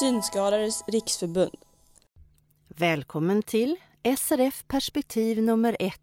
Synskadades 0.00 0.84
riksförbund. 0.86 1.56
Välkommen 2.68 3.42
till 3.42 3.76
SRF 4.18 4.64
Perspektiv 4.68 5.42
nummer 5.42 5.76
1 5.80 5.94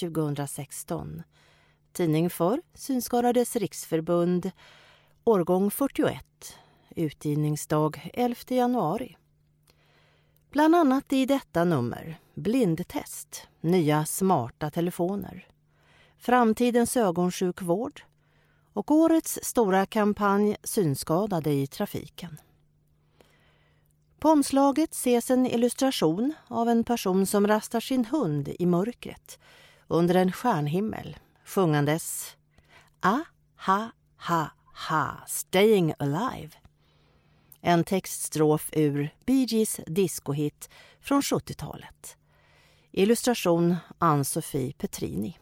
2016. 0.00 1.22
Tidning 1.92 2.30
för 2.30 2.60
Synskadades 2.74 3.56
riksförbund, 3.56 4.50
årgång 5.24 5.70
41. 5.70 6.24
Utgivningsdag 6.96 8.10
11 8.14 8.36
januari. 8.48 9.16
Bland 10.50 10.76
annat 10.76 11.12
i 11.12 11.26
detta 11.26 11.64
nummer 11.64 12.18
blindtest, 12.34 13.48
nya 13.60 14.06
smarta 14.06 14.70
telefoner, 14.70 15.48
framtidens 16.18 16.96
ögonsjukvård 16.96 18.02
och 18.72 18.90
årets 18.90 19.38
stora 19.42 19.86
kampanj 19.86 20.56
Synskadade 20.62 21.52
i 21.52 21.66
trafiken. 21.66 22.38
På 24.24 24.30
omslaget 24.30 24.92
ses 24.94 25.30
en 25.30 25.46
illustration 25.46 26.34
av 26.48 26.68
en 26.68 26.84
person 26.84 27.26
som 27.26 27.46
rastar 27.46 27.80
sin 27.80 28.04
hund 28.04 28.48
i 28.58 28.66
mörkret 28.66 29.38
under 29.88 30.14
en 30.14 30.32
stjärnhimmel 30.32 31.16
sjungandes 31.44 32.36
A-ha-ha-ha, 33.00 33.92
staying 35.26 35.94
alive. 35.98 36.50
En 37.60 37.84
textstrof 37.84 38.70
ur 38.72 39.14
Bee 39.26 39.44
Gees 39.44 39.80
discohit 39.86 40.68
från 41.00 41.20
70-talet. 41.20 42.16
Illustration 42.90 43.76
Ann-Sofie 43.98 44.72
Petrini. 44.72 45.38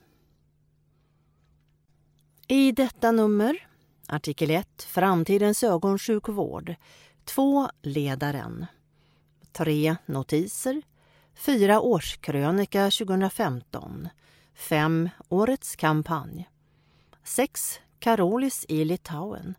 I 2.48 2.72
detta 2.72 3.12
nummer, 3.12 3.66
artikel 4.06 4.50
1, 4.50 4.82
Framtidens 4.82 5.64
ögonsjukvård, 5.64 6.76
2. 7.24 7.70
Ledaren, 7.82 8.66
3. 9.52 9.96
Notiser, 10.06 10.82
4. 11.34 11.80
Årskrönika 11.80 12.90
2015, 12.90 14.08
5. 14.54 15.10
Årets 15.28 15.76
kampanj, 15.76 16.48
6. 17.24 17.80
Karolis 17.98 18.66
i 18.68 18.84
Litauen, 18.84 19.54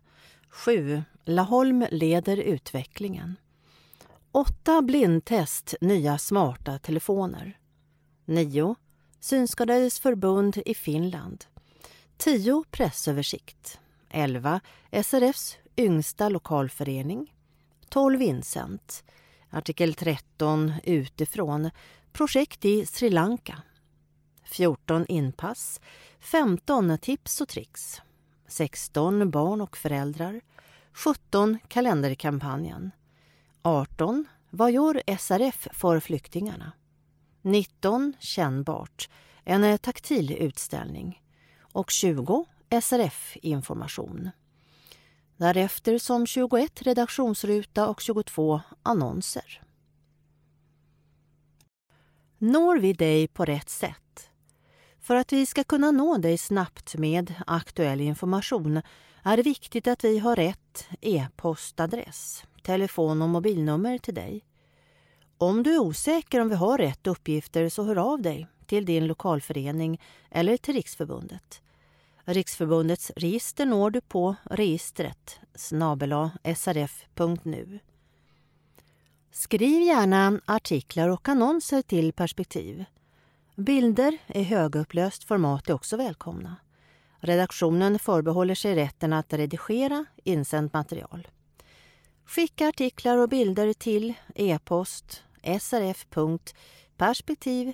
7. 0.50 1.02
Laholm 1.24 1.86
leder 1.90 2.36
utvecklingen. 2.36 3.36
8. 4.32 4.82
Blindtest 4.82 5.74
nya 5.80 6.18
smarta 6.18 6.78
telefoner. 6.78 7.58
9. 8.24 8.74
Synskadades 9.20 10.00
förbund 10.00 10.58
i 10.66 10.74
Finland. 10.74 11.44
10. 12.16 12.64
Pressöversikt. 12.70 13.78
11. 14.10 14.60
SRFs 15.02 15.56
yngsta 15.76 16.28
lokalförening. 16.28 17.33
12. 17.94 18.18
Vincent. 18.18 19.04
Artikel 19.50 19.94
13 19.94 20.72
utifrån. 20.84 21.70
Projekt 22.12 22.64
i 22.64 22.86
Sri 22.86 23.10
Lanka. 23.10 23.62
14. 24.44 25.06
Inpass. 25.08 25.80
15. 26.20 26.98
Tips 26.98 27.40
och 27.40 27.48
tricks. 27.48 28.02
16. 28.48 29.30
Barn 29.30 29.60
och 29.60 29.76
föräldrar. 29.76 30.40
17. 30.92 31.58
Kalenderkampanjen. 31.68 32.90
18. 33.62 34.26
Vad 34.50 34.72
gör 34.72 35.16
SRF 35.18 35.68
för 35.72 36.00
flyktingarna? 36.00 36.72
19. 37.42 38.12
Kännbart. 38.18 39.08
En 39.44 39.78
taktil 39.78 40.32
utställning. 40.32 41.22
Och 41.60 41.90
20. 41.90 42.44
SRF-information. 42.82 44.30
Därefter 45.36 45.98
som 45.98 46.26
21 46.26 46.82
redaktionsruta 46.82 47.88
och 47.88 48.00
22 48.00 48.60
annonser. 48.82 49.62
Når 52.38 52.78
vi 52.78 52.92
dig 52.92 53.28
på 53.28 53.44
rätt 53.44 53.70
sätt? 53.70 54.30
För 55.00 55.16
att 55.16 55.32
vi 55.32 55.46
ska 55.46 55.64
kunna 55.64 55.90
nå 55.90 56.16
dig 56.16 56.38
snabbt 56.38 56.94
med 56.94 57.34
aktuell 57.46 58.00
information 58.00 58.82
är 59.22 59.36
det 59.36 59.42
viktigt 59.42 59.86
att 59.86 60.04
vi 60.04 60.18
har 60.18 60.36
rätt 60.36 60.88
e-postadress, 61.00 62.44
telefon 62.62 63.22
och 63.22 63.28
mobilnummer 63.28 63.98
till 63.98 64.14
dig. 64.14 64.44
Om 65.38 65.62
du 65.62 65.74
är 65.74 65.78
osäker 65.78 66.40
om 66.40 66.48
vi 66.48 66.54
har 66.54 66.78
rätt 66.78 67.06
uppgifter 67.06 67.68
så 67.68 67.82
hör 67.82 67.96
av 67.96 68.22
dig 68.22 68.46
till 68.66 68.84
din 68.84 69.06
lokalförening 69.06 70.00
eller 70.30 70.56
till 70.56 70.74
Riksförbundet. 70.74 71.62
Riksförbundets 72.24 73.12
register 73.16 73.66
når 73.66 73.90
du 73.90 74.00
på 74.00 74.36
registret 74.44 75.40
snabela 75.54 76.30
srf.nu. 76.56 77.78
Skriv 79.32 79.82
gärna 79.82 80.40
artiklar 80.44 81.08
och 81.08 81.28
annonser 81.28 81.82
till 81.82 82.12
Perspektiv. 82.12 82.84
Bilder 83.56 84.18
i 84.26 84.42
högupplöst 84.42 85.24
format 85.24 85.68
är 85.68 85.74
också 85.74 85.96
välkomna. 85.96 86.56
Redaktionen 87.20 87.98
förbehåller 87.98 88.54
sig 88.54 88.74
rätten 88.74 89.12
att 89.12 89.32
redigera 89.32 90.04
insänt 90.24 90.72
material. 90.72 91.28
Skicka 92.24 92.68
artiklar 92.68 93.18
och 93.18 93.28
bilder 93.28 93.72
till 93.72 94.14
e-post 94.34 95.22
srf.perspektiv 95.60 97.72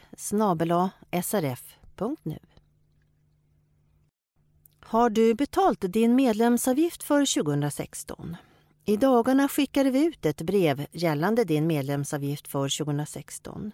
srf.nu. 1.23 2.39
Har 4.91 5.11
du 5.11 5.35
betalt 5.35 5.81
din 5.81 6.15
medlemsavgift 6.15 7.03
för 7.03 7.43
2016? 7.43 8.37
I 8.85 8.97
dagarna 8.97 9.49
skickade 9.49 9.91
vi 9.91 10.05
ut 10.05 10.27
ett 10.27 10.43
brev 10.43 10.87
gällande 10.93 11.45
din 11.45 11.67
medlemsavgift 11.67 12.49
för 12.49 12.79
2016. 12.85 13.73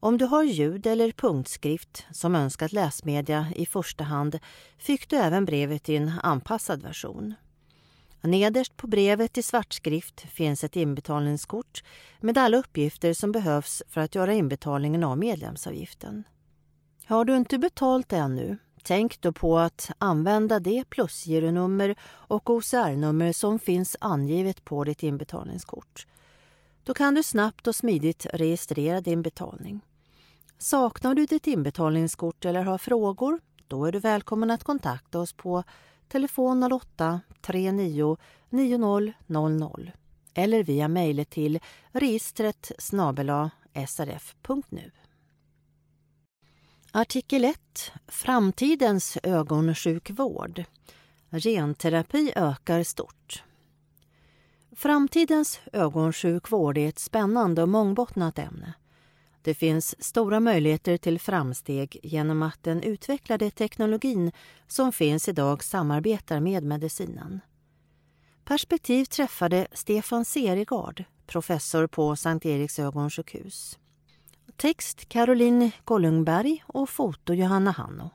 Om 0.00 0.18
du 0.18 0.24
har 0.24 0.42
ljud 0.42 0.86
eller 0.86 1.12
punktskrift 1.12 2.06
som 2.10 2.34
önskat 2.34 2.72
läsmedia 2.72 3.46
i 3.56 3.66
första 3.66 4.04
hand 4.04 4.38
fick 4.78 5.08
du 5.10 5.16
även 5.16 5.44
brevet 5.44 5.88
i 5.88 5.96
en 5.96 6.12
anpassad 6.22 6.82
version. 6.82 7.34
Nederst 8.20 8.76
på 8.76 8.86
brevet 8.86 9.38
i 9.38 9.42
svartskrift 9.42 10.20
finns 10.20 10.64
ett 10.64 10.76
inbetalningskort 10.76 11.84
med 12.20 12.38
alla 12.38 12.56
uppgifter 12.56 13.12
som 13.12 13.32
behövs 13.32 13.82
för 13.88 14.00
att 14.00 14.14
göra 14.14 14.34
inbetalningen 14.34 15.04
av 15.04 15.18
medlemsavgiften. 15.18 16.24
Har 17.06 17.24
du 17.24 17.36
inte 17.36 17.58
betalt 17.58 18.12
ännu, 18.12 18.58
tänk 18.86 19.20
då 19.20 19.32
på 19.32 19.58
att 19.58 19.90
använda 19.98 20.60
det 20.60 20.84
plusgironummer 20.88 21.94
och 22.02 22.50
OCR-nummer 22.50 23.32
som 23.32 23.58
finns 23.58 23.96
angivet 24.00 24.64
på 24.64 24.84
ditt 24.84 25.02
inbetalningskort. 25.02 26.06
Då 26.84 26.94
kan 26.94 27.14
du 27.14 27.22
snabbt 27.22 27.66
och 27.66 27.74
smidigt 27.74 28.26
registrera 28.32 29.00
din 29.00 29.22
betalning. 29.22 29.80
Saknar 30.58 31.14
du 31.14 31.26
ditt 31.26 31.46
inbetalningskort 31.46 32.44
eller 32.44 32.62
har 32.62 32.78
frågor, 32.78 33.40
då 33.66 33.84
är 33.84 33.92
du 33.92 33.98
välkommen 33.98 34.50
att 34.50 34.64
kontakta 34.64 35.18
oss 35.18 35.32
på 35.32 35.62
telefon 36.08 36.72
08 36.72 37.20
39 37.40 38.16
90 38.50 39.14
00 39.26 39.92
eller 40.34 40.62
via 40.62 40.88
mejlet 40.88 41.30
till 41.30 41.60
registret 41.92 42.72
srf.nu. 43.86 44.90
Artikel 46.98 47.44
1. 47.44 47.92
Framtidens 48.08 49.18
ögonsjukvård. 49.22 50.64
Genterapi 51.30 52.32
ökar 52.36 52.82
stort. 52.82 53.42
Framtidens 54.76 55.60
ögonsjukvård 55.72 56.78
är 56.78 56.88
ett 56.88 56.98
spännande 56.98 57.62
och 57.62 57.68
mångbottnat 57.68 58.38
ämne. 58.38 58.74
Det 59.42 59.54
finns 59.54 60.04
stora 60.04 60.40
möjligheter 60.40 60.96
till 60.96 61.20
framsteg 61.20 62.00
genom 62.02 62.42
att 62.42 62.62
den 62.62 62.82
utvecklade 62.82 63.50
teknologin 63.50 64.32
som 64.66 64.92
finns 64.92 65.28
idag 65.28 65.64
samarbetar 65.64 66.40
med 66.40 66.64
medicinen. 66.64 67.40
Perspektiv 68.44 69.04
träffade 69.04 69.66
Stefan 69.72 70.24
Serigard, 70.24 71.04
professor 71.26 71.86
på 71.86 72.16
Sankt 72.16 72.46
Eriks 72.46 72.78
ögonsjukhus. 72.78 73.78
Text 74.56 75.08
Caroline 75.08 75.70
Kollungberg 75.84 76.64
och 76.66 76.90
foto 76.90 77.34
Johanna 77.34 77.70
Hanno. 77.70 78.10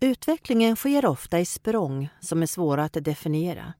Utvecklingen 0.00 0.76
sker 0.76 1.06
ofta 1.06 1.40
i 1.40 1.44
språng 1.44 2.08
som 2.20 2.42
är 2.42 2.46
svåra 2.46 2.84
att 2.84 2.92
definiera. 2.92 3.72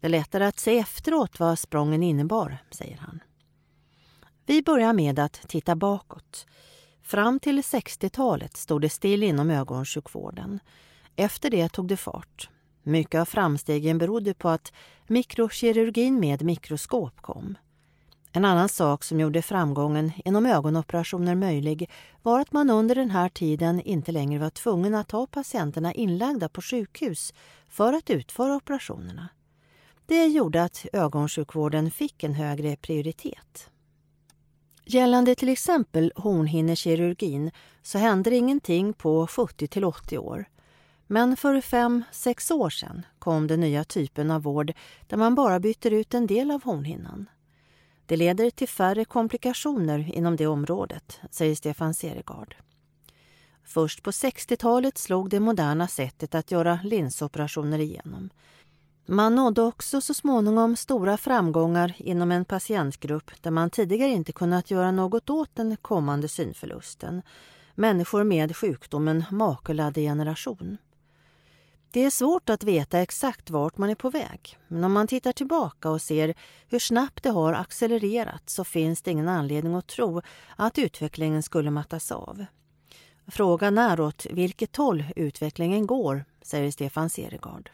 Det 0.00 0.06
är 0.06 0.10
lättare 0.10 0.44
att 0.44 0.58
se 0.58 0.78
efteråt 0.78 1.40
vad 1.40 1.58
sprången 1.58 2.02
innebar, 2.02 2.58
säger 2.70 2.96
han. 2.96 3.20
Vi 4.46 4.62
börjar 4.62 4.92
med 4.92 5.18
att 5.18 5.48
titta 5.48 5.76
bakåt. 5.76 6.46
Fram 7.02 7.40
till 7.40 7.60
60-talet 7.62 8.56
stod 8.56 8.80
det 8.80 8.90
still 8.90 9.22
inom 9.22 9.50
ögonsjukvården. 9.50 10.60
Efter 11.16 11.50
det 11.50 11.68
tog 11.68 11.88
det 11.88 11.96
fart. 11.96 12.50
Mycket 12.82 13.20
av 13.20 13.24
framstegen 13.24 13.98
berodde 13.98 14.34
på 14.34 14.48
att 14.48 14.72
mikrokirurgin 15.06 16.20
med 16.20 16.42
mikroskop 16.42 17.20
kom. 17.20 17.56
En 18.32 18.44
annan 18.44 18.68
sak 18.68 19.04
som 19.04 19.20
gjorde 19.20 19.42
framgången 19.42 20.12
inom 20.24 20.46
ögonoperationer 20.46 21.34
möjlig 21.34 21.90
var 22.22 22.40
att 22.40 22.52
man 22.52 22.70
under 22.70 22.94
den 22.94 23.10
här 23.10 23.28
tiden 23.28 23.80
inte 23.80 24.12
längre 24.12 24.38
var 24.38 24.50
tvungen 24.50 24.94
att 24.94 25.10
ha 25.10 25.26
patienterna 25.26 25.94
inlagda 25.94 26.48
på 26.48 26.62
sjukhus 26.62 27.34
för 27.68 27.92
att 27.92 28.10
utföra 28.10 28.56
operationerna. 28.56 29.28
Det 30.06 30.26
gjorde 30.26 30.62
att 30.62 30.86
ögonsjukvården 30.92 31.90
fick 31.90 32.24
en 32.24 32.34
högre 32.34 32.76
prioritet. 32.76 33.70
Gällande 34.84 35.34
till 35.34 35.48
exempel 35.48 36.12
hornhinnekirurgin 36.16 37.50
så 37.82 37.98
hände 37.98 38.36
ingenting 38.36 38.92
på 38.92 39.26
70 39.26 39.68
till 39.68 39.84
80 39.84 40.18
år. 40.18 40.44
Men 41.06 41.36
för 41.36 41.60
fem, 41.60 42.04
sex 42.12 42.50
år 42.50 42.70
sedan 42.70 43.06
kom 43.18 43.46
den 43.46 43.60
nya 43.60 43.84
typen 43.84 44.30
av 44.30 44.42
vård 44.42 44.72
där 45.06 45.16
man 45.16 45.34
bara 45.34 45.60
byter 45.60 45.92
ut 45.92 46.14
en 46.14 46.26
del 46.26 46.50
av 46.50 46.64
hornhinnan. 46.64 47.26
Det 48.10 48.16
leder 48.16 48.50
till 48.50 48.68
färre 48.68 49.04
komplikationer 49.04 50.10
inom 50.14 50.36
det 50.36 50.46
området, 50.46 51.20
säger 51.30 51.54
Stefan 51.54 51.94
Seregard. 51.94 52.56
Först 53.64 54.02
på 54.02 54.10
60-talet 54.10 54.98
slog 54.98 55.30
det 55.30 55.40
moderna 55.40 55.88
sättet 55.88 56.34
att 56.34 56.50
göra 56.50 56.78
linsoperationer 56.84 57.78
igenom. 57.78 58.30
Man 59.06 59.34
nådde 59.34 59.62
också 59.62 60.00
så 60.00 60.14
småningom 60.14 60.76
stora 60.76 61.16
framgångar 61.16 61.94
inom 61.96 62.32
en 62.32 62.44
patientgrupp 62.44 63.30
där 63.42 63.50
man 63.50 63.70
tidigare 63.70 64.10
inte 64.10 64.32
kunnat 64.32 64.70
göra 64.70 64.90
något 64.90 65.30
åt 65.30 65.50
den 65.54 65.76
kommande 65.76 66.28
synförlusten. 66.28 67.22
Människor 67.74 68.24
med 68.24 68.56
sjukdomen 68.56 69.24
makuladegeneration. 69.30 70.78
Det 71.92 72.04
är 72.04 72.10
svårt 72.10 72.50
att 72.50 72.64
veta 72.64 72.98
exakt 72.98 73.50
vart 73.50 73.78
man 73.78 73.90
är 73.90 73.94
på 73.94 74.10
väg 74.10 74.58
men 74.68 74.84
om 74.84 74.92
man 74.92 75.06
tittar 75.06 75.32
tillbaka 75.32 75.90
och 75.90 76.02
ser 76.02 76.34
hur 76.68 76.78
snabbt 76.78 77.22
det 77.22 77.30
har 77.30 77.52
accelererat 77.52 78.50
så 78.50 78.64
finns 78.64 79.02
det 79.02 79.10
ingen 79.10 79.28
anledning 79.28 79.74
att 79.74 79.86
tro 79.86 80.22
att 80.56 80.78
utvecklingen 80.78 81.42
skulle 81.42 81.70
mattas 81.70 82.12
av. 82.12 82.44
Frågan 83.26 83.78
är 83.78 84.00
åt 84.00 84.26
vilket 84.30 84.76
håll 84.76 85.04
utvecklingen 85.16 85.86
går, 85.86 86.24
säger 86.42 86.70
Stefan 86.70 87.10
Seregard. 87.10 87.70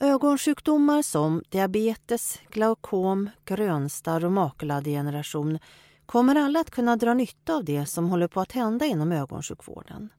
Ögonsjukdomar 0.00 1.02
som 1.02 1.42
diabetes, 1.48 2.40
glaukom, 2.50 3.30
grönstarr 3.44 4.24
och 4.24 4.32
makuladegeneration 4.32 5.58
kommer 6.06 6.34
alla 6.34 6.60
att 6.60 6.70
kunna 6.70 6.96
dra 6.96 7.14
nytta 7.14 7.54
av 7.54 7.64
det 7.64 7.86
som 7.86 8.08
håller 8.08 8.28
på 8.28 8.40
att 8.40 8.52
hända 8.52 8.86
inom 8.86 9.12
ögonsjukvården. 9.12 10.10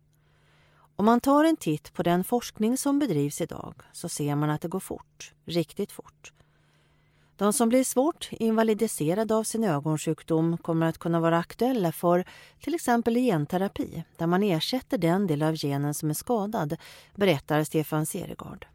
Om 0.99 1.05
man 1.05 1.19
tar 1.19 1.43
en 1.43 1.55
titt 1.55 1.93
på 1.93 2.03
den 2.03 2.23
forskning 2.23 2.77
som 2.77 2.99
bedrivs 2.99 3.41
idag 3.41 3.73
så 3.91 4.09
ser 4.09 4.35
man 4.35 4.49
att 4.49 4.61
det 4.61 4.67
går 4.67 4.79
fort, 4.79 5.33
riktigt 5.45 5.91
fort. 5.91 6.33
De 7.35 7.53
som 7.53 7.69
blir 7.69 7.83
svårt 7.83 8.29
invalidiserade 8.31 9.35
av 9.35 9.43
sin 9.43 9.63
ögonsjukdom 9.63 10.57
kommer 10.57 10.85
att 10.85 10.97
kunna 10.97 11.19
vara 11.19 11.37
aktuella 11.37 11.91
för 11.91 12.25
till 12.59 12.75
exempel 12.75 13.15
genterapi 13.15 14.03
där 14.17 14.27
man 14.27 14.43
ersätter 14.43 14.97
den 14.97 15.27
del 15.27 15.43
av 15.43 15.55
genen 15.55 15.93
som 15.93 16.09
är 16.09 16.13
skadad, 16.13 16.75
berättar 17.15 17.63
Stefan 17.63 18.05
Seregard. 18.05 18.65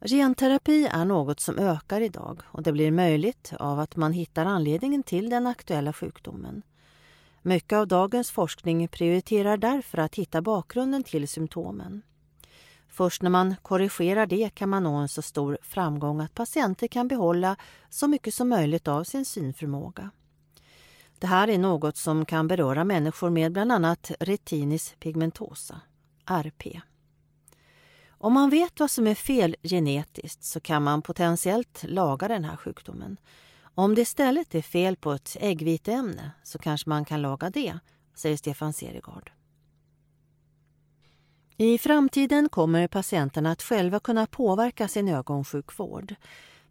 Genterapi 0.00 0.86
är 0.86 1.04
något 1.04 1.40
som 1.40 1.58
ökar 1.58 2.00
idag 2.00 2.42
och 2.44 2.62
det 2.62 2.72
blir 2.72 2.90
möjligt 2.90 3.52
av 3.58 3.80
att 3.80 3.96
man 3.96 4.12
hittar 4.12 4.46
anledningen 4.46 5.02
till 5.02 5.30
den 5.30 5.46
aktuella 5.46 5.92
sjukdomen. 5.92 6.62
Mycket 7.42 7.76
av 7.76 7.88
dagens 7.88 8.30
forskning 8.30 8.88
prioriterar 8.88 9.56
därför 9.56 9.98
att 9.98 10.14
hitta 10.14 10.42
bakgrunden 10.42 11.02
till 11.02 11.28
symptomen. 11.28 12.02
Först 12.88 13.22
när 13.22 13.30
man 13.30 13.56
korrigerar 13.62 14.26
det 14.26 14.54
kan 14.54 14.68
man 14.68 14.82
nå 14.82 14.94
en 14.94 15.08
så 15.08 15.22
stor 15.22 15.58
framgång 15.62 16.20
att 16.20 16.34
patienter 16.34 16.88
kan 16.88 17.08
behålla 17.08 17.56
så 17.90 18.08
mycket 18.08 18.34
som 18.34 18.48
möjligt 18.48 18.88
av 18.88 19.04
sin 19.04 19.24
synförmåga. 19.24 20.10
Det 21.18 21.26
här 21.26 21.48
är 21.48 21.58
något 21.58 21.96
som 21.96 22.24
kan 22.24 22.48
beröra 22.48 22.84
människor 22.84 23.30
med 23.30 23.52
bland 23.52 23.72
annat 23.72 24.10
retinis 24.20 24.94
pigmentosa, 24.98 25.80
RP. 26.26 26.80
Om 28.08 28.32
man 28.32 28.50
vet 28.50 28.80
vad 28.80 28.90
som 28.90 29.06
är 29.06 29.14
fel 29.14 29.56
genetiskt 29.62 30.44
så 30.44 30.60
kan 30.60 30.82
man 30.82 31.02
potentiellt 31.02 31.82
laga 31.82 32.28
den 32.28 32.44
här 32.44 32.56
sjukdomen. 32.56 33.16
Om 33.80 33.94
det 33.94 34.00
istället 34.00 34.54
är 34.54 34.62
fel 34.62 34.96
på 34.96 35.12
ett 35.12 35.36
äggviteämne 35.40 36.30
så 36.42 36.58
kanske 36.58 36.88
man 36.88 37.04
kan 37.04 37.22
laga 37.22 37.50
det, 37.50 37.78
säger 38.14 38.36
Stefan 38.36 38.72
Serigard. 38.72 39.30
I 41.56 41.78
framtiden 41.78 42.48
kommer 42.48 42.88
patienterna 42.88 43.50
att 43.50 43.62
själva 43.62 44.00
kunna 44.00 44.26
påverka 44.26 44.88
sin 44.88 45.08
ögonsjukvård. 45.08 46.14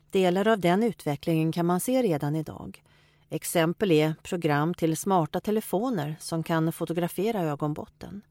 Delar 0.10 0.48
av 0.48 0.60
den 0.60 0.84
utvecklingen 0.84 1.52
kan 1.52 1.66
man 1.66 1.80
se 1.80 2.04
redan 2.04 2.36
idag. 2.36 2.84
Exempel 3.30 3.92
är 3.92 4.14
program 4.24 4.74
till 4.74 4.98
smarta 4.98 5.40
telefoner 5.40 6.16
som 6.20 6.44
kan 6.44 6.72
fotografera 6.72 7.42
ögonbotten. 7.42 8.22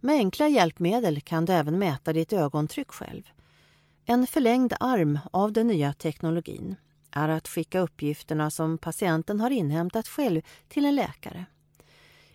Med 0.00 0.14
enkla 0.14 0.48
hjälpmedel 0.48 1.20
kan 1.20 1.44
du 1.44 1.52
även 1.52 1.78
mäta 1.78 2.12
ditt 2.12 2.32
ögontryck 2.32 2.90
själv. 2.90 3.22
En 4.04 4.26
förlängd 4.26 4.74
arm 4.80 5.18
av 5.32 5.52
den 5.52 5.66
nya 5.66 5.92
teknologin 5.92 6.76
är 7.12 7.28
att 7.28 7.48
skicka 7.48 7.80
uppgifterna 7.80 8.50
som 8.50 8.78
patienten 8.78 9.40
har 9.40 9.50
inhämtat 9.50 10.08
själv 10.08 10.42
till 10.68 10.84
en 10.84 10.94
läkare. 10.94 11.44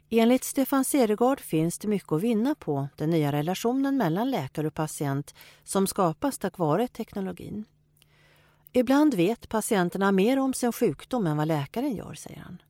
Enligt 0.09 0.43
Stefan 0.43 0.85
Seregard 0.85 1.39
finns 1.39 1.77
det 1.77 1.87
mycket 1.87 2.11
att 2.11 2.21
vinna 2.21 2.55
på 2.55 2.87
den 2.95 3.09
nya 3.09 3.31
relationen 3.31 3.97
mellan 3.97 4.31
läkare 4.31 4.67
och 4.67 4.73
patient 4.73 5.35
som 5.63 5.87
skapas 5.87 6.37
tack 6.37 6.57
vare 6.57 6.87
teknologin. 6.87 7.65
Ibland 8.71 9.13
vet 9.13 9.49
patienterna 9.49 10.11
mer 10.11 10.39
om 10.39 10.53
sin 10.53 10.71
sjukdom 10.71 11.27
än 11.27 11.37
vad 11.37 11.47
läkaren 11.47 11.95
gör, 11.95 12.13
säger 12.13 12.39
han. 12.39 12.61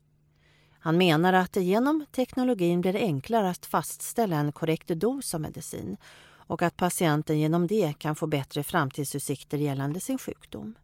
Han 0.79 0.97
menar 0.97 1.33
att 1.33 1.53
det 1.53 1.63
genom 1.63 2.05
teknologin 2.11 2.81
blir 2.81 2.95
enklare 2.95 3.49
att 3.49 3.65
fastställa 3.65 4.35
en 4.35 4.51
korrekt 4.51 4.87
dos 4.87 5.33
av 5.33 5.41
medicin 5.41 5.97
och 6.25 6.61
att 6.61 6.77
patienten 6.77 7.39
genom 7.39 7.67
det 7.67 7.93
kan 7.99 8.15
få 8.15 8.27
bättre 8.27 8.63
framtidsutsikter 8.63 9.57
gällande 9.57 9.99
sin 9.99 10.17
sjukdom. 10.17 10.75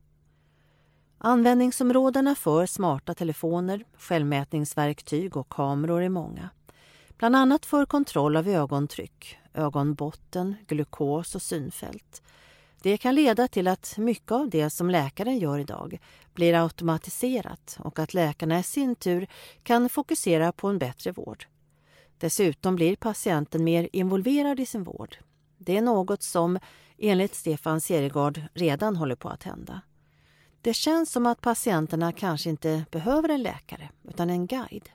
Användningsområdena 1.23 2.35
för 2.35 2.65
smarta 2.65 3.13
telefoner, 3.13 3.85
självmätningsverktyg 3.97 5.37
och 5.37 5.49
kameror 5.49 6.01
är 6.01 6.09
många. 6.09 6.49
Bland 7.17 7.35
annat 7.35 7.65
för 7.65 7.85
kontroll 7.85 8.37
av 8.37 8.47
ögontryck, 8.47 9.37
ögonbotten, 9.53 10.55
glukos 10.67 11.35
och 11.35 11.41
synfält. 11.41 12.21
Det 12.81 12.97
kan 12.97 13.15
leda 13.15 13.47
till 13.47 13.67
att 13.67 13.97
mycket 13.97 14.31
av 14.31 14.49
det 14.49 14.69
som 14.69 14.89
läkaren 14.89 15.37
gör 15.37 15.59
idag 15.59 15.99
blir 16.33 16.63
automatiserat 16.63 17.77
och 17.79 17.99
att 17.99 18.13
läkarna 18.13 18.59
i 18.59 18.63
sin 18.63 18.95
tur 18.95 19.27
kan 19.63 19.89
fokusera 19.89 20.51
på 20.51 20.67
en 20.67 20.79
bättre 20.79 21.11
vård. 21.11 21.45
Dessutom 22.17 22.75
blir 22.75 22.95
patienten 22.95 23.63
mer 23.63 23.89
involverad 23.93 24.59
i 24.59 24.65
sin 24.65 24.83
vård. 24.83 25.17
Det 25.57 25.77
är 25.77 25.81
något 25.81 26.23
som, 26.23 26.59
enligt 26.97 27.35
Stefan 27.35 27.81
Seregard, 27.81 28.41
redan 28.53 28.95
håller 28.95 29.15
på 29.15 29.29
att 29.29 29.43
hända. 29.43 29.81
Det 30.61 30.73
känns 30.73 31.11
som 31.11 31.25
att 31.25 31.41
patienterna 31.41 32.11
kanske 32.11 32.49
inte 32.49 32.85
behöver 32.91 33.29
en 33.29 33.43
läkare, 33.43 33.89
utan 34.09 34.29
en 34.29 34.47
guide. 34.47 34.89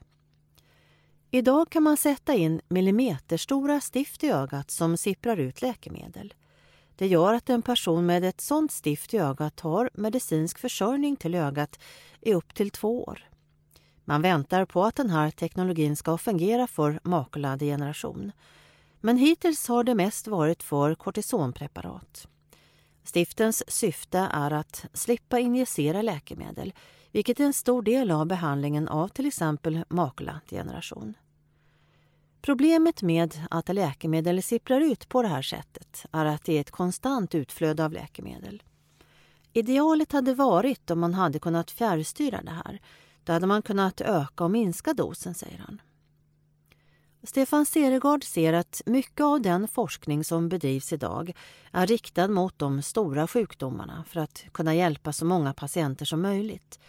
Idag 1.30 1.70
kan 1.70 1.82
man 1.82 1.96
sätta 1.96 2.34
in 2.34 2.60
millimeterstora 2.68 3.80
stift 3.80 4.24
i 4.24 4.30
ögat 4.30 4.70
som 4.70 4.96
sipprar 4.96 5.36
ut 5.36 5.62
läkemedel. 5.62 6.34
Det 6.96 7.06
gör 7.06 7.34
att 7.34 7.50
en 7.50 7.62
person 7.62 8.06
med 8.06 8.24
ett 8.24 8.40
sådant 8.40 8.72
stift 8.72 9.14
i 9.14 9.18
ögat 9.18 9.60
har 9.60 9.90
medicinsk 9.94 10.58
försörjning 10.58 11.16
till 11.16 11.34
ögat 11.34 11.78
i 12.20 12.34
upp 12.34 12.54
till 12.54 12.70
två 12.70 13.04
år. 13.04 13.28
Man 14.04 14.22
väntar 14.22 14.64
på 14.64 14.84
att 14.84 14.96
den 14.96 15.10
här 15.10 15.30
teknologin 15.30 15.96
ska 15.96 16.18
fungera 16.18 16.66
för 16.66 17.00
makuladegeneration. 17.02 18.32
Men 19.00 19.16
hittills 19.16 19.68
har 19.68 19.84
det 19.84 19.94
mest 19.94 20.26
varit 20.26 20.62
för 20.62 20.94
kortisonpreparat. 20.94 22.28
Stiftens 23.06 23.70
syfte 23.70 24.18
är 24.32 24.50
att 24.50 24.84
slippa 24.92 25.38
injicera 25.38 26.02
läkemedel 26.02 26.74
vilket 27.12 27.40
är 27.40 27.44
en 27.44 27.52
stor 27.52 27.82
del 27.82 28.10
av 28.10 28.26
behandlingen 28.26 28.88
av 28.88 29.08
till 29.08 29.26
exempel 29.26 29.84
makuladegeneration. 29.88 31.14
Problemet 32.42 33.02
med 33.02 33.34
att 33.50 33.74
läkemedel 33.74 34.42
sipprar 34.42 34.80
ut 34.80 35.08
på 35.08 35.22
det 35.22 35.28
här 35.28 35.42
sättet 35.42 36.06
är 36.12 36.24
att 36.24 36.44
det 36.44 36.56
är 36.56 36.60
ett 36.60 36.70
konstant 36.70 37.34
utflöde 37.34 37.84
av 37.84 37.92
läkemedel. 37.92 38.62
Idealet 39.52 40.12
hade 40.12 40.34
varit 40.34 40.90
om 40.90 41.00
man 41.00 41.14
hade 41.14 41.38
kunnat 41.38 41.70
fjärrstyra 41.70 42.42
det 42.42 42.60
här. 42.64 42.80
Då 43.24 43.32
hade 43.32 43.46
man 43.46 43.62
kunnat 43.62 44.00
öka 44.00 44.44
och 44.44 44.50
minska 44.50 44.94
dosen, 44.94 45.34
säger 45.34 45.58
han. 45.58 45.80
Stefan 47.26 47.66
Seregard 47.66 48.24
ser 48.24 48.52
att 48.52 48.82
mycket 48.86 49.20
av 49.20 49.40
den 49.40 49.68
forskning 49.68 50.24
som 50.24 50.48
bedrivs 50.48 50.92
idag 50.92 51.32
är 51.72 51.86
riktad 51.86 52.28
mot 52.28 52.58
de 52.58 52.82
stora 52.82 53.26
sjukdomarna 53.26 54.04
för 54.08 54.20
att 54.20 54.44
kunna 54.52 54.74
hjälpa 54.74 55.12
så 55.12 55.24
många 55.24 55.54
patienter 55.54 56.04
som 56.04 56.22
möjligt. 56.22 56.80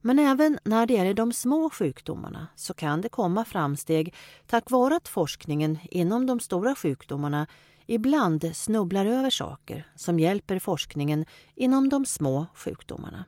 Men 0.00 0.18
även 0.18 0.58
när 0.64 0.86
det 0.86 0.94
gäller 0.94 1.14
de 1.14 1.32
små 1.32 1.70
sjukdomarna 1.70 2.46
så 2.56 2.74
kan 2.74 3.00
det 3.00 3.08
komma 3.08 3.44
framsteg 3.44 4.14
tack 4.46 4.70
vare 4.70 4.96
att 4.96 5.08
forskningen 5.08 5.78
inom 5.90 6.26
de 6.26 6.40
stora 6.40 6.74
sjukdomarna 6.74 7.46
ibland 7.86 8.56
snubblar 8.56 9.06
över 9.06 9.30
saker 9.30 9.86
som 9.96 10.20
hjälper 10.20 10.58
forskningen 10.58 11.24
inom 11.54 11.88
de 11.88 12.06
små 12.06 12.46
sjukdomarna. 12.54 13.24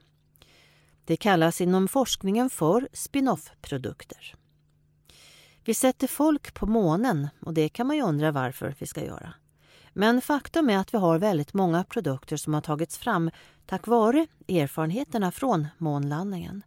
Det 1.04 1.16
kallas 1.16 1.60
inom 1.60 1.88
forskningen 1.88 2.50
för 2.50 2.88
spin-off-produkter. 2.92 4.34
Vi 5.64 5.74
sätter 5.74 6.06
folk 6.06 6.54
på 6.54 6.66
månen 6.66 7.28
och 7.40 7.54
det 7.54 7.68
kan 7.68 7.86
man 7.86 7.96
ju 7.96 8.02
undra 8.02 8.32
varför 8.32 8.74
vi 8.78 8.86
ska 8.86 9.04
göra. 9.04 9.34
Men 9.92 10.20
faktum 10.20 10.70
är 10.70 10.78
att 10.78 10.94
vi 10.94 10.98
har 10.98 11.18
väldigt 11.18 11.54
många 11.54 11.84
produkter 11.84 12.36
som 12.36 12.54
har 12.54 12.60
tagits 12.60 12.98
fram 12.98 13.30
tack 13.66 13.86
vare 13.86 14.26
erfarenheterna 14.48 15.32
från 15.32 15.66
månlandningen. 15.78 16.62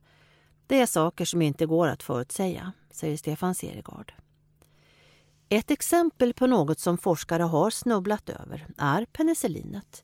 Det 0.68 0.80
är 0.80 0.86
saker 0.86 1.26
som 1.26 1.42
inte 1.42 1.66
går 1.66 1.88
att 1.88 2.04
förutsäga, 2.04 2.72
säger 2.92 3.18
Stefan 3.18 3.56
Seregard. 3.56 4.14
Ett 5.50 5.72
exempel 5.72 6.34
på 6.34 6.48
något 6.48 6.80
som 6.80 6.98
forskare 6.98 7.44
har 7.44 7.70
snubblat 7.70 8.30
över 8.30 8.68
är 8.78 9.06
penicillinet. 9.06 10.04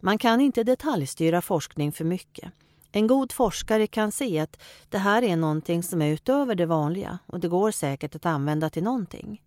Man 0.00 0.18
kan 0.18 0.40
inte 0.40 0.64
detaljstyra 0.64 1.42
forskning 1.42 1.92
för 1.92 2.04
mycket. 2.04 2.52
En 2.92 3.06
god 3.06 3.32
forskare 3.32 3.86
kan 3.86 4.12
se 4.12 4.38
att 4.38 4.62
det 4.88 4.98
här 4.98 5.22
är 5.22 5.36
någonting 5.36 5.82
som 5.82 6.02
är 6.02 6.12
utöver 6.12 6.54
det 6.54 6.66
vanliga 6.66 7.18
och 7.26 7.40
det 7.40 7.48
går 7.48 7.70
säkert 7.70 8.14
att 8.14 8.26
använda 8.26 8.70
till 8.70 8.82
någonting. 8.82 9.42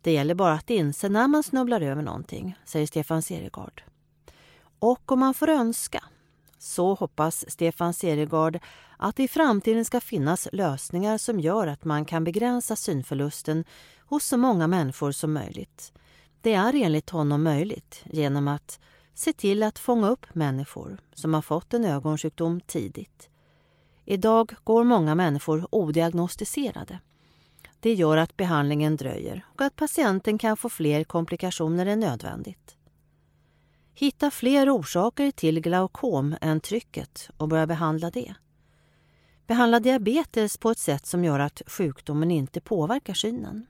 Det 0.00 0.12
gäller 0.12 0.34
bara 0.34 0.52
att 0.52 0.70
inse 0.70 1.08
när 1.08 1.28
man 1.28 1.42
snubblar 1.42 1.80
över 1.80 2.02
någonting, 2.02 2.58
säger 2.64 2.86
Stefan 2.86 3.22
Seregard. 3.22 3.82
Och 4.78 5.12
om 5.12 5.20
man 5.20 5.34
får 5.34 5.48
önska 5.48 6.04
så 6.58 6.94
hoppas 6.94 7.44
Stefan 7.48 7.94
Seregard 7.94 8.58
att 8.96 9.16
det 9.16 9.22
i 9.22 9.28
framtiden 9.28 9.84
ska 9.84 10.00
finnas 10.00 10.48
lösningar 10.52 11.18
som 11.18 11.40
gör 11.40 11.66
att 11.66 11.84
man 11.84 12.04
kan 12.04 12.24
begränsa 12.24 12.76
synförlusten 12.76 13.64
hos 13.98 14.24
så 14.24 14.36
många 14.36 14.66
människor 14.66 15.12
som 15.12 15.32
möjligt. 15.32 15.92
Det 16.40 16.54
är 16.54 16.74
enligt 16.74 17.10
honom 17.10 17.42
möjligt 17.42 18.02
genom 18.04 18.48
att 18.48 18.80
se 19.18 19.32
till 19.32 19.62
att 19.62 19.78
fånga 19.78 20.08
upp 20.08 20.34
människor 20.34 20.98
som 21.14 21.34
har 21.34 21.42
fått 21.42 21.74
en 21.74 21.84
ögonsjukdom 21.84 22.60
tidigt. 22.60 23.28
Idag 24.04 24.54
går 24.64 24.84
många 24.84 25.14
människor 25.14 25.68
odiagnostiserade. 25.70 27.00
Det 27.80 27.94
gör 27.94 28.16
att 28.16 28.36
behandlingen 28.36 28.96
dröjer 28.96 29.46
och 29.54 29.60
att 29.60 29.76
patienten 29.76 30.38
kan 30.38 30.56
få 30.56 30.68
fler 30.68 31.04
komplikationer 31.04 31.86
än 31.86 32.00
nödvändigt. 32.00 32.76
Hitta 33.94 34.30
fler 34.30 34.76
orsaker 34.76 35.30
till 35.30 35.60
glaukom 35.60 36.36
än 36.40 36.60
trycket 36.60 37.30
och 37.36 37.48
börja 37.48 37.66
behandla 37.66 38.10
det. 38.10 38.34
Behandla 39.46 39.80
diabetes 39.80 40.58
på 40.58 40.70
ett 40.70 40.78
sätt 40.78 41.06
som 41.06 41.24
gör 41.24 41.38
att 41.38 41.62
sjukdomen 41.66 42.30
inte 42.30 42.60
påverkar 42.60 43.14
synen. 43.14 43.66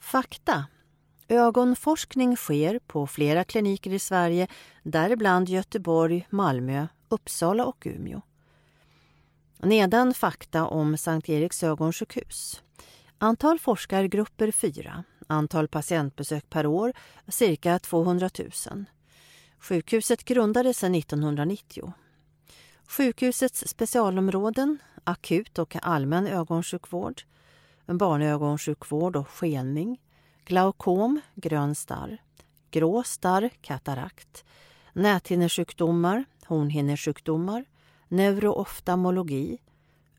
Fakta. 0.00 0.64
Ögonforskning 1.28 2.36
sker 2.36 2.78
på 2.78 3.06
flera 3.06 3.44
kliniker 3.44 3.92
i 3.92 3.98
Sverige, 3.98 4.46
däribland 4.82 5.48
Göteborg, 5.48 6.26
Malmö, 6.30 6.86
Uppsala 7.08 7.64
och 7.64 7.86
Umeå. 7.86 8.20
Nedan 9.58 10.14
fakta 10.14 10.66
om 10.66 10.96
Sankt 10.96 11.28
Eriks 11.28 11.62
ögonsjukhus. 11.62 12.62
Antal 13.18 13.58
forskargrupper 13.58 14.50
4. 14.50 15.04
Antal 15.26 15.68
patientbesök 15.68 16.50
per 16.50 16.66
år 16.66 16.92
cirka 17.28 17.78
200 17.78 18.30
000. 18.38 18.84
Sjukhuset 19.58 20.24
grundades 20.24 20.84
1990. 20.84 21.92
Sjukhusets 22.88 23.68
specialområden 23.68 24.78
akut 25.04 25.58
och 25.58 25.76
allmän 25.82 26.26
ögonsjukvård, 26.26 27.22
barnögonsjukvård 27.86 29.16
och 29.16 29.28
skelning, 29.28 30.00
glaukom, 30.44 31.20
grön 31.34 31.74
starr, 31.74 32.22
grå 32.70 33.02
starr, 33.02 33.50
katarakt, 33.60 34.44
näthinnesjukdomar, 34.92 36.24
hornhinnesjukdomar, 36.46 37.64
neurooftalmologi, 38.08 39.58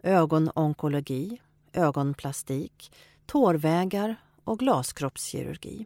ögononkologi, 0.04 1.42
ögonplastik, 1.74 2.92
tårvägar 3.26 4.16
och 4.44 4.60
glaskroppskirurgi. 4.60 5.86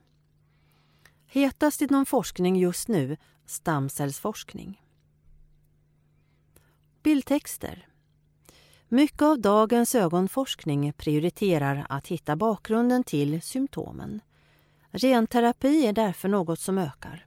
Hetast 1.27 1.81
inom 1.81 2.05
forskning 2.05 2.55
just 2.55 2.88
nu 2.88 3.17
stamcellsforskning. 3.46 4.81
Bildtexter. 7.03 7.88
Mycket 8.88 9.22
av 9.22 9.39
dagens 9.39 9.96
ögonforskning 9.96 10.93
prioriterar 10.93 11.86
att 11.89 12.08
hitta 12.08 12.36
bakgrunden 12.36 13.03
till 13.03 13.41
symptomen. 13.41 14.22
Genterapi 14.93 15.86
är 15.86 15.93
därför 15.93 16.29
något 16.29 16.60
som 16.60 16.77
ökar. 16.77 17.25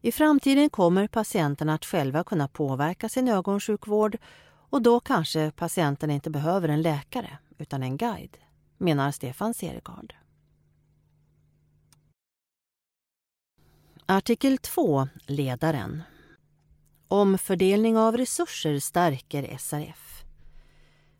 I 0.00 0.12
framtiden 0.12 0.70
kommer 0.70 1.08
patienterna 1.08 1.74
att 1.74 1.84
själva 1.84 2.24
kunna 2.24 2.48
påverka 2.48 3.08
sin 3.08 3.28
ögonsjukvård 3.28 4.18
och 4.70 4.82
då 4.82 5.00
kanske 5.00 5.50
patienten 5.50 6.10
inte 6.10 6.30
behöver 6.30 6.68
en 6.68 6.82
läkare 6.82 7.38
utan 7.58 7.82
en 7.82 7.96
guide, 7.96 8.36
menar 8.78 9.10
Stefan 9.10 9.54
Seregard. 9.54 10.14
Artikel 14.06 14.58
2, 14.58 15.08
ledaren. 15.26 16.02
Omfördelning 17.08 17.98
av 17.98 18.16
resurser 18.16 18.78
stärker 18.78 19.56
SRF. 19.58 20.24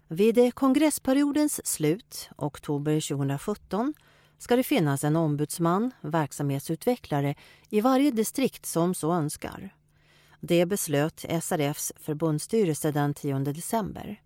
Vid 0.09 0.55
kongressperiodens 0.55 1.67
slut, 1.67 2.31
oktober 2.37 3.09
2017, 3.09 3.95
ska 4.43 4.57
det 4.57 4.63
finnas 4.63 5.05
en 5.05 5.17
ombudsman, 5.17 5.91
verksamhetsutvecklare, 6.01 7.35
i 7.69 7.81
varje 7.81 8.11
distrikt 8.11 8.67
som 8.67 8.95
så 8.95 9.13
önskar. 9.13 9.75
Det 10.41 10.67
beslöt 10.67 11.25
SRFs 11.43 11.93
förbundsstyrelse 11.97 12.91
den 12.91 13.15
10 13.15 13.39
december. 13.39 14.23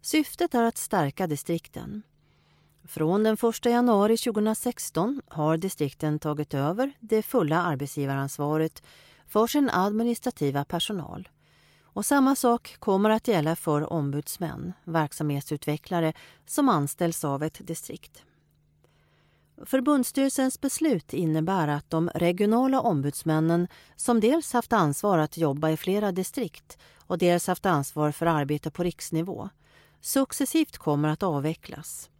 Syftet 0.00 0.54
är 0.54 0.62
att 0.62 0.78
stärka 0.78 1.26
distrikten. 1.26 2.02
Från 2.84 3.22
den 3.22 3.34
1 3.34 3.64
januari 3.64 4.16
2016 4.16 5.22
har 5.28 5.56
distrikten 5.56 6.18
tagit 6.18 6.54
över 6.54 6.92
det 7.00 7.22
fulla 7.22 7.62
arbetsgivaransvaret 7.62 8.82
för 9.26 9.46
sin 9.46 9.70
administrativa 9.70 10.64
personal. 10.64 11.28
Och 11.82 12.06
samma 12.06 12.36
sak 12.36 12.76
kommer 12.78 13.10
att 13.10 13.28
gälla 13.28 13.56
för 13.56 13.92
ombudsmän, 13.92 14.72
verksamhetsutvecklare 14.84 16.12
som 16.46 16.68
anställs 16.68 17.24
av 17.24 17.42
ett 17.42 17.66
distrikt. 17.66 18.24
Förbundsstyrelsens 19.66 20.60
beslut 20.60 21.14
innebär 21.14 21.68
att 21.68 21.90
de 21.90 22.10
regionala 22.14 22.80
ombudsmännen 22.80 23.68
som 23.96 24.20
dels 24.20 24.52
haft 24.52 24.72
ansvar 24.72 25.18
att 25.18 25.36
jobba 25.36 25.70
i 25.70 25.76
flera 25.76 26.12
distrikt 26.12 26.78
och 27.06 27.18
dels 27.18 27.46
haft 27.46 27.66
ansvar 27.66 28.12
för 28.12 28.26
arbete 28.26 28.70
på 28.70 28.82
riksnivå 28.82 29.48
successivt 30.00 30.78
kommer 30.78 31.08
att 31.08 31.22
avvecklas. 31.22 32.10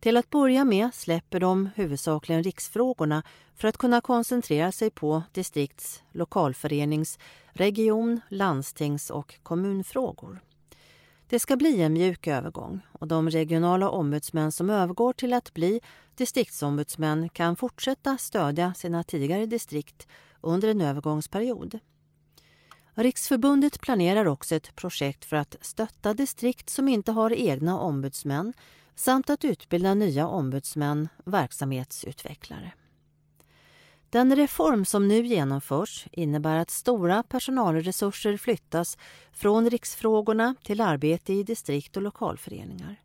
Till 0.00 0.16
att 0.16 0.30
börja 0.30 0.64
med 0.64 0.94
släpper 0.94 1.40
de 1.40 1.70
huvudsakligen 1.74 2.42
riksfrågorna 2.42 3.22
för 3.54 3.68
att 3.68 3.76
kunna 3.76 4.00
koncentrera 4.00 4.72
sig 4.72 4.90
på 4.90 5.22
distrikts-, 5.32 6.02
lokalförenings-, 6.12 7.18
region-, 7.52 8.20
landstings 8.28 9.10
och 9.10 9.34
kommunfrågor. 9.42 10.40
Det 11.28 11.38
ska 11.38 11.56
bli 11.56 11.82
en 11.82 11.92
mjuk 11.92 12.26
övergång 12.26 12.80
och 12.92 13.08
de 13.08 13.30
regionala 13.30 13.90
ombudsmän 13.90 14.52
som 14.52 14.70
övergår 14.70 15.12
till 15.12 15.32
att 15.32 15.54
bli 15.54 15.80
distriktsombudsmän 16.14 17.28
kan 17.28 17.56
fortsätta 17.56 18.18
stödja 18.18 18.74
sina 18.74 19.04
tidigare 19.04 19.46
distrikt 19.46 20.06
under 20.40 20.68
en 20.68 20.80
övergångsperiod. 20.80 21.78
Riksförbundet 22.94 23.80
planerar 23.80 24.26
också 24.26 24.54
ett 24.54 24.76
projekt 24.76 25.24
för 25.24 25.36
att 25.36 25.56
stötta 25.60 26.14
distrikt 26.14 26.70
som 26.70 26.88
inte 26.88 27.12
har 27.12 27.32
egna 27.32 27.80
ombudsmän 27.80 28.52
samt 28.94 29.30
att 29.30 29.44
utbilda 29.44 29.94
nya 29.94 30.28
ombudsmän, 30.28 31.08
verksamhetsutvecklare. 31.24 32.72
Den 34.10 34.36
reform 34.36 34.84
som 34.84 35.08
nu 35.08 35.26
genomförs 35.26 36.06
innebär 36.12 36.56
att 36.56 36.70
stora 36.70 37.22
personalresurser 37.22 38.36
flyttas 38.36 38.98
från 39.32 39.70
riksfrågorna 39.70 40.54
till 40.62 40.80
arbete 40.80 41.32
i 41.32 41.42
distrikt 41.42 41.96
och 41.96 42.02
lokalföreningar. 42.02 43.00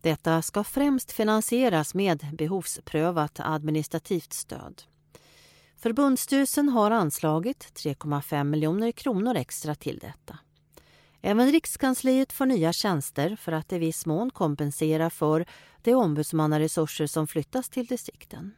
Detta 0.00 0.42
ska 0.42 0.64
främst 0.64 1.12
finansieras 1.12 1.94
med 1.94 2.26
behovsprövat 2.32 3.40
administrativt 3.40 4.32
stöd. 4.32 4.82
Förbundsstyrelsen 5.76 6.68
har 6.68 6.90
anslagit 6.90 7.72
3,5 7.74 8.44
miljoner 8.44 8.92
kronor 8.92 9.36
extra 9.36 9.74
till 9.74 9.98
detta. 9.98 10.38
Även 11.22 11.52
Rikskansliet 11.52 12.32
får 12.32 12.46
nya 12.46 12.72
tjänster 12.72 13.36
för 13.36 13.52
att 13.52 13.72
i 13.72 13.78
viss 13.78 14.06
mån 14.06 14.30
kompensera 14.30 15.10
för 15.10 15.46
de 15.82 15.94
ombudsmannaresurser 15.94 17.06
som 17.06 17.26
flyttas 17.26 17.68
till 17.68 17.86
distrikten. 17.86 18.54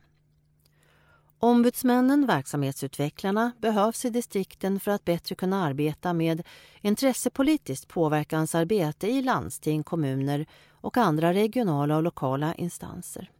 Ombudsmännen, 1.39 2.27
verksamhetsutvecklarna, 2.27 3.53
behövs 3.59 4.05
i 4.05 4.11
distrikten 4.11 4.81
för 4.81 4.91
att 4.91 5.05
bättre 5.05 5.35
kunna 5.35 5.65
arbeta 5.65 6.13
med 6.13 6.43
intressepolitiskt 6.81 7.89
påverkansarbete 7.89 9.07
i 9.07 9.23
landsting, 9.23 9.83
kommuner 9.83 10.47
och 10.71 10.97
andra 10.97 11.33
regionala 11.33 11.97
och 11.97 12.03
lokala 12.03 12.55
instanser. 12.55 13.31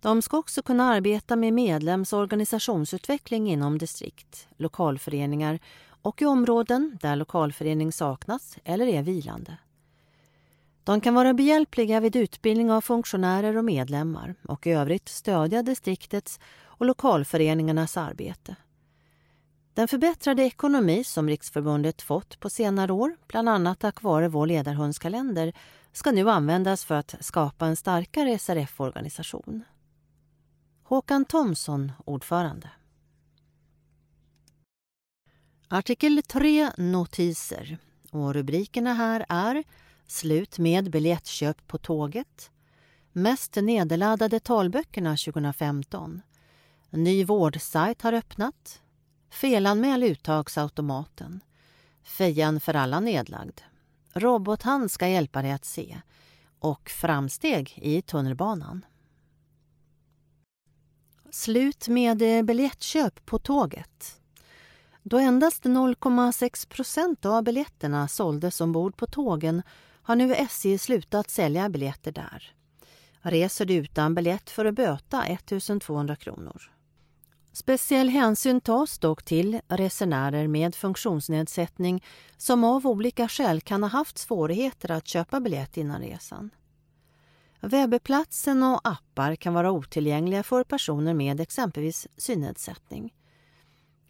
De 0.00 0.22
ska 0.22 0.38
också 0.38 0.62
kunna 0.62 0.84
arbeta 0.84 1.36
med 1.36 1.52
medlems 1.52 2.12
och 2.12 2.18
organisationsutveckling 2.18 3.50
inom 3.50 3.78
distrikt, 3.78 4.48
lokalföreningar 4.56 5.58
och 6.02 6.22
i 6.22 6.24
områden 6.24 6.98
där 7.00 7.16
lokalförening 7.16 7.92
saknas 7.92 8.58
eller 8.64 8.86
är 8.86 9.02
vilande. 9.02 9.56
De 10.84 11.00
kan 11.00 11.14
vara 11.14 11.34
behjälpliga 11.34 12.00
vid 12.00 12.16
utbildning 12.16 12.72
av 12.72 12.80
funktionärer 12.80 13.56
och 13.56 13.64
medlemmar 13.64 14.34
och 14.48 14.66
i 14.66 14.70
övrigt 14.70 15.08
stödja 15.08 15.62
distriktets 15.62 16.40
och 16.80 16.86
lokalföreningarnas 16.86 17.96
arbete. 17.96 18.56
Den 19.74 19.88
förbättrade 19.88 20.42
ekonomi 20.42 21.04
som 21.04 21.28
Riksförbundet 21.28 22.02
fått 22.02 22.40
på 22.40 22.50
senare 22.50 22.92
år, 22.92 23.16
bland 23.26 23.48
annat 23.48 23.78
tack 23.78 24.02
vare 24.02 24.28
vår 24.28 24.46
ledarhundskalender, 24.46 25.52
ska 25.92 26.12
nu 26.12 26.30
användas 26.30 26.84
för 26.84 26.94
att 26.94 27.14
skapa 27.20 27.66
en 27.66 27.76
starkare 27.76 28.38
SRF-organisation. 28.38 29.64
Håkan 30.82 31.24
Thomsson, 31.24 31.92
ordförande. 32.04 32.70
Artikel 35.68 36.22
3 36.22 36.70
Notiser. 36.76 37.78
Och 38.10 38.34
rubrikerna 38.34 38.94
här 38.94 39.26
är 39.28 39.64
Slut 40.06 40.58
med 40.58 40.90
biljettköp 40.90 41.66
på 41.66 41.78
tåget 41.78 42.50
Mest 43.12 43.56
nedladdade 43.56 44.40
talböckerna 44.40 45.16
2015 45.16 46.22
Ny 46.92 47.24
vårdsajt 47.24 48.02
har 48.02 48.12
öppnat 48.12 48.82
Felanmäl 49.30 50.02
uttagsautomaten 50.02 51.40
Fejan 52.02 52.60
för 52.60 52.74
alla 52.74 53.00
nedlagd 53.00 53.60
Robothand 54.12 54.90
ska 54.90 55.08
hjälpa 55.08 55.42
dig 55.42 55.52
att 55.52 55.64
se 55.64 56.00
och 56.58 56.90
framsteg 56.90 57.78
i 57.82 58.02
tunnelbanan. 58.02 58.84
Slut 61.30 61.88
med 61.88 62.22
eh, 62.22 62.42
biljettköp 62.42 63.26
på 63.26 63.38
tåget. 63.38 64.20
Då 65.02 65.18
endast 65.18 65.64
0,6 65.64 66.68
procent 66.68 67.26
av 67.26 67.42
biljetterna 67.42 68.08
såldes 68.08 68.60
ombord 68.60 68.96
på 68.96 69.06
tågen 69.06 69.62
har 70.02 70.16
nu 70.16 70.34
SJ 70.34 70.78
slutat 70.78 71.30
sälja 71.30 71.68
biljetter 71.68 72.12
där. 72.12 72.54
Reser 73.20 73.64
du 73.64 73.74
utan 73.74 74.14
biljett 74.14 74.50
för 74.50 74.64
att 74.64 74.74
böta 74.74 75.24
1 75.24 75.52
200 75.82 76.16
kronor. 76.16 76.79
Speciell 77.52 78.08
hänsyn 78.08 78.60
tas 78.60 78.98
dock 78.98 79.22
till 79.22 79.60
resenärer 79.68 80.46
med 80.46 80.74
funktionsnedsättning 80.74 82.04
som 82.36 82.64
av 82.64 82.86
olika 82.86 83.28
skäl 83.28 83.60
kan 83.60 83.82
ha 83.82 83.90
haft 83.90 84.18
svårigheter 84.18 84.90
att 84.90 85.06
köpa 85.06 85.40
biljett 85.40 85.76
innan 85.76 86.00
resan. 86.00 86.50
Webbplatsen 87.60 88.62
och 88.62 88.80
appar 88.84 89.36
kan 89.36 89.54
vara 89.54 89.70
otillgängliga 89.70 90.42
för 90.42 90.64
personer 90.64 91.14
med 91.14 91.40
exempelvis 91.40 92.06
synnedsättning. 92.16 93.14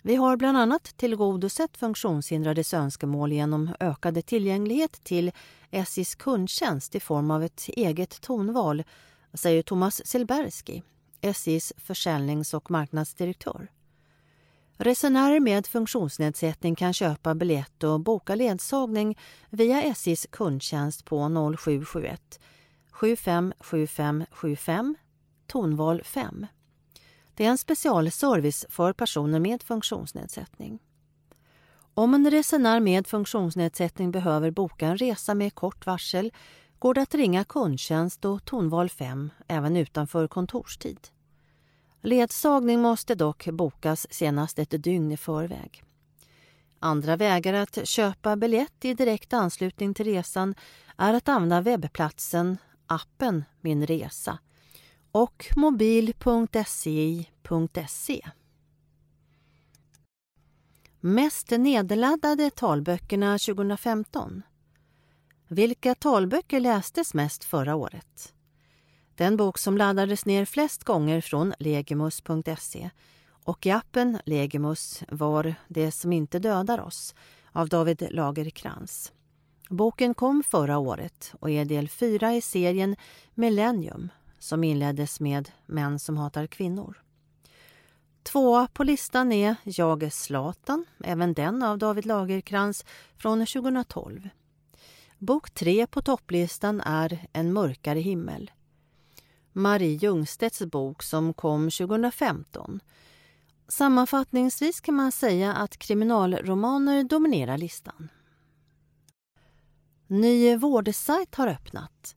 Vi 0.02 0.16
har 0.16 0.37
bland 0.37 0.59
annat 0.59 0.85
tillgodosett 0.97 1.76
funktionshindrades 1.76 2.75
önskemål 2.75 3.32
genom 3.32 3.75
ökad 3.80 4.26
tillgänglighet 4.26 5.04
till 5.04 5.32
SJs 5.70 6.14
kundtjänst 6.14 6.94
i 6.94 7.00
form 7.00 7.30
av 7.30 7.42
ett 7.42 7.68
eget 7.68 8.20
tonval, 8.20 8.85
säger 9.35 9.62
Thomas 9.62 10.06
Silberski, 10.06 10.82
SJs 11.22 11.72
försäljnings 11.76 12.54
och 12.54 12.70
marknadsdirektör. 12.70 13.68
Resenärer 14.76 15.40
med 15.40 15.66
funktionsnedsättning 15.66 16.74
kan 16.74 16.92
köpa 16.92 17.34
biljett 17.34 17.84
och 17.84 18.00
boka 18.00 18.34
ledsagning 18.34 19.18
via 19.50 19.82
SJs 19.82 20.26
kundtjänst 20.30 21.04
på 21.04 21.28
0771 21.58 22.40
757575 22.90 24.96
tonval 25.46 26.02
5. 26.04 26.46
Det 27.34 27.44
är 27.44 27.50
en 27.50 27.58
specialservice 27.58 28.66
för 28.68 28.92
personer 28.92 29.40
med 29.40 29.62
funktionsnedsättning. 29.62 30.78
Om 31.94 32.14
en 32.14 32.30
resenär 32.30 32.80
med 32.80 33.06
funktionsnedsättning 33.06 34.10
behöver 34.10 34.50
boka 34.50 34.86
en 34.86 34.98
resa 34.98 35.34
med 35.34 35.54
kort 35.54 35.86
varsel 35.86 36.32
går 36.80 36.94
det 36.94 37.02
att 37.02 37.14
ringa 37.14 37.44
kundtjänst 37.44 38.25
och 38.25 38.44
tonval 38.44 38.88
5 38.88 39.30
även 39.49 39.76
utanför 39.76 40.28
kontorstid. 40.28 41.08
Ledsagning 42.00 42.80
måste 42.80 43.14
dock 43.14 43.47
bokas 43.47 44.06
senast 44.10 44.58
ett 44.58 44.82
dygn 44.82 45.12
i 45.12 45.16
förväg. 45.16 45.84
Andra 46.78 47.16
vägar 47.16 47.54
att 47.54 47.88
köpa 47.88 48.36
biljett 48.36 48.84
i 48.84 48.95
direkt 48.95 49.32
anslutning 49.32 49.95
till 49.95 50.04
resan 50.04 50.54
är 50.97 51.14
att 51.14 51.28
använda 51.28 51.60
webbplatsen, 51.60 52.58
appen 52.86 53.45
Min 53.60 53.86
Resa 53.86 54.38
och 55.12 55.47
mobil.sci.se. 55.56 56.21
Mest 61.00 61.50
nedladdade 61.50 62.50
talböckerna 62.50 63.38
2015. 63.38 64.43
Vilka 65.52 65.95
talböcker 65.95 66.60
lästes 66.60 67.15
mest 67.15 67.45
förra 67.45 67.75
året? 67.75 68.34
Den 69.15 69.36
bok 69.36 69.58
som 69.58 69.76
laddades 69.76 70.26
ner 70.26 70.45
flest 70.45 70.84
gånger 70.84 71.21
från 71.21 71.54
legimus.se 71.58 72.91
och 73.30 73.67
i 73.67 73.71
appen 73.71 74.19
Legimus 74.25 75.02
var 75.08 75.54
Det 75.69 75.91
som 75.91 76.13
inte 76.13 76.39
dödar 76.39 76.80
oss 76.80 77.15
av 77.52 77.69
David 77.69 78.08
Lagerkrans. 78.10 79.13
Boken 79.69 80.15
kom 80.15 80.43
förra 80.43 80.78
året 80.78 81.32
och 81.41 81.50
är 81.50 81.65
del 81.65 81.89
fyra 81.89 82.34
i 82.34 82.41
serien 82.41 82.97
Millennium 83.34 84.08
som 84.39 84.65
inleddes 84.65 85.21
med 85.21 85.50
Män 85.67 85.99
som 85.99 86.17
hatar 86.17 86.47
kvinnor. 86.47 87.02
Tvåa 88.23 88.69
på 88.73 88.84
listan 88.84 89.32
är 89.32 89.56
Jag 89.65 90.02
är 90.02 90.10
Zlatan, 90.10 90.86
även 91.04 91.34
den 91.34 91.63
av 91.63 91.78
David 91.78 92.06
Lagerkrans 92.06 92.84
från 93.17 93.47
2012. 93.47 94.28
Bok 95.23 95.50
tre 95.50 95.87
på 95.87 96.02
topplistan 96.02 96.80
är 96.80 97.26
En 97.33 97.52
mörkare 97.52 98.00
himmel. 98.00 98.50
Marie 99.52 99.97
Ljungstedts 99.97 100.63
bok 100.63 101.02
som 101.02 101.35
kom 101.35 101.71
2015. 101.71 102.80
Sammanfattningsvis 103.69 104.80
kan 104.80 104.95
man 104.95 105.13
säga 105.13 105.54
att 105.54 105.76
kriminalromaner 105.76 107.04
dominerar 107.04 107.59
listan. 107.59 108.09
Ny 110.06 110.56
vårdsajt 110.56 111.35
har 111.35 111.49
öppnat. 111.49 112.17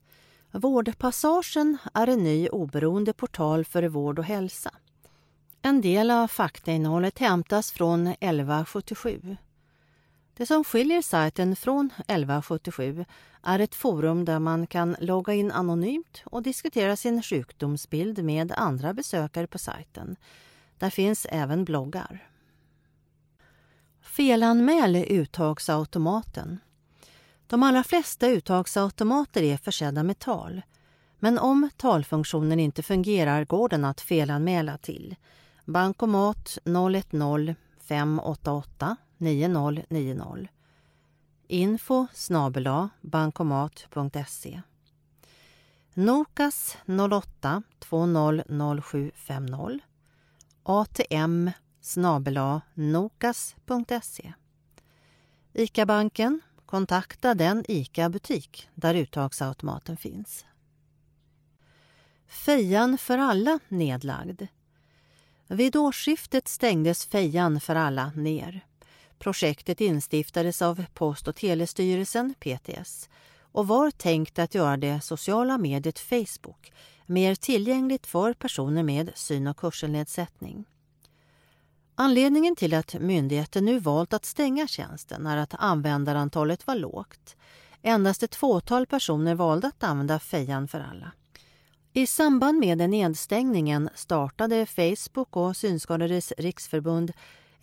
Vårdpassagen 0.52 1.78
är 1.94 2.08
en 2.08 2.24
ny 2.24 2.50
oberoende 2.50 3.14
portal 3.14 3.66
för 3.66 3.84
vård 3.84 4.20
och 4.20 4.26
hälsa. 4.26 4.72
En 5.62 5.82
del 5.82 6.12
av 6.12 6.28
faktainnehållet 6.28 7.20
hämtas 7.20 7.72
från 7.72 8.08
1177. 8.08 9.38
Det 10.38 10.46
som 10.46 10.64
skiljer 10.64 11.02
sajten 11.02 11.56
från 11.56 11.86
1177 11.86 13.06
är 13.44 13.60
ett 13.60 13.76
forum 13.76 14.26
där 14.26 14.40
man 14.40 14.68
kan 14.68 14.96
logga 15.00 15.34
in 15.34 15.52
anonymt 15.52 16.24
och 16.26 16.44
diskutera 16.44 16.96
sin 16.96 17.24
sjukdomsbild 17.24 18.24
med 18.24 18.52
andra 18.52 18.94
besökare 18.94 19.48
på 19.48 19.58
sajten. 19.58 20.16
Där 20.78 20.90
finns 20.90 21.28
även 21.30 21.66
bloggar. 21.66 22.30
Felanmäl 24.02 24.96
uttagsautomaten. 24.96 26.60
De 27.48 27.64
allra 27.64 27.84
flesta 27.84 28.28
uttagsautomater 28.28 29.44
är 29.44 29.58
försedda 29.58 30.04
med 30.04 30.20
tal. 30.20 30.62
Men 31.20 31.40
om 31.40 31.70
talfunktionen 31.78 32.60
inte 32.60 32.84
fungerar 32.84 33.46
går 33.46 33.70
den 33.70 33.86
att 33.86 34.02
felanmäla 34.02 34.78
till 34.78 35.16
bankomat 35.66 36.58
010 36.64 37.56
588 37.80 38.98
9090 39.24 40.48
info 41.48 42.08
snabela 42.14 42.90
bankomat.se 43.02 44.62
Nokas 45.94 46.78
08 47.10 47.64
200750 47.80 49.80
ATM 50.64 51.50
snabela 51.82 52.62
nokas.se 52.74 54.34
ICA-banken 55.54 56.42
Kontakta 56.74 57.34
den 57.34 57.66
ICA-butik 57.68 58.70
där 58.76 58.96
uttagsautomaten 58.96 59.98
finns. 59.98 60.46
Fejan 62.28 62.98
för 62.98 63.18
alla 63.18 63.60
nedlagd. 63.68 64.42
Vid 65.48 65.76
årsskiftet 65.76 66.48
stängdes 66.48 67.06
Fejan 67.06 67.60
för 67.60 67.76
alla 67.76 68.12
ner. 68.16 68.66
Projektet 69.24 69.82
instiftades 69.82 70.62
av 70.62 70.86
Post 70.94 71.28
och 71.28 71.36
telestyrelsen, 71.36 72.34
PTS 72.40 73.10
och 73.42 73.68
var 73.68 73.92
tänkt 73.92 74.40
att 74.40 74.56
göra 74.56 74.78
det 74.78 75.02
sociala 75.02 75.58
mediet 75.58 76.00
Facebook 76.00 76.74
mer 77.06 77.36
tillgängligt 77.36 78.08
för 78.08 78.34
personer 78.34 78.84
med 78.84 79.12
syn 79.16 79.48
och 79.48 79.62
hörselnedsättning. 79.62 80.66
Anledningen 81.96 82.56
till 82.56 82.74
att 82.74 82.94
myndigheten 82.94 83.66
nu 83.66 83.80
valt 83.80 84.14
att 84.14 84.26
stänga 84.26 84.68
tjänsten 84.68 85.26
är 85.26 85.38
att 85.38 85.54
användarantalet 85.58 86.68
var 86.68 86.76
lågt. 86.76 87.36
Endast 87.82 88.24
ett 88.24 88.36
fåtal 88.36 88.86
personer 88.86 89.36
valde 89.36 89.68
att 89.68 89.84
använda 89.84 90.20
Fejan 90.20 90.68
för 90.68 90.80
alla. 90.80 91.12
I 91.94 92.08
samband 92.08 92.60
med 92.60 92.90
nedstängningen 92.90 93.90
startade 93.96 94.66
Facebook 94.66 95.36
och 95.36 95.58
Synskadades 95.58 96.34
riksförbund 96.38 97.14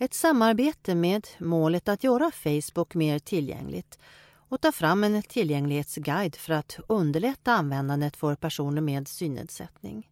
ett 0.01 0.13
samarbete 0.13 0.95
med 0.95 1.27
målet 1.39 1.87
att 1.87 2.03
göra 2.03 2.31
Facebook 2.31 2.95
mer 2.95 3.19
tillgängligt 3.19 3.99
och 4.33 4.61
ta 4.61 4.71
fram 4.71 5.03
en 5.03 5.23
tillgänglighetsguide 5.23 6.35
för 6.35 6.53
att 6.53 6.79
underlätta 6.87 7.53
användandet 7.53 8.17
för 8.17 8.35
personer 8.35 8.81
med 8.81 9.07
synnedsättning. 9.07 10.09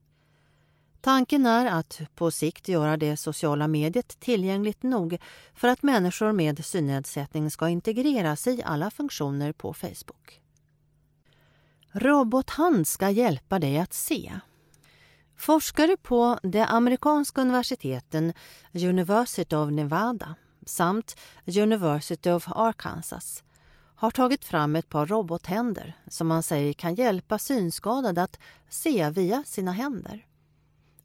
Tanken 1.02 1.45
är 1.45 1.65
att 1.65 2.02
på 2.15 2.32
sikt 2.32 2.67
göra 2.67 2.97
det 2.97 3.17
sociala 3.17 3.67
mediet 3.67 4.19
tillgängligt 4.19 4.84
nog 4.84 5.17
för 5.54 5.67
att 5.67 5.84
människor 5.84 6.32
med 6.32 6.65
synnedsättning 6.65 7.52
ska 7.52 7.69
integreras 7.69 8.47
i 8.47 8.62
alla 8.65 8.91
funktioner 8.91 9.52
på 9.52 9.73
Facebook. 9.73 10.41
Robothand 11.91 12.88
ska 12.88 13.10
hjälpa 13.10 13.60
dig 13.60 13.80
att 13.80 13.93
se. 13.93 14.39
Forskare 15.39 15.97
på 15.97 16.39
de 16.43 16.62
amerikanska 16.62 17.41
universiteten 17.41 18.34
University 18.73 19.56
of 19.56 19.71
Nevada 19.71 20.36
samt 20.65 21.19
University 21.45 22.30
of 22.30 22.47
Arkansas 22.47 23.43
har 23.95 24.12
tagit 24.12 24.45
fram 24.45 24.75
ett 24.75 24.89
par 24.89 25.06
robothänder 25.06 25.97
som 26.08 26.28
man 26.28 26.43
säger 26.43 26.73
kan 26.73 26.95
hjälpa 26.95 27.39
synskadade 27.39 28.23
att 28.23 28.39
se 28.69 29.10
via 29.10 29.43
sina 29.43 29.71
händer. 29.71 30.25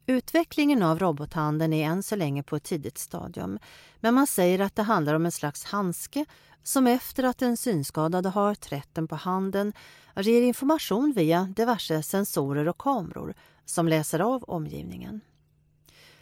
Utvecklingen 0.05 0.83
av 0.83 0.99
robothanden 0.99 1.73
är 1.73 1.85
än 1.85 2.03
så 2.03 2.15
länge 2.15 2.43
på 2.43 2.55
ett 2.55 2.63
tidigt 2.63 2.97
stadium 2.97 3.59
men 3.99 4.13
man 4.13 4.27
säger 4.27 4.59
att 4.59 4.75
det 4.75 4.83
handlar 4.83 5.13
om 5.13 5.25
en 5.25 5.31
slags 5.31 5.63
handske 5.63 6.25
som 6.63 6.87
efter 6.87 7.23
att 7.23 7.37
den 7.37 7.57
synskadade 7.57 8.29
har 8.29 8.55
trätt 8.55 8.89
den 8.93 9.07
på 9.07 9.15
handen 9.15 9.73
ger 10.15 10.41
information 10.41 11.13
via 11.15 11.43
diverse 11.55 12.03
sensorer 12.03 12.67
och 12.67 12.77
kameror 12.77 13.33
som 13.65 13.87
läser 13.87 14.19
av 14.19 14.43
omgivningen. 14.43 15.21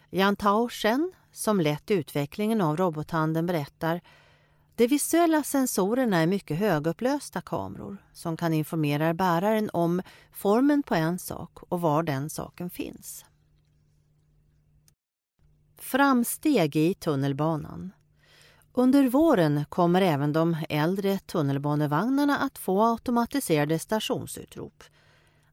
Jan 0.10 0.36
Tao 0.36 0.70
som 1.32 1.62
lett 1.62 1.92
utvecklingen 1.92 2.62
av 2.62 2.78
robothanden, 2.78 3.46
berättar 3.46 4.02
de 4.76 4.88
visuella 4.88 5.44
sensorerna 5.44 6.18
är 6.18 6.28
mycket 6.28 6.58
högupplösta 6.58 7.42
kameror 7.42 7.98
som 8.14 8.38
kan 8.38 8.54
informera 8.54 9.14
bäraren 9.14 9.70
om 9.74 10.02
formen 10.32 10.84
på 10.84 10.96
en 10.96 11.20
sak 11.20 11.58
och 11.70 11.82
var 11.82 12.04
den 12.04 12.30
saken 12.30 12.70
finns. 12.70 13.26
Framsteg 15.78 16.76
i 16.76 16.94
tunnelbanan. 16.94 17.92
Under 18.74 19.10
våren 19.10 19.66
kommer 19.70 20.02
även 20.02 20.34
de 20.34 20.58
äldre 20.70 21.20
tunnelbanevagnarna 21.20 22.38
att 22.38 22.58
få 22.58 22.84
automatiserade 22.84 23.80
stationsutrop. 23.80 24.84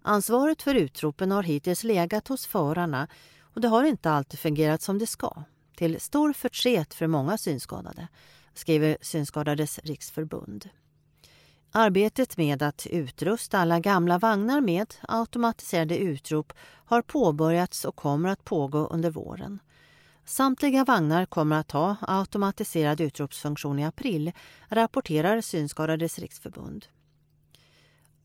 Ansvaret 0.03 0.63
för 0.63 0.75
utropen 0.75 1.31
har 1.31 1.43
hittills 1.43 1.85
legat 1.85 2.29
hos 2.29 2.47
förarna 2.47 3.09
och 3.55 3.61
det 3.61 3.69
har 3.69 3.85
inte 3.85 4.11
alltid 4.11 4.41
fungerat 4.41 4.83
som 4.83 4.99
det 4.99 5.07
ska. 5.07 5.43
Till 5.77 6.01
stor 6.01 6.33
förtret 6.33 6.95
för 6.95 7.07
många 7.07 7.39
synskadade, 7.39 8.09
skriver 8.55 8.97
Synskadades 9.01 9.79
riksförbund. 9.79 10.69
Arbetet 11.73 12.37
med 12.37 12.63
att 12.63 12.87
utrusta 12.87 13.59
alla 13.59 13.81
gamla 13.81 14.19
vagnar 14.19 14.61
med 14.61 14.95
automatiserade 15.09 15.99
utrop 15.99 16.53
har 16.85 17.03
påbörjats 17.03 17.85
och 17.85 17.97
kommer 17.97 18.29
att 18.29 18.45
pågå 18.45 18.87
under 18.87 19.11
våren. 19.11 19.59
Samtliga 20.25 20.85
vagnar 20.85 21.27
kommer 21.27 21.57
att 21.57 21.71
ha 21.71 21.97
automatiserad 22.01 23.01
utropsfunktion 23.01 23.79
i 23.79 23.85
april, 23.85 24.33
rapporterar 24.69 25.41
Synskadades 25.41 26.19
riksförbund. 26.19 26.87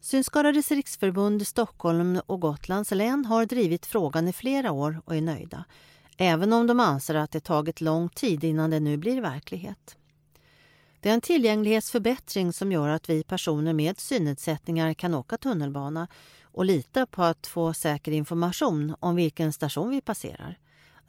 Synskadades 0.06 0.72
riksförbund 0.72 1.48
Stockholm 1.48 2.22
och 2.26 2.42
Gotlands 2.42 2.92
län 2.92 3.26
har 3.26 3.46
drivit 3.46 3.86
frågan 3.86 4.28
i 4.28 4.34
flera 4.34 4.72
år 4.72 5.02
och 5.06 5.16
är 5.16 5.22
nöjda, 5.22 5.66
även 6.18 6.54
om 6.54 6.68
de 6.68 6.80
anser 6.80 7.16
att 7.16 7.32
det 7.32 7.40
tagit 7.40 7.82
lång 7.82 8.10
tid 8.10 8.44
innan 8.44 8.70
det 8.70 8.80
nu 8.80 8.98
blir 8.98 9.22
verklighet. 9.22 9.98
Det 11.00 11.10
är 11.10 11.14
en 11.14 11.22
tillgänglighetsförbättring 11.22 12.54
som 12.54 12.72
gör 12.72 12.90
att 12.90 13.10
vi 13.10 13.24
personer 13.24 13.74
med 13.74 14.00
synnedsättningar 14.00 14.94
kan 14.94 15.14
åka 15.14 15.38
tunnelbana 15.38 16.08
och 16.44 16.66
lita 16.66 17.06
på 17.06 17.24
att 17.24 17.48
få 17.48 17.74
säker 17.74 18.12
information 18.12 18.96
om 19.00 19.16
vilken 19.16 19.54
station 19.54 19.90
vi 19.90 20.02
passerar 20.02 20.58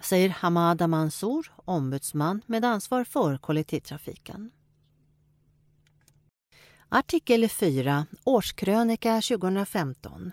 säger 0.01 0.29
Hamada 0.29 0.87
Mansour, 0.87 1.53
ombudsman 1.57 2.43
med 2.47 2.65
ansvar 2.65 3.05
för 3.05 3.37
kollektivtrafiken. 3.39 4.51
Artikel 6.89 7.49
4, 7.49 8.07
Årskrönika 8.25 9.21
2015. 9.21 10.33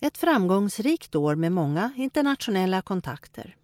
Ett 0.00 0.18
framgångsrikt 0.18 1.14
år 1.14 1.34
med 1.34 1.52
många 1.52 1.92
internationella 1.96 2.82
kontakter. 2.82 3.56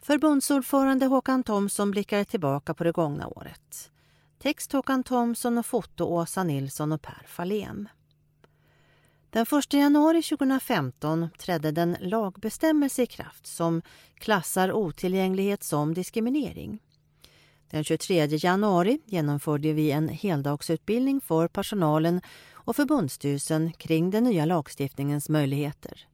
Förbundsordförande 0.00 1.06
Håkan 1.06 1.42
Thomsson 1.42 1.90
blickar 1.90 2.24
tillbaka 2.24 2.74
på 2.74 2.84
det 2.84 2.92
gångna 2.92 3.26
året. 3.26 3.90
Text 4.38 4.72
Håkan 4.72 5.02
Thomsson 5.02 5.58
och 5.58 5.66
foto 5.66 6.04
Åsa 6.04 6.44
Nilsson 6.44 6.92
och 6.92 7.02
Per 7.02 7.24
Fahlén. 7.26 7.88
Den 9.30 9.46
1 9.58 9.72
januari 9.72 10.22
2015 10.22 11.28
trädde 11.38 11.70
den 11.70 11.96
lagbestämmelse 12.00 13.02
i 13.02 13.06
kraft 13.06 13.46
som 13.46 13.82
klassar 14.14 14.72
otillgänglighet 14.72 15.62
som 15.62 15.94
diskriminering. 15.94 16.78
Den 17.72 17.84
23 17.84 18.26
januari 18.26 19.00
genomförde 19.06 19.72
vi 19.72 19.90
en 19.90 20.08
heldagsutbildning 20.08 21.20
för 21.20 21.48
personalen 21.48 22.20
och 22.52 22.76
förbundsstyrelsen 22.76 23.72
kring 23.72 24.10
den 24.10 24.24
nya 24.24 24.44
lagstiftningens 24.44 25.28
möjligheter. 25.28 26.06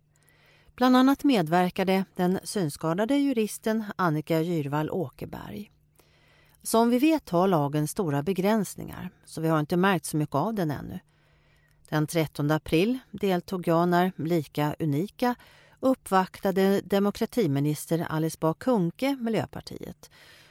Bland 0.76 0.96
annat 0.96 1.24
medverkade 1.24 2.04
den 2.14 2.38
synskadade 2.44 3.16
juristen 3.16 3.84
Annika 3.96 4.40
Gyrvall 4.40 4.90
Åkerberg. 4.90 5.70
Som 6.62 6.90
vi 6.90 6.98
vet 6.98 7.30
har 7.30 7.48
lagen 7.48 7.88
stora 7.88 8.22
begränsningar 8.22 9.10
så 9.24 9.40
vi 9.40 9.48
har 9.48 9.60
inte 9.60 9.76
märkt 9.76 10.04
så 10.04 10.16
mycket 10.16 10.34
av 10.34 10.54
den 10.54 10.70
ännu. 10.70 10.98
Den 11.88 12.06
13 12.06 12.50
april 12.50 12.98
deltog 13.10 13.68
jag 13.68 13.88
när 13.88 14.12
Lika 14.16 14.74
Unika 14.78 15.34
uppvaktade 15.80 16.80
demokratiminister 16.80 18.06
Alice 18.10 18.38
Bah 18.40 18.54
Kuhnke, 18.54 19.16
Miljöpartiet. 19.20 20.10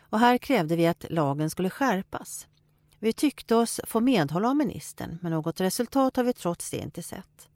Och 0.09 0.19
här 0.19 0.37
krävde 0.37 0.75
vi 0.75 0.87
att 0.87 1.05
lagen 1.09 1.49
skulle 1.49 1.69
skärpas. 1.69 2.47
Vi 2.99 3.13
tyckte 3.13 3.55
oss 3.55 3.79
få 3.87 3.99
medhåll 3.99 4.45
av 4.45 4.55
ministern, 4.55 5.19
men 5.21 5.31
något 5.31 5.61
resultat 5.61 6.15
har 6.15 6.23
vi 6.23 6.33
trots 6.33 6.71
det 6.71 6.77
inte 6.77 7.03
sett. 7.03 7.49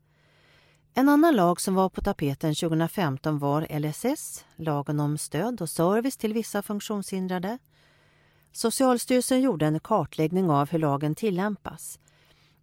En 0.94 1.10
annan 1.10 1.36
lag 1.36 1.62
som 1.62 1.76
var 1.76 1.90
på 1.90 2.02
tapeten 2.02 2.56
2015 2.56 3.40
var 3.40 3.80
LSS, 3.80 4.46
lagen 4.56 5.00
om 5.00 5.18
stöd 5.18 5.62
och 5.62 5.70
service 5.70 6.18
till 6.18 6.34
vissa 6.34 6.62
funktionshindrade. 6.62 7.58
Socialstyrelsen 8.52 9.42
gjorde 9.42 9.66
en 9.66 9.80
kartläggning 9.80 10.50
av 10.50 10.70
hur 10.70 10.80
lagen 10.80 11.16
tillämpas. 11.16 12.00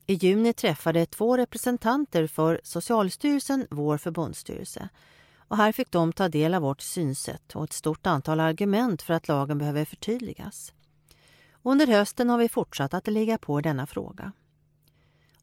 I 0.06 0.14
juni 0.14 0.52
träffade 0.52 1.06
två 1.06 1.36
representanter 1.36 2.26
för 2.26 2.60
Socialstyrelsen 2.64 3.66
vår 3.70 3.98
förbundsstyrelse. 3.98 4.88
Och 5.48 5.56
här 5.56 5.72
fick 5.72 5.90
de 5.90 6.12
ta 6.12 6.28
del 6.28 6.54
av 6.54 6.62
vårt 6.62 6.80
synsätt 6.80 7.56
och 7.56 7.64
ett 7.64 7.72
stort 7.72 8.06
antal 8.06 8.40
argument 8.40 9.02
för 9.02 9.14
att 9.14 9.28
lagen 9.28 9.58
behöver 9.58 9.84
förtydligas. 9.84 10.72
Under 11.62 11.86
hösten 11.86 12.30
har 12.30 12.38
vi 12.38 12.48
fortsatt 12.48 12.94
att 12.94 13.06
ligga 13.06 13.38
på 13.38 13.60
denna 13.60 13.86
fråga. 13.86 14.32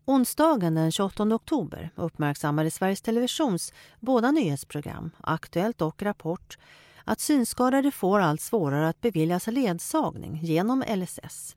Onsdagen 0.06 0.76
den 0.76 0.92
28 0.92 1.24
oktober 1.24 1.90
uppmärksammade 1.96 2.72
Sveriges 2.72 3.02
Televisions 3.02 3.74
båda 4.00 4.32
nyhetsprogram, 4.32 5.12
Aktuellt 5.22 5.82
och 5.82 6.04
Rapport, 6.04 6.58
att 7.04 7.20
synskadade 7.20 7.92
får 7.92 8.20
allt 8.20 8.42
svårare 8.42 8.90
att 8.90 9.02
beviljas 9.02 9.48
ledsagning 9.48 10.40
genom 10.44 10.84
LSS. 10.88 11.56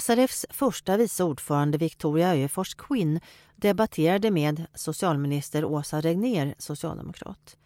SRFs 0.00 0.46
första 0.50 0.96
vice 0.96 1.24
ordförande 1.24 1.78
Victoria 1.78 2.30
Öjefors 2.30 2.74
Quinn 2.74 3.20
debatterade 3.62 4.30
med 4.30 4.66
socialminister 4.74 5.64
Åsa 5.64 6.00
Regner, 6.00 6.54
socialdemokrat. 6.58 7.56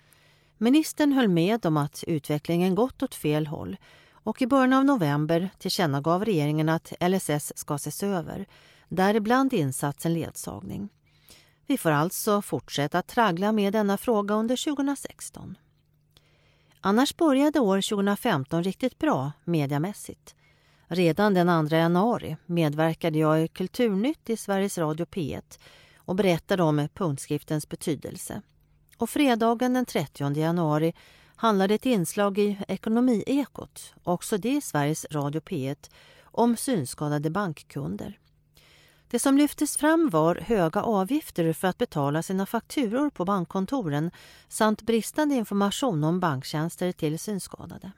Ministern 0.59 1.13
höll 1.13 1.29
med 1.29 1.67
om 1.67 1.77
att 1.77 2.05
utvecklingen 2.07 2.75
gått 2.75 3.03
åt 3.03 3.15
fel 3.15 3.47
håll 3.47 3.77
och 4.13 4.43
i 4.43 4.47
början 4.47 4.73
av 4.73 4.85
november 4.85 5.51
tillkännagav 5.59 6.25
regeringen 6.25 6.69
att 6.69 6.93
LSS 7.01 7.53
ska 7.57 7.75
ses 7.75 8.03
över, 8.03 8.47
däribland 8.89 9.53
insatsen 9.53 10.15
ledsagning. 10.15 10.89
Vi 11.67 11.79
får 11.79 11.91
alltså 11.91 12.43
fortsätta 12.43 13.03
traggla 13.03 13.53
med 13.53 13.73
denna 13.73 13.99
fråga 13.99 14.35
under 14.35 14.75
2016. 14.75 15.59
Annars 16.81 17.17
började 17.17 17.61
år 17.61 17.81
2015 17.81 18.65
riktigt 18.65 18.99
bra 18.99 19.33
mediamässigt. 19.45 20.35
Redan 20.89 21.35
den 21.35 21.69
2 21.69 21.77
januari 21.77 22.37
medverkade 22.47 23.19
jag 23.19 23.45
i 23.45 23.49
Kulturnytt 23.49 24.31
i 24.31 24.37
Sveriges 24.37 24.79
Radio 24.79 25.07
P1 25.07 25.59
och 26.07 26.16
berättade 26.16 26.62
om 26.62 26.88
punktskriftens 26.95 27.69
betydelse. 27.69 28.42
Och 28.99 29.11
fredagen 29.11 29.75
den 29.75 29.87
30 29.87 30.37
januari 30.37 30.95
handlade 31.37 31.75
ett 31.75 31.87
inslag 31.87 32.38
i 32.38 32.59
Ekonomiekot, 32.69 33.95
också 34.03 34.38
det 34.38 34.57
i 34.57 34.61
Sveriges 34.61 35.07
Radio 35.11 35.40
P1, 35.40 35.90
om 36.25 36.57
synskadade 36.57 37.31
bankkunder. 37.31 38.19
Det 39.11 39.19
som 39.19 39.38
lyftes 39.38 39.77
fram 39.77 40.11
var 40.11 40.35
höga 40.35 40.83
avgifter 40.83 41.53
för 41.53 41.69
att 41.69 41.79
betala 41.79 42.23
sina 42.23 42.47
fakturor 42.47 43.11
på 43.11 43.25
bankkontoren 43.25 44.11
samt 44.49 44.83
bristande 44.83 45.35
information 45.35 46.05
om 46.05 46.21
banktjänster 46.21 46.92
till 46.92 47.19
synskadade. 47.19 47.92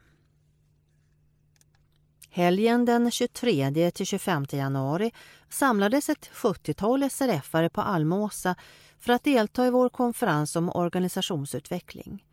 Helgen 2.31 2.85
den 2.85 3.11
23 3.11 3.91
till 3.91 4.05
25 4.05 4.45
januari 4.51 5.11
samlades 5.49 6.09
ett 6.09 6.29
70-tal 6.33 7.03
SRF-are 7.03 7.69
på 7.69 7.81
Almåsa 7.81 8.55
för 8.99 9.13
att 9.13 9.23
delta 9.23 9.67
i 9.67 9.69
vår 9.69 9.89
konferens 9.89 10.55
om 10.55 10.69
organisationsutveckling. 10.69 12.25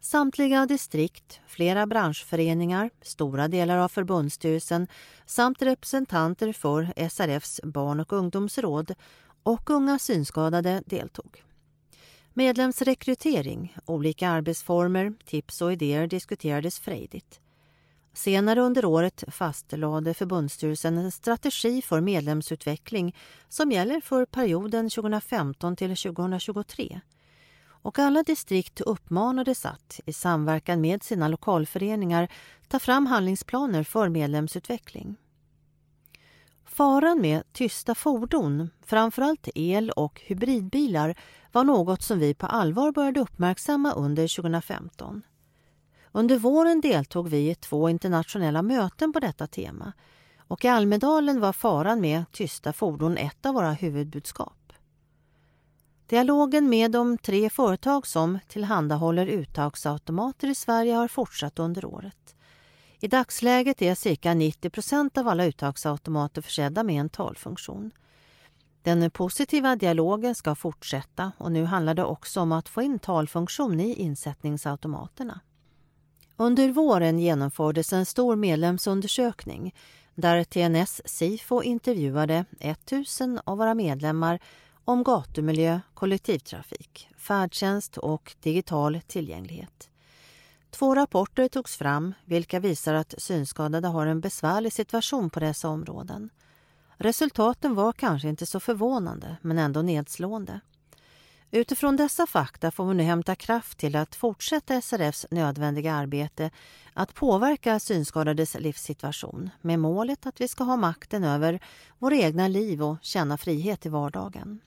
Samtliga 0.00 0.66
distrikt, 0.66 1.40
flera 1.46 1.86
branschföreningar, 1.86 2.90
stora 3.02 3.48
delar 3.48 3.78
av 3.78 3.88
förbundsstyrelsen 3.88 4.86
samt 5.26 5.62
representanter 5.62 6.52
för 6.52 7.08
SRFs 7.08 7.60
barn 7.64 8.00
och 8.00 8.12
ungdomsråd 8.12 8.94
och 9.42 9.70
unga 9.70 9.98
synskadade 9.98 10.82
deltog. 10.86 11.44
Medlemsrekrytering, 12.32 13.76
olika 13.84 14.28
arbetsformer, 14.28 15.12
tips 15.24 15.62
och 15.62 15.72
idéer 15.72 16.06
diskuterades 16.06 16.78
frejdigt. 16.80 17.40
Senare 18.12 18.60
under 18.60 18.84
året 18.84 19.24
fastlade 19.28 20.14
förbundsstyrelsen 20.14 20.98
en 20.98 21.12
strategi 21.12 21.82
för 21.82 22.00
medlemsutveckling 22.00 23.16
som 23.48 23.72
gäller 23.72 24.00
för 24.00 24.24
perioden 24.24 24.90
2015 24.90 25.76
till 25.76 25.96
2023 25.96 27.00
och 27.82 27.98
alla 27.98 28.22
distrikt 28.22 28.80
uppmanades 28.80 29.66
att, 29.66 30.00
i 30.06 30.12
samverkan 30.12 30.80
med 30.80 31.02
sina 31.02 31.28
lokalföreningar, 31.28 32.28
ta 32.68 32.78
fram 32.78 33.06
handlingsplaner 33.06 33.84
för 33.84 34.08
medlemsutveckling. 34.08 35.16
Faran 36.64 37.20
med 37.20 37.52
tysta 37.52 37.94
fordon, 37.94 38.70
framförallt 38.86 39.48
el 39.54 39.90
och 39.90 40.20
hybridbilar, 40.24 41.18
var 41.52 41.64
något 41.64 42.02
som 42.02 42.18
vi 42.18 42.34
på 42.34 42.46
allvar 42.46 42.92
började 42.92 43.20
uppmärksamma 43.20 43.92
under 43.92 44.36
2015. 44.36 45.22
Under 46.12 46.38
våren 46.38 46.80
deltog 46.80 47.28
vi 47.28 47.50
i 47.50 47.54
två 47.54 47.88
internationella 47.88 48.62
möten 48.62 49.12
på 49.12 49.20
detta 49.20 49.46
tema 49.46 49.92
och 50.38 50.64
i 50.64 50.68
Almedalen 50.68 51.40
var 51.40 51.52
faran 51.52 52.00
med 52.00 52.24
tysta 52.32 52.72
fordon 52.72 53.16
ett 53.16 53.46
av 53.46 53.54
våra 53.54 53.72
huvudbudskap. 53.72 54.72
Dialogen 56.06 56.68
med 56.68 56.90
de 56.90 57.18
tre 57.18 57.50
företag 57.50 58.06
som 58.06 58.38
tillhandahåller 58.48 59.26
uttagsautomater 59.26 60.48
i 60.48 60.54
Sverige 60.54 60.94
har 60.94 61.08
fortsatt 61.08 61.58
under 61.58 61.84
året. 61.84 62.36
I 63.00 63.08
dagsläget 63.08 63.82
är 63.82 63.94
cirka 63.94 64.34
90 64.34 64.70
procent 64.70 65.18
av 65.18 65.28
alla 65.28 65.44
uttagsautomater 65.44 66.42
försedda 66.42 66.82
med 66.82 67.00
en 67.00 67.08
talfunktion. 67.08 67.90
Den 68.82 69.10
positiva 69.10 69.76
dialogen 69.76 70.34
ska 70.34 70.54
fortsätta 70.54 71.32
och 71.38 71.52
nu 71.52 71.64
handlar 71.64 71.94
det 71.94 72.04
också 72.04 72.40
om 72.40 72.52
att 72.52 72.68
få 72.68 72.82
in 72.82 72.98
talfunktion 72.98 73.80
i 73.80 73.94
insättningsautomaterna. 73.94 75.40
Under 76.40 76.72
våren 76.72 77.18
genomfördes 77.18 77.92
en 77.92 78.06
stor 78.06 78.36
medlemsundersökning 78.36 79.74
där 80.14 80.44
TNS 80.44 81.02
Sifo 81.04 81.62
intervjuade 81.62 82.44
1000 82.60 83.40
av 83.44 83.58
våra 83.58 83.74
medlemmar 83.74 84.38
om 84.84 85.04
gatumiljö, 85.04 85.80
kollektivtrafik, 85.94 87.08
färdtjänst 87.16 87.96
och 87.96 88.36
digital 88.42 89.00
tillgänglighet. 89.06 89.90
Två 90.70 90.94
rapporter 90.94 91.48
togs 91.48 91.76
fram 91.76 92.14
vilka 92.24 92.60
visar 92.60 92.94
att 92.94 93.14
synskadade 93.18 93.88
har 93.88 94.06
en 94.06 94.20
besvärlig 94.20 94.72
situation 94.72 95.30
på 95.30 95.40
dessa 95.40 95.68
områden. 95.68 96.30
Resultaten 96.96 97.74
var 97.74 97.92
kanske 97.92 98.28
inte 98.28 98.46
så 98.46 98.60
förvånande, 98.60 99.36
men 99.42 99.58
ändå 99.58 99.82
nedslående. 99.82 100.60
Utifrån 101.52 101.96
dessa 101.96 102.26
fakta 102.26 102.70
får 102.70 102.86
vi 102.86 102.94
nu 102.94 103.02
hämta 103.02 103.34
kraft 103.34 103.78
till 103.78 103.96
att 103.96 104.14
fortsätta 104.14 104.80
SRFs 104.80 105.26
nödvändiga 105.30 105.94
arbete 105.94 106.50
att 106.92 107.14
påverka 107.14 107.80
synskadades 107.80 108.54
livssituation 108.54 109.50
med 109.60 109.78
målet 109.78 110.26
att 110.26 110.40
vi 110.40 110.48
ska 110.48 110.64
ha 110.64 110.76
makten 110.76 111.24
över 111.24 111.60
våra 111.98 112.16
egna 112.16 112.48
liv 112.48 112.82
och 112.82 112.96
känna 113.02 113.38
frihet 113.38 113.86
i 113.86 113.88
vardagen. 113.88 114.60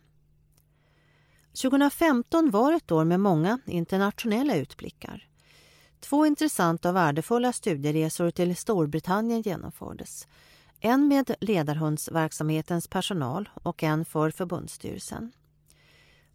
2015 1.61 2.51
var 2.51 2.73
ett 2.73 2.91
år 2.91 3.05
med 3.05 3.19
många 3.19 3.59
internationella 3.65 4.55
utblickar. 4.55 5.27
Två 5.99 6.25
intressanta 6.25 6.89
och 6.89 6.95
värdefulla 6.95 7.53
studieresor 7.53 8.31
till 8.31 8.55
Storbritannien 8.55 9.41
genomfördes. 9.41 10.27
En 10.79 11.07
med 11.07 11.35
ledarhundsverksamhetens 11.39 12.87
personal 12.87 13.49
och 13.53 13.83
en 13.83 14.05
för 14.05 14.31
förbundsstyrelsen. 14.31 15.31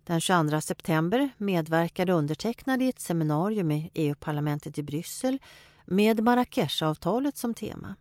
Den 0.09 0.21
22 0.21 0.61
september 0.61 1.31
medverkade 1.37 2.13
undertecknade 2.13 2.85
i 2.85 2.89
ett 2.89 3.01
seminarium 3.01 3.71
i 3.71 3.91
EU-parlamentet 3.95 4.79
i 4.79 4.83
Bryssel 4.83 5.39
med 5.85 6.23
Marrakeshavtalet 6.23 7.37
som 7.37 7.55
tema. 7.55 7.95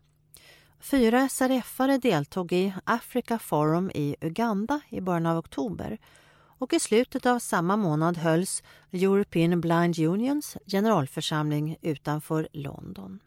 Fyra 0.79 1.29
SRF-are 1.29 1.97
deltog 1.97 2.51
i 2.51 2.73
Africa 2.83 3.39
Forum 3.39 3.91
i 3.95 4.15
Uganda 4.21 4.79
i 4.89 5.01
början 5.01 5.25
av 5.25 5.37
oktober 5.37 5.97
och 6.59 6.73
i 6.73 6.79
slutet 6.79 7.25
av 7.25 7.39
samma 7.39 7.77
månad 7.77 8.17
hölls 8.17 8.63
European 8.91 9.61
Blind 9.61 9.99
Unions 9.99 10.57
generalförsamling 10.65 11.77
utanför 11.81 12.47
London. 12.51 13.19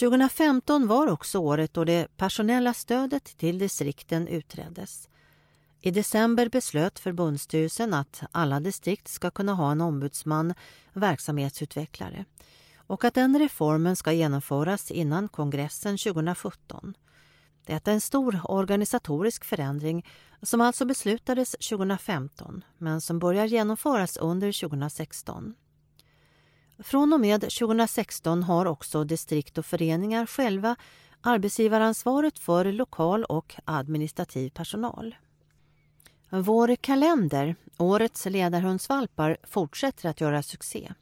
2015 0.00 0.86
var 0.86 1.06
också 1.06 1.38
året 1.38 1.74
då 1.74 1.84
det 1.84 2.16
personella 2.16 2.74
stödet 2.74 3.24
till 3.24 3.58
distrikten 3.58 4.28
utreddes. 4.28 5.08
I 5.84 5.90
december 5.90 6.48
beslöt 6.48 6.98
förbundsstyrelsen 6.98 7.94
att 7.94 8.22
alla 8.32 8.60
distrikt 8.60 9.08
ska 9.08 9.30
kunna 9.30 9.54
ha 9.54 9.72
en 9.72 9.80
ombudsman, 9.80 10.54
verksamhetsutvecklare 10.92 12.24
och 12.76 13.04
att 13.04 13.14
den 13.14 13.38
reformen 13.38 13.96
ska 13.96 14.12
genomföras 14.12 14.90
innan 14.90 15.28
kongressen 15.28 15.98
2017. 15.98 16.94
Detta 17.66 17.90
är 17.90 17.94
en 17.94 18.00
stor 18.00 18.40
organisatorisk 18.44 19.44
förändring 19.44 20.06
som 20.42 20.60
alltså 20.60 20.84
beslutades 20.84 21.50
2015 21.50 22.64
men 22.78 23.00
som 23.00 23.18
börjar 23.18 23.46
genomföras 23.46 24.16
under 24.16 24.60
2016. 24.60 25.54
Från 26.78 27.12
och 27.12 27.20
med 27.20 27.40
2016 27.40 28.42
har 28.42 28.66
också 28.66 29.04
distrikt 29.04 29.58
och 29.58 29.66
föreningar 29.66 30.26
själva 30.26 30.76
arbetsgivaransvaret 31.20 32.38
för 32.38 32.64
lokal 32.64 33.24
och 33.24 33.54
administrativ 33.64 34.50
personal. 34.50 35.14
Vår 36.34 36.76
kalender, 36.76 37.56
Årets 37.78 38.26
ledarhundsvalpar, 38.26 39.36
fortsätter 39.42 40.08
att 40.08 40.20
göra 40.20 40.42
succé. 40.42 40.92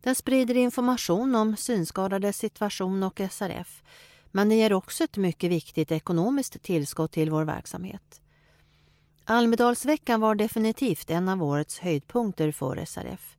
Den 0.00 0.14
sprider 0.14 0.54
information 0.54 1.34
om 1.34 1.56
synskadades 1.56 2.36
situation 2.36 3.02
och 3.02 3.20
SRF 3.30 3.82
men 4.34 4.48
den 4.48 4.58
ger 4.58 4.72
också 4.72 5.04
ett 5.04 5.16
mycket 5.16 5.50
viktigt 5.50 5.92
ekonomiskt 5.92 6.62
tillskott 6.62 7.12
till 7.12 7.30
vår 7.30 7.44
verksamhet. 7.44 8.20
Almedalsveckan 9.24 10.20
var 10.20 10.34
definitivt 10.34 11.10
en 11.10 11.28
av 11.28 11.42
årets 11.42 11.78
höjdpunkter 11.78 12.52
för 12.52 12.84
SRF. 12.84 13.36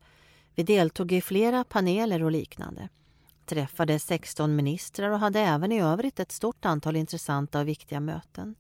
Vi 0.56 0.64
deltog 0.64 1.12
i 1.12 1.22
flera 1.22 1.64
paneler 1.64 2.24
och 2.24 2.32
liknande. 2.32 2.90
Träffade 3.46 4.00
16 4.00 4.56
ministrar 4.56 5.10
och 5.10 5.20
hade 5.20 5.40
även 5.40 5.72
i 5.72 5.82
övrigt 5.82 6.20
ett 6.20 6.32
stort 6.32 6.66
antal 6.66 6.96
intressanta 6.96 7.60
och 7.60 7.68
viktiga 7.68 8.00
möten. 8.00 8.56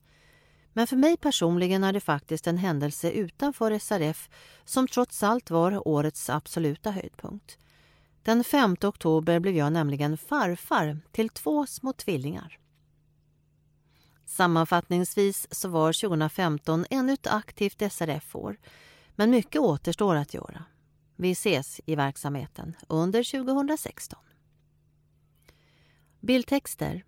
Men 0.77 0.88
för 0.88 0.95
mig 0.95 1.17
personligen 1.17 1.83
är 1.83 1.93
det 1.93 1.99
faktiskt 1.99 2.47
en 2.47 2.57
händelse 2.57 3.11
utanför 3.11 3.79
SRF 3.79 4.29
som 4.65 4.88
trots 4.88 5.23
allt 5.23 5.49
var 5.49 5.88
årets 5.88 6.29
absoluta 6.29 6.91
höjdpunkt. 6.91 7.57
Den 8.23 8.43
5 8.43 8.75
oktober 8.83 9.39
blev 9.39 9.55
jag 9.55 9.73
nämligen 9.73 10.17
farfar 10.17 10.99
till 11.11 11.29
två 11.29 11.65
små 11.65 11.93
tvillingar. 11.93 12.59
Sammanfattningsvis 14.25 15.47
så 15.51 15.69
var 15.69 16.07
2015 16.07 16.85
ännu 16.89 17.13
ett 17.13 17.27
aktivt 17.27 17.91
SRF-år, 17.91 18.57
men 19.15 19.29
mycket 19.31 19.61
återstår 19.61 20.15
att 20.15 20.33
göra. 20.33 20.63
Vi 21.15 21.31
ses 21.31 21.81
i 21.85 21.95
verksamheten 21.95 22.75
under 22.88 23.45
2016. 23.45 24.19
Bildtexter 26.19 27.03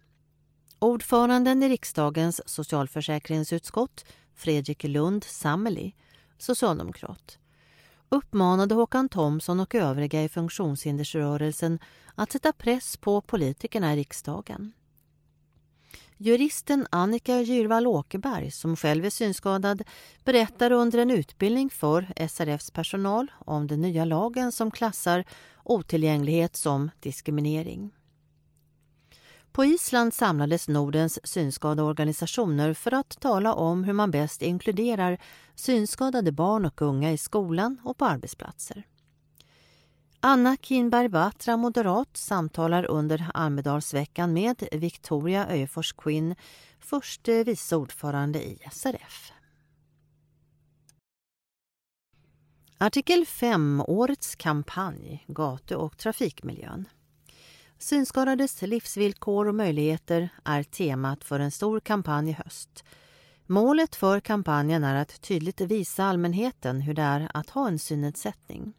Ordföranden 0.80 1.64
i 1.64 1.70
riksdagens 1.70 2.42
socialförsäkringsutskott, 2.46 4.06
Fredrik 4.36 4.84
Lund 4.84 5.24
Sammeli, 5.24 5.94
socialdemokrat 6.38 7.40
uppmanade 8.10 8.76
Håkan 8.76 9.10
Thomsson 9.10 9.60
och 9.60 9.76
övriga 9.76 10.24
i 10.24 10.30
funktionshindersrörelsen 10.30 11.80
att 12.16 12.32
sätta 12.32 12.54
press 12.54 12.98
på 12.98 13.22
politikerna 13.22 13.94
i 13.94 13.98
riksdagen. 13.98 14.72
Juristen 16.18 16.88
Annika 16.90 17.42
Gyrvall 17.42 17.88
Åkerberg, 17.88 18.52
som 18.52 18.76
själv 18.76 19.06
är 19.06 19.10
synskadad, 19.10 19.84
berättar 20.24 20.72
under 20.72 21.00
en 21.00 21.12
utbildning 21.12 21.70
för 21.70 22.28
SRFs 22.28 22.72
personal 22.72 23.32
om 23.46 23.68
den 23.68 23.82
nya 23.82 24.06
lagen 24.06 24.52
som 24.52 24.72
klassar 24.72 25.26
otillgänglighet 25.64 26.56
som 26.56 26.92
diskriminering. 27.00 27.97
På 29.58 29.66
Island 29.66 30.14
samlades 30.14 30.68
Nordens 30.68 31.20
synskadeorganisationer 31.24 32.74
för 32.74 32.94
att 32.94 33.20
tala 33.20 33.54
om 33.54 33.84
hur 33.84 33.94
man 33.94 34.12
bäst 34.12 34.42
inkluderar 34.42 35.18
synskadade 35.56 36.32
barn 36.32 36.66
och 36.66 36.82
unga 36.82 37.12
i 37.12 37.18
skolan 37.18 37.78
och 37.84 37.98
på 37.98 38.06
arbetsplatser. 38.06 38.84
Anna 40.20 40.58
Kinberg 40.62 41.10
Batra, 41.10 41.58
moderat, 41.58 42.18
samtalar 42.18 42.86
under 42.86 43.32
Almedalsveckan 43.34 44.34
med 44.34 44.68
Victoria 44.72 45.48
Öjefors 45.48 45.94
Quinn, 45.94 46.36
förste 46.80 47.44
vice 47.44 47.76
ordförande 47.76 48.44
i 48.44 48.60
SRF. 48.72 49.32
Artikel 52.78 53.26
5, 53.26 53.84
årets 53.88 54.36
kampanj, 54.36 55.26
gatu 55.28 55.76
och 55.76 55.98
trafikmiljön. 55.98 56.88
Synskadades 57.80 58.62
livsvillkor 58.62 59.48
och 59.48 59.56
möjligheter 59.56 60.30
är 60.44 60.64
temat 60.64 61.24
för 61.24 61.40
en 61.40 61.52
stor 61.52 61.80
kampanj 61.80 62.30
i 62.30 62.34
höst. 62.34 62.84
Målet 63.46 63.96
för 63.96 64.20
kampanjen 64.20 64.84
är 64.84 64.96
att 64.96 65.22
tydligt 65.22 65.62
visa 65.62 66.04
allmänheten 66.04 66.82
hur 66.82 66.94
det 66.94 67.02
är 67.02 67.32
att 67.34 67.50
ha 67.50 67.68
en 67.68 67.80
synnedsättning. 67.80 68.74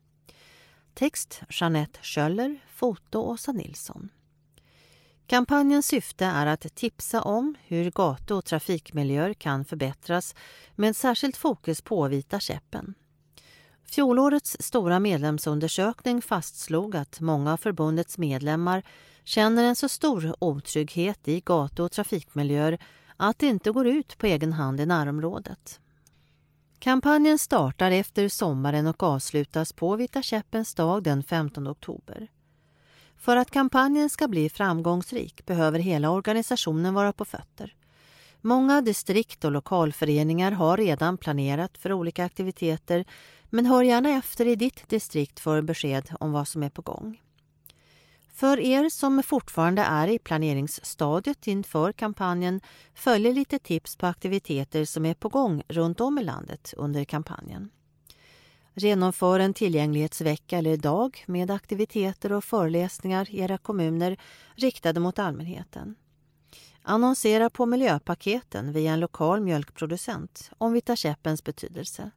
Text 0.95 1.41
Jeanette 1.51 1.99
Schöller, 2.03 2.59
foto 2.69 3.19
Åsa 3.19 3.53
Nilsson. 3.53 4.09
Kampanjens 5.27 5.87
syfte 5.87 6.25
är 6.25 6.47
att 6.47 6.75
tipsa 6.75 7.23
om 7.23 7.55
hur 7.67 7.91
gatu 7.91 8.35
och 8.35 8.45
trafikmiljöer 8.45 9.35
kan 9.35 9.65
förbättras 9.65 10.35
med 10.75 10.97
särskilt 10.97 11.37
fokus 11.37 11.83
på 11.83 12.09
Vita 12.09 12.41
käppen. 12.41 12.95
Fjolårets 13.90 14.57
stora 14.61 15.01
medlemsundersökning 15.01 16.22
fastslog 16.22 16.96
att 16.96 17.20
många 17.20 17.53
av 17.53 17.57
förbundets 17.57 18.18
medlemmar 18.18 18.83
känner 19.24 19.64
en 19.64 19.77
så 19.77 19.88
stor 19.88 20.35
otrygghet 20.38 21.29
i 21.29 21.40
gatu 21.40 21.83
och 21.83 21.92
trafikmiljöer 21.92 22.79
att 23.16 23.38
det 23.38 23.46
inte 23.46 23.70
går 23.70 23.87
ut 23.87 24.18
på 24.18 24.27
egen 24.27 24.53
hand 24.53 24.81
i 24.81 24.87
närområdet. 24.87 25.81
Kampanjen 26.79 27.38
startar 27.38 27.90
efter 27.90 28.29
sommaren 28.29 28.87
och 28.87 29.03
avslutas 29.03 29.72
på 29.72 29.96
Vita 29.96 30.22
käppens 30.22 30.74
dag 30.74 31.03
den 31.03 31.22
15 31.22 31.68
oktober. 31.68 32.29
För 33.16 33.37
att 33.37 33.51
kampanjen 33.51 34.11
ska 34.11 34.29
bli 34.29 34.51
framgångsrik 34.51 35.46
behöver 35.46 35.79
hela 35.79 36.11
organisationen 36.11 36.94
vara 36.94 37.12
på 37.12 37.24
fötter. 37.24 37.74
Många 38.40 38.81
distrikt 38.81 39.44
och 39.44 39.53
lokalföreningar 39.53 40.53
har 40.53 40.77
redan 40.77 41.18
planerat 41.18 41.79
för 41.79 41.92
olika 41.92 42.24
aktiviteter 42.24 43.05
men 43.51 43.67
hör 43.67 43.83
gärna 43.83 44.11
efter 44.11 44.47
i 44.47 44.57
ditt 44.57 44.89
distrikt 44.89 45.41
för 45.41 45.63
besked 45.63 46.11
om 46.21 46.33
vad 46.33 46.49
som 46.49 46.63
är 46.63 46.71
på 46.71 46.83
gång. 46.83 47.21
För 48.33 48.61
er 48.61 48.89
som 48.89 49.23
fortfarande 49.23 49.83
är 49.83 50.09
i 50.09 50.19
planeringsstadiet 50.19 51.47
inför 51.47 51.93
kampanjen 51.93 52.61
följer 52.95 53.33
lite 53.33 53.59
tips 53.59 53.97
på 53.97 54.07
aktiviteter 54.07 54.85
som 54.85 55.07
är 55.07 55.15
på 55.15 55.29
gång 55.29 55.63
runt 55.69 56.01
om 56.01 56.19
i 56.19 56.25
landet 56.25 56.75
under 56.77 57.05
kampanjen. 57.05 57.71
Genomför 58.75 59.41
en 59.41 59.55
tillgänglighetsvecka 59.55 60.59
eller 60.59 60.77
dag 60.77 61.25
med 61.27 61.51
aktiviteter 61.51 62.33
och 62.33 62.45
föreläsningar 62.45 63.31
i 63.31 63.41
era 63.41 63.59
kommuner 63.59 64.17
riktade 64.55 65.01
mot 65.01 65.19
allmänheten. 65.19 65.95
Annonsera 66.83 67.51
på 67.51 67.67
miljöpaketen 67.67 68.73
via 68.73 68.93
en 68.93 69.01
lokal 69.01 69.41
mjölkproducent 69.41 70.51
om 70.59 70.73
Vita 70.73 70.97
käppens 70.97 71.45
betydelse. 71.45 72.11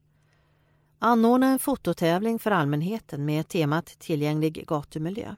Anordna 1.04 1.48
en 1.48 1.60
fototävling 1.60 2.40
för 2.40 2.52
allmänheten 2.52 3.26
med 3.26 3.48
temat 3.48 3.86
Tillgänglig 3.86 4.68
gatumiljö. 4.68 5.36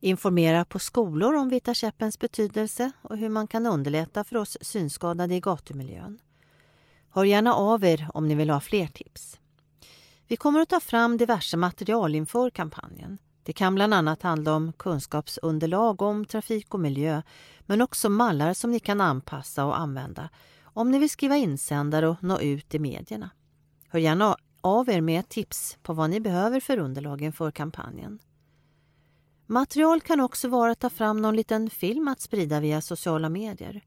Informera 0.00 0.64
på 0.64 0.78
skolor 0.78 1.34
om 1.34 1.48
Vita 1.48 1.74
käppens 1.74 2.18
betydelse 2.18 2.92
och 3.02 3.16
hur 3.16 3.28
man 3.28 3.46
kan 3.46 3.66
underlätta 3.66 4.24
för 4.24 4.36
oss 4.36 4.58
synskadade 4.60 5.34
i 5.34 5.40
gatumiljön. 5.40 6.18
Hör 7.10 7.24
gärna 7.24 7.54
av 7.54 7.84
er 7.84 8.08
om 8.14 8.28
ni 8.28 8.34
vill 8.34 8.50
ha 8.50 8.60
fler 8.60 8.86
tips. 8.86 9.38
Vi 10.26 10.36
kommer 10.36 10.60
att 10.60 10.68
ta 10.68 10.80
fram 10.80 11.16
diverse 11.16 11.56
material 11.56 12.14
inför 12.14 12.50
kampanjen. 12.50 13.18
Det 13.42 13.52
kan 13.52 13.74
bland 13.74 13.94
annat 13.94 14.22
handla 14.22 14.54
om 14.54 14.72
kunskapsunderlag 14.72 16.02
om 16.02 16.24
trafik 16.24 16.74
och 16.74 16.80
miljö 16.80 17.22
men 17.60 17.80
också 17.80 18.08
mallar 18.08 18.54
som 18.54 18.70
ni 18.70 18.80
kan 18.80 19.00
anpassa 19.00 19.64
och 19.64 19.78
använda 19.78 20.28
om 20.62 20.90
ni 20.90 20.98
vill 20.98 21.10
skriva 21.10 21.36
insändare 21.36 22.08
och 22.08 22.22
nå 22.22 22.40
ut 22.40 22.74
i 22.74 22.78
medierna. 22.78 23.30
Hör 23.88 24.00
gärna 24.00 24.36
av 24.60 24.88
er 24.88 25.00
med 25.00 25.28
tips 25.28 25.78
på 25.82 25.92
vad 25.92 26.10
ni 26.10 26.20
behöver 26.20 26.60
för 26.60 26.78
underlagen 26.78 27.32
för 27.32 27.50
kampanjen. 27.50 28.18
Material 29.46 30.00
kan 30.00 30.20
också 30.20 30.48
vara 30.48 30.72
att 30.72 30.80
ta 30.80 30.90
fram 30.90 31.22
någon 31.22 31.36
liten 31.36 31.70
film 31.70 32.08
att 32.08 32.20
sprida 32.20 32.60
via 32.60 32.80
sociala 32.80 33.28
medier. 33.28 33.84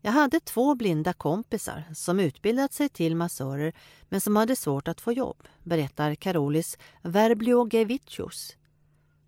Jag 0.00 0.12
hade 0.12 0.40
två 0.40 0.74
blinda 0.74 1.12
kompisar 1.12 1.84
som 1.94 2.20
utbildat 2.20 2.72
sig 2.72 2.88
till 2.88 3.16
massörer 3.16 3.72
men 4.08 4.20
som 4.20 4.36
hade 4.36 4.56
svårt 4.56 4.88
att 4.88 5.00
få 5.00 5.12
jobb, 5.12 5.48
berättar 5.62 6.14
Karolis 6.14 6.78
Verbliogevicius. 7.02 8.56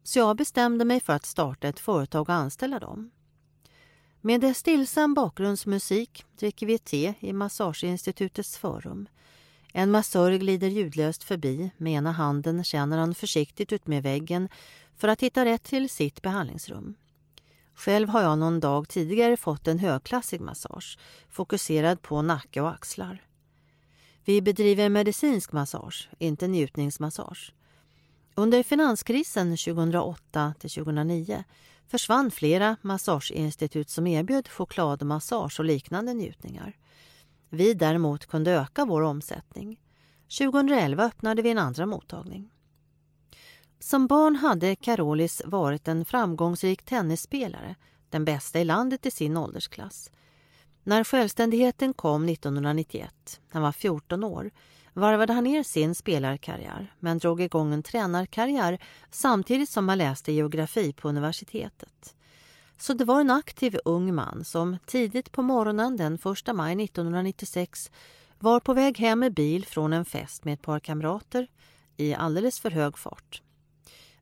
Så 0.08 0.18
jag 0.18 0.36
bestämde 0.36 0.84
mig 0.84 1.00
för 1.00 1.12
att 1.12 1.26
starta 1.26 1.68
ett 1.68 1.80
företag 1.80 2.28
och 2.28 2.34
anställa 2.34 2.78
dem. 2.78 3.10
Med 4.20 4.56
stillsam 4.56 5.14
bakgrundsmusik 5.14 6.24
dricker 6.38 6.66
vi 6.66 6.78
te 6.78 7.14
i 7.20 7.32
Massageinstitutets 7.32 8.58
förrum. 8.58 9.08
En 9.72 9.90
massör 9.90 10.32
glider 10.32 10.68
ljudlöst 10.68 11.24
förbi. 11.24 11.70
Med 11.76 11.92
ena 11.92 12.12
handen 12.12 12.64
känner 12.64 12.98
han 12.98 13.14
försiktigt 13.14 13.72
ut 13.72 13.86
med 13.86 14.02
väggen 14.02 14.48
för 14.96 15.08
att 15.08 15.22
hitta 15.22 15.44
rätt 15.44 15.62
till 15.62 15.90
sitt 15.90 16.22
behandlingsrum. 16.22 16.94
Själv 17.74 18.08
har 18.08 18.22
jag 18.22 18.38
någon 18.38 18.60
dag 18.60 18.88
tidigare 18.88 19.36
fått 19.36 19.68
en 19.68 19.78
högklassig 19.78 20.40
massage 20.40 20.98
fokuserad 21.28 22.02
på 22.02 22.22
nacke 22.22 22.60
och 22.60 22.70
axlar. 22.70 23.22
Vi 24.24 24.42
bedriver 24.42 24.88
medicinsk 24.88 25.52
massage, 25.52 26.08
inte 26.18 26.48
njutningsmassage. 26.48 27.52
Under 28.38 28.62
finanskrisen 28.62 29.56
2008-2009 29.56 31.44
försvann 31.86 32.30
flera 32.30 32.76
massageinstitut 32.82 33.90
som 33.90 34.06
erbjöd 34.06 34.48
chokladmassage 34.48 35.60
och 35.60 35.64
liknande 35.64 36.14
njutningar. 36.14 36.76
Vi 37.48 37.74
däremot 37.74 38.26
kunde 38.26 38.50
öka 38.50 38.84
vår 38.84 39.02
omsättning. 39.02 39.80
2011 40.38 41.04
öppnade 41.04 41.42
vi 41.42 41.50
en 41.50 41.58
andra 41.58 41.86
mottagning. 41.86 42.50
Som 43.78 44.06
barn 44.06 44.36
hade 44.36 44.76
Carolis 44.76 45.42
varit 45.44 45.88
en 45.88 46.04
framgångsrik 46.04 46.82
tennisspelare, 46.82 47.74
den 48.10 48.24
bästa 48.24 48.60
i 48.60 48.64
landet 48.64 49.06
i 49.06 49.10
sin 49.10 49.36
åldersklass. 49.36 50.10
När 50.82 51.04
självständigheten 51.04 51.94
kom 51.94 52.28
1991, 52.28 53.40
han 53.48 53.62
var 53.62 53.72
14 53.72 54.24
år, 54.24 54.50
varvade 55.00 55.32
han 55.32 55.44
ner 55.44 55.62
sin 55.62 55.94
spelarkarriär 55.94 56.94
men 57.00 57.18
drog 57.18 57.40
igång 57.40 57.72
en 57.72 57.82
tränarkarriär 57.82 58.78
samtidigt 59.10 59.68
som 59.68 59.88
han 59.88 59.98
läste 59.98 60.32
geografi 60.32 60.92
på 60.92 61.08
universitetet. 61.08 62.14
Så 62.78 62.94
det 62.94 63.04
var 63.04 63.20
en 63.20 63.30
aktiv 63.30 63.78
ung 63.84 64.14
man 64.14 64.44
som 64.44 64.78
tidigt 64.86 65.32
på 65.32 65.42
morgonen 65.42 65.96
den 65.96 66.14
1 66.14 66.22
maj 66.54 66.84
1996 66.84 67.90
var 68.38 68.60
på 68.60 68.74
väg 68.74 68.98
hem 68.98 69.18
med 69.18 69.34
bil 69.34 69.66
från 69.66 69.92
en 69.92 70.04
fest 70.04 70.44
med 70.44 70.54
ett 70.54 70.62
par 70.62 70.80
kamrater 70.80 71.46
i 71.96 72.14
alldeles 72.14 72.60
för 72.60 72.70
hög 72.70 72.98
fart. 72.98 73.42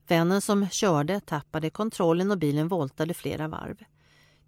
Vännen 0.06 0.40
som 0.40 0.68
körde 0.68 1.20
tappade 1.20 1.70
kontrollen 1.70 2.30
och 2.30 2.38
bilen 2.38 2.68
voltade 2.68 3.14
flera 3.14 3.48
varv. 3.48 3.76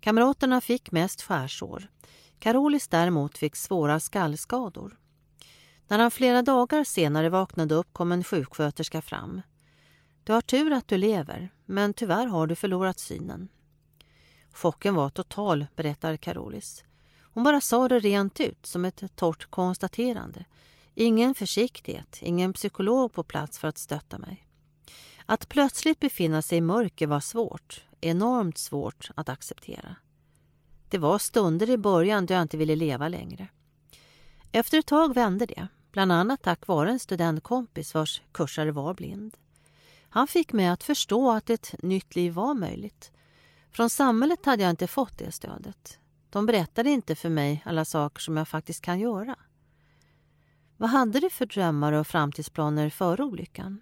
Kamraterna 0.01 0.61
fick 0.61 0.93
mest 0.93 1.23
skärsår. 1.23 1.89
Karolis 2.39 2.89
däremot 2.89 3.39
fick 3.39 3.57
svåra 3.57 4.01
skallskador. 4.01 4.97
När 5.89 5.99
han 5.99 6.11
flera 6.11 6.43
dagar 6.43 6.85
senare 6.85 7.29
vaknade 7.29 7.75
upp 7.75 7.93
kom 7.93 8.13
en 8.13 8.25
sjuksköterska 8.25 9.03
fram. 9.03 9.43
Du 10.25 10.33
har 10.33 10.41
tur 10.41 10.73
att 10.73 10.89
du 10.89 10.97
lever, 10.97 11.53
men 11.65 11.95
tyvärr 11.95 12.27
har 12.27 12.47
du 12.47 12.55
förlorat 12.55 12.99
synen. 12.99 13.49
Chocken 14.53 14.95
var 14.95 15.11
total, 15.11 15.67
berättar 15.77 16.17
Carolis. 16.17 16.85
Hon 17.21 17.45
bara 17.45 17.61
sa 17.61 17.89
det 17.89 17.99
rent 17.99 18.41
ut, 18.41 18.67
som 18.67 18.85
ett 18.85 19.17
torrt 19.17 19.51
konstaterande. 19.51 20.45
Ingen 20.95 21.35
försiktighet, 21.35 22.19
ingen 22.23 22.53
psykolog 22.53 23.13
på 23.13 23.23
plats 23.23 23.59
för 23.59 23.69
att 23.69 23.79
stötta 23.79 24.19
mig. 24.19 24.47
Att 25.27 25.49
plötsligt 25.49 26.01
befinna 26.01 26.43
sig 26.43 26.59
i 26.59 26.61
mörker 26.61 27.07
var 27.07 27.21
svårt, 27.21 27.85
enormt 28.01 28.59
svårt 28.59 29.11
att 29.15 29.29
acceptera. 29.29 29.97
Det 30.89 30.99
var 30.99 31.19
stunder 31.19 31.71
i 31.71 31.77
början 31.77 32.27
då 32.27 32.35
jag 32.35 32.43
inte 32.43 32.57
ville 32.57 32.77
leva 32.77 33.09
längre. 33.09 33.49
Efter 34.53 34.79
ett 34.79 34.87
tag 34.87 35.15
vände 35.15 35.47
det, 35.47 35.69
bland 35.93 36.13
annat 36.13 36.43
tack 36.43 36.67
vare 36.67 36.91
en 36.91 36.99
studentkompis 36.99 37.95
vars 37.95 38.23
kursare 38.33 38.73
var 38.73 38.95
blind. 38.95 39.37
Han 40.09 40.27
fick 40.27 40.53
mig 40.53 40.67
att 40.67 40.83
förstå 40.83 41.31
att 41.31 41.51
ett 41.51 41.75
nytt 41.83 42.17
liv 42.17 42.33
var 42.33 42.55
möjligt. 42.55 43.13
Från 43.71 43.91
samhället 43.91 44.47
hade 44.47 44.63
jag 44.63 44.71
inte 44.71 44.87
fått 44.87 45.19
det 45.19 45.33
stödet. 45.33 45.99
De 46.31 46.47
berättade 46.47 46.91
inte 46.91 47.15
för 47.15 47.29
mig 47.29 47.63
alla 47.67 47.85
saker 47.85 48.21
som 48.21 48.37
jag 48.37 48.49
faktiskt 48.49 48.83
kan 48.83 49.01
göra. 49.01 49.37
Vad 50.77 50.91
hade 50.91 51.21
du 51.21 51.31
för 51.31 51.47
drömmar 51.47 51.93
och 51.93 52.07
framtidsplaner 52.07 52.91
före 52.91 53.23
olyckan? 53.23 53.81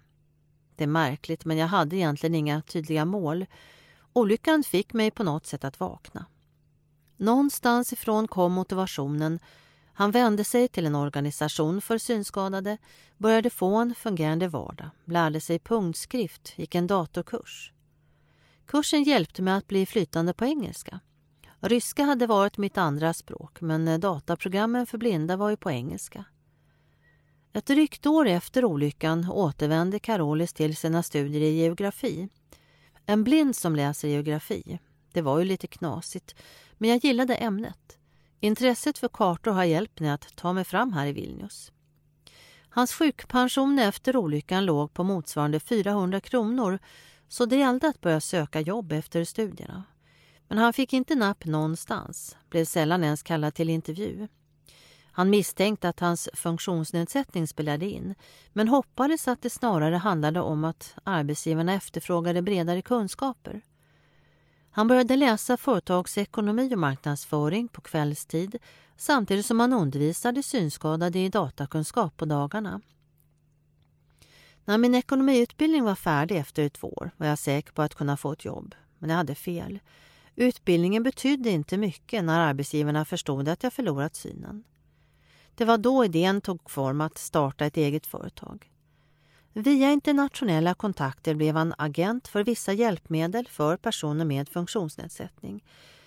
Det 0.75 0.83
är 0.83 0.87
märkligt, 0.87 1.45
men 1.45 1.57
jag 1.57 1.67
hade 1.67 1.95
egentligen 1.95 2.35
inga 2.35 2.61
tydliga 2.61 3.05
mål. 3.05 3.45
Olyckan 4.13 4.63
fick 4.63 4.93
mig 4.93 5.11
på 5.11 5.23
något 5.23 5.45
sätt 5.45 5.63
att 5.63 5.79
vakna. 5.79 6.25
Någonstans 7.17 7.93
ifrån 7.93 8.27
kom 8.27 8.53
motivationen. 8.53 9.39
Han 9.97 10.11
vände 10.11 10.43
sig 10.43 10.67
till 10.67 10.85
en 10.85 10.95
organisation 10.95 11.81
för 11.81 11.97
synskadade, 11.97 12.77
började 13.17 13.49
få 13.49 13.75
en 13.75 13.95
fungerande 13.95 14.47
vardag, 14.47 14.89
lärde 15.05 15.41
sig 15.41 15.59
punktskrift, 15.59 16.53
gick 16.55 16.75
en 16.75 16.87
datorkurs. 16.87 17.73
Kursen 18.65 19.03
hjälpte 19.03 19.41
mig 19.41 19.53
att 19.53 19.67
bli 19.67 19.85
flytande 19.85 20.33
på 20.33 20.45
engelska. 20.45 20.99
Ryska 21.59 22.03
hade 22.03 22.27
varit 22.27 22.57
mitt 22.57 22.77
andra 22.77 23.13
språk, 23.13 23.61
men 23.61 23.99
dataprogrammen 23.99 24.85
för 24.85 24.97
blinda 24.97 25.35
var 25.37 25.49
ju 25.49 25.57
på 25.57 25.71
engelska. 25.71 26.25
Ett 27.53 27.65
drygt 27.65 28.05
år 28.05 28.27
efter 28.27 28.65
olyckan 28.65 29.31
återvände 29.31 29.99
Karolis 29.99 30.53
till 30.53 30.75
sina 30.75 31.03
studier 31.03 31.41
i 31.41 31.59
geografi. 31.61 32.29
En 33.05 33.23
blind 33.23 33.55
som 33.55 33.75
läser 33.75 34.07
geografi. 34.07 34.79
Det 35.13 35.21
var 35.21 35.39
ju 35.39 35.45
lite 35.45 35.67
knasigt, 35.67 36.35
men 36.77 36.89
jag 36.89 37.03
gillade 37.03 37.35
ämnet. 37.35 37.96
Intresset 38.39 38.97
för 38.97 39.07
kartor 39.07 39.51
har 39.51 39.63
hjälpt 39.63 39.99
mig 39.99 40.09
att 40.09 40.35
ta 40.35 40.53
mig 40.53 40.63
fram 40.63 40.93
här 40.93 41.07
i 41.07 41.11
Vilnius. 41.11 41.71
Hans 42.69 42.93
sjukpension 42.93 43.79
efter 43.79 44.17
olyckan 44.17 44.65
låg 44.65 44.93
på 44.93 45.03
motsvarande 45.03 45.59
400 45.59 46.19
kronor 46.19 46.79
så 47.27 47.45
det 47.45 47.55
gällde 47.55 47.87
att 47.87 48.01
börja 48.01 48.21
söka 48.21 48.61
jobb 48.61 48.91
efter 48.91 49.23
studierna. 49.23 49.83
Men 50.47 50.57
han 50.57 50.73
fick 50.73 50.93
inte 50.93 51.15
napp 51.15 51.45
någonstans, 51.45 52.37
blev 52.49 52.65
sällan 52.65 53.03
ens 53.03 53.23
kallad 53.23 53.53
till 53.53 53.69
intervju. 53.69 54.27
Han 55.11 55.29
misstänkte 55.29 55.89
att 55.89 55.99
hans 55.99 56.29
funktionsnedsättning 56.33 57.47
spelade 57.47 57.85
in 57.85 58.15
men 58.53 58.67
hoppades 58.67 59.27
att 59.27 59.41
det 59.41 59.49
snarare 59.49 59.95
handlade 59.95 60.41
om 60.41 60.63
att 60.63 60.95
arbetsgivarna 61.03 61.73
efterfrågade 61.73 62.41
bredare 62.41 62.81
kunskaper. 62.81 63.61
Han 64.77 64.87
började 64.87 65.15
läsa 65.15 65.57
företagsekonomi 65.57 66.73
och 66.73 66.79
marknadsföring 66.79 67.67
på 67.67 67.81
kvällstid 67.81 68.57
samtidigt 68.97 69.45
som 69.45 69.59
han 69.59 69.73
undervisade 69.73 70.43
synskadade 70.43 71.19
i 71.19 71.29
datakunskap 71.29 72.17
på 72.17 72.25
dagarna. 72.25 72.81
När 74.65 74.77
min 74.77 74.95
ekonomiutbildning 74.95 75.83
var 75.83 75.95
färdig 75.95 76.37
efter 76.37 76.69
två 76.69 76.87
år 76.87 77.11
var 77.17 77.27
jag 77.27 77.39
säker 77.39 77.73
på 77.73 77.81
att 77.81 77.95
kunna 77.95 78.17
få 78.17 78.31
ett 78.31 78.45
jobb, 78.45 78.75
men 78.97 79.09
jag 79.09 79.17
hade 79.17 79.35
fel. 79.35 79.79
Utbildningen 80.35 81.03
betydde 81.03 81.49
inte 81.49 81.77
mycket 81.77 82.23
när 82.23 82.39
arbetsgivarna 82.39 83.05
förstod 83.05 83.47
att 83.47 83.63
jag 83.63 83.73
förlorat 83.73 84.15
synen. 84.15 84.63
Det 85.55 85.65
var 85.65 85.77
då 85.77 86.05
idén 86.05 86.41
tog 86.41 86.71
form 86.71 87.01
att 87.01 87.17
starta 87.17 87.65
ett 87.65 87.77
eget 87.77 88.07
företag. 88.07 88.71
Via 89.59 89.91
internationella 89.91 90.73
kontakter 90.73 91.35
blev 91.35 91.55
han 91.55 91.73
agent 91.77 92.27
för 92.27 92.43
vissa 92.43 92.73
hjälpmedel 92.73 93.47
för 93.47 93.77
personer 93.77 94.25
med 94.25 94.49
funktionsnedsättning. 94.49 95.63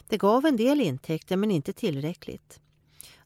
Det 0.08 0.16
gav 0.16 0.46
en 0.46 0.56
del 0.56 0.80
intäkter 0.80 1.36
men 1.36 1.50
inte 1.50 1.72
tillräckligt. 1.72 2.60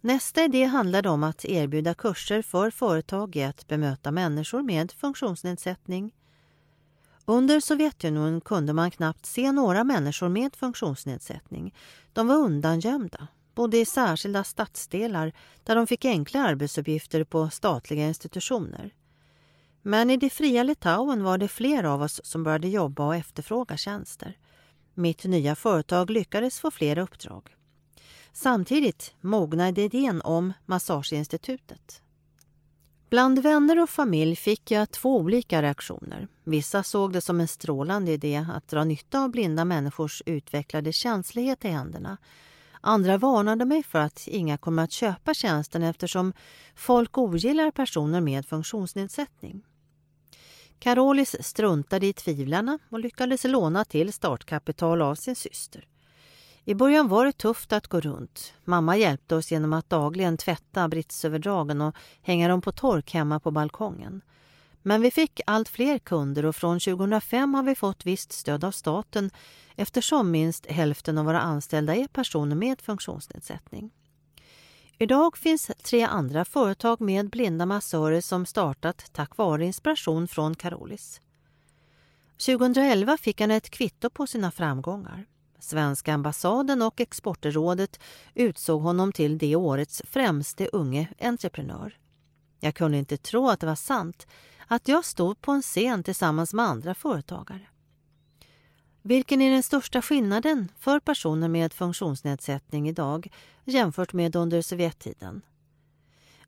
Nästa 0.00 0.44
idé 0.44 0.64
handlade 0.64 1.08
om 1.08 1.24
att 1.24 1.44
erbjuda 1.44 1.94
kurser 1.94 2.42
för 2.42 2.70
företag 2.70 3.36
i 3.36 3.42
att 3.42 3.68
bemöta 3.68 4.10
människor 4.10 4.62
med 4.62 4.92
funktionsnedsättning. 4.92 6.12
Under 7.24 7.60
Sovjetunionen 7.60 8.40
kunde 8.40 8.72
man 8.72 8.90
knappt 8.90 9.26
se 9.26 9.52
några 9.52 9.84
människor 9.84 10.28
med 10.28 10.56
funktionsnedsättning. 10.56 11.74
De 12.12 12.28
var 12.28 12.36
undangömda, 12.36 13.28
bodde 13.54 13.78
i 13.78 13.84
särskilda 13.84 14.44
stadsdelar 14.44 15.32
där 15.64 15.76
de 15.76 15.86
fick 15.86 16.04
enkla 16.04 16.40
arbetsuppgifter 16.40 17.24
på 17.24 17.50
statliga 17.50 18.08
institutioner. 18.08 18.92
Men 19.86 20.10
i 20.10 20.16
det 20.16 20.30
fria 20.30 20.62
Litauen 20.62 21.24
var 21.24 21.38
det 21.38 21.48
fler 21.48 21.84
av 21.84 22.02
oss 22.02 22.20
som 22.24 22.42
började 22.42 22.68
jobba 22.68 23.06
och 23.06 23.16
efterfråga 23.16 23.76
tjänster. 23.76 24.36
Mitt 24.94 25.24
nya 25.24 25.54
företag 25.54 26.10
lyckades 26.10 26.60
få 26.60 26.70
fler 26.70 26.98
uppdrag. 26.98 27.56
Samtidigt 28.32 29.14
mognade 29.20 29.82
idén 29.82 30.20
om 30.20 30.52
Massageinstitutet. 30.66 32.02
Bland 33.10 33.38
vänner 33.38 33.82
och 33.82 33.90
familj 33.90 34.36
fick 34.36 34.70
jag 34.70 34.90
två 34.90 35.16
olika 35.16 35.62
reaktioner. 35.62 36.28
Vissa 36.44 36.82
såg 36.82 37.12
det 37.12 37.20
som 37.20 37.40
en 37.40 37.48
strålande 37.48 38.12
idé 38.12 38.46
att 38.52 38.68
dra 38.68 38.84
nytta 38.84 39.20
av 39.24 39.30
blinda 39.30 39.64
människors 39.64 40.22
utvecklade 40.26 40.92
känslighet 40.92 41.64
i 41.64 41.68
händerna. 41.68 42.16
Andra 42.80 43.18
varnade 43.18 43.64
mig 43.64 43.82
för 43.82 43.98
att 43.98 44.28
inga 44.28 44.58
kommer 44.58 44.82
att 44.82 44.92
köpa 44.92 45.34
tjänsten 45.34 45.82
eftersom 45.82 46.32
folk 46.74 47.18
ogillar 47.18 47.70
personer 47.70 48.20
med 48.20 48.46
funktionsnedsättning. 48.46 49.62
Carolis 50.78 51.36
struntade 51.40 52.06
i 52.06 52.12
tvivlarna 52.12 52.78
och 52.90 53.00
lyckades 53.00 53.44
låna 53.44 53.84
till 53.84 54.12
startkapital 54.12 55.02
av 55.02 55.14
sin 55.14 55.36
syster. 55.36 55.86
I 56.64 56.74
början 56.74 57.08
var 57.08 57.24
det 57.24 57.32
tufft 57.32 57.72
att 57.72 57.88
gå 57.88 58.00
runt. 58.00 58.54
Mamma 58.64 58.96
hjälpte 58.96 59.34
oss 59.34 59.52
genom 59.52 59.72
att 59.72 59.90
dagligen 59.90 60.36
tvätta 60.36 60.88
britsöverdragen 60.88 61.80
och 61.80 61.96
hänga 62.22 62.48
dem 62.48 62.60
på 62.60 62.72
tork 62.72 63.14
hemma 63.14 63.40
på 63.40 63.50
balkongen. 63.50 64.20
Men 64.82 65.00
vi 65.00 65.10
fick 65.10 65.40
allt 65.46 65.68
fler 65.68 65.98
kunder 65.98 66.44
och 66.44 66.56
från 66.56 66.80
2005 66.80 67.54
har 67.54 67.62
vi 67.62 67.74
fått 67.74 68.06
visst 68.06 68.32
stöd 68.32 68.64
av 68.64 68.72
staten 68.72 69.30
eftersom 69.76 70.30
minst 70.30 70.66
hälften 70.66 71.18
av 71.18 71.24
våra 71.24 71.40
anställda 71.40 71.96
är 71.96 72.08
personer 72.08 72.56
med 72.56 72.80
funktionsnedsättning. 72.80 73.90
Idag 74.98 75.36
finns 75.36 75.70
tre 75.82 76.02
andra 76.02 76.44
företag 76.44 77.00
med 77.00 77.30
blinda 77.30 77.66
massörer 77.66 78.20
som 78.20 78.46
startat 78.46 79.12
tack 79.12 79.36
vare 79.36 79.64
inspiration 79.64 80.28
från 80.28 80.54
Carolis. 80.54 81.20
2011 82.46 83.16
fick 83.16 83.40
han 83.40 83.50
ett 83.50 83.70
kvitto 83.70 84.10
på 84.10 84.26
sina 84.26 84.50
framgångar. 84.50 85.26
Svenska 85.58 86.14
ambassaden 86.14 86.82
och 86.82 87.00
Exportrådet 87.00 88.00
utsåg 88.34 88.82
honom 88.82 89.12
till 89.12 89.38
det 89.38 89.56
årets 89.56 90.02
främste 90.04 90.68
unge 90.72 91.08
entreprenör. 91.20 91.98
Jag 92.60 92.74
kunde 92.74 92.98
inte 92.98 93.16
tro 93.16 93.48
att 93.48 93.60
det 93.60 93.66
var 93.66 93.74
sant 93.74 94.26
att 94.66 94.88
jag 94.88 95.04
stod 95.04 95.40
på 95.40 95.52
en 95.52 95.62
scen 95.62 96.02
tillsammans 96.02 96.54
med 96.54 96.64
andra 96.64 96.94
företagare. 96.94 97.66
Vilken 99.06 99.40
är 99.42 99.50
den 99.50 99.62
största 99.62 100.02
skillnaden 100.02 100.68
för 100.78 101.00
personer 101.00 101.48
med 101.48 101.72
funktionsnedsättning 101.72 102.88
idag 102.88 103.28
jämfört 103.64 104.12
med 104.12 104.36
under 104.36 104.62
Sovjettiden? 104.62 105.42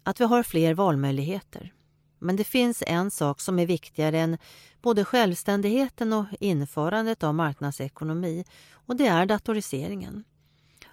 Att 0.02 0.20
vi 0.20 0.24
har 0.24 0.42
fler 0.42 0.74
valmöjligheter. 0.74 1.72
Men 2.18 2.36
det 2.36 2.44
finns 2.44 2.82
en 2.86 3.10
sak 3.10 3.40
som 3.40 3.58
är 3.58 3.66
viktigare 3.66 4.18
än 4.18 4.38
både 4.82 5.04
självständigheten 5.04 6.12
och 6.12 6.24
införandet 6.40 7.22
av 7.22 7.34
marknadsekonomi 7.34 8.44
och 8.72 8.96
det 8.96 9.06
är 9.06 9.26
datoriseringen. 9.26 10.24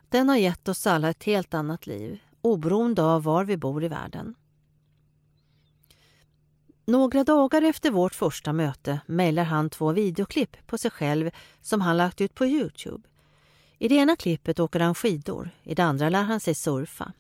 Den 0.10 0.30
har 0.30 0.38
gett 0.38 0.68
oss 0.68 0.88
alla 0.88 1.10
ett 1.10 1.24
helt 1.24 1.54
annat 1.54 1.88
liv, 1.88 2.20
oberoende 2.42 3.04
av 3.04 3.24
var 3.24 3.44
vi 3.44 3.58
bor 3.58 3.84
i 3.84 3.88
världen. 3.88 4.36
Några 6.86 7.24
dagar 7.24 7.62
efter 7.62 7.92
vårt 7.92 8.16
första 8.16 8.54
möte 8.54 9.00
mejlar 9.06 9.44
han 9.44 9.70
två 9.70 9.92
videoklipp 9.92 10.68
på 10.68 10.78
sig 10.78 10.92
själv 10.92 11.32
som 11.62 11.82
han 11.82 11.98
lagt 11.98 12.22
ut 12.22 12.36
på 12.36 12.46
Youtube. 12.46 13.08
I 13.78 13.88
det 13.88 13.96
ena 13.96 14.16
klippet 14.16 14.60
åker 14.60 14.80
han 14.80 14.96
skidor, 14.96 15.50
i 15.64 15.76
det 15.76 15.84
andra 15.84 16.10
lär 16.10 16.24
han 16.24 16.40
sig 16.40 16.56
surfa. 16.56 17.14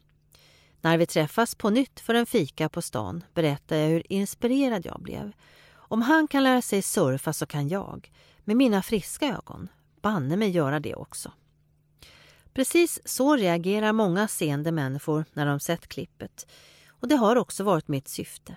När 0.81 0.97
vi 0.97 1.05
träffas 1.05 1.55
på 1.55 1.69
nytt 1.69 1.99
för 1.99 2.13
en 2.13 2.25
fika 2.25 2.69
på 2.69 2.81
stan 2.81 3.23
berättar 3.33 3.75
jag 3.75 3.89
hur 3.89 4.13
inspirerad 4.13 4.85
jag 4.85 5.01
blev. 5.01 5.31
Om 5.73 6.01
han 6.01 6.27
kan 6.27 6.43
lära 6.43 6.61
sig 6.61 6.81
surfa 6.81 7.33
så 7.33 7.45
kan 7.45 7.67
jag, 7.67 8.11
med 8.43 8.57
mina 8.57 8.81
friska 8.81 9.27
ögon, 9.27 9.67
banne 10.01 10.37
mig 10.37 10.49
göra 10.49 10.79
det 10.79 10.95
också. 10.95 11.31
Precis 12.53 12.99
så 13.05 13.35
reagerar 13.35 13.93
många 13.93 14.27
seende 14.27 14.71
människor 14.71 15.25
när 15.33 15.45
de 15.45 15.59
sett 15.59 15.87
klippet. 15.87 16.47
Och 16.87 17.07
det 17.07 17.15
har 17.15 17.35
också 17.35 17.63
varit 17.63 17.87
mitt 17.87 18.07
syfte. 18.07 18.55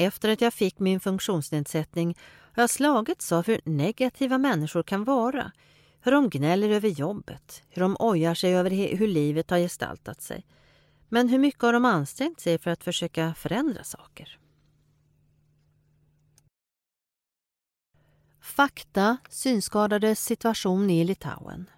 Efter 0.00 0.28
att 0.28 0.40
jag 0.40 0.54
fick 0.54 0.78
min 0.78 1.00
funktionsnedsättning 1.00 2.18
har 2.54 2.62
jag 2.62 2.70
slagits 2.70 3.32
av 3.32 3.46
hur 3.46 3.60
negativa 3.64 4.38
människor 4.38 4.82
kan 4.82 5.04
vara. 5.04 5.52
Hur 6.00 6.12
de 6.12 6.30
gnäller 6.30 6.70
över 6.70 6.88
jobbet, 6.88 7.62
hur 7.68 7.82
de 7.82 7.96
ojar 7.98 8.34
sig 8.34 8.54
över 8.54 8.70
hur 8.96 9.08
livet 9.08 9.50
har 9.50 9.58
gestaltat 9.58 10.22
sig. 10.22 10.46
Men 11.08 11.28
hur 11.28 11.38
mycket 11.38 11.62
har 11.62 11.72
de 11.72 11.84
ansträngt 11.84 12.40
sig 12.40 12.58
för 12.58 12.70
att 12.70 12.84
försöka 12.84 13.34
förändra 13.34 13.84
saker? 13.84 14.38
Fakta 18.40 19.16
synskadades 19.28 20.24
situation 20.24 20.90
i 20.90 21.04
Litauen. 21.04 21.70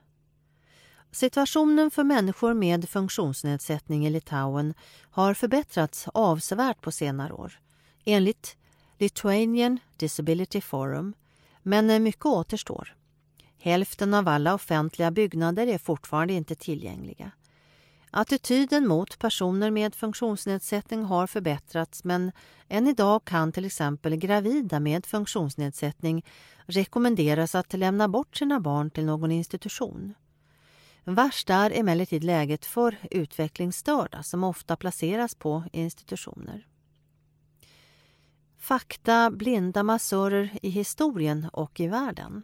Situationen 1.11 1.91
för 1.91 2.05
människor 2.05 2.55
med 2.55 2.89
funktionsnedsättning 2.89 4.07
i 4.07 4.11
Litauen 4.11 4.75
har 5.11 5.35
förbättrats 5.35 6.09
avsevärt 6.15 6.81
på 6.81 6.93
senare 6.93 7.33
år, 7.33 7.61
enligt 8.05 8.57
Lithuanian 8.99 9.79
Disability 9.97 10.61
Forum, 10.61 11.15
men 11.63 11.91
eh, 11.91 11.99
mycket 11.99 12.27
återstår. 12.27 12.95
Hälften 13.59 14.15
av 14.15 14.29
alla 14.29 14.55
offentliga 14.55 15.11
byggnader 15.11 15.67
är 15.67 15.79
fortfarande 15.79 16.33
inte 16.33 16.55
tillgängliga. 16.55 17.31
Attityden 18.11 18.87
mot 18.87 19.19
personer 19.19 19.71
med 19.71 19.95
funktionsnedsättning 19.95 21.05
har 21.05 21.27
förbättrats 21.27 22.05
men 22.05 22.33
än 22.69 22.87
idag 22.87 23.25
kan 23.25 23.53
till 23.53 23.65
exempel 23.65 24.17
gravida 24.17 24.81
med 24.81 25.07
funktionsnedsättning 25.07 26.25
rekommenderas 26.67 27.55
att 27.55 27.73
lämna 27.73 28.09
bort 28.09 28.37
sina 28.37 28.61
barn 28.61 28.91
till 28.91 29.05
någon 29.05 29.31
institution. 29.31 30.15
Värst 31.05 31.51
är 31.51 31.71
emellertid 31.71 32.25
läget 32.25 32.67
för 32.67 32.97
utvecklingsstörda 33.11 34.23
som 34.23 34.45
ofta 34.45 34.77
placeras 34.77 35.35
på 35.35 35.65
institutioner. 35.73 36.67
Fakta 38.61 39.31
blinda 39.31 39.83
massörer 39.83 40.59
i 40.63 40.69
historien 40.69 41.49
och 41.53 41.81
i 41.81 41.87
världen. 41.87 42.43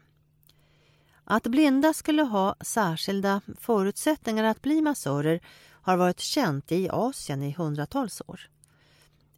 Att 1.25 1.47
blinda 1.47 1.93
skulle 1.93 2.23
ha 2.23 2.57
särskilda 2.61 3.41
förutsättningar 3.61 4.45
att 4.45 4.63
bli 4.63 4.81
massörer 4.81 5.41
har 5.69 5.97
varit 5.97 6.21
känt 6.21 6.73
i 6.73 6.89
Asien 6.89 7.43
i 7.43 7.53
hundratals 7.53 8.23
år. 8.27 8.41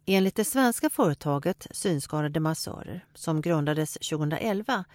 Enligt 0.05 0.35
det 0.35 0.45
svenska 0.45 0.89
företaget 0.89 1.67
Synskadade 1.71 2.39
massörer, 2.39 3.05
som 3.13 3.41
grundades 3.41 3.93
2011, 3.93 4.85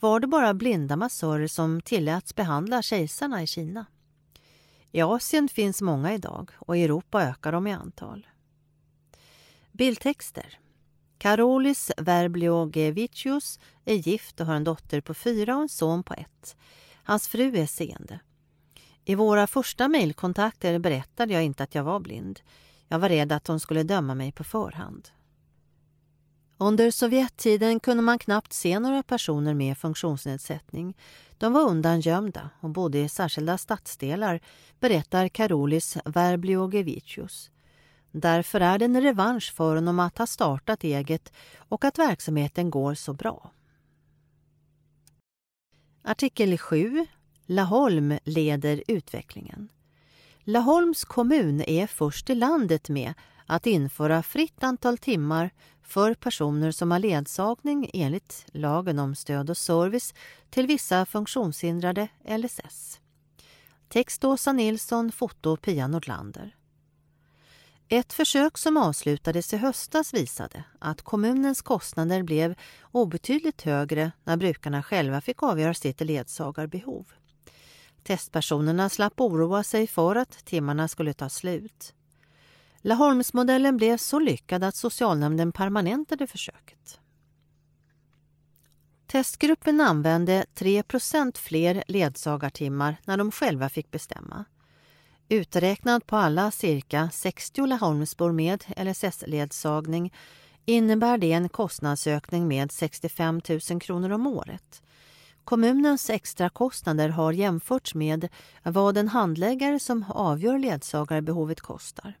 var 0.00 0.20
det 0.20 0.26
bara 0.26 0.54
blinda 0.54 0.96
massörer 0.96 1.46
som 1.46 1.80
tilläts 1.80 2.34
behandla 2.34 2.82
kejsarna 2.82 3.42
i 3.42 3.46
Kina. 3.46 3.86
I 4.92 5.00
Asien 5.00 5.48
finns 5.48 5.82
många 5.82 6.14
idag 6.14 6.50
och 6.58 6.76
i 6.76 6.84
Europa 6.84 7.22
ökar 7.22 7.52
de 7.52 7.66
i 7.66 7.72
antal. 7.72 8.26
Bildtexter 9.72 10.58
Karolis 11.18 11.90
Verbliogevicius 11.96 13.60
är 13.84 13.94
gift 13.94 14.40
och 14.40 14.46
har 14.46 14.54
en 14.54 14.64
dotter 14.64 15.00
på 15.00 15.14
fyra 15.14 15.56
och 15.56 15.62
en 15.62 15.68
son 15.68 16.02
på 16.02 16.14
ett. 16.14 16.56
Hans 17.02 17.28
fru 17.28 17.56
är 17.56 17.66
seende. 17.66 18.20
I 19.04 19.14
våra 19.14 19.46
första 19.46 19.88
mejlkontakter 19.88 20.78
berättade 20.78 21.32
jag 21.32 21.44
inte 21.44 21.62
att 21.62 21.74
jag 21.74 21.84
var 21.84 22.00
blind. 22.00 22.40
Jag 22.88 22.98
var 22.98 23.08
rädd 23.08 23.32
att 23.32 23.46
hon 23.46 23.60
skulle 23.60 23.82
döma 23.82 24.14
mig 24.14 24.32
på 24.32 24.44
förhand. 24.44 25.08
Under 26.58 26.90
Sovjettiden 26.90 27.80
kunde 27.80 28.02
man 28.02 28.18
knappt 28.18 28.52
se 28.52 28.78
några 28.78 29.02
personer 29.02 29.54
med 29.54 29.78
funktionsnedsättning. 29.78 30.96
De 31.38 31.52
var 31.52 31.62
undangömda 31.70 32.50
och 32.60 32.70
bodde 32.70 32.98
i 32.98 33.08
särskilda 33.08 33.58
stadsdelar, 33.58 34.40
berättar 34.80 35.28
Karolis 35.28 35.96
Verbliogevicius. 36.04 37.50
Därför 38.18 38.60
är 38.60 38.78
det 38.78 38.84
en 38.84 39.02
revansch 39.02 39.54
för 39.54 39.74
honom 39.74 40.00
att 40.00 40.18
ha 40.18 40.26
startat 40.26 40.84
eget 40.84 41.32
och 41.56 41.84
att 41.84 41.98
verksamheten 41.98 42.70
går 42.70 42.94
så 42.94 43.12
bra. 43.12 43.50
Artikel 46.02 46.58
7. 46.58 47.06
Laholm 47.46 48.18
leder 48.24 48.82
utvecklingen. 48.88 49.68
Laholms 50.38 51.04
kommun 51.04 51.60
är 51.60 51.86
först 51.86 52.30
i 52.30 52.34
landet 52.34 52.88
med 52.88 53.14
att 53.46 53.66
införa 53.66 54.22
fritt 54.22 54.64
antal 54.64 54.98
timmar 54.98 55.50
för 55.82 56.14
personer 56.14 56.70
som 56.70 56.90
har 56.90 56.98
ledsagning 56.98 57.90
enligt 57.94 58.46
lagen 58.52 58.98
om 58.98 59.14
stöd 59.14 59.50
och 59.50 59.56
service 59.56 60.14
till 60.50 60.66
vissa 60.66 61.06
funktionshindrade, 61.06 62.08
LSS. 62.38 63.00
Text 63.88 64.24
Åsa 64.24 64.52
Nilsson, 64.52 65.12
foto 65.12 65.56
Pia 65.56 65.86
Nordlander. 65.88 66.56
Ett 67.88 68.12
försök 68.12 68.58
som 68.58 68.76
avslutades 68.76 69.54
i 69.54 69.56
höstas 69.56 70.14
visade 70.14 70.64
att 70.78 71.02
kommunens 71.02 71.62
kostnader 71.62 72.22
blev 72.22 72.54
obetydligt 72.92 73.62
högre 73.62 74.12
när 74.24 74.36
brukarna 74.36 74.82
själva 74.82 75.20
fick 75.20 75.42
avgöra 75.42 75.74
sitt 75.74 76.00
ledsagarbehov. 76.00 77.06
Testpersonerna 78.02 78.88
slapp 78.88 79.20
oroa 79.20 79.62
sig 79.62 79.86
för 79.86 80.16
att 80.16 80.44
timmarna 80.44 80.88
skulle 80.88 81.12
ta 81.12 81.28
slut. 81.28 81.94
Laholmsmodellen 82.80 83.76
blev 83.76 83.96
så 83.96 84.18
lyckad 84.18 84.64
att 84.64 84.76
socialnämnden 84.76 85.52
permanentade 85.52 86.26
försöket. 86.26 87.00
Testgruppen 89.06 89.80
använde 89.80 90.44
3% 90.54 91.38
fler 91.38 91.84
ledsagartimmar 91.88 92.96
när 93.04 93.16
de 93.16 93.32
själva 93.32 93.68
fick 93.68 93.90
bestämma. 93.90 94.44
Uträknat 95.28 96.06
på 96.06 96.16
alla 96.16 96.50
cirka 96.50 97.10
60 97.12 97.66
Laholmsbor 97.66 98.32
med 98.32 98.64
LSS-ledsagning 98.76 100.12
innebär 100.64 101.18
det 101.18 101.32
en 101.32 101.48
kostnadsökning 101.48 102.48
med 102.48 102.72
65 102.72 103.40
000 103.70 103.80
kronor 103.80 104.10
om 104.10 104.26
året. 104.26 104.82
Kommunens 105.44 106.10
extra 106.10 106.48
kostnader 106.48 107.08
har 107.08 107.32
jämförts 107.32 107.94
med 107.94 108.28
vad 108.62 108.96
en 108.96 109.08
handläggare 109.08 109.80
som 109.80 110.04
avgör 110.08 110.58
ledsagarbehovet 110.58 111.60
kostar. 111.60 112.18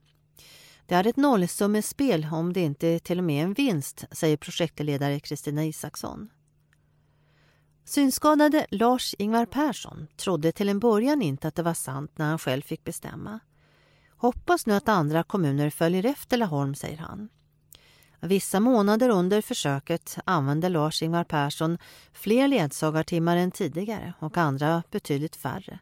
Det 0.86 0.94
är 0.94 1.06
ett 1.06 1.16
nollsummespel 1.16 2.26
om 2.32 2.52
det 2.52 2.60
inte 2.60 2.98
till 2.98 3.18
och 3.18 3.24
med 3.24 3.40
är 3.40 3.44
en 3.44 3.54
vinst, 3.54 4.04
säger 4.10 4.36
projektledare 4.36 5.20
Kristina 5.20 5.64
Isaksson. 5.64 6.28
Synskadade 7.88 8.66
Lars-Ingvar 8.70 9.46
Persson 9.46 10.06
trodde 10.16 10.52
till 10.52 10.68
en 10.68 10.78
början 10.78 11.22
inte 11.22 11.48
att 11.48 11.54
det 11.54 11.62
var 11.62 11.74
sant 11.74 12.18
när 12.18 12.26
han 12.26 12.38
själv 12.38 12.62
fick 12.62 12.84
bestämma. 12.84 13.40
Hoppas 14.16 14.66
nu 14.66 14.74
att 14.74 14.88
andra 14.88 15.22
kommuner 15.22 15.70
följer 15.70 16.06
efter 16.06 16.36
Laholm, 16.36 16.74
säger 16.74 16.96
han. 16.96 17.28
Vissa 18.20 18.60
månader 18.60 19.08
under 19.08 19.42
försöket 19.42 20.18
använde 20.24 20.68
Lars-Ingvar 20.68 21.24
Persson 21.24 21.78
fler 22.12 22.48
ledsagartimmar 22.48 23.36
än 23.36 23.50
tidigare 23.50 24.12
och 24.18 24.36
andra 24.36 24.82
betydligt 24.90 25.36
färre. 25.36 25.78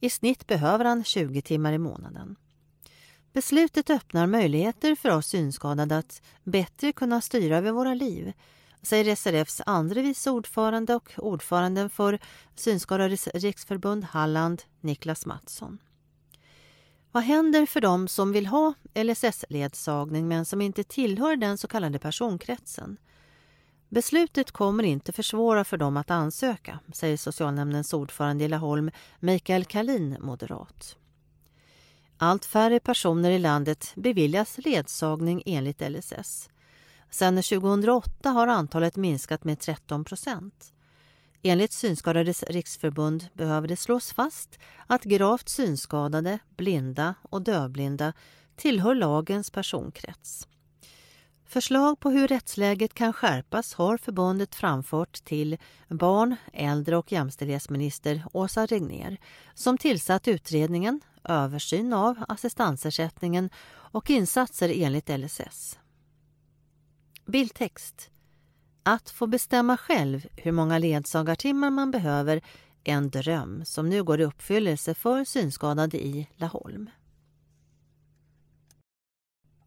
I 0.00 0.10
snitt 0.10 0.46
behöver 0.46 0.84
han 0.84 1.04
20 1.04 1.42
timmar 1.42 1.72
i 1.72 1.78
månaden. 1.78 2.36
Beslutet 3.32 3.90
öppnar 3.90 4.26
möjligheter 4.26 4.94
för 4.94 5.10
oss 5.10 5.26
synskadade 5.26 5.98
att 5.98 6.22
bättre 6.44 6.92
kunna 6.92 7.20
styra 7.20 7.56
över 7.56 7.72
våra 7.72 7.94
liv 7.94 8.32
säger 8.82 9.16
SRFs 9.16 9.60
andre 9.66 10.02
vice 10.02 10.30
ordförande 10.30 10.94
och 10.94 11.12
ordföranden 11.16 11.90
för 11.90 12.18
Synskadades 12.54 13.28
riksförbund 13.28 14.04
Halland, 14.04 14.62
Niklas 14.80 15.26
Mattsson. 15.26 15.78
Vad 17.12 17.22
händer 17.22 17.66
för 17.66 17.80
dem 17.80 18.08
som 18.08 18.32
vill 18.32 18.46
ha 18.46 18.74
LSS-ledsagning 18.94 20.28
men 20.28 20.44
som 20.44 20.60
inte 20.60 20.84
tillhör 20.84 21.36
den 21.36 21.58
så 21.58 21.68
kallade 21.68 21.98
personkretsen? 21.98 22.96
Beslutet 23.88 24.50
kommer 24.52 24.84
inte 24.84 25.12
försvåra 25.12 25.64
för 25.64 25.76
dem 25.76 25.96
att 25.96 26.10
ansöka, 26.10 26.78
säger 26.92 27.16
socialnämndens 27.16 27.92
ordförande 27.94 28.44
i 28.44 28.48
Laholm, 28.48 28.90
Mikael 29.20 29.64
Kalin, 29.64 30.16
moderat. 30.20 30.96
Allt 32.18 32.44
färre 32.44 32.80
personer 32.80 33.30
i 33.30 33.38
landet 33.38 33.92
beviljas 33.94 34.58
ledsagning 34.58 35.42
enligt 35.46 35.80
LSS. 35.90 36.48
Sedan 37.10 37.42
2008 37.42 38.30
har 38.30 38.46
antalet 38.46 38.96
minskat 38.96 39.44
med 39.44 39.60
13 39.60 40.04
procent. 40.04 40.72
Enligt 41.42 41.72
Synskadades 41.72 42.42
riksförbund 42.42 43.28
behöver 43.34 43.68
det 43.68 43.76
slås 43.76 44.12
fast 44.12 44.58
att 44.86 45.04
gravt 45.04 45.48
synskadade, 45.48 46.38
blinda 46.56 47.14
och 47.22 47.42
dövblinda 47.42 48.12
tillhör 48.56 48.94
lagens 48.94 49.50
personkrets. 49.50 50.48
Förslag 51.46 52.00
på 52.00 52.10
hur 52.10 52.28
rättsläget 52.28 52.94
kan 52.94 53.12
skärpas 53.12 53.74
har 53.74 53.96
förbundet 53.96 54.54
framfört 54.54 55.24
till 55.24 55.58
barn-, 55.88 56.36
äldre 56.52 56.96
och 56.96 57.12
jämställdhetsminister 57.12 58.24
Åsa 58.32 58.66
Regner 58.66 59.16
som 59.54 59.78
tillsatt 59.78 60.28
utredningen 60.28 61.00
Översyn 61.24 61.92
av 61.92 62.24
assistansersättningen 62.28 63.50
och 63.68 64.10
insatser 64.10 64.72
enligt 64.74 65.08
LSS. 65.08 65.78
Bildtext. 67.28 68.10
Att 68.82 69.10
få 69.10 69.26
bestämma 69.26 69.76
själv 69.76 70.26
hur 70.36 70.52
många 70.52 70.78
ledsagartimmar 70.78 71.70
man 71.70 71.90
behöver 71.90 72.36
är 72.84 72.92
en 72.92 73.10
dröm 73.10 73.64
som 73.64 73.88
nu 73.88 74.04
går 74.04 74.20
i 74.20 74.24
uppfyllelse 74.24 74.94
för 74.94 75.24
synskadade 75.24 76.06
i 76.06 76.28
Laholm. 76.36 76.90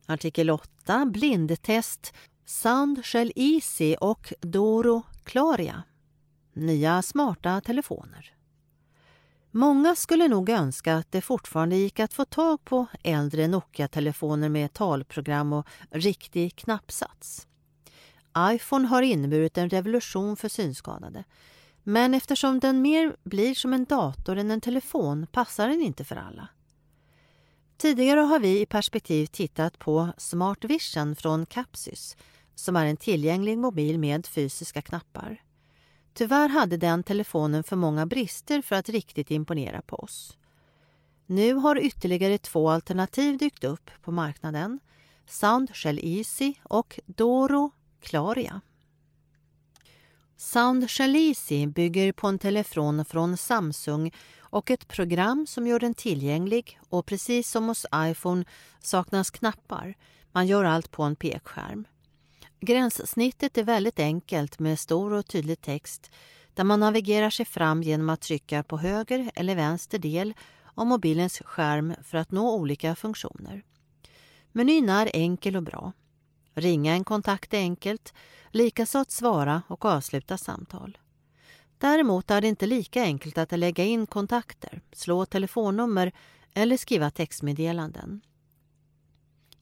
Artikel 0.05 0.49
8. 0.49 1.05
Blindtest 1.05 2.14
soundshell 2.45 3.32
Easy 3.36 3.95
och 3.95 4.34
Doro 4.39 5.03
Claria. 5.24 5.84
Nya 6.53 7.01
smarta 7.01 7.62
telefoner. 7.62 8.34
Många 9.51 9.95
skulle 9.95 10.28
nog 10.28 10.49
önska 10.49 10.95
att 10.95 11.12
det 11.12 11.22
fortfarande 11.22 11.76
gick 11.76 11.99
att 11.99 12.14
få 12.14 12.26
tag 12.26 12.64
på 12.64 12.86
äldre 13.03 13.47
Nokia-telefoner 13.47 14.49
med 14.49 14.74
talprogram 14.74 15.53
och 15.53 15.68
riktig 15.91 16.55
knappsats 16.55 17.47
iPhone 18.38 18.88
har 18.88 19.02
inneburit 19.02 19.58
en 19.58 19.70
revolution 19.70 20.36
för 20.36 20.50
synskadade. 20.50 21.24
Men 21.84 22.14
eftersom 22.14 22.60
den 22.60 22.82
mer 22.82 23.16
blir 23.24 23.56
som 23.56 23.74
en 23.74 23.86
dator 23.86 24.38
än 24.38 24.52
en 24.52 24.62
telefon 24.62 25.28
passar 25.32 25.68
den 25.68 25.82
inte 25.82 26.04
för 26.04 26.16
alla. 26.16 26.48
Tidigare 27.78 28.20
har 28.20 28.40
vi 28.40 28.62
i 28.62 28.66
Perspektiv 28.66 29.26
tittat 29.26 29.80
på 29.80 30.14
Smart 30.18 30.64
Vision 30.64 31.16
från 31.16 31.46
Capsys 31.46 32.18
som 32.56 32.76
är 32.76 32.86
en 32.86 32.98
tillgänglig 32.98 33.58
mobil 33.58 34.00
med 34.00 34.28
fysiska 34.28 34.82
knappar. 34.82 35.42
Tyvärr 36.14 36.50
hade 36.50 36.78
den 36.78 37.04
telefonen 37.04 37.64
för 37.64 37.76
många 37.76 38.06
brister 38.06 38.62
för 38.62 38.76
att 38.76 38.90
riktigt 38.90 39.32
imponera 39.32 39.82
på 39.82 39.96
oss. 39.96 40.38
Nu 41.26 41.54
har 41.54 41.80
ytterligare 41.80 42.38
två 42.38 42.70
alternativ 42.70 43.38
dykt 43.38 43.64
upp 43.64 43.90
på 44.02 44.12
marknaden. 44.12 44.80
Soundshell 45.28 46.00
Easy 46.04 46.54
och 46.64 47.00
Doro 47.06 47.72
Claria. 48.02 48.62
Sound 50.38 50.88
Easy 50.99 51.68
bygger 51.68 52.12
på 52.12 52.28
en 52.28 52.39
telefon 52.39 53.06
från 53.06 53.38
Samsung 53.38 54.12
och 54.39 54.72
ett 54.72 54.88
program 54.88 55.47
som 55.47 55.68
gör 55.68 55.80
den 55.80 55.93
tillgänglig 55.93 56.80
och 56.89 57.06
precis 57.06 57.49
som 57.49 57.68
hos 57.68 57.86
iPhone 57.95 58.45
saknas 58.80 59.30
knappar. 59.30 59.95
Man 60.32 60.47
gör 60.47 60.64
allt 60.64 60.91
på 60.91 61.04
en 61.04 61.16
pekskärm. 61.16 61.88
Gränssnittet 62.60 63.58
är 63.58 63.64
väldigt 63.64 63.99
enkelt 63.99 64.60
med 64.60 64.80
stor 64.80 65.14
och 65.14 65.28
tydlig 65.28 65.62
text 65.62 66.12
där 66.54 66.64
man 66.64 66.80
navigerar 66.80 67.30
sig 67.30 67.45
fram 67.45 67.84
genom 67.84 68.10
att 68.10 68.22
trycka 68.22 68.64
på 68.64 68.78
höger 68.78 69.32
eller 69.36 69.56
vänster 69.56 69.99
del 69.99 70.34
av 70.76 70.88
mobilens 70.88 71.41
skärm 71.45 71.93
för 72.04 72.18
att 72.18 72.32
nå 72.32 72.56
olika 72.56 72.95
funktioner. 72.95 73.64
Menyn 74.52 74.89
är 74.89 75.10
enkel 75.14 75.56
och 75.56 75.64
bra. 75.64 75.93
Ringa 76.54 76.93
en 76.93 77.04
kontakt 77.04 77.54
är 77.54 77.58
enkelt, 77.58 78.14
likaså 78.52 78.99
att 78.99 79.12
svara 79.12 79.62
och 79.68 79.86
avsluta 79.86 80.38
samtal. 80.38 80.97
Däremot 81.78 82.32
är 82.32 82.41
det 82.41 82.47
inte 82.47 82.66
lika 82.66 83.04
enkelt 83.04 83.38
att 83.38 83.60
lägga 83.60 83.84
in 83.84 84.08
kontakter, 84.08 84.82
slå 84.91 85.26
telefonnummer 85.26 86.12
eller 86.54 86.78
skriva 86.78 87.12
textmeddelanden. 87.12 88.22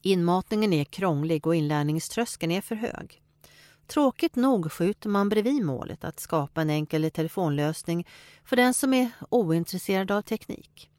Inmatningen 0.01 0.73
är 0.73 0.83
krånglig 0.83 1.47
och 1.47 1.55
inlärningströskeln 1.55 2.51
är 2.51 2.61
för 2.61 2.75
hög. 2.75 3.21
Tråkigt 3.87 4.35
nog 4.35 4.71
skjuter 4.71 5.09
man 5.09 5.29
bredvid 5.29 5.65
målet 5.65 6.03
att 6.03 6.19
skapa 6.19 6.61
en 6.61 6.69
enkel 6.69 7.11
telefonlösning 7.11 8.07
för 8.43 8.55
den 8.55 8.73
som 8.73 8.93
är 8.93 9.11
ointresserad 9.29 10.11
av 10.11 10.21
teknik. 10.21 10.89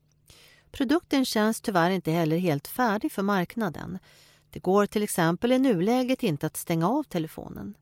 Produkten 0.70 1.24
känns 1.24 1.61
tyvärr 1.61 1.91
inte 1.91 2.11
heller 2.11 2.36
helt 2.36 2.68
färdig 2.68 3.12
för 3.12 3.22
marknaden. 3.22 3.99
Det 4.51 4.59
går 4.59 4.86
till 4.86 5.03
exempel 5.03 5.53
i 5.53 5.59
nuläget 5.59 6.22
inte 6.22 6.46
att 6.46 6.57
stänga 6.57 6.88
av 6.88 7.03
telefonen. 7.03 7.74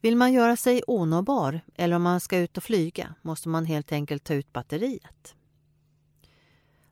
Vill 0.00 0.16
man 0.16 0.32
göra 0.32 0.56
sig 0.56 0.82
onåbar 0.86 1.60
eller 1.74 1.96
om 1.96 2.02
man 2.02 2.20
ska 2.20 2.38
ut 2.38 2.56
och 2.56 2.62
flyga 2.62 3.14
måste 3.22 3.48
man 3.48 3.64
helt 3.64 3.92
enkelt 3.92 4.24
ta 4.24 4.34
ut 4.34 4.52
batteriet. 4.52 5.34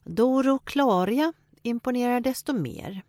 Doro 0.05 0.59
Claria 0.59 1.33
imponerar 1.63 2.21
desto 2.21 2.53
mer. 2.53 3.03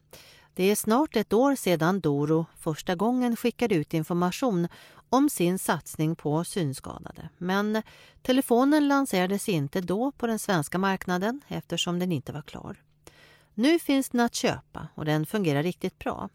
Det 0.54 0.64
är 0.64 0.76
snart 0.76 1.16
ett 1.16 1.34
år 1.34 1.56
sedan 1.56 2.00
Doro 2.00 2.46
första 2.58 2.96
gången 2.96 3.36
skickade 3.36 3.76
ut 3.76 3.94
information 3.94 4.68
om 5.10 5.30
sin 5.30 5.60
satsning 5.60 6.16
på 6.16 6.44
synskadade. 6.44 7.30
Men 7.38 7.82
telefonen 8.22 8.88
lanserades 8.88 9.50
inte 9.50 9.82
då 9.82 10.12
på 10.12 10.28
den 10.28 10.40
svenska 10.40 10.78
marknaden 10.78 11.42
eftersom 11.48 12.00
den 12.00 12.12
inte 12.12 12.32
var 12.32 12.42
klar. 12.42 12.85
Nu 13.56 13.80
finns 13.80 14.10
den 14.10 14.22
att 14.22 14.36
köpa 14.36 14.88
och 14.96 15.06
den 15.06 15.26
fungerar 15.26 15.64
riktigt 15.64 16.00
bra. 16.00 16.30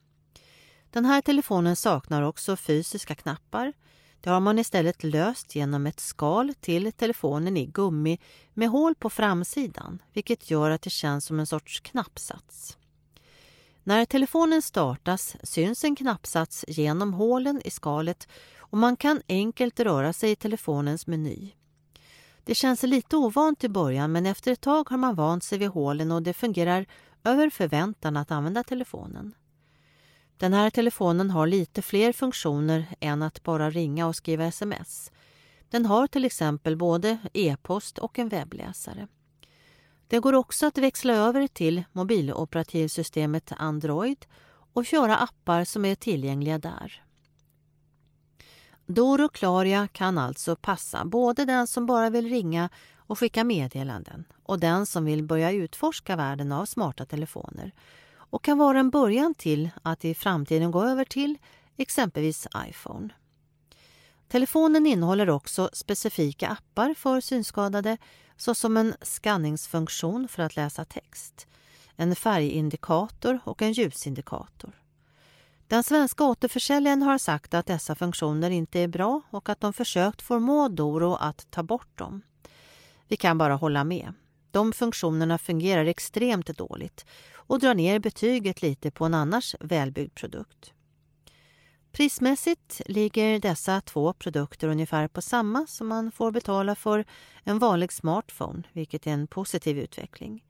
Den 0.91 1.05
här 1.05 1.21
telefonen 1.21 1.77
saknar 1.77 2.23
också 2.23 2.57
fysiska 2.57 3.15
knappar. 3.15 3.73
Det 4.21 4.31
har 4.31 4.41
man 4.41 4.59
istället 4.59 5.05
löst 5.05 5.55
genom 5.55 5.87
ett 5.87 6.01
skal 6.01 6.55
till 6.61 6.93
telefonen 6.93 7.57
i 7.57 7.67
gummi 7.67 8.19
med 8.55 8.69
hål 8.69 8.95
på 8.95 9.11
framsidan 9.11 10.03
vilket 10.13 10.51
gör 10.51 10.71
att 10.71 10.83
det 10.83 10.91
känns 10.91 11.25
som 11.25 11.41
en 11.41 11.47
sorts 11.47 11.81
knappsats. 11.81 12.79
När 13.83 14.05
telefonen 14.05 14.63
startas 14.63 15.37
syns 15.43 15.85
en 15.85 15.97
knappsats 15.97 16.65
genom 16.69 17.15
hålen 17.15 17.63
i 17.65 17.71
skalet 17.71 18.29
och 18.57 18.79
man 18.79 18.97
kan 18.97 19.23
enkelt 19.29 19.81
röra 19.81 20.13
sig 20.13 20.31
i 20.31 20.37
telefonens 20.37 21.07
meny. 21.07 21.53
Det 22.45 22.55
känns 22.55 22.83
lite 22.83 23.17
ovant 23.17 23.65
i 23.65 23.69
början 23.69 24.13
men 24.13 24.27
efter 24.27 24.53
ett 24.53 24.61
tag 24.61 24.91
har 24.91 24.97
man 24.97 25.15
vant 25.15 25.45
sig 25.45 25.59
vid 25.59 25.69
hålen 25.69 26.13
och 26.13 26.23
det 26.23 26.33
fungerar 26.33 26.87
över 27.25 27.51
förväntan 27.51 28.17
att 28.17 28.31
använda 28.31 28.65
telefonen. 28.65 29.35
Den 30.37 30.53
här 30.53 30.71
telefonen 30.71 31.31
har 31.31 31.47
lite 31.47 31.83
fler 31.83 32.13
funktioner 32.13 32.87
än 33.01 33.23
att 33.23 33.43
bara 33.43 33.71
ringa 33.71 34.07
och 34.07 34.17
skriva 34.17 34.45
sms. 34.45 35.13
Den 35.71 35.87
har 35.87 36.07
till 36.07 36.25
exempel 36.25 36.77
både 36.77 37.19
e-post 37.33 37.99
och 37.99 38.19
en 38.19 38.29
webbläsare. 38.29 39.09
Det 40.07 40.19
går 40.19 40.33
också 40.33 40.67
att 40.67 40.79
växla 40.79 41.13
över 41.15 41.47
till 41.47 41.85
mobiloperativsystemet 41.93 43.53
Android 43.57 44.27
och 44.73 44.87
köra 44.87 45.17
appar 45.17 45.65
som 45.65 45.85
är 45.85 45.95
tillgängliga 45.95 46.59
där. 46.59 47.03
Doro 48.91 49.29
Claria 49.29 49.89
kan 49.89 50.19
alltså 50.19 50.57
passa 50.57 51.05
både 51.05 51.45
den 51.45 51.67
som 51.67 51.87
bara 51.87 52.11
vill 52.11 52.29
ringa 52.29 52.69
och 52.97 53.19
skicka 53.19 53.45
meddelanden 53.45 54.25
och 54.43 54.61
den 54.61 54.87
som 54.87 55.05
vill 55.05 55.23
börja 55.23 55.51
utforska 55.53 56.17
världen 56.17 56.53
av 56.53 56.67
smarta 56.67 57.07
telefoner 57.07 57.73
och 58.15 58.45
kan 58.45 58.59
vara 58.59 58.81
en 58.81 58.91
början 58.91 59.35
till 59.35 59.71
att 59.83 60.05
i 60.05 60.15
framtiden 60.15 60.71
gå 60.71 60.85
över 60.85 61.05
till 61.05 61.39
exempelvis 61.77 62.47
iPhone. 62.69 63.09
Telefonen 64.29 64.87
innehåller 64.87 65.31
också 65.31 65.71
specifika 65.73 66.49
appar 66.49 66.95
för 66.95 67.21
synskadade 67.21 67.99
såsom 68.37 68.77
en 68.77 68.95
skanningsfunktion 69.03 70.29
för 70.29 70.43
att 70.43 70.57
läsa 70.57 70.85
text, 70.85 71.47
en 71.97 72.17
färgindikator 72.17 73.41
och 73.45 73.63
en 73.63 73.73
ljusindikator. 73.73 74.81
Den 75.71 75.85
svenska 75.85 76.25
återförsäljaren 76.25 77.03
har 77.03 77.19
sagt 77.19 77.55
att 77.55 77.67
dessa 77.67 77.95
funktioner 77.95 78.51
inte 78.51 78.81
är 78.81 78.89
bra 78.89 79.23
och 79.31 79.49
att 79.49 79.61
de 79.61 79.73
försökt 79.73 80.23
förmå 80.23 80.69
Doro 80.69 81.15
att 81.15 81.51
ta 81.51 81.63
bort 81.63 81.99
dem. 81.99 82.23
Vi 83.09 83.17
kan 83.17 83.39
bara 83.39 83.55
hålla 83.55 83.85
med. 83.85 84.13
De 84.51 84.73
funktionerna 84.73 85.39
fungerar 85.39 85.85
extremt 85.85 86.47
dåligt 86.47 87.07
och 87.33 87.59
drar 87.59 87.75
ner 87.75 87.99
betyget 87.99 88.63
lite 88.63 88.91
på 88.91 89.05
en 89.05 89.15
annars 89.15 89.55
välbyggd 89.61 90.15
produkt. 90.15 90.73
Prismässigt 91.93 92.81
ligger 92.87 93.41
dessa 93.41 93.81
två 93.81 94.13
produkter 94.13 94.69
ungefär 94.69 95.09
på 95.09 95.23
samma 95.23 95.67
som 95.67 95.89
man 95.89 96.13
får 96.13 96.31
betala 96.31 96.75
för 96.75 97.05
en 97.45 97.59
vanlig 97.59 97.93
smartphone, 97.93 98.63
vilket 98.73 99.07
är 99.07 99.11
en 99.11 99.27
positiv 99.27 99.79
utveckling. 99.79 100.45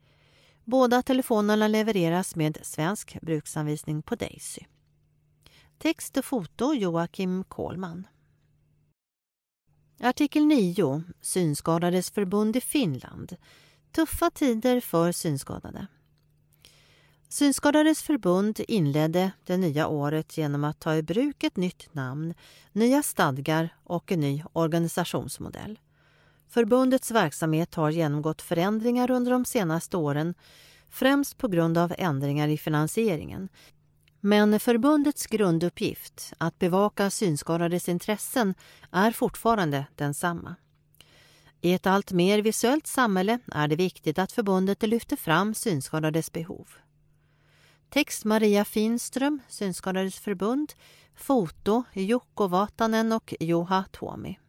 Båda 0.63 1.01
telefonerna 1.01 1.67
levereras 1.67 2.35
med 2.35 2.57
svensk 2.61 3.17
bruksanvisning 3.21 4.01
på 4.01 4.15
Daisy. 4.15 4.61
Text 5.81 6.17
och 6.17 6.25
foto 6.25 6.73
Joakim 6.73 7.43
Kohlman. 7.43 8.07
Artikel 9.99 10.45
9. 10.45 11.03
Synskadades 11.21 12.11
förbund 12.11 12.55
i 12.55 12.61
Finland. 12.61 13.35
Tuffa 13.91 14.29
tider 14.29 14.79
för 14.79 15.11
synskadade. 15.11 15.87
Synskadades 17.29 18.03
förbund 18.03 18.59
inledde 18.67 19.31
det 19.45 19.57
nya 19.57 19.87
året 19.87 20.37
genom 20.37 20.63
att 20.63 20.79
ta 20.79 20.95
i 20.95 21.03
bruk 21.03 21.43
ett 21.43 21.57
nytt 21.57 21.93
namn, 21.93 22.33
nya 22.71 23.03
stadgar 23.03 23.69
och 23.83 24.11
en 24.11 24.19
ny 24.19 24.43
organisationsmodell. 24.53 25.79
Förbundets 26.47 27.11
verksamhet 27.11 27.75
har 27.75 27.89
genomgått 27.89 28.41
förändringar 28.41 29.11
under 29.11 29.31
de 29.31 29.45
senaste 29.45 29.97
åren 29.97 30.33
främst 30.89 31.37
på 31.37 31.47
grund 31.47 31.77
av 31.77 31.93
ändringar 31.97 32.47
i 32.47 32.57
finansieringen. 32.57 33.49
Men 34.21 34.59
förbundets 34.59 35.25
grunduppgift, 35.27 36.33
att 36.37 36.59
bevaka 36.59 37.09
synskadades 37.09 37.89
intressen, 37.89 38.53
är 38.91 39.11
fortfarande 39.11 39.85
densamma. 39.95 40.55
I 41.61 41.73
ett 41.73 41.87
allt 41.87 42.11
mer 42.11 42.41
visuellt 42.41 42.87
samhälle 42.87 43.39
är 43.51 43.67
det 43.67 43.75
viktigt 43.75 44.19
att 44.19 44.31
förbundet 44.31 44.83
lyfter 44.83 45.15
fram 45.15 45.53
synskadades 45.53 46.31
behov. 46.31 46.67
Text 47.89 48.25
Maria 48.25 48.65
Finström, 48.65 49.39
Synskadades 49.47 50.19
förbund. 50.19 50.73
Foto 51.15 51.83
Jukko 51.93 52.47
Vatanen 52.47 53.11
och 53.11 53.33
Juha 53.39 53.83
Tuomi. 53.91 54.39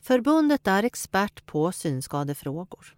Förbundet 0.00 0.66
är 0.66 0.82
expert 0.82 1.46
på 1.46 1.72
synskadefrågor. 1.72 2.97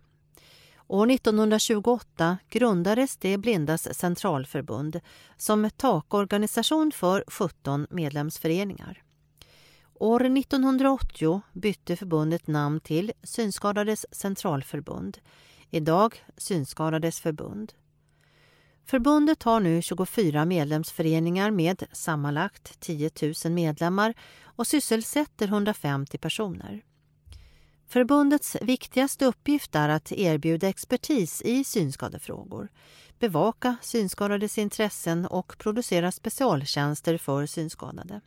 År 0.90 1.10
1928 1.10 2.38
grundades 2.48 3.16
det 3.16 3.38
Blindas 3.38 3.94
centralförbund 3.94 5.00
som 5.36 5.70
takorganisation 5.76 6.92
för 6.92 7.24
17 7.26 7.86
medlemsföreningar. 7.90 9.02
År 9.94 10.24
1980 10.24 11.42
bytte 11.52 11.96
förbundet 11.96 12.46
namn 12.46 12.80
till 12.80 13.12
Synskadades 13.22 14.06
centralförbund, 14.10 15.18
idag 15.70 16.24
Synskadades 16.36 17.20
förbund. 17.20 17.72
Förbundet 18.84 19.42
har 19.42 19.60
nu 19.60 19.82
24 19.82 20.44
medlemsföreningar 20.44 21.50
med 21.50 21.84
sammanlagt 21.92 22.80
10 22.80 23.10
000 23.44 23.52
medlemmar 23.52 24.14
och 24.44 24.66
sysselsätter 24.66 25.46
150 25.46 26.18
personer. 26.18 26.82
Förbundets 27.90 28.56
viktigaste 28.60 29.26
uppgift 29.26 29.74
är 29.74 29.88
att 29.88 30.12
erbjuda 30.12 30.68
expertis 30.68 31.42
i 31.42 31.64
synskadefrågor, 31.64 32.68
bevaka 33.18 33.76
synskadades 33.82 34.58
intressen 34.58 35.26
och 35.26 35.58
producera 35.58 36.12
specialtjänster 36.12 37.18
för 37.18 37.46
synskadade. 37.46 38.20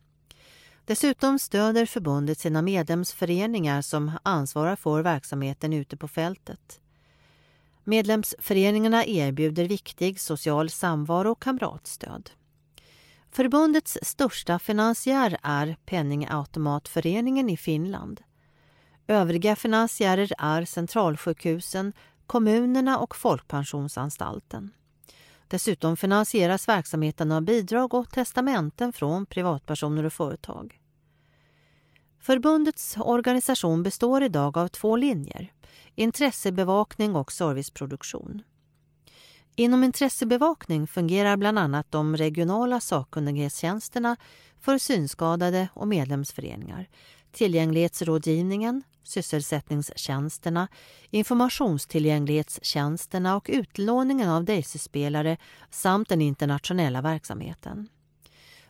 Dessutom 0.85 1.39
stöder 1.39 1.85
förbundet 1.85 2.39
sina 2.39 2.61
medlemsföreningar 2.61 3.81
som 3.81 4.11
ansvarar 4.23 4.75
för 4.75 5.01
verksamheten 5.01 5.73
ute 5.73 5.97
på 5.97 6.07
fältet. 6.07 6.81
Medlemsföreningarna 7.83 9.05
erbjuder 9.05 9.67
viktig 9.67 10.19
social 10.19 10.69
samvaro 10.69 11.31
och 11.31 11.41
kamratstöd. 11.41 12.29
Förbundets 13.31 13.97
största 14.01 14.59
finansiär 14.59 15.37
är 15.43 15.77
Penningautomatföreningen 15.85 17.49
i 17.49 17.57
Finland. 17.57 18.21
Övriga 19.07 19.55
finansiärer 19.55 20.31
är 20.37 20.65
centralsjukhusen, 20.65 21.93
kommunerna 22.25 22.99
och 22.99 23.15
Folkpensionsanstalten. 23.15 24.71
Dessutom 25.47 25.97
finansieras 25.97 26.67
verksamheten 26.67 27.31
av 27.31 27.41
bidrag 27.41 27.93
och 27.93 28.09
testamenten 28.09 28.93
från 28.93 29.25
privatpersoner 29.25 30.03
och 30.03 30.13
företag. 30.13 30.79
Förbundets 32.19 32.97
organisation 32.97 33.83
består 33.83 34.23
idag 34.23 34.57
av 34.57 34.67
två 34.67 34.95
linjer, 34.95 35.53
intressebevakning 35.95 37.15
och 37.15 37.31
serviceproduktion. 37.31 38.41
Inom 39.55 39.83
intressebevakning 39.83 40.87
fungerar 40.87 41.37
bland 41.37 41.59
annat 41.59 41.91
de 41.91 42.17
regionala 42.17 42.79
sakkunnighetstjänsterna 42.79 44.17
för 44.59 44.77
synskadade 44.77 45.69
och 45.73 45.87
medlemsföreningar, 45.87 46.89
tillgänglighetsrådgivningen, 47.33 48.83
sysselsättningstjänsterna, 49.03 50.67
informationstillgänglighetstjänsterna 51.09 53.35
och 53.35 53.49
utlåningen 53.53 54.29
av 54.29 54.45
Daisy-spelare 54.45 55.37
samt 55.69 56.09
den 56.09 56.21
internationella 56.21 57.01
verksamheten. 57.01 57.87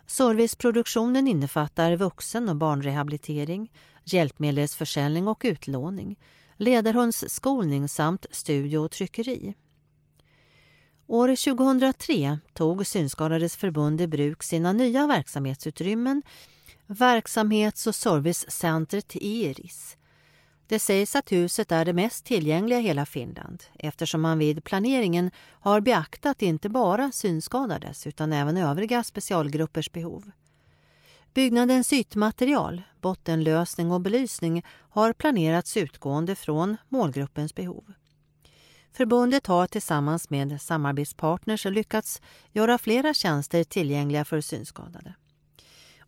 Serviceproduktionen 0.07 1.27
innefattar 1.27 1.95
vuxen 1.95 2.49
och 2.49 2.55
barnrehabilitering, 2.55 3.71
hjälpmedelsförsäljning 4.03 5.27
och 5.27 5.41
utlåning, 5.45 6.19
ledarhundsskolning 6.57 7.89
samt 7.89 8.25
studio 8.31 8.77
och 8.77 8.91
tryckeri. 8.91 9.53
År 11.07 11.55
2003 11.55 12.39
tog 12.53 12.87
Synskadades 12.87 13.55
förbund 13.55 14.01
i 14.01 14.07
bruk 14.07 14.43
sina 14.43 14.73
nya 14.73 15.07
verksamhetsutrymmen 15.07 16.21
verksamhets 16.93 17.87
och 17.87 17.95
servicecentret 17.95 19.15
Iris 19.15 19.97
det 20.73 20.79
sägs 20.79 21.15
att 21.15 21.31
huset 21.31 21.71
är 21.71 21.85
det 21.85 21.93
mest 21.93 22.25
tillgängliga 22.25 22.79
i 22.79 22.81
hela 22.81 23.05
Finland 23.05 23.63
eftersom 23.79 24.21
man 24.21 24.39
vid 24.39 24.63
planeringen 24.63 25.31
har 25.59 25.81
beaktat 25.81 26.41
inte 26.41 26.69
bara 26.69 27.11
synskadades 27.11 28.07
utan 28.07 28.33
även 28.33 28.57
övriga 28.57 29.03
specialgruppers 29.03 29.91
behov. 29.91 30.31
Byggnadens 31.33 31.93
ytmaterial, 31.93 32.81
bottenlösning 33.01 33.91
och 33.91 34.01
belysning 34.01 34.65
har 34.89 35.13
planerats 35.13 35.77
utgående 35.77 36.35
från 36.35 36.77
målgruppens 36.89 37.55
behov. 37.55 37.93
Förbundet 38.91 39.47
har 39.47 39.67
tillsammans 39.67 40.29
med 40.29 40.61
samarbetspartners 40.61 41.65
lyckats 41.65 42.21
göra 42.51 42.77
flera 42.77 43.13
tjänster 43.13 43.63
tillgängliga 43.63 44.25
för 44.25 44.41
synskadade. 44.41 45.13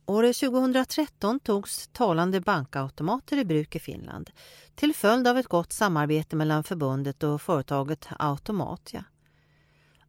År 0.07 0.33
2013 0.33 1.39
togs 1.39 1.87
talande 1.87 2.41
bankautomater 2.41 3.37
i 3.37 3.45
bruk 3.45 3.75
i 3.75 3.79
Finland 3.79 4.29
till 4.75 4.95
följd 4.95 5.27
av 5.27 5.37
ett 5.37 5.47
gott 5.47 5.73
samarbete 5.73 6.35
mellan 6.35 6.63
förbundet 6.63 7.23
och 7.23 7.41
företaget 7.41 8.07
Automatia. 8.19 9.05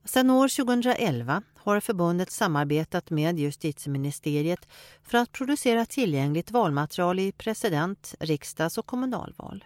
Sedan 0.04 0.30
år 0.30 0.64
2011 0.64 1.42
har 1.54 1.80
förbundet 1.80 2.30
samarbetat 2.30 3.10
med 3.10 3.38
justitieministeriet 3.38 4.68
för 5.02 5.18
att 5.18 5.32
producera 5.32 5.86
tillgängligt 5.86 6.50
valmaterial 6.50 7.18
i 7.18 7.32
president-, 7.32 8.14
riksdags 8.20 8.78
och 8.78 8.86
kommunalval. 8.86 9.64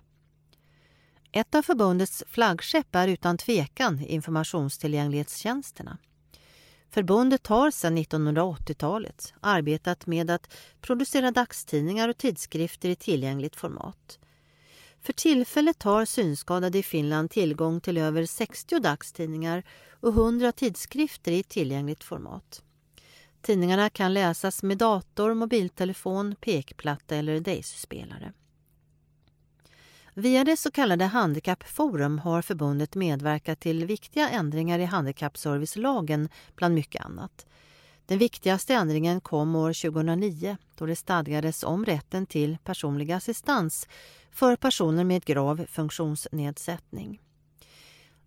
Ett 1.33 1.55
av 1.55 1.62
förbundets 1.62 2.24
flaggskepp 2.26 2.95
är 2.95 3.09
utan 3.09 3.39
tvekan 3.39 4.01
informationstillgänglighetstjänsterna. 4.01 5.99
Förbundet 6.91 7.47
har 7.47 7.70
sedan 7.70 7.99
1980-talet 7.99 9.34
arbetat 9.41 10.07
med 10.07 10.30
att 10.30 10.55
producera 10.80 11.30
dagstidningar 11.30 12.09
och 12.09 12.18
tidskrifter 12.18 12.88
i 12.88 12.97
tillgängligt 12.97 13.57
format. 13.57 14.18
För 15.03 15.12
tillfället 15.12 15.82
har 15.82 16.05
synskadade 16.05 16.78
i 16.78 16.82
Finland 16.82 17.30
tillgång 17.30 17.80
till 17.80 17.97
över 17.97 18.26
60 18.26 18.80
dagstidningar 18.80 19.62
och 20.01 20.09
100 20.09 20.53
tidskrifter 20.53 21.32
i 21.32 21.43
tillgängligt 21.43 22.05
format. 22.05 22.62
Tidningarna 23.43 23.91
kan 23.91 24.14
läsas 24.14 24.62
med 24.62 24.78
dator, 24.78 25.34
mobiltelefon, 25.34 26.34
pekplatta 26.41 27.16
eller 27.16 27.41
Daisy-spelare. 27.41 28.32
Via 30.20 30.44
det 30.44 30.56
så 30.56 30.70
kallade 30.70 31.04
Handikappforum 31.04 32.18
har 32.18 32.42
förbundet 32.42 32.94
medverkat 32.94 33.60
till 33.60 33.84
viktiga 33.84 34.28
ändringar 34.28 34.78
i 34.78 34.84
handikappservicelagen 34.84 36.28
bland 36.56 36.74
mycket 36.74 37.04
annat. 37.04 37.46
Den 38.06 38.18
viktigaste 38.18 38.74
ändringen 38.74 39.20
kom 39.20 39.56
år 39.56 39.90
2009 39.90 40.56
då 40.78 40.86
det 40.86 40.96
stadgades 40.96 41.62
om 41.62 41.84
rätten 41.84 42.26
till 42.26 42.58
personlig 42.64 43.12
assistans 43.12 43.88
för 44.30 44.56
personer 44.56 45.04
med 45.04 45.24
grav 45.24 45.66
funktionsnedsättning. 45.68 47.20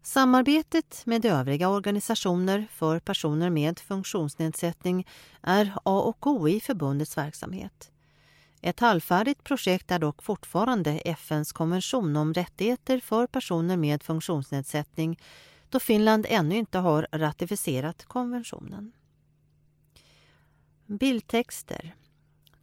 Samarbetet 0.03 1.01
med 1.05 1.25
övriga 1.25 1.69
organisationer 1.69 2.67
för 2.71 2.99
personer 2.99 3.49
med 3.49 3.79
funktionsnedsättning 3.79 5.07
är 5.41 5.73
A 5.83 6.01
och 6.01 6.27
O 6.27 6.49
i 6.49 6.59
förbundets 6.59 7.17
verksamhet. 7.17 7.92
Ett 8.65 8.79
halvfärdigt 8.79 9.43
projekt 9.43 9.91
är 9.91 9.99
dock 9.99 10.23
fortfarande 10.23 10.91
FNs 10.91 11.51
konvention 11.51 12.15
om 12.15 12.33
rättigheter 12.33 12.99
för 12.99 13.27
personer 13.27 13.77
med 13.77 14.03
funktionsnedsättning 14.03 15.19
då 15.69 15.79
Finland 15.79 16.25
ännu 16.29 16.55
inte 16.55 16.77
har 16.77 17.07
ratificerat 17.11 18.05
konventionen. 18.05 18.91
Bildtexter 20.85 21.95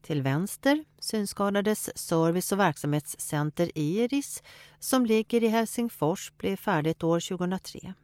till 0.03 0.23
vänster 0.23 0.85
Synskadades 0.99 1.99
service 1.99 2.53
och 2.53 2.61
verksamhetscenter 2.61 3.79
IRIS 3.79 4.43
som 4.79 5.07
ligger 5.07 5.45
i 5.45 5.49
Helsingfors 5.49 6.33
blev 6.37 6.57
färdigt 6.57 7.03
år 7.03 7.21
2003. 7.21 7.95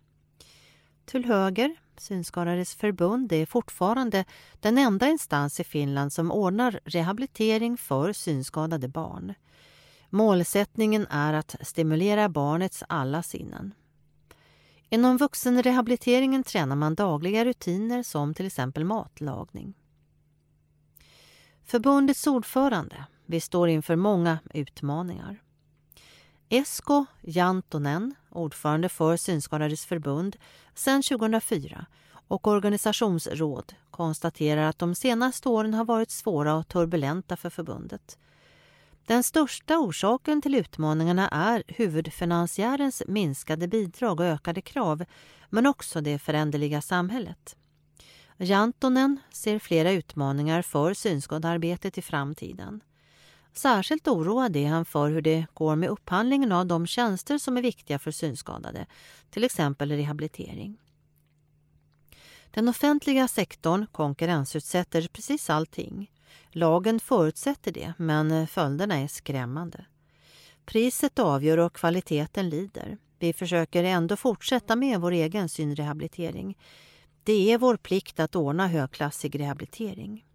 Till 1.05 1.25
höger 1.25 1.77
Synskadades 2.01 2.75
förbund 2.75 3.33
är 3.33 3.47
fortfarande 3.47 4.25
den 4.61 4.79
enda 4.79 5.09
instans 5.09 5.61
i 5.61 5.65
Finland 5.65 6.13
som 6.13 6.33
ordnar 6.33 6.81
rehabilitering 6.85 7.77
för 7.77 8.13
synskadade 8.13 8.89
barn. 8.89 9.35
Målsättningen 10.11 11.07
är 11.11 11.33
att 11.33 11.57
stimulera 11.61 12.29
barnets 12.29 12.85
alla 12.89 13.23
sinnen. 13.23 13.75
Inom 14.89 15.17
vuxenrehabiliteringen 15.17 16.43
tränar 16.43 16.77
man 16.77 16.95
dagliga 16.95 17.45
rutiner 17.45 18.03
som 18.03 18.35
till 18.35 18.47
exempel 18.47 18.85
matlagning. 18.85 19.75
Förbundets 21.65 22.27
ordförande, 22.27 23.05
vi 23.27 23.41
står 23.41 23.69
inför 23.69 23.97
många 23.97 24.39
utmaningar. 24.55 25.43
Esko 26.49 27.05
Jantonen, 27.23 28.15
ordförande 28.37 28.89
för 28.89 29.17
Synskadades 29.17 29.87
förbund 29.87 30.37
sedan 30.75 31.03
2004 31.03 31.87
och 32.29 32.47
organisationsråd 32.47 33.75
konstaterar 33.91 34.63
att 34.63 34.79
de 34.79 34.95
senaste 34.95 35.49
åren 35.49 35.75
har 35.75 35.85
varit 35.85 36.11
svåra 36.11 36.55
och 36.55 36.69
turbulenta 36.69 37.37
för 37.37 37.51
förbundet. 37.51 38.19
Den 39.07 39.25
största 39.25 39.79
orsaken 39.79 40.43
till 40.43 40.55
utmaningarna 40.55 41.29
är 41.29 41.63
huvudfinansiärens 41.69 43.03
minskade 43.07 43.69
bidrag 43.69 44.21
och 44.21 44.27
ökade 44.27 44.61
krav, 44.61 45.05
men 45.51 45.67
också 45.67 46.01
det 46.01 46.19
föränderliga 46.19 46.83
samhället. 46.83 47.57
Jantonen 48.39 49.21
ser 49.31 49.59
flera 49.59 49.91
utmaningar 49.91 50.63
för 50.63 50.95
synskadearbetet 50.95 51.99
i 51.99 52.03
framtiden. 52.03 52.81
Särskilt 53.57 54.09
oroad 54.09 54.57
är 54.57 54.69
han 54.69 54.85
för 54.85 55.11
hur 55.11 55.23
det 55.23 55.47
går 55.55 55.77
med 55.77 55.89
upphandlingen 55.89 56.53
av 56.53 56.67
de 56.67 56.87
tjänster 56.87 57.39
som 57.39 57.57
är 57.57 57.63
viktiga 57.63 57.99
för 57.99 58.11
synskadade, 58.11 58.87
till 59.31 59.45
exempel 59.45 59.93
rehabilitering. 59.93 60.79
Den 62.51 62.69
offentliga 62.69 63.29
sektorn 63.29 63.87
konkurrensutsätter 63.93 65.09
precis 65.13 65.51
allting. 65.51 66.11
Lagen 66.51 67.01
förutsätter 67.01 67.73
det, 67.73 67.93
men 67.99 68.47
följderna 68.47 68.97
är 68.97 69.09
skrämmande. 69.09 69.85
Priset 70.65 71.19
avgör 71.19 71.59
och 71.59 71.73
kvaliteten 71.73 72.49
lider. 72.49 72.99
Vi 73.19 73.33
försöker 73.33 73.85
ändå 73.85 74.17
fortsätta 74.17 74.77
med 74.77 75.01
vår 75.01 75.13
egen 75.13 75.49
synrehabilitering. 75.49 76.59
Det 77.25 77.53
är 77.53 77.59
vår 77.59 77.77
plikt 77.77 78.21
att 78.21 78.37
ordna 78.37 78.69
högklassig 78.69 79.41
rehabilitering. 79.41 80.26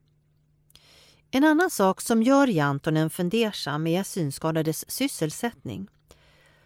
En 1.34 1.44
annan 1.44 1.70
sak 1.70 2.02
som 2.02 2.24
gör 2.24 2.48
Jantonen 2.48 3.10
fundersam 3.10 3.88
är 3.88 4.04
synskadades 4.04 4.92
sysselsättning. 4.92 5.88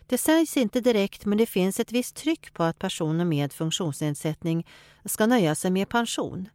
Det 0.07 0.17
sägs 0.17 0.57
inte 0.57 0.81
direkt 0.81 1.25
men 1.25 1.37
det 1.37 1.45
finns 1.45 1.79
ett 1.79 1.91
visst 1.91 2.15
tryck 2.15 2.53
på 2.53 2.63
att 2.63 2.79
personer 2.79 3.25
med 3.25 3.53
funktionsnedsättning 3.53 4.67
ska 5.05 5.25
nöja 5.25 5.55
sig 5.55 5.71
med 5.71 5.89
pension. 5.89 6.49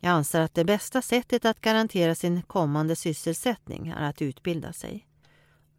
Jag 0.00 0.10
anser 0.10 0.40
att 0.40 0.54
det 0.54 0.64
bästa 0.64 1.02
sättet 1.02 1.44
att 1.44 1.60
garantera 1.60 2.14
sin 2.14 2.42
kommande 2.42 2.96
sysselsättning 2.96 3.88
är 3.88 4.02
att 4.02 4.22
utbilda 4.22 4.72
sig. 4.72 5.06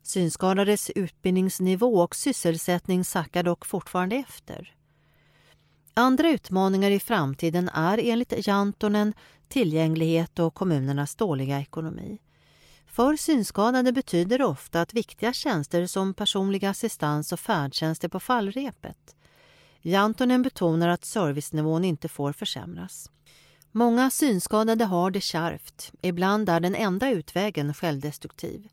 Synskadades 0.04 0.90
utbildningsnivå 0.90 2.00
och 2.00 2.16
sysselsättning 2.16 3.04
sackar 3.06 3.44
dock 3.44 3.66
fortfarande 3.66 4.16
efter. 4.16 4.76
Andra 5.94 6.30
utmaningar 6.30 6.92
i 6.92 7.00
framtiden 7.00 7.70
är 7.70 8.00
enligt 8.04 8.48
Jantonen 8.48 9.14
tillgänglighet 9.54 10.40
och 10.40 10.54
kommunernas 10.54 11.16
dåliga 11.16 11.60
ekonomi. 11.60 12.20
För 12.88 13.16
synskadade 13.16 13.92
betyder 13.92 14.38
det 14.38 14.46
ofta 14.46 14.82
att 14.82 14.94
viktiga 14.94 15.34
tjänster 15.34 15.88
som 15.88 16.14
personlig 16.14 16.66
assistans 16.66 17.32
och 17.32 17.40
färdtjänst 17.40 18.04
är 18.04 18.08
på 18.08 18.20
fallrepet. 18.20 19.16
Jantonen 19.82 20.42
betonar 20.42 20.88
att 20.88 21.06
servicenivån 21.06 21.86
inte 21.86 22.08
får 22.08 22.34
försämras. 22.34 23.12
Många 23.72 24.10
synskadade 24.10 24.86
har 24.86 25.12
det 25.12 25.22
kärvt. 25.22 25.92
Ibland 26.02 26.50
är 26.50 26.60
den 26.60 26.76
enda 26.76 27.10
utvägen 27.10 27.74
självdestruktiv. 27.74 28.68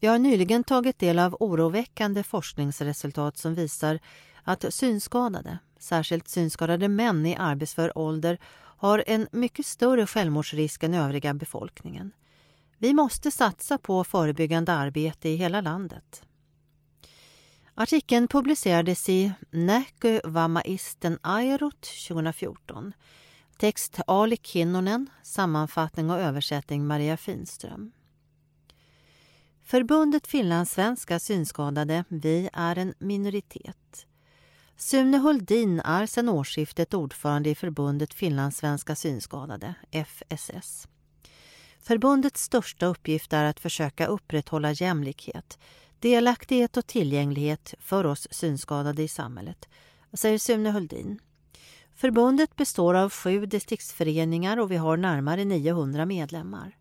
Vi 0.00 0.06
har 0.06 0.18
nyligen 0.18 0.64
tagit 0.64 0.98
del 0.98 1.18
av 1.18 1.36
oroväckande 1.40 2.22
forskningsresultat 2.22 3.38
som 3.38 3.54
visar 3.54 3.98
att 4.42 4.74
synskadade, 4.74 5.58
särskilt 5.78 6.28
synskadade 6.28 6.88
män 6.88 7.26
i 7.26 7.36
arbetsför 7.36 7.98
ålder, 7.98 8.38
har 8.76 9.04
en 9.06 9.28
mycket 9.32 9.66
större 9.66 10.06
självmordsrisk 10.06 10.82
än 10.82 10.94
övriga 10.94 11.34
befolkningen. 11.34 12.12
Vi 12.78 12.94
måste 12.94 13.30
satsa 13.30 13.78
på 13.78 14.04
förebyggande 14.04 14.72
arbete 14.72 15.28
i 15.28 15.36
hela 15.36 15.60
landet. 15.60 16.22
Artikeln 17.74 18.28
publicerades 18.28 19.08
i 19.08 19.32
Näkö 19.50 20.20
Vammaisten 20.24 21.18
Airut 21.22 21.88
2014. 22.08 22.92
Text 23.58 24.00
Ali 24.06 24.36
Kinnunen, 24.36 25.10
sammanfattning 25.22 26.10
och 26.10 26.20
översättning 26.20 26.86
Maria 26.86 27.16
Finström. 27.16 27.92
Förbundet 29.62 30.26
finlandssvenska 30.26 31.18
synskadade, 31.18 32.04
vi 32.08 32.48
är 32.52 32.78
en 32.78 32.94
minoritet. 32.98 34.06
Sune 34.78 35.18
Huldin 35.18 35.80
är 35.80 36.06
sedan 36.06 36.28
årsskiftet 36.28 36.94
ordförande 36.94 37.50
i 37.50 37.54
förbundet 37.54 38.14
finlandssvenska 38.14 38.96
synskadade, 38.96 39.74
FSS. 39.90 40.88
Förbundets 41.80 42.42
största 42.42 42.86
uppgift 42.86 43.32
är 43.32 43.44
att 43.44 43.60
försöka 43.60 44.06
upprätthålla 44.06 44.72
jämlikhet, 44.72 45.58
delaktighet 46.00 46.76
och 46.76 46.86
tillgänglighet 46.86 47.74
för 47.78 48.06
oss 48.06 48.28
synskadade 48.30 49.02
i 49.02 49.08
samhället, 49.08 49.68
säger 50.12 50.38
Sune 50.38 50.70
Huldin. 50.70 51.18
Förbundet 51.94 52.56
består 52.56 52.94
av 52.94 53.10
sju 53.12 53.46
distriktsföreningar 53.46 54.56
och 54.56 54.70
vi 54.70 54.76
har 54.76 54.96
närmare 54.96 55.44
900 55.44 56.06
medlemmar. 56.06 56.76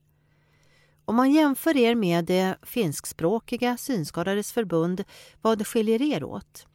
Om 1.06 1.16
man 1.16 1.32
jämför 1.32 1.78
er 1.78 1.96
med 1.96 2.26
det 2.26 2.56
finskspråkiga 2.64 3.78
Synskadades 3.78 4.52
förbund, 4.52 5.04
vad 5.42 5.68
skiljer 5.68 6.02
er 6.02 6.24
åt? 6.24 6.68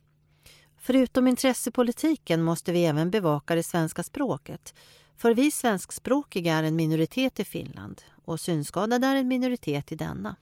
Förutom 0.83 1.29
intressepolitiken 1.29 2.43
måste 2.43 2.73
vi 2.73 2.85
även 2.85 3.11
bevaka 3.11 3.55
det 3.55 3.63
svenska 3.63 4.03
språket. 4.03 4.75
För 5.17 5.35
vi 5.35 5.51
svenskspråkiga 5.51 6.55
är 6.55 6.63
en 6.63 6.77
minoritet 6.77 7.41
i 7.41 7.45
Finland 7.45 8.03
och 8.25 8.41
synskadade 8.41 9.07
är 9.07 9.17
en 9.17 9.29
minoritet 9.29 9.93
i 9.93 9.97
denna. 9.97 10.37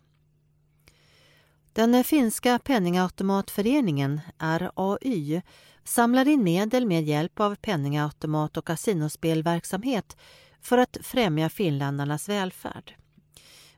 Den 1.72 2.04
finska 2.04 2.58
penningautomatföreningen, 2.58 4.20
RAY, 4.38 5.40
samlar 5.84 6.28
in 6.28 6.44
medel 6.44 6.86
med 6.86 7.04
hjälp 7.04 7.40
av 7.40 7.54
penningautomat 7.54 8.56
och 8.56 8.66
kasinospelverksamhet 8.66 10.16
för 10.60 10.78
att 10.78 10.96
främja 11.02 11.48
finländarnas 11.48 12.28
välfärd. 12.28 12.94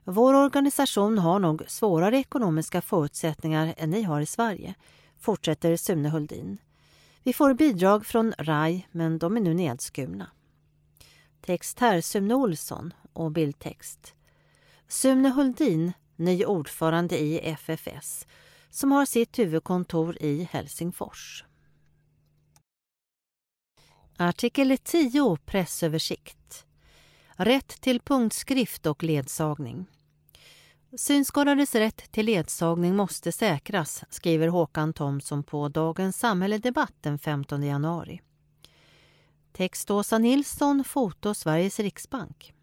Vår 0.03 0.33
organisation 0.33 1.17
har 1.17 1.39
nog 1.39 1.63
svårare 1.67 2.17
ekonomiska 2.17 2.81
förutsättningar 2.81 3.73
än 3.77 3.89
ni 3.89 4.03
har 4.03 4.21
i 4.21 4.25
Sverige, 4.25 4.75
fortsätter 5.21 5.75
Sune 5.75 6.09
Huldin. 6.09 6.57
Vi 7.23 7.33
får 7.33 7.53
bidrag 7.53 8.05
från 8.05 8.33
RAI, 8.37 8.87
men 8.91 9.19
de 9.19 9.37
är 9.37 9.41
nu 9.41 9.53
nedskurna. 9.53 10.31
Text 11.41 11.79
här 11.79 12.01
Sune 12.01 12.33
Olsson 12.33 12.93
och 13.13 13.31
bildtext. 13.31 14.15
Sune 14.87 15.29
Huldin, 15.29 15.91
ny 16.15 16.45
ordförande 16.45 17.19
i 17.19 17.39
FFS, 17.39 18.27
som 18.69 18.91
har 18.91 19.05
sitt 19.05 19.39
huvudkontor 19.39 20.17
i 20.21 20.47
Helsingfors. 20.51 21.45
Artikel 24.17 24.77
10 24.77 25.37
Pressöversikt. 25.45 26.65
Rätt 27.35 27.81
till 27.81 28.01
punktskrift 28.01 28.85
och 28.85 29.03
ledsagning. 29.03 29.85
Synskadades 30.95 31.75
rätt 31.75 32.11
till 32.11 32.25
ledsagning 32.25 32.95
måste 32.95 33.31
säkras, 33.31 34.03
skriver 34.09 34.47
Håkan 34.47 34.93
Thomsson 34.93 35.43
på 35.43 35.67
Dagens 35.67 36.17
Samhälle 36.17 36.57
Debatt 36.57 36.93
den 37.01 37.19
15 37.19 37.63
januari. 37.63 38.21
Text 39.53 39.91
Åsa 39.91 40.17
Nilsson, 40.17 40.83
foto 40.83 41.33
Sveriges 41.33 41.79
riksbank. 41.79 42.53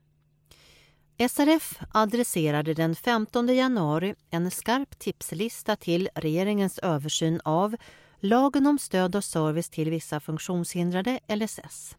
SRF 1.30 1.80
adresserade 1.92 2.74
den 2.74 2.94
15 2.94 3.48
januari 3.48 4.14
en 4.30 4.50
skarp 4.50 4.98
tipslista 4.98 5.76
till 5.76 6.08
regeringens 6.14 6.78
översyn 6.78 7.40
av 7.44 7.76
lagen 8.20 8.66
om 8.66 8.78
stöd 8.78 9.16
och 9.16 9.24
service 9.24 9.70
till 9.70 9.90
vissa 9.90 10.20
funktionshindrade, 10.20 11.20
LSS. 11.28 11.96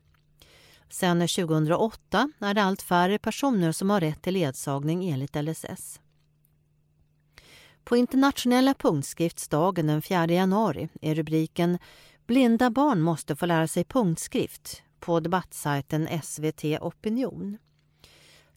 Sedan 0.89 1.19
2008 1.19 2.31
är 2.39 2.53
det 2.53 2.63
allt 2.63 2.81
färre 2.81 3.19
personer 3.19 3.71
som 3.71 3.89
har 3.89 3.99
rätt 3.99 4.21
till 4.21 4.33
ledsagning 4.33 5.09
enligt 5.09 5.35
LSS. 5.35 5.99
På 7.89 7.97
internationella 7.97 8.73
punktskriftsdagen 8.73 9.87
den 9.87 10.01
4 10.01 10.25
januari 10.25 10.89
är 11.01 11.15
rubriken 11.15 11.77
Blinda 12.27 12.69
barn 12.69 13.01
måste 13.01 13.35
få 13.35 13.45
lära 13.45 13.67
sig 13.67 13.83
punktskrift 13.83 14.83
på 14.99 15.19
debattsajten 15.19 16.07
SVT 16.23 16.63
Opinion. 16.81 17.57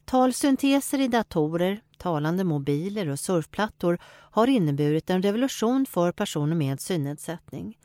Talsynteser 0.05 1.01
i 1.01 1.07
datorer, 1.07 1.81
talande 1.97 2.43
mobiler 2.43 3.09
och 3.09 3.19
surfplattor 3.19 3.99
har 4.31 4.47
inneburit 4.47 5.09
en 5.09 5.21
revolution 5.21 5.85
för 5.85 6.11
personer 6.11 6.55
med 6.55 6.81
synnedsättning. 6.81 7.77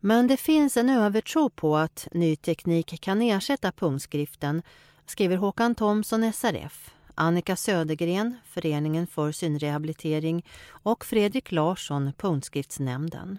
Men 0.00 0.26
det 0.26 0.36
finns 0.36 0.76
en 0.76 0.90
övertro 0.90 1.50
på 1.50 1.76
att 1.76 2.08
ny 2.12 2.36
teknik 2.36 3.00
kan 3.00 3.22
ersätta 3.22 3.72
punktskriften, 3.72 4.62
skriver 5.06 5.36
Håkan 5.36 5.74
Thomsson, 5.74 6.32
SRF, 6.32 6.90
Annika 7.14 7.56
Södergren, 7.56 8.36
Föreningen 8.44 9.06
för 9.06 9.32
synrehabilitering 9.32 10.46
och 10.82 11.04
Fredrik 11.04 11.52
Larsson, 11.52 12.12
Punktskriftsnämnden. 12.12 13.38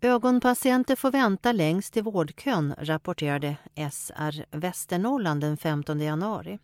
Ögonpatienter 0.00 0.96
får 0.96 1.10
vänta 1.10 1.52
längst 1.52 1.96
i 1.96 2.00
vårdkön, 2.00 2.74
rapporterade 2.78 3.56
SR 3.92 4.56
Västernorrland 4.56 5.40
den 5.40 5.56
15 5.56 6.00
januari. 6.00 6.58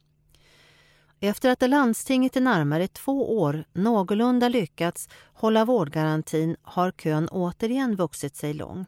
Efter 1.21 1.51
att 1.51 1.71
landstinget 1.71 2.37
i 2.37 2.41
närmare 2.41 2.89
två 2.89 3.39
år 3.39 3.65
någorlunda 3.73 4.49
lyckats 4.49 5.09
hålla 5.33 5.65
vårdgarantin 5.65 6.57
har 6.62 6.91
kön 6.91 7.29
återigen 7.29 7.97
vuxit 7.97 8.37
sig 8.37 8.55
lång. 8.55 8.87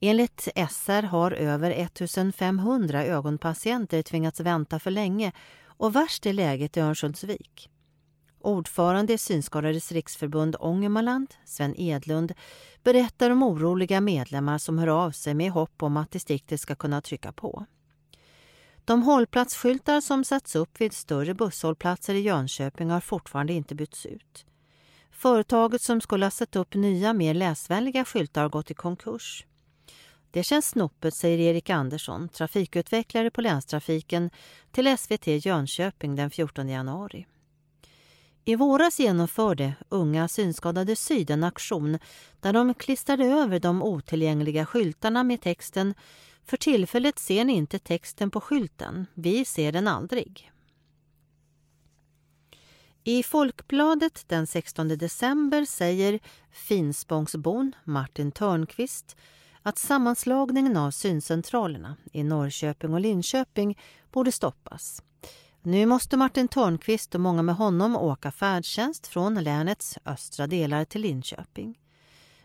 Enligt 0.00 0.48
SR 0.70 1.02
har 1.02 1.30
över 1.30 1.70
1500 1.70 3.04
ögonpatienter 3.04 4.02
tvingats 4.02 4.40
vänta 4.40 4.78
för 4.78 4.90
länge 4.90 5.32
och 5.64 5.96
värst 5.96 6.26
är 6.26 6.32
läget 6.32 6.76
i 6.76 6.80
Örnsköldsvik. 6.80 7.70
Ordförande 8.40 9.12
i 9.12 9.18
Synskadades 9.18 9.92
riksförbund 9.92 10.56
Ångermanland, 10.60 11.34
Sven 11.44 11.80
Edlund, 11.80 12.32
berättar 12.82 13.30
om 13.30 13.42
oroliga 13.42 14.00
medlemmar 14.00 14.58
som 14.58 14.78
hör 14.78 14.86
av 14.86 15.10
sig 15.10 15.34
med 15.34 15.50
hopp 15.50 15.82
om 15.82 15.96
att 15.96 16.10
distriktet 16.10 16.60
ska 16.60 16.74
kunna 16.74 17.00
trycka 17.00 17.32
på. 17.32 17.66
De 18.84 19.02
hållplatsskyltar 19.02 20.00
som 20.00 20.24
satts 20.24 20.56
upp 20.56 20.80
vid 20.80 20.92
större 20.92 21.34
busshållplatser 21.34 22.14
i 22.14 22.20
Jönköping 22.20 22.90
har 22.90 23.00
fortfarande 23.00 23.52
inte 23.52 23.74
bytts 23.74 24.06
ut. 24.06 24.46
Företaget 25.10 25.82
som 25.82 26.00
skulle 26.00 26.26
ha 26.26 26.30
satt 26.30 26.56
upp 26.56 26.74
nya, 26.74 27.12
mer 27.12 27.34
läsvänliga 27.34 28.04
skyltar 28.04 28.42
har 28.42 28.48
gått 28.48 28.70
i 28.70 28.74
konkurs. 28.74 29.47
Det 30.30 30.42
känns 30.42 30.68
snopet, 30.68 31.14
säger 31.14 31.38
Erik 31.38 31.70
Andersson, 31.70 32.28
trafikutvecklare 32.28 33.30
på 33.30 33.40
länstrafiken 33.40 34.30
till 34.70 34.98
SVT 34.98 35.26
Jönköping 35.26 36.16
den 36.16 36.30
14 36.30 36.68
januari. 36.68 37.26
I 38.44 38.56
våras 38.56 39.00
genomförde 39.00 39.74
Unga 39.88 40.28
Synskadade 40.28 40.96
Syd 40.96 41.30
en 41.30 41.44
aktion 41.44 41.98
där 42.40 42.52
de 42.52 42.74
klistrade 42.74 43.24
över 43.24 43.60
de 43.60 43.82
otillgängliga 43.82 44.66
skyltarna 44.66 45.24
med 45.24 45.40
texten 45.40 45.94
För 46.44 46.56
tillfället 46.56 47.18
ser 47.18 47.44
ni 47.44 47.52
inte 47.52 47.78
texten 47.78 48.30
på 48.30 48.40
skylten. 48.40 49.06
Vi 49.14 49.44
ser 49.44 49.72
den 49.72 49.88
aldrig. 49.88 50.52
I 53.04 53.22
Folkbladet 53.22 54.24
den 54.28 54.46
16 54.46 54.88
december 54.88 55.64
säger 55.64 56.20
Finspångsbon 56.50 57.72
Martin 57.84 58.32
Törnqvist 58.32 59.16
att 59.68 59.78
sammanslagningen 59.78 60.76
av 60.76 60.90
syncentralerna 60.90 61.96
i 62.12 62.24
Norrköping 62.24 62.94
och 62.94 63.00
Linköping 63.00 63.78
borde 64.12 64.32
stoppas. 64.32 65.02
Nu 65.62 65.86
måste 65.86 66.16
Martin 66.16 66.48
Törnqvist 66.48 67.14
och 67.14 67.20
många 67.20 67.42
med 67.42 67.54
honom 67.54 67.96
åka 67.96 68.30
färdtjänst 68.30 69.06
från 69.06 69.34
länets 69.34 69.98
östra 70.04 70.46
delar 70.46 70.84
till 70.84 71.00
Linköping. 71.00 71.78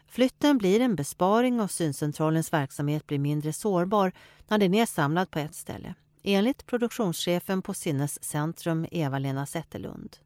Flytten 0.08 0.58
blir 0.58 0.80
en 0.80 0.96
besparing 0.96 1.62
och 1.62 1.72
syncentralens 1.72 2.54
verksamhet 2.54 3.08
blir 3.08 3.20
mindre 3.20 3.54
sårbar 3.54 4.12
när 4.48 4.58
den 4.58 4.74
är 4.74 4.86
samlad 4.86 5.32
på 5.32 5.40
ett 5.40 5.56
ställe, 5.56 5.94
enligt 6.24 6.66
produktionschefen 6.66 7.62
på 7.62 7.74
Sinnescentrum 7.74 8.86
Eva-Lena 8.92 9.46
Zetterlund. 9.46 10.18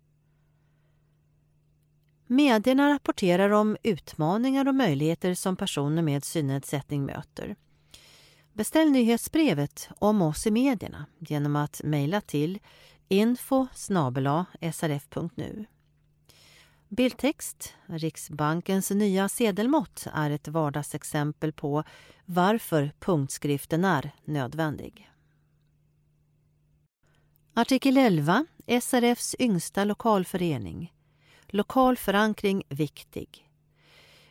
Medierna 2.28 2.89
rapporterar 2.89 3.49
om 3.49 3.78
utmaningar 3.84 4.67
och 4.67 4.75
möjligheter 4.75 5.34
som 5.34 5.55
personer 5.55 6.01
med 6.01 6.23
synnedsättning 6.23 7.05
möter. 7.05 7.55
Beställ 8.53 8.91
nyhetsbrevet 8.91 9.89
om 9.99 10.21
oss 10.21 10.47
i 10.47 10.51
medierna 10.51 11.05
genom 11.19 11.55
att 11.55 11.82
mejla 11.84 12.21
till 12.21 12.59
info 13.07 13.67
srf.nu. 14.71 15.65
Bildtext. 16.89 17.73
Riksbankens 17.86 18.91
nya 18.91 19.30
sedelmått 19.30 20.07
är 20.13 20.32
ett 20.32 20.47
vardagsexempel 20.47 21.53
på 21.53 21.84
varför 22.25 22.91
punktskriften 22.99 23.86
är 23.86 24.11
nödvändig. 24.25 25.11
Artikel 27.53 27.97
11. 27.97 28.45
SRFs 28.82 29.36
yngsta 29.39 29.84
lokalförening. 29.84 30.93
Lokal 31.49 31.97
förankring 31.97 32.63
viktig. 32.69 33.47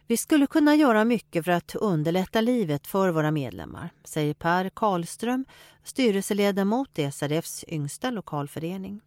Vi 0.06 0.16
skulle 0.16 0.46
kunna 0.46 0.74
göra 0.74 1.04
mycket 1.04 1.44
för 1.44 1.52
att 1.52 1.74
underlätta 1.74 2.40
livet 2.40 2.86
för 2.86 3.10
våra 3.10 3.30
medlemmar, 3.30 3.90
säger 4.04 4.34
Per 4.34 4.68
Karlström, 4.68 5.44
styrelseledamot 5.84 6.98
i 6.98 7.12
SRFs 7.12 7.64
yngsta 7.68 8.10
lokalförening. 8.10 9.00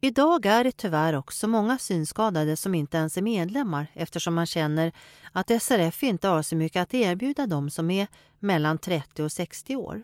Idag 0.00 0.46
är 0.46 0.64
det 0.64 0.76
tyvärr 0.76 1.14
också 1.14 1.48
många 1.48 1.78
synskadade 1.78 2.56
som 2.56 2.74
inte 2.74 2.96
ens 2.96 3.16
är 3.16 3.22
medlemmar 3.22 3.86
eftersom 3.94 4.34
man 4.34 4.46
känner 4.46 4.92
att 5.32 5.62
SRF 5.62 6.02
inte 6.02 6.28
har 6.28 6.42
så 6.42 6.56
mycket 6.56 6.82
att 6.82 6.94
erbjuda 6.94 7.46
dem 7.46 7.70
som 7.70 7.90
är 7.90 8.06
mellan 8.38 8.78
30 8.78 9.22
och 9.22 9.32
60 9.32 9.76
år. 9.76 10.02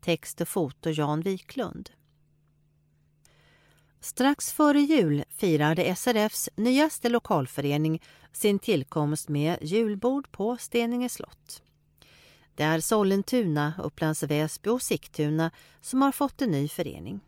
Text 0.00 0.40
och 0.40 0.48
foto 0.48 0.90
Jan 0.90 1.20
Wiklund. 1.20 1.90
Strax 4.00 4.52
före 4.52 4.80
jul 4.80 5.24
firade 5.28 5.96
SRFs 5.96 6.48
nyaste 6.56 7.08
lokalförening 7.08 8.02
sin 8.32 8.58
tillkomst 8.58 9.28
med 9.28 9.58
julbord 9.62 10.32
på 10.32 10.56
Steninge 10.56 11.08
slott. 11.08 11.62
Det 12.54 12.62
är 12.62 12.80
Sollentuna, 12.80 13.74
Upplands 13.82 14.22
Väsby 14.22 14.70
och 14.70 14.82
Sigtuna 14.82 15.50
som 15.80 16.02
har 16.02 16.12
fått 16.12 16.42
en 16.42 16.50
ny 16.50 16.68
förening. 16.68 17.20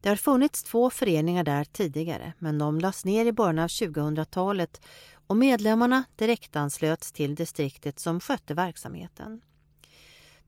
Det 0.00 0.08
har 0.08 0.16
funnits 0.16 0.62
två 0.62 0.90
föreningar 0.90 1.44
där 1.44 1.64
tidigare 1.64 2.32
men 2.38 2.58
de 2.58 2.78
lades 2.78 3.04
ner 3.04 3.26
i 3.26 3.32
början 3.32 3.58
av 3.58 3.68
2000-talet 3.68 4.80
och 5.26 5.36
medlemmarna 5.36 6.04
direktanslöts 6.16 7.12
till 7.12 7.34
distriktet 7.34 7.98
som 7.98 8.20
skötte 8.20 8.54
verksamheten. 8.54 9.40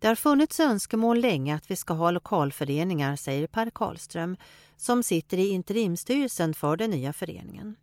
Det 0.02 0.08
har 0.08 0.14
funnits 0.14 0.60
önskemål 0.60 1.20
länge 1.20 1.54
att 1.54 1.70
vi 1.70 1.76
ska 1.76 1.94
ha 1.94 2.10
lokalföreningar, 2.10 3.16
säger 3.16 3.46
Per 3.46 3.70
Karlström 3.70 4.36
som 4.76 5.02
sitter 5.02 5.38
i 5.38 5.48
interimstyrelsen 5.48 6.54
för 6.54 6.76
den 6.76 6.90
nya 6.90 7.12
föreningen. 7.12 7.76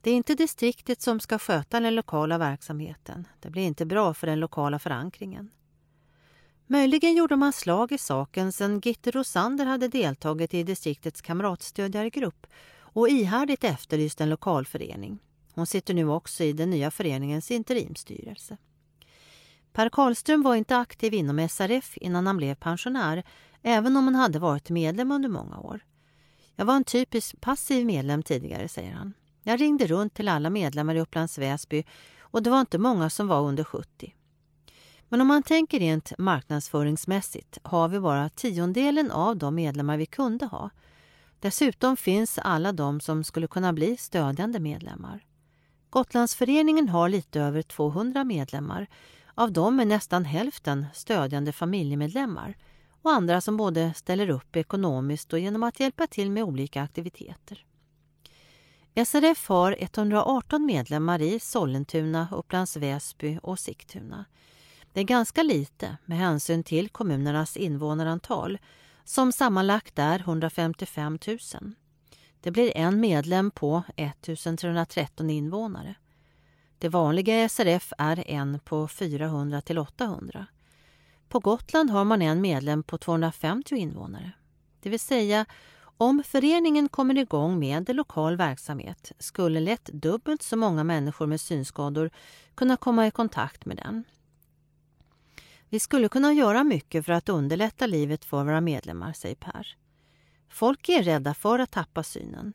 Det 0.00 0.10
är 0.10 0.14
inte 0.14 0.34
distriktet 0.34 1.02
som 1.02 1.20
ska 1.20 1.38
sköta 1.38 1.80
den 1.80 1.94
lokala 1.94 2.38
verksamheten. 2.38 3.28
Det 3.40 3.50
blir 3.50 3.62
inte 3.62 3.86
bra 3.86 4.14
för 4.14 4.26
den 4.26 4.40
lokala 4.40 4.78
förankringen. 4.78 5.50
Möjligen 6.66 7.14
gjorde 7.14 7.36
man 7.36 7.52
slag 7.52 7.92
i 7.92 7.98
saken 7.98 8.52
sedan 8.52 8.80
Gitte 8.80 9.10
Rosander 9.10 9.66
hade 9.66 9.88
deltagit 9.88 10.54
i 10.54 10.62
distriktets 10.62 11.22
kamratstödjargrupp 11.22 12.46
och 12.78 13.08
ihärdigt 13.08 13.64
efterlyst 13.64 14.20
en 14.20 14.30
lokalförening. 14.30 15.18
Hon 15.54 15.66
sitter 15.66 15.94
nu 15.94 16.08
också 16.08 16.44
i 16.44 16.52
den 16.52 16.70
nya 16.70 16.90
föreningens 16.90 17.50
interimstyrelse. 17.50 18.56
Per 19.76 19.88
Karlström 19.88 20.42
var 20.42 20.54
inte 20.54 20.76
aktiv 20.76 21.14
inom 21.14 21.48
SRF 21.48 21.96
innan 21.96 22.26
han 22.26 22.36
blev 22.36 22.54
pensionär, 22.54 23.22
även 23.62 23.96
om 23.96 24.04
han 24.04 24.14
hade 24.14 24.38
varit 24.38 24.70
medlem 24.70 25.10
under 25.12 25.28
många 25.28 25.58
år. 25.58 25.80
Jag 26.54 26.64
var 26.64 26.76
en 26.76 26.84
typisk 26.84 27.40
passiv 27.40 27.86
medlem 27.86 28.22
tidigare, 28.22 28.68
säger 28.68 28.92
han. 28.92 29.14
Jag 29.42 29.60
ringde 29.60 29.86
runt 29.86 30.14
till 30.14 30.28
alla 30.28 30.50
medlemmar 30.50 30.94
i 30.94 31.00
Upplands 31.00 31.38
Väsby 31.38 31.84
och 32.20 32.42
det 32.42 32.50
var 32.50 32.60
inte 32.60 32.78
många 32.78 33.10
som 33.10 33.28
var 33.28 33.40
under 33.40 33.64
70. 33.64 34.14
Men 35.08 35.20
om 35.20 35.26
man 35.26 35.42
tänker 35.42 35.78
rent 35.78 36.18
marknadsföringsmässigt 36.18 37.58
har 37.62 37.88
vi 37.88 38.00
bara 38.00 38.28
tiondelen 38.28 39.10
av 39.10 39.36
de 39.36 39.54
medlemmar 39.54 39.96
vi 39.96 40.06
kunde 40.06 40.46
ha. 40.46 40.70
Dessutom 41.40 41.96
finns 41.96 42.38
alla 42.38 42.72
de 42.72 43.00
som 43.00 43.24
skulle 43.24 43.46
kunna 43.46 43.72
bli 43.72 43.96
stödjande 43.96 44.60
medlemmar. 44.60 45.24
Gotlandsföreningen 45.90 46.88
har 46.88 47.08
lite 47.08 47.40
över 47.40 47.62
200 47.62 48.24
medlemmar. 48.24 48.86
Av 49.38 49.52
dem 49.52 49.80
är 49.80 49.84
nästan 49.84 50.24
hälften 50.24 50.86
stödjande 50.94 51.52
familjemedlemmar 51.52 52.56
och 53.02 53.12
andra 53.12 53.40
som 53.40 53.56
både 53.56 53.94
ställer 53.94 54.30
upp 54.30 54.56
ekonomiskt 54.56 55.32
och 55.32 55.38
genom 55.38 55.62
att 55.62 55.80
hjälpa 55.80 56.06
till 56.06 56.30
med 56.30 56.44
olika 56.44 56.82
aktiviteter. 56.82 57.64
SRF 59.06 59.48
har 59.48 59.76
118 59.78 60.66
medlemmar 60.66 61.22
i 61.22 61.40
Sollentuna, 61.40 62.28
Upplands 62.32 62.76
Väsby 62.76 63.38
och 63.42 63.58
Sigtuna. 63.58 64.24
Det 64.92 65.00
är 65.00 65.04
ganska 65.04 65.42
lite 65.42 65.96
med 66.04 66.18
hänsyn 66.18 66.64
till 66.64 66.88
kommunernas 66.88 67.56
invånarantal 67.56 68.58
som 69.04 69.32
sammanlagt 69.32 69.98
är 69.98 70.18
155 70.18 71.18
000. 71.26 71.38
Det 72.40 72.50
blir 72.50 72.76
en 72.76 73.00
medlem 73.00 73.50
på 73.50 73.82
1 73.96 74.22
313 74.58 75.30
invånare. 75.30 75.94
Det 76.78 76.88
vanliga 76.88 77.44
i 77.44 77.48
SRF 77.48 77.92
är 77.98 78.30
en 78.30 78.58
på 78.58 78.88
400 78.88 79.60
till 79.60 79.78
800. 79.78 80.46
På 81.28 81.40
Gotland 81.40 81.90
har 81.90 82.04
man 82.04 82.22
en 82.22 82.40
medlem 82.40 82.82
på 82.82 82.98
250 82.98 83.76
invånare. 83.76 84.32
Det 84.80 84.90
vill 84.90 85.00
säga, 85.00 85.46
om 85.98 86.22
föreningen 86.26 86.88
kommer 86.88 87.18
igång 87.18 87.58
med 87.58 87.96
lokal 87.96 88.36
verksamhet 88.36 89.12
skulle 89.18 89.60
lätt 89.60 89.84
dubbelt 89.84 90.42
så 90.42 90.56
många 90.56 90.84
människor 90.84 91.26
med 91.26 91.40
synskador 91.40 92.10
kunna 92.54 92.76
komma 92.76 93.06
i 93.06 93.10
kontakt 93.10 93.64
med 93.66 93.76
den. 93.76 94.04
Vi 95.68 95.80
skulle 95.80 96.08
kunna 96.08 96.32
göra 96.32 96.64
mycket 96.64 97.06
för 97.06 97.12
att 97.12 97.28
underlätta 97.28 97.86
livet 97.86 98.24
för 98.24 98.44
våra 98.44 98.60
medlemmar, 98.60 99.12
säger 99.12 99.34
Per. 99.34 99.76
Folk 100.48 100.88
är 100.88 101.02
rädda 101.02 101.34
för 101.34 101.58
att 101.58 101.70
tappa 101.70 102.02
synen. 102.02 102.52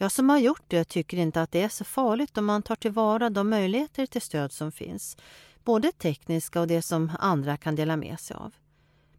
Jag 0.00 0.12
som 0.12 0.30
har 0.30 0.38
gjort 0.38 0.64
det 0.68 0.84
tycker 0.84 1.16
inte 1.16 1.42
att 1.42 1.52
det 1.52 1.62
är 1.62 1.68
så 1.68 1.84
farligt 1.84 2.38
om 2.38 2.44
man 2.44 2.62
tar 2.62 2.76
tillvara 2.76 3.30
de 3.30 3.50
möjligheter 3.50 4.06
till 4.06 4.22
stöd 4.22 4.52
som 4.52 4.72
finns 4.72 5.16
både 5.64 5.92
tekniska 5.92 6.60
och 6.60 6.66
det 6.66 6.82
som 6.82 7.12
andra 7.18 7.56
kan 7.56 7.74
dela 7.74 7.96
med 7.96 8.20
sig 8.20 8.36
av. 8.36 8.54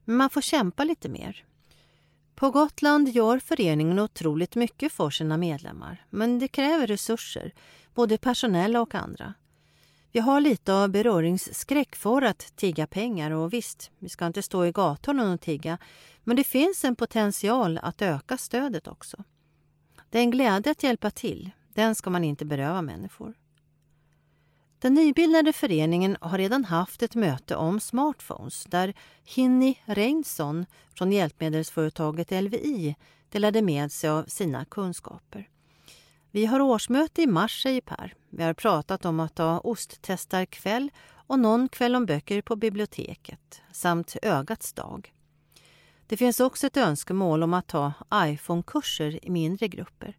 Men 0.06 0.16
man 0.16 0.30
får 0.30 0.42
kämpa 0.42 0.84
lite 0.84 1.10
mer. 1.10 1.46
På 2.36 2.52
Gotland 2.52 3.10
gör 3.10 3.40
föreningen 3.40 4.00
otroligt 4.00 4.56
mycket 4.56 4.92
för 4.92 5.10
sina 5.10 5.38
medlemmar 5.38 6.06
men 6.10 6.40
det 6.40 6.48
kräver 6.48 6.88
resurser, 6.88 7.54
både 7.94 8.18
personella 8.18 8.82
och 8.82 8.96
andra. 8.96 9.34
Vi 10.12 10.20
har 10.20 10.42
lite 10.42 10.74
av 10.74 10.90
beröringsskräck 10.90 11.96
för 11.96 12.22
att 12.22 12.56
tigga 12.56 12.88
pengar 12.88 13.32
och 13.32 13.54
visst, 13.54 13.92
vi 14.00 14.10
ska 14.10 14.26
inte 14.28 14.42
stå 14.42 14.66
i 14.66 14.72
gatorna 14.72 15.34
och 15.34 15.42
tigga, 15.42 15.78
men 16.24 16.36
det 16.36 16.44
finns 16.44 16.86
en 16.86 16.96
potential 16.96 17.80
att 17.84 18.02
öka 18.02 18.38
stödet 18.38 18.88
också. 18.88 19.24
Det 20.10 20.20
är 20.20 20.24
en 20.24 20.32
glädje 20.32 20.72
att 20.72 20.84
hjälpa 20.84 21.12
till, 21.12 21.52
den 21.74 21.96
ska 21.96 22.10
man 22.10 22.24
inte 22.24 22.46
beröva 22.46 22.82
människor. 22.82 23.34
Den 24.80 24.94
nybildade 24.94 25.54
föreningen 25.54 26.18
har 26.22 26.38
redan 26.38 26.66
haft 26.66 27.04
ett 27.04 27.16
möte 27.16 27.56
om 27.56 27.80
smartphones 27.80 28.64
där 28.64 28.94
Hinni 29.24 29.80
Reinsson 29.86 30.66
från 30.96 31.12
hjälpmedelsföretaget 31.12 32.32
LVI 32.32 32.96
delade 33.30 33.62
med 33.62 33.92
sig 33.92 34.10
av 34.10 34.24
sina 34.24 34.66
kunskaper. 34.66 35.50
Vi 36.32 36.46
har 36.46 36.60
årsmöte 36.60 37.22
i 37.22 37.28
mars, 37.28 37.64
säger 37.64 37.82
Per. 37.82 38.14
Vi 38.30 38.44
har 38.44 38.54
pratat 38.54 39.06
om 39.06 39.20
att 39.20 39.38
ha 39.38 39.60
osttestarkväll 39.60 40.92
och 41.28 41.40
någon 41.40 41.70
kväll 41.70 41.96
om 41.96 42.06
böcker 42.06 42.42
på 42.42 42.56
biblioteket 42.56 43.62
samt 43.72 44.16
Ögats 44.22 44.74
dag. 44.74 45.14
Det 46.10 46.18
finns 46.18 46.40
också 46.40 46.68
ett 46.68 46.78
önskemål 46.78 47.44
om 47.44 47.54
att 47.54 47.72
ha 47.72 47.94
iPhone-kurser 48.14 49.26
i 49.26 49.30
mindre 49.30 49.68
grupper. 49.68 50.18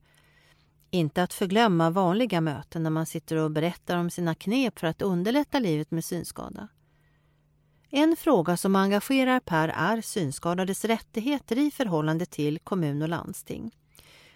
Inte 0.91 1.22
att 1.22 1.34
förglömma 1.34 1.91
vanliga 1.91 2.41
möten 2.41 2.82
när 2.82 2.91
man 2.91 3.07
sitter 3.07 3.36
och 3.36 3.51
berättar 3.51 3.97
om 3.97 4.11
sina 4.11 4.34
knep 4.34 4.78
för 4.78 4.86
att 4.86 5.03
underlätta 5.03 5.59
livet 5.59 5.91
med 5.91 6.05
synskada. 6.05 6.68
En 7.88 8.16
fråga 8.16 8.57
som 8.57 8.76
engagerar 8.76 9.41
Per 9.41 9.68
är 9.68 10.01
synskadades 10.01 10.84
rättigheter 10.84 11.59
i 11.59 11.70
förhållande 11.70 12.26
till 12.26 12.59
kommun 12.59 13.03
och 13.03 13.09
landsting. 13.09 13.74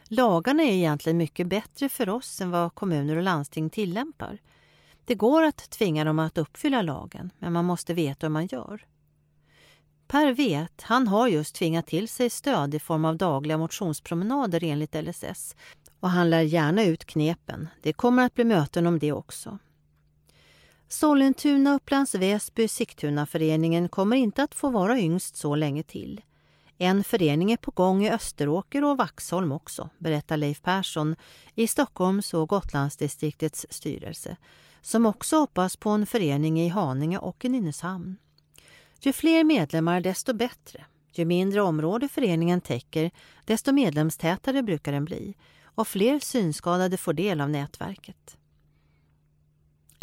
Lagarna 0.09 0.63
är 0.63 0.73
egentligen 0.73 1.19
mycket 1.19 1.47
bättre 1.47 1.89
för 1.89 2.09
oss 2.09 2.41
än 2.41 2.51
vad 2.51 2.75
kommuner 2.75 3.17
och 3.17 3.23
landsting 3.23 3.71
tillämpar. 3.71 4.39
Det 5.05 5.15
går 5.15 5.43
att 5.43 5.71
tvinga 5.71 6.05
dem 6.05 6.19
att 6.19 6.39
uppfylla 6.39 6.83
lagen, 6.83 7.31
men 7.39 7.53
man 7.53 7.65
måste 7.65 7.95
veta 7.95 8.27
hur 8.27 8.33
man 8.33 8.47
gör. 8.47 8.87
Per 10.07 10.33
vet, 10.33 10.83
han 10.83 11.09
har 11.09 11.29
just 11.29 11.55
tvingat 11.55 11.87
till 11.87 12.09
sig 12.09 12.31
stöd 12.31 12.75
i 12.75 12.79
form 12.79 13.05
av 13.05 13.17
dagliga 13.17 13.59
motionspromenader 13.59 14.65
enligt 14.65 14.95
LSS 14.95 15.57
och 16.05 16.11
han 16.11 16.31
lär 16.31 16.41
gärna 16.41 16.85
ut 16.85 17.05
knepen. 17.05 17.69
Det 17.83 17.93
kommer 17.93 18.27
att 18.27 18.35
bli 18.35 18.45
möten 18.45 18.87
om 18.87 18.99
det 18.99 19.13
också. 19.13 19.59
Sollentuna, 20.89 21.75
Upplands 21.75 22.15
Väsby, 22.15 22.69
Sigtuna-föreningen 22.69 23.89
kommer 23.89 24.17
inte 24.17 24.43
att 24.43 24.55
få 24.55 24.71
vara 24.71 24.99
yngst 24.99 25.37
så 25.37 25.55
länge 25.55 25.83
till. 25.83 26.21
En 26.79 27.05
förening 27.05 27.53
är 27.53 27.57
på 27.57 27.71
gång 27.71 28.05
i 28.05 28.11
Österåker 28.11 28.85
och 28.85 28.97
Vaxholm 28.97 29.53
också, 29.53 29.91
berättar 29.99 30.37
Leif 30.37 30.63
Persson 30.63 31.17
i 31.55 31.67
Stockholms 31.67 32.35
och 32.35 32.49
Gotlandsdistriktets 32.49 33.67
styrelse, 33.71 34.37
som 34.83 35.07
också 35.07 35.37
hoppas 35.37 35.77
på 35.77 35.91
en 35.91 36.07
förening 36.07 36.61
i 36.61 36.69
Haninge 36.69 37.19
och 37.19 37.45
i 37.45 37.49
Nynäshamn. 37.49 38.17
Ju 39.05 39.13
fler 39.13 39.45
medlemmar 39.45 40.01
desto 40.01 40.35
bättre. 40.35 40.85
Ju 41.13 41.25
mindre 41.25 41.61
område 41.63 42.09
föreningen 42.09 42.61
täcker, 42.61 43.11
desto 43.45 43.73
medlemstätare 43.73 44.63
brukar 44.63 44.93
den 44.93 45.05
bli 45.05 45.35
och 45.65 45.89
fler 45.89 46.19
synskadade 46.19 46.97
får 46.97 47.13
del 47.13 47.41
av 47.41 47.51
nätverket. 47.51 48.37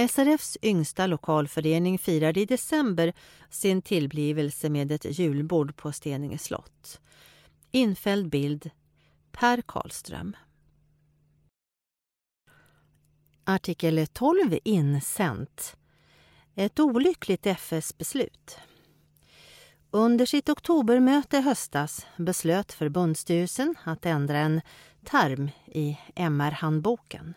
SRFs 0.09 0.57
yngsta 0.61 1.07
lokalförening 1.07 1.99
firade 1.99 2.39
i 2.39 2.45
december 2.45 3.13
sin 3.49 3.81
tillblivelse 3.81 4.69
med 4.69 4.91
ett 4.91 5.19
julbord 5.19 5.75
på 5.75 5.91
Steninge 5.91 6.37
slott. 6.37 7.01
Infälld 7.71 8.29
bild 8.29 8.69
Per 9.31 9.61
Karlström. 9.61 10.35
Artikel 13.43 14.07
12 14.07 14.57
insänt. 14.63 15.77
Ett 16.55 16.79
olyckligt 16.79 17.45
FS-beslut. 17.45 18.57
Under 19.93 20.25
sitt 20.25 20.49
oktobermöte 20.49 21.37
i 21.37 21.41
höstas 21.41 22.05
beslöt 22.17 22.71
förbundsstyrelsen 22.71 23.75
att 23.83 24.05
ändra 24.05 24.37
en 24.37 24.61
term 25.05 25.49
i 25.65 25.97
MR-handboken. 26.15 27.33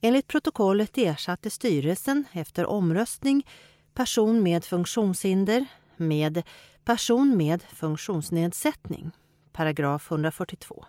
Enligt 0.00 0.26
protokollet 0.26 0.98
ersatte 0.98 1.50
styrelsen 1.50 2.24
efter 2.32 2.66
omröstning 2.66 3.46
person 3.94 4.42
med 4.42 4.64
funktionshinder 4.64 5.66
med 5.96 6.42
person 6.84 7.36
med 7.36 7.62
funktionsnedsättning, 7.62 9.10
paragraf 9.52 10.10
142. 10.10 10.84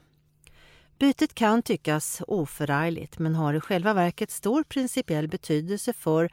Bytet 1.00 1.34
kan 1.34 1.62
tyckas 1.62 2.22
oförargligt 2.28 3.20
men 3.20 3.36
har 3.36 3.54
i 3.54 3.60
själva 3.60 3.94
verket 3.94 4.32
stor 4.32 4.64
principiell 4.64 5.28
betydelse 5.28 5.94
för 5.94 6.30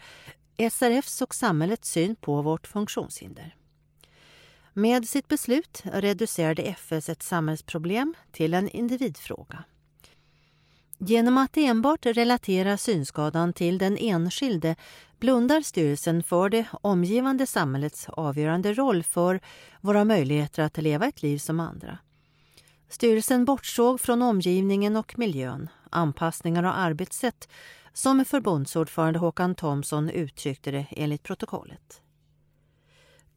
SRFs 0.70 1.22
och 1.22 1.34
samhällets 1.34 1.90
syn 1.90 2.16
på 2.16 2.42
vårt 2.42 2.66
funktionshinder. 2.66 3.54
Med 4.78 5.08
sitt 5.08 5.28
beslut 5.28 5.82
reducerade 5.84 6.62
FS 6.62 7.08
ett 7.08 7.22
samhällsproblem 7.22 8.14
till 8.32 8.54
en 8.54 8.68
individfråga. 8.68 9.64
Genom 10.98 11.38
att 11.38 11.56
enbart 11.56 12.06
relatera 12.06 12.76
synskadan 12.76 13.52
till 13.52 13.78
den 13.78 13.96
enskilde 14.00 14.76
blundar 15.18 15.60
styrelsen 15.60 16.22
för 16.22 16.48
det 16.48 16.66
omgivande 16.80 17.46
samhällets 17.46 18.08
avgörande 18.08 18.74
roll 18.74 19.02
för 19.02 19.40
våra 19.80 20.04
möjligheter 20.04 20.62
att 20.62 20.78
leva 20.78 21.06
ett 21.06 21.22
liv 21.22 21.38
som 21.38 21.60
andra. 21.60 21.98
Styrelsen 22.88 23.44
bortsåg 23.44 24.00
från 24.00 24.22
omgivningen 24.22 24.96
och 24.96 25.18
miljön, 25.18 25.68
anpassningar 25.90 26.62
och 26.62 26.78
arbetssätt 26.78 27.48
som 27.92 28.24
förbundsordförande 28.24 29.18
Håkan 29.18 29.54
Thomsson 29.54 30.10
uttryckte 30.10 30.70
det 30.70 30.86
enligt 30.90 31.22
protokollet. 31.22 32.02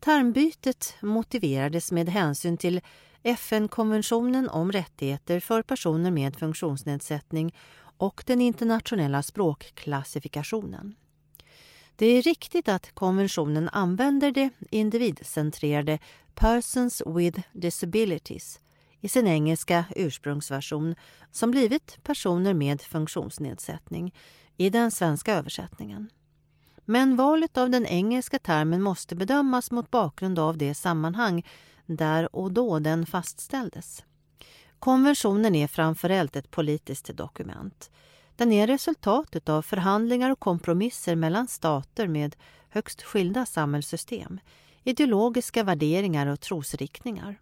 Termbytet 0.03 0.95
motiverades 1.01 1.91
med 1.91 2.09
hänsyn 2.09 2.57
till 2.57 2.81
FN-konventionen 3.23 4.49
om 4.49 4.71
rättigheter 4.71 5.39
för 5.39 5.61
personer 5.61 6.11
med 6.11 6.35
funktionsnedsättning 6.35 7.55
och 7.97 8.23
den 8.27 8.41
internationella 8.41 9.23
språkklassifikationen. 9.23 10.95
Det 11.95 12.05
är 12.05 12.21
riktigt 12.21 12.67
att 12.67 12.91
konventionen 12.95 13.69
använder 13.69 14.31
det 14.31 14.49
individcentrerade 14.71 15.99
Persons 16.33 17.01
with 17.05 17.39
Disabilities 17.53 18.59
i 18.99 19.09
sin 19.09 19.27
engelska 19.27 19.85
ursprungsversion 19.95 20.95
som 21.31 21.51
blivit 21.51 21.99
personer 22.03 22.53
med 22.53 22.81
funktionsnedsättning 22.81 24.15
i 24.57 24.69
den 24.69 24.91
svenska 24.91 25.33
översättningen. 25.33 26.09
Men 26.91 27.15
valet 27.15 27.57
av 27.57 27.69
den 27.69 27.85
engelska 27.85 28.39
termen 28.39 28.81
måste 28.81 29.15
bedömas 29.15 29.71
mot 29.71 29.91
bakgrund 29.91 30.39
av 30.39 30.57
det 30.57 30.75
sammanhang 30.75 31.45
där 31.85 32.35
och 32.35 32.51
då 32.51 32.79
den 32.79 33.05
fastställdes. 33.05 34.03
Konventionen 34.79 35.55
är 35.55 35.67
framförallt 35.67 36.35
ett 36.35 36.51
politiskt 36.51 37.17
dokument. 37.17 37.91
Den 38.35 38.51
är 38.51 38.67
resultatet 38.67 39.49
av 39.49 39.61
förhandlingar 39.61 40.29
och 40.29 40.39
kompromisser 40.39 41.15
mellan 41.15 41.47
stater 41.47 42.07
med 42.07 42.35
högst 42.69 43.01
skilda 43.01 43.45
samhällssystem, 43.45 44.39
ideologiska 44.83 45.63
värderingar 45.63 46.27
och 46.27 46.39
trosriktningar. 46.39 47.39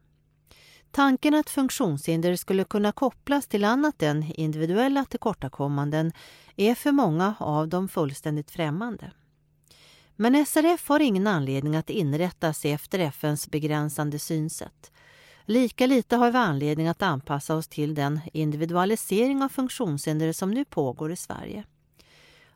Tanken 0.92 1.34
att 1.34 1.50
funktionshinder 1.50 2.36
skulle 2.36 2.64
kunna 2.64 2.92
kopplas 2.92 3.48
till 3.48 3.66
annat 3.66 4.04
än 4.04 4.32
individuella 4.36 5.06
tillkortakommanden 5.06 6.12
är 6.56 6.76
för 6.76 6.92
många 6.92 7.36
av 7.40 7.68
dem 7.68 7.88
fullständigt 7.88 8.52
främmande. 8.52 9.12
Men 10.22 10.46
SRF 10.46 10.90
har 10.90 11.00
ingen 11.00 11.28
anledning 11.28 11.76
att 11.76 11.90
inrätta 11.90 12.54
sig 12.54 12.72
efter 12.72 13.00
FNs 13.00 13.48
begränsande 13.48 14.20
synsätt. 14.20 14.92
Lika 15.46 15.86
lite 15.86 16.16
har 16.16 16.32
vi 16.32 16.38
anledning 16.38 16.88
att 16.88 17.02
anpassa 17.02 17.56
oss 17.56 17.68
till 17.68 17.96
den 17.96 18.20
individualisering 18.34 19.44
av 19.44 19.50
funktionshinder 19.50 20.34
som 20.34 20.52
nu 20.52 20.66
pågår 20.66 21.12
i 21.12 21.16
Sverige. 21.16 21.64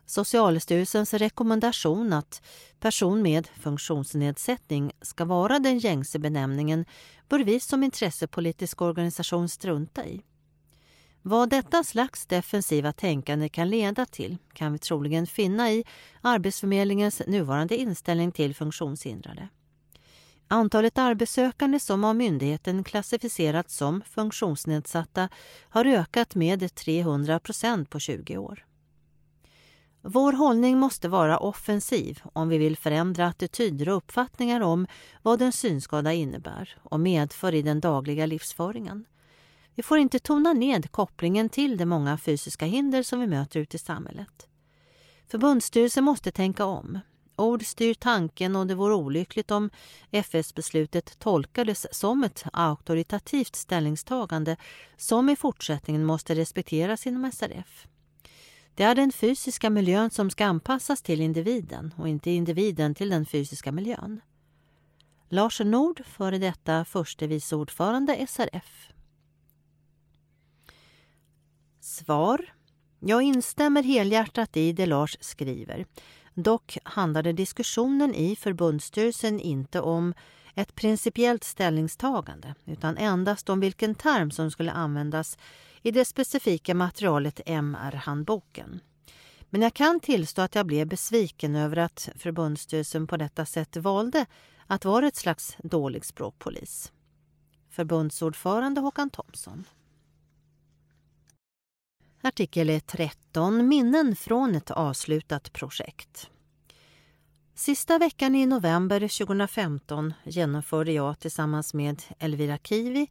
Socialstyrelsens 0.06 1.14
rekommendation 1.14 2.12
att 2.12 2.42
person 2.80 3.22
med 3.22 3.48
funktionsnedsättning 3.60 4.92
ska 5.00 5.24
vara 5.24 5.58
den 5.58 5.78
gängse 5.78 6.18
benämningen 6.18 6.84
bör 7.28 7.38
vi 7.38 7.60
som 7.60 7.82
intressepolitisk 7.82 8.82
organisation 8.82 9.48
strunta 9.48 10.06
i. 10.06 10.20
Vad 11.26 11.50
detta 11.50 11.84
slags 11.84 12.26
defensiva 12.26 12.92
tänkande 12.92 13.48
kan 13.48 13.70
leda 13.70 14.06
till 14.06 14.36
kan 14.52 14.72
vi 14.72 14.78
troligen 14.78 15.26
finna 15.26 15.70
i 15.70 15.84
Arbetsförmedlingens 16.20 17.22
nuvarande 17.26 17.76
inställning 17.76 18.32
till 18.32 18.54
funktionshindrade. 18.54 19.48
Antalet 20.48 20.98
arbetssökande 20.98 21.80
som 21.80 22.04
av 22.04 22.16
myndigheten 22.16 22.84
klassificerats 22.84 23.76
som 23.76 24.02
funktionsnedsatta 24.06 25.28
har 25.68 25.84
ökat 25.84 26.34
med 26.34 26.74
300 26.74 27.40
procent 27.40 27.90
på 27.90 27.98
20 27.98 28.36
år. 28.36 28.66
Vår 30.02 30.32
hållning 30.32 30.78
måste 30.78 31.08
vara 31.08 31.38
offensiv 31.38 32.20
om 32.32 32.48
vi 32.48 32.58
vill 32.58 32.76
förändra 32.76 33.26
attityder 33.26 33.88
och 33.88 33.96
uppfattningar 33.96 34.60
om 34.60 34.86
vad 35.22 35.42
en 35.42 35.52
synskada 35.52 36.12
innebär 36.12 36.76
och 36.82 37.00
medför 37.00 37.54
i 37.54 37.62
den 37.62 37.80
dagliga 37.80 38.26
livsföringen. 38.26 39.06
Vi 39.74 39.82
får 39.82 39.98
inte 39.98 40.18
tona 40.18 40.52
ned 40.52 40.90
kopplingen 40.90 41.48
till 41.48 41.76
de 41.76 41.86
många 41.86 42.18
fysiska 42.18 42.66
hinder 42.66 43.02
som 43.02 43.20
vi 43.20 43.26
möter 43.26 43.60
ute 43.60 43.76
i 43.76 43.78
samhället. 43.78 44.48
Förbundsstyrelsen 45.26 46.04
måste 46.04 46.30
tänka 46.30 46.64
om. 46.64 46.98
Ord 47.36 47.66
styr 47.66 47.94
tanken 47.94 48.56
och 48.56 48.66
det 48.66 48.74
vore 48.74 48.94
olyckligt 48.94 49.50
om 49.50 49.70
FS-beslutet 50.10 51.18
tolkades 51.18 51.86
som 51.90 52.24
ett 52.24 52.44
auktoritativt 52.52 53.56
ställningstagande 53.56 54.56
som 54.96 55.28
i 55.28 55.36
fortsättningen 55.36 56.04
måste 56.04 56.34
respekteras 56.34 57.06
inom 57.06 57.32
SRF. 57.32 57.86
Det 58.74 58.82
är 58.82 58.94
den 58.94 59.12
fysiska 59.12 59.70
miljön 59.70 60.10
som 60.10 60.30
ska 60.30 60.44
anpassas 60.46 61.02
till 61.02 61.20
individen 61.20 61.94
och 61.96 62.08
inte 62.08 62.30
individen 62.30 62.94
till 62.94 63.08
den 63.08 63.26
fysiska 63.26 63.72
miljön. 63.72 64.20
Lars 65.28 65.60
Nord, 65.60 66.02
före 66.06 66.38
detta 66.38 66.84
förste 66.84 67.26
vice 67.26 67.56
ordförande 67.56 68.26
SRF. 68.28 68.88
Svar. 71.84 72.52
Jag 73.00 73.22
instämmer 73.22 73.82
helhjärtat 73.82 74.56
i 74.56 74.72
det 74.72 74.86
Lars 74.86 75.16
skriver. 75.20 75.86
Dock 76.34 76.78
handlade 76.84 77.32
diskussionen 77.32 78.14
i 78.14 78.36
förbundsstyrelsen 78.36 79.40
inte 79.40 79.80
om 79.80 80.14
ett 80.54 80.74
principiellt 80.74 81.44
ställningstagande 81.44 82.54
utan 82.64 82.96
endast 82.96 83.48
om 83.48 83.60
vilken 83.60 83.94
term 83.94 84.30
som 84.30 84.50
skulle 84.50 84.72
användas 84.72 85.38
i 85.82 85.90
det 85.90 86.04
specifika 86.04 86.74
materialet 86.74 87.40
MR-handboken. 87.46 88.80
Men 89.50 89.62
jag 89.62 89.74
kan 89.74 90.00
tillstå 90.00 90.42
att 90.42 90.54
jag 90.54 90.66
blev 90.66 90.86
besviken 90.86 91.56
över 91.56 91.76
att 91.76 92.08
förbundsstyrelsen 92.16 93.06
på 93.06 93.16
detta 93.16 93.46
sätt 93.46 93.76
valde 93.76 94.26
att 94.66 94.84
vara 94.84 95.06
ett 95.06 95.16
slags 95.16 95.56
dålig 95.62 96.04
språkpolis. 96.04 96.92
Förbundsordförande 97.70 98.80
Håkan 98.80 99.10
Thomsson. 99.10 99.64
Artikel 102.26 102.80
13 102.80 103.68
Minnen 103.68 104.16
från 104.16 104.54
ett 104.54 104.70
avslutat 104.70 105.52
projekt. 105.52 106.30
Sista 107.54 107.98
veckan 107.98 108.34
i 108.34 108.46
november 108.46 109.00
2015 109.00 110.14
genomförde 110.24 110.92
jag 110.92 111.18
tillsammans 111.18 111.74
med 111.74 112.02
Elvira 112.18 112.58
Kivi, 112.58 113.06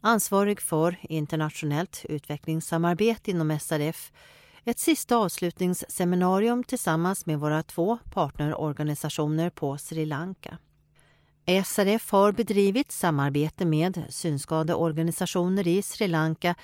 ansvarig 0.00 0.60
för 0.60 0.96
internationellt 1.02 2.04
utvecklingssamarbete 2.08 3.30
inom 3.30 3.58
SRF, 3.60 4.12
ett 4.64 4.78
sista 4.78 5.16
avslutningsseminarium 5.16 6.64
tillsammans 6.64 7.26
med 7.26 7.40
våra 7.40 7.62
två 7.62 7.98
partnerorganisationer 8.12 9.50
på 9.50 9.78
Sri 9.78 10.06
Lanka. 10.06 10.58
SRF 11.64 12.10
har 12.10 12.32
bedrivit 12.32 12.92
samarbete 12.92 13.64
med 13.64 14.02
synskadeorganisationer 14.08 15.68
i 15.68 15.82
Sri 15.82 16.08
Lanka 16.08 16.54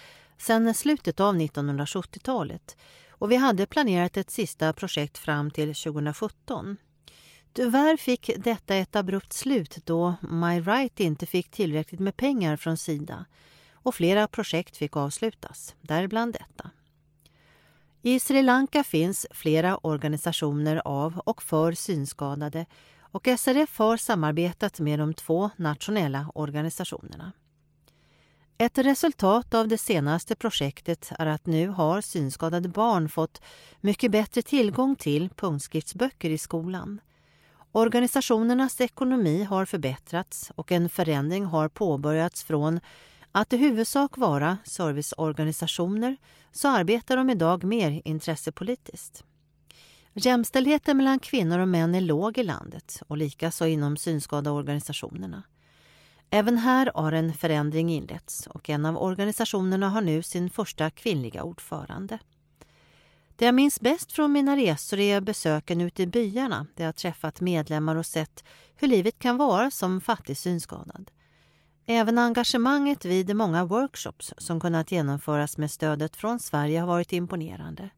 sedan 0.43 0.75
slutet 0.75 1.21
av 1.21 1.35
1970-talet 1.35 2.77
och 3.09 3.31
vi 3.31 3.37
hade 3.37 3.67
planerat 3.67 4.17
ett 4.17 4.31
sista 4.31 4.73
projekt 4.73 5.19
fram 5.19 5.51
till 5.51 5.75
2017. 5.75 6.77
Tyvärr 7.53 7.97
fick 7.97 8.31
detta 8.37 8.75
ett 8.75 8.97
abrupt 8.97 9.33
slut 9.33 9.79
då 9.85 10.15
My 10.21 10.61
Right 10.61 11.01
inte 11.01 11.27
fick 11.27 11.51
tillräckligt 11.51 12.01
med 12.01 12.17
pengar 12.17 12.57
från 12.57 12.77
Sida 12.77 13.25
och 13.73 13.95
flera 13.95 14.29
projekt 14.29 14.77
fick 14.77 14.97
avslutas, 14.97 15.75
däribland 15.81 16.33
detta. 16.33 16.71
I 18.03 18.21
Sri 18.21 18.43
Lanka 18.43 18.85
finns 18.85 19.27
flera 19.31 19.77
organisationer 19.77 20.83
av 20.85 21.19
och 21.19 21.43
för 21.43 21.73
synskadade 21.73 22.67
och 23.01 23.29
SRF 23.39 23.79
har 23.79 23.97
samarbetat 23.97 24.81
med 24.81 24.99
de 24.99 25.15
två 25.15 25.51
nationella 25.57 26.33
organisationerna. 26.35 27.33
Ett 28.63 28.79
resultat 28.79 29.55
av 29.55 29.69
det 29.69 29.79
senaste 29.79 30.37
projektet 30.37 31.13
är 31.19 31.27
att 31.27 31.47
nu 31.47 31.69
har 31.69 32.01
synskadade 32.01 32.69
barn 32.69 33.09
fått 33.09 33.43
mycket 33.81 34.11
bättre 34.11 34.43
tillgång 34.43 34.97
till 34.97 35.29
punktskriftsböcker 35.29 36.31
i 36.31 36.39
skolan. 36.39 37.01
Organisationernas 37.73 38.81
ekonomi 38.81 39.45
har 39.45 39.65
förbättrats 39.65 40.53
och 40.55 40.73
en 40.73 40.89
förändring 40.89 41.45
har 41.45 41.69
påbörjats 41.69 42.45
från 42.45 42.81
att 43.33 43.53
i 43.53 43.57
huvudsak 43.57 44.17
vara 44.17 44.59
serviceorganisationer 44.65 46.17
så 46.53 46.69
arbetar 46.69 47.17
de 47.17 47.31
idag 47.31 47.65
mer 47.65 48.03
intressepolitiskt. 48.05 49.25
Jämställdheten 50.13 50.97
mellan 50.97 51.19
kvinnor 51.19 51.59
och 51.59 51.69
män 51.69 51.95
är 51.95 52.01
låg 52.01 52.39
i 52.39 52.43
landet 52.43 53.03
och 53.09 53.17
likaså 53.17 53.67
inom 53.67 53.97
synskadeorganisationerna. 53.97 55.43
Även 56.35 56.59
här 56.59 56.93
har 56.95 57.13
en 57.13 57.35
förändring 57.35 57.91
inletts 57.91 58.47
och 58.47 58.71
en 58.71 58.87
av 58.87 58.97
organisationerna 59.03 59.89
har 59.89 60.01
nu 60.01 60.23
sin 60.23 60.51
första 60.51 60.91
kvinnliga 60.91 61.43
ordförande. 61.43 62.19
Det 63.37 63.45
jag 63.45 63.55
minns 63.55 63.81
bäst 63.81 64.13
från 64.13 64.33
mina 64.33 64.57
resor 64.57 64.99
är 64.99 65.21
besöken 65.21 65.81
ute 65.81 66.03
i 66.03 66.07
byarna 66.07 66.67
där 66.77 66.85
jag 66.85 66.97
träffat 66.97 67.41
medlemmar 67.41 67.97
och 67.97 68.07
sett 68.07 68.45
hur 68.77 68.89
livet 68.89 69.19
kan 69.19 69.37
vara 69.37 69.71
som 69.71 70.01
fattig 70.01 70.37
synskadad. 70.37 71.11
Även 71.87 72.19
engagemanget 72.19 73.05
vid 73.05 73.37
många 73.37 73.65
workshops 73.65 74.35
som 74.39 74.61
kunnat 74.61 74.93
genomföras 74.93 75.59
med 75.59 75.71
stödet 75.71 76.17
från 76.17 76.39
Sverige 76.39 76.81
har 76.81 76.87
varit 76.87 77.13
imponerande. 77.13 77.91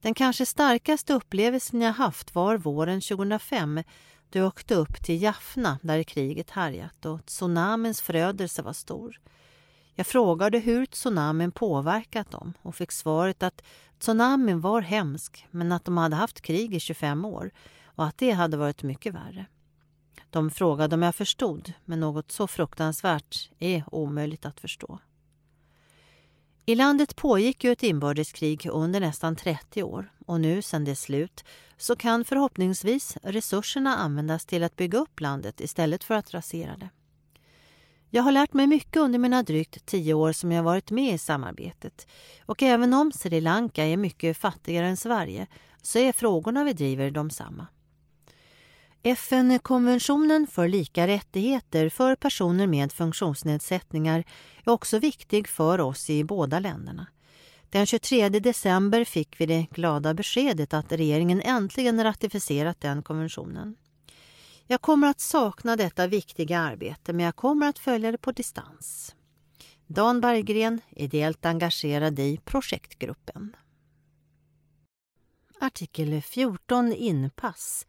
Den 0.00 0.14
kanske 0.14 0.46
starkaste 0.46 1.14
upplevelsen 1.14 1.80
jag 1.80 1.92
haft 1.92 2.34
var 2.34 2.56
våren 2.56 3.00
2005 3.00 3.82
då 4.30 4.38
jag 4.38 4.46
åkte 4.46 4.74
upp 4.74 5.02
till 5.02 5.22
Jaffna 5.22 5.78
där 5.82 6.02
kriget 6.02 6.50
härjat 6.50 7.06
och 7.06 7.26
tsunamins 7.26 8.00
förödelse 8.00 8.62
var 8.62 8.72
stor. 8.72 9.20
Jag 9.94 10.06
frågade 10.06 10.58
hur 10.58 10.86
tsunamin 10.86 11.52
påverkat 11.52 12.30
dem 12.30 12.52
och 12.62 12.74
fick 12.74 12.92
svaret 12.92 13.42
att 13.42 13.62
tsunamin 13.98 14.60
var 14.60 14.80
hemsk 14.80 15.46
men 15.50 15.72
att 15.72 15.84
de 15.84 15.96
hade 15.96 16.16
haft 16.16 16.40
krig 16.40 16.74
i 16.74 16.80
25 16.80 17.24
år 17.24 17.50
och 17.84 18.06
att 18.06 18.18
det 18.18 18.30
hade 18.30 18.56
varit 18.56 18.82
mycket 18.82 19.14
värre. 19.14 19.46
De 20.30 20.50
frågade 20.50 20.94
om 20.94 21.02
jag 21.02 21.14
förstod, 21.14 21.72
men 21.84 22.00
något 22.00 22.32
så 22.32 22.46
fruktansvärt 22.46 23.50
är 23.58 23.84
omöjligt 23.92 24.46
att 24.46 24.60
förstå. 24.60 24.98
I 26.70 26.74
landet 26.74 27.16
pågick 27.16 27.64
ju 27.64 27.72
ett 27.72 27.82
inbördeskrig 27.82 28.66
under 28.66 29.00
nästan 29.00 29.36
30 29.36 29.82
år 29.82 30.12
och 30.26 30.40
nu 30.40 30.62
sedan 30.62 30.84
det 30.84 30.90
är 30.90 30.94
slut 30.94 31.44
så 31.76 31.96
kan 31.96 32.24
förhoppningsvis 32.24 33.16
resurserna 33.22 33.96
användas 33.96 34.46
till 34.46 34.62
att 34.62 34.76
bygga 34.76 34.98
upp 34.98 35.20
landet 35.20 35.60
istället 35.60 36.04
för 36.04 36.14
att 36.14 36.34
rasera 36.34 36.76
det. 36.76 36.88
Jag 38.10 38.22
har 38.22 38.32
lärt 38.32 38.52
mig 38.52 38.66
mycket 38.66 38.96
under 38.96 39.18
mina 39.18 39.42
drygt 39.42 39.86
tio 39.86 40.14
år 40.14 40.32
som 40.32 40.52
jag 40.52 40.62
varit 40.62 40.90
med 40.90 41.14
i 41.14 41.18
samarbetet 41.18 42.06
och 42.46 42.62
även 42.62 42.94
om 42.94 43.12
Sri 43.12 43.40
Lanka 43.40 43.84
är 43.84 43.96
mycket 43.96 44.36
fattigare 44.36 44.86
än 44.86 44.96
Sverige 44.96 45.46
så 45.82 45.98
är 45.98 46.12
frågorna 46.12 46.64
vi 46.64 46.72
driver 46.72 47.10
de 47.10 47.30
samma. 47.30 47.66
FN-konventionen 49.02 50.46
för 50.46 50.68
lika 50.68 51.06
rättigheter 51.06 51.88
för 51.88 52.16
personer 52.16 52.66
med 52.66 52.92
funktionsnedsättningar 52.92 54.24
är 54.64 54.72
också 54.72 54.98
viktig 54.98 55.48
för 55.48 55.80
oss 55.80 56.10
i 56.10 56.24
båda 56.24 56.58
länderna. 56.58 57.06
Den 57.70 57.86
23 57.86 58.28
december 58.28 59.04
fick 59.04 59.40
vi 59.40 59.46
det 59.46 59.66
glada 59.70 60.14
beskedet 60.14 60.74
att 60.74 60.92
regeringen 60.92 61.40
äntligen 61.40 62.04
ratificerat 62.04 62.80
den 62.80 63.02
konventionen. 63.02 63.76
Jag 64.66 64.80
kommer 64.80 65.08
att 65.08 65.20
sakna 65.20 65.76
detta 65.76 66.06
viktiga 66.06 66.58
arbete 66.58 67.12
men 67.12 67.24
jag 67.24 67.36
kommer 67.36 67.68
att 67.68 67.78
följa 67.78 68.12
det 68.12 68.18
på 68.18 68.32
distans. 68.32 69.14
Dan 69.86 70.20
Berggren, 70.20 70.80
ideellt 70.90 71.46
engagerad 71.46 72.18
i 72.18 72.40
projektgruppen. 72.44 73.56
Artikel 75.60 76.22
14 76.22 76.92
Inpass 76.92 77.86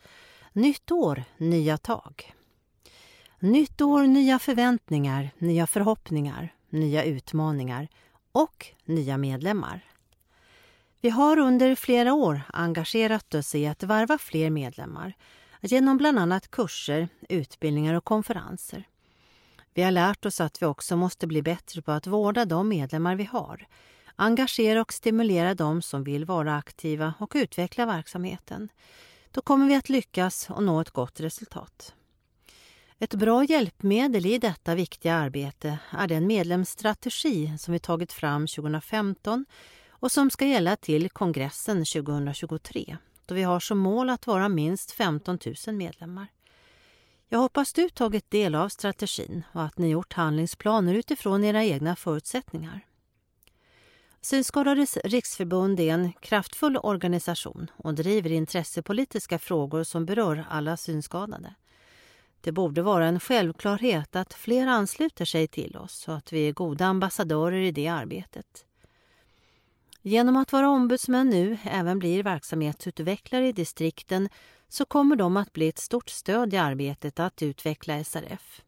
Nytt 0.53 0.91
år, 0.91 1.23
nya 1.37 1.77
tag. 1.77 2.33
Nytt 3.39 3.81
år, 3.81 4.03
nya 4.03 4.39
förväntningar, 4.39 5.29
nya 5.37 5.67
förhoppningar, 5.67 6.53
nya 6.69 7.03
utmaningar 7.03 7.87
och 8.31 8.67
nya 8.85 9.17
medlemmar. 9.17 9.85
Vi 11.01 11.09
har 11.09 11.37
under 11.37 11.75
flera 11.75 12.13
år 12.13 12.41
engagerat 12.53 13.33
oss 13.33 13.55
i 13.55 13.67
att 13.67 13.83
varva 13.83 14.17
fler 14.17 14.49
medlemmar 14.49 15.13
genom 15.61 15.97
bland 15.97 16.19
annat 16.19 16.51
kurser, 16.51 17.09
utbildningar 17.29 17.93
och 17.93 18.05
konferenser. 18.05 18.87
Vi 19.73 19.81
har 19.81 19.91
lärt 19.91 20.25
oss 20.25 20.41
att 20.41 20.61
vi 20.61 20.65
också 20.65 20.95
måste 20.97 21.27
bli 21.27 21.41
bättre 21.41 21.81
på 21.81 21.91
att 21.91 22.07
vårda 22.07 22.45
de 22.45 22.69
medlemmar 22.69 23.15
vi 23.15 23.23
har, 23.23 23.67
engagera 24.15 24.81
och 24.81 24.93
stimulera 24.93 25.55
dem 25.55 25.81
som 25.81 26.03
vill 26.03 26.25
vara 26.25 26.57
aktiva 26.57 27.13
och 27.19 27.31
utveckla 27.35 27.85
verksamheten 27.85 28.69
då 29.31 29.41
kommer 29.41 29.67
vi 29.67 29.75
att 29.75 29.89
lyckas 29.89 30.49
och 30.49 30.63
nå 30.63 30.81
ett 30.81 30.91
gott 30.91 31.19
resultat. 31.19 31.93
Ett 32.99 33.13
bra 33.13 33.43
hjälpmedel 33.43 34.25
i 34.25 34.37
detta 34.37 34.75
viktiga 34.75 35.15
arbete 35.15 35.79
är 35.91 36.07
den 36.07 36.27
medlemsstrategi 36.27 37.57
som 37.57 37.71
vi 37.73 37.79
tagit 37.79 38.13
fram 38.13 38.47
2015 38.47 39.45
och 39.89 40.11
som 40.11 40.29
ska 40.29 40.45
gälla 40.45 40.75
till 40.75 41.09
kongressen 41.09 41.85
2023 41.85 42.97
då 43.25 43.35
vi 43.35 43.43
har 43.43 43.59
som 43.59 43.77
mål 43.77 44.09
att 44.09 44.27
vara 44.27 44.49
minst 44.49 44.91
15 44.91 45.39
000 45.67 45.75
medlemmar. 45.75 46.27
Jag 47.29 47.39
hoppas 47.39 47.73
du 47.73 47.89
tagit 47.89 48.31
del 48.31 48.55
av 48.55 48.69
strategin 48.69 49.43
och 49.53 49.63
att 49.63 49.77
ni 49.77 49.89
gjort 49.89 50.13
handlingsplaner 50.13 50.93
utifrån 50.93 51.43
era 51.43 51.63
egna 51.63 51.95
förutsättningar. 51.95 52.85
Synskadades 54.23 54.97
riksförbund 54.97 55.79
är 55.79 55.93
en 55.93 56.13
kraftfull 56.13 56.77
organisation 56.77 57.71
och 57.77 57.93
driver 57.95 58.31
intressepolitiska 58.31 59.39
frågor 59.39 59.83
som 59.83 60.05
berör 60.05 60.45
alla 60.49 60.77
synskadade. 60.77 61.55
Det 62.41 62.51
borde 62.51 62.81
vara 62.81 63.05
en 63.05 63.19
självklarhet 63.19 64.15
att 64.15 64.33
fler 64.33 64.67
ansluter 64.67 65.25
sig 65.25 65.47
till 65.47 65.77
oss 65.77 66.07
och 66.07 66.15
att 66.15 66.33
vi 66.33 66.47
är 66.47 66.51
goda 66.53 66.85
ambassadörer 66.85 67.61
i 67.61 67.71
det 67.71 67.87
arbetet. 67.87 68.65
Genom 70.01 70.37
att 70.37 70.53
våra 70.53 70.69
ombudsmän 70.69 71.29
nu 71.29 71.57
även 71.63 71.99
blir 71.99 72.23
verksamhetsutvecklare 72.23 73.47
i 73.47 73.51
distrikten 73.51 74.29
så 74.69 74.85
kommer 74.85 75.15
de 75.15 75.37
att 75.37 75.53
bli 75.53 75.67
ett 75.67 75.79
stort 75.79 76.09
stöd 76.09 76.53
i 76.53 76.57
arbetet 76.57 77.19
att 77.19 77.41
utveckla 77.41 78.03
SRF. 78.03 78.61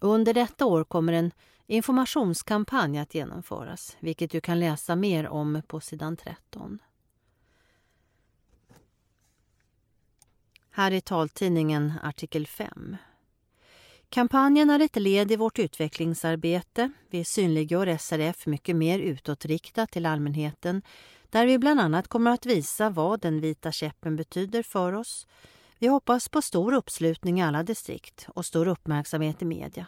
Under 0.00 0.34
detta 0.34 0.66
år 0.66 0.84
kommer 0.84 1.12
en 1.12 1.30
informationskampanj 1.66 2.98
att 2.98 3.14
genomföras, 3.14 3.96
vilket 4.00 4.30
du 4.30 4.40
kan 4.40 4.60
läsa 4.60 4.96
mer 4.96 5.28
om 5.28 5.62
på 5.66 5.80
sidan 5.80 6.16
13. 6.16 6.78
Här 10.70 10.92
är 10.92 11.00
taltidningen 11.00 11.92
artikel 12.02 12.46
5. 12.46 12.96
Kampanjen 14.08 14.70
är 14.70 14.80
ett 14.80 14.96
led 14.96 15.32
i 15.32 15.36
vårt 15.36 15.58
utvecklingsarbete. 15.58 16.92
Vi 17.10 17.24
synliggör 17.24 17.96
SRF 17.96 18.46
mycket 18.46 18.76
mer 18.76 18.98
utåtriktat 18.98 19.90
till 19.90 20.06
allmänheten 20.06 20.82
där 21.30 21.46
vi 21.46 21.58
bland 21.58 21.80
annat 21.80 22.08
kommer 22.08 22.30
att 22.30 22.46
visa 22.46 22.90
vad 22.90 23.20
den 23.20 23.40
vita 23.40 23.72
käppen 23.72 24.16
betyder 24.16 24.62
för 24.62 24.92
oss. 24.92 25.26
Vi 25.78 25.86
hoppas 25.86 26.28
på 26.28 26.42
stor 26.42 26.72
uppslutning 26.72 27.40
i 27.40 27.42
alla 27.42 27.62
distrikt 27.62 28.26
och 28.34 28.46
stor 28.46 28.68
uppmärksamhet 28.68 29.42
i 29.42 29.44
media. 29.44 29.86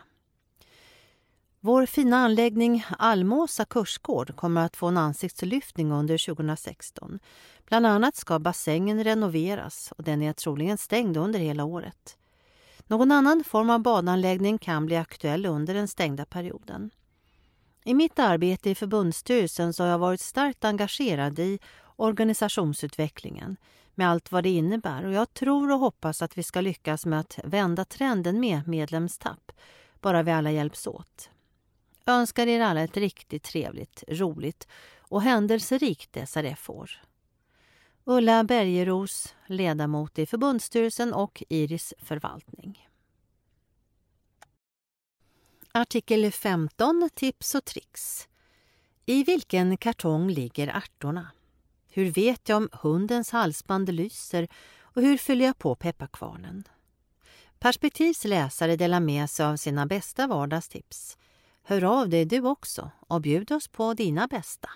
Vår 1.66 1.86
fina 1.86 2.16
anläggning 2.16 2.84
Almåsa 2.98 3.64
kursgård 3.64 4.36
kommer 4.36 4.64
att 4.64 4.76
få 4.76 4.86
en 4.86 4.96
ansiktslyftning 4.96 5.92
under 5.92 6.34
2016. 6.34 7.18
Bland 7.66 7.86
annat 7.86 8.16
ska 8.16 8.38
bassängen 8.38 9.04
renoveras 9.04 9.92
och 9.96 10.04
den 10.04 10.22
är 10.22 10.32
troligen 10.32 10.78
stängd 10.78 11.16
under 11.16 11.38
hela 11.38 11.64
året. 11.64 12.18
Någon 12.86 13.12
annan 13.12 13.44
form 13.44 13.70
av 13.70 13.80
badanläggning 13.80 14.58
kan 14.58 14.86
bli 14.86 14.96
aktuell 14.96 15.46
under 15.46 15.74
den 15.74 15.88
stängda 15.88 16.24
perioden. 16.24 16.90
I 17.84 17.94
mitt 17.94 18.18
arbete 18.18 18.70
i 18.70 18.74
förbundsstyrelsen 18.74 19.72
så 19.72 19.82
har 19.82 19.90
jag 19.90 19.98
varit 19.98 20.20
starkt 20.20 20.64
engagerad 20.64 21.38
i 21.38 21.58
organisationsutvecklingen 21.96 23.56
med 23.94 24.10
allt 24.10 24.32
vad 24.32 24.42
det 24.44 24.50
innebär 24.50 25.06
och 25.06 25.12
jag 25.12 25.34
tror 25.34 25.72
och 25.72 25.78
hoppas 25.78 26.22
att 26.22 26.38
vi 26.38 26.42
ska 26.42 26.60
lyckas 26.60 27.06
med 27.06 27.20
att 27.20 27.38
vända 27.44 27.84
trenden 27.84 28.40
med 28.40 28.68
medlemstapp, 28.68 29.52
bara 30.00 30.22
vi 30.22 30.30
alla 30.30 30.50
hjälps 30.50 30.86
åt. 30.86 31.30
Önskar 32.06 32.46
er 32.46 32.60
alla 32.60 32.80
ett 32.80 32.96
riktigt 32.96 33.42
trevligt, 33.42 34.04
roligt 34.08 34.68
och 34.98 35.22
händelserikt 35.22 36.16
SRF-år. 36.28 36.90
Ulla 38.04 38.44
Bergeros, 38.44 39.34
ledamot 39.46 40.18
i 40.18 40.26
förbundsstyrelsen 40.26 41.12
och 41.14 41.42
Iris 41.48 41.94
förvaltning. 41.98 42.88
Artikel 45.72 46.32
15 46.32 47.10
Tips 47.14 47.54
och 47.54 47.64
tricks. 47.64 48.28
I 49.06 49.24
vilken 49.24 49.76
kartong 49.76 50.30
ligger 50.30 50.68
ärtorna? 50.68 51.30
Hur 51.88 52.10
vet 52.10 52.48
jag 52.48 52.56
om 52.56 52.68
hundens 52.72 53.30
halsband 53.30 53.88
lyser 53.88 54.48
och 54.78 55.02
hur 55.02 55.18
fyller 55.18 55.44
jag 55.44 55.58
på 55.58 55.74
pepparkvarnen? 55.74 56.68
Perspektivs 57.58 58.24
läsare 58.24 58.76
delar 58.76 59.00
med 59.00 59.30
sig 59.30 59.46
av 59.46 59.56
sina 59.56 59.86
bästa 59.86 60.26
vardagstips. 60.26 61.18
Hör 61.66 61.84
av 61.84 62.08
dig 62.08 62.24
du 62.24 62.40
också 62.40 62.90
och 63.08 63.20
bjud 63.20 63.52
oss 63.52 63.68
på 63.68 63.94
dina 63.94 64.26
bästa. 64.26 64.70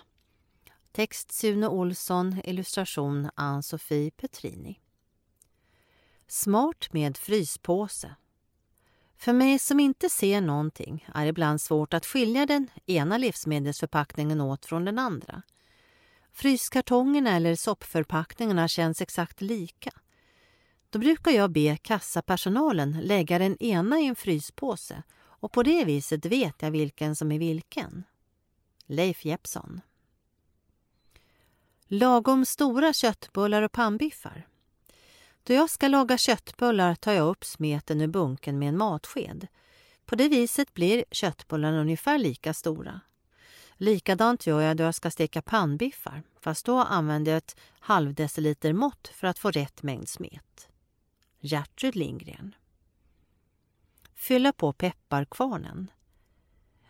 Text 0.91 1.31
Sune 1.31 1.67
Olsson, 1.67 2.41
illustration 2.43 3.29
Ann-Sofie 3.35 4.11
Petrini. 4.11 4.79
Smart 6.27 6.93
med 6.93 7.17
fryspåse. 7.17 8.15
För 9.17 9.33
mig 9.33 9.59
som 9.59 9.79
inte 9.79 10.09
ser 10.09 10.41
någonting 10.41 11.07
är 11.15 11.23
det 11.23 11.29
ibland 11.29 11.61
svårt 11.61 11.93
att 11.93 12.05
skilja 12.05 12.45
den 12.45 12.67
ena 12.85 13.17
livsmedelsförpackningen 13.17 14.41
åt 14.41 14.65
från 14.65 14.85
den 14.85 14.99
andra. 14.99 15.41
Fryskartongerna 16.31 17.35
eller 17.35 17.55
soppförpackningarna 17.55 18.67
känns 18.67 19.01
exakt 19.01 19.41
lika. 19.41 19.91
Då 20.89 20.99
brukar 20.99 21.31
jag 21.31 21.51
be 21.51 21.77
kassapersonalen 21.77 23.01
lägga 23.01 23.39
den 23.39 23.57
ena 23.63 23.99
i 23.99 24.05
en 24.05 24.15
fryspåse 24.15 25.03
och 25.39 25.51
på 25.51 25.63
det 25.63 25.85
viset 25.85 26.25
vet 26.25 26.61
jag 26.61 26.71
vilken 26.71 27.15
som 27.15 27.31
är 27.31 27.39
vilken. 27.39 28.03
Leif 28.85 29.25
Jeppsson 29.25 29.81
Lagom 31.87 32.45
stora 32.45 32.93
köttbullar 32.93 33.61
och 33.61 33.71
pannbiffar. 33.71 34.47
Då 35.43 35.53
jag 35.53 35.69
ska 35.69 35.87
laga 35.87 36.17
köttbullar 36.17 36.95
tar 36.95 37.13
jag 37.13 37.27
upp 37.27 37.45
smeten 37.45 38.01
ur 38.01 38.07
bunken 38.07 38.59
med 38.59 38.69
en 38.69 38.77
matsked. 38.77 39.47
På 40.05 40.15
det 40.15 40.27
viset 40.27 40.73
blir 40.73 41.05
köttbullarna 41.11 41.81
ungefär 41.81 42.17
lika 42.17 42.53
stora. 42.53 43.01
Likadant 43.73 44.47
gör 44.47 44.61
jag 44.61 44.77
då 44.77 44.83
jag 44.83 44.95
ska 44.95 45.11
steka 45.11 45.41
pannbiffar, 45.41 46.23
fast 46.41 46.65
då 46.65 46.77
använder 46.77 47.31
jag 47.31 47.37
ett 47.37 47.55
halvdeciliter 47.79 48.73
mått 48.73 49.07
för 49.07 49.27
att 49.27 49.39
få 49.39 49.51
rätt 49.51 49.83
mängd 49.83 50.09
smet. 50.09 50.67
Gertrud 51.39 51.95
Lindgren 51.95 52.55
Fylla 54.19 54.53
på 54.53 54.73
pepparkvarnen. 54.73 55.91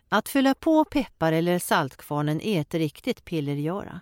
Att 0.09 0.29
fylla 0.29 0.55
på 0.55 0.85
peppar 0.85 1.31
eller 1.31 1.59
saltkvarnen 1.59 2.41
är 2.41 2.61
ett 2.61 2.73
riktigt 2.73 3.25
pillergöra. 3.25 4.01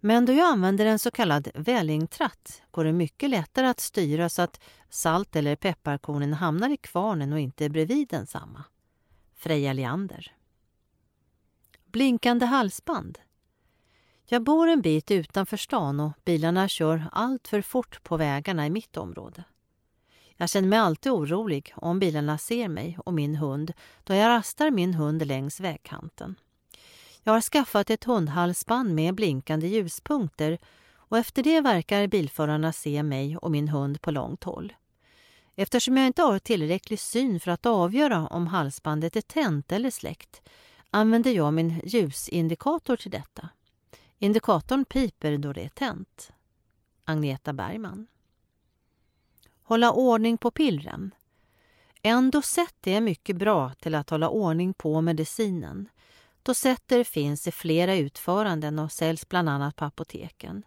Men 0.00 0.26
då 0.26 0.32
jag 0.32 0.46
använder 0.46 0.86
en 0.86 0.98
så 0.98 1.10
kallad 1.10 1.48
vällingtratt 1.54 2.62
går 2.70 2.84
det 2.84 2.92
mycket 2.92 3.30
lättare 3.30 3.66
att 3.66 3.80
styra 3.80 4.28
så 4.28 4.42
att 4.42 4.60
salt 4.88 5.36
eller 5.36 5.56
pepparkornen 5.56 6.32
hamnar 6.32 6.70
i 6.70 6.76
kvarnen 6.76 7.32
och 7.32 7.40
inte 7.40 7.68
bredvid 7.68 8.08
densamma. 8.08 8.64
Freja 9.34 9.72
Leander. 9.72 10.34
Blinkande 11.84 12.46
halsband. 12.46 13.18
Jag 14.26 14.42
bor 14.42 14.68
en 14.68 14.82
bit 14.82 15.10
utanför 15.10 15.56
stan 15.56 16.00
och 16.00 16.12
bilarna 16.24 16.68
kör 16.68 17.04
allt 17.12 17.48
för 17.48 17.62
fort 17.62 18.02
på 18.02 18.16
vägarna 18.16 18.66
i 18.66 18.70
mitt 18.70 18.96
område. 18.96 19.44
Jag 20.40 20.50
känner 20.50 20.68
mig 20.68 20.78
alltid 20.78 21.12
orolig 21.12 21.72
om 21.76 21.98
bilarna 21.98 22.38
ser 22.38 22.68
mig 22.68 22.98
och 23.04 23.14
min 23.14 23.36
hund 23.36 23.72
då 24.04 24.14
jag 24.14 24.28
rastar 24.28 24.70
min 24.70 24.94
hund 24.94 25.26
längs 25.26 25.60
vägkanten. 25.60 26.34
Jag 27.22 27.32
har 27.32 27.40
skaffat 27.40 27.90
ett 27.90 28.04
hundhalsband 28.04 28.94
med 28.94 29.14
blinkande 29.14 29.66
ljuspunkter 29.66 30.58
och 30.94 31.18
efter 31.18 31.42
det 31.42 31.60
verkar 31.60 32.06
bilförarna 32.06 32.72
se 32.72 33.02
mig 33.02 33.36
och 33.36 33.50
min 33.50 33.68
hund 33.68 34.00
på 34.00 34.10
långt 34.10 34.44
håll. 34.44 34.72
Eftersom 35.56 35.96
jag 35.96 36.06
inte 36.06 36.22
har 36.22 36.38
tillräcklig 36.38 36.98
syn 36.98 37.40
för 37.40 37.50
att 37.50 37.66
avgöra 37.66 38.26
om 38.26 38.46
halsbandet 38.46 39.16
är 39.16 39.20
tänt 39.20 39.72
eller 39.72 39.90
släckt 39.90 40.42
använder 40.90 41.30
jag 41.30 41.54
min 41.54 41.80
ljusindikator 41.84 42.96
till 42.96 43.10
detta. 43.10 43.48
Indikatorn 44.18 44.84
piper 44.84 45.38
då 45.38 45.52
det 45.52 45.64
är 45.64 45.68
tänt. 45.68 46.32
Agneta 47.04 47.52
Bergman 47.52 48.06
Hålla 49.70 49.92
ordning 49.92 50.38
på 50.38 50.50
pillren. 50.50 51.14
En 52.02 52.30
dosett 52.30 52.86
är 52.86 53.00
mycket 53.00 53.36
bra 53.36 53.72
till 53.80 53.94
att 53.94 54.10
hålla 54.10 54.28
ordning 54.28 54.74
på 54.74 55.00
medicinen. 55.00 55.88
Dosetter 56.42 57.04
finns 57.04 57.48
i 57.48 57.52
flera 57.52 57.96
utföranden 57.96 58.78
och 58.78 58.92
säljs 58.92 59.28
bland 59.28 59.48
annat 59.48 59.76
på 59.76 59.84
apoteken. 59.84 60.62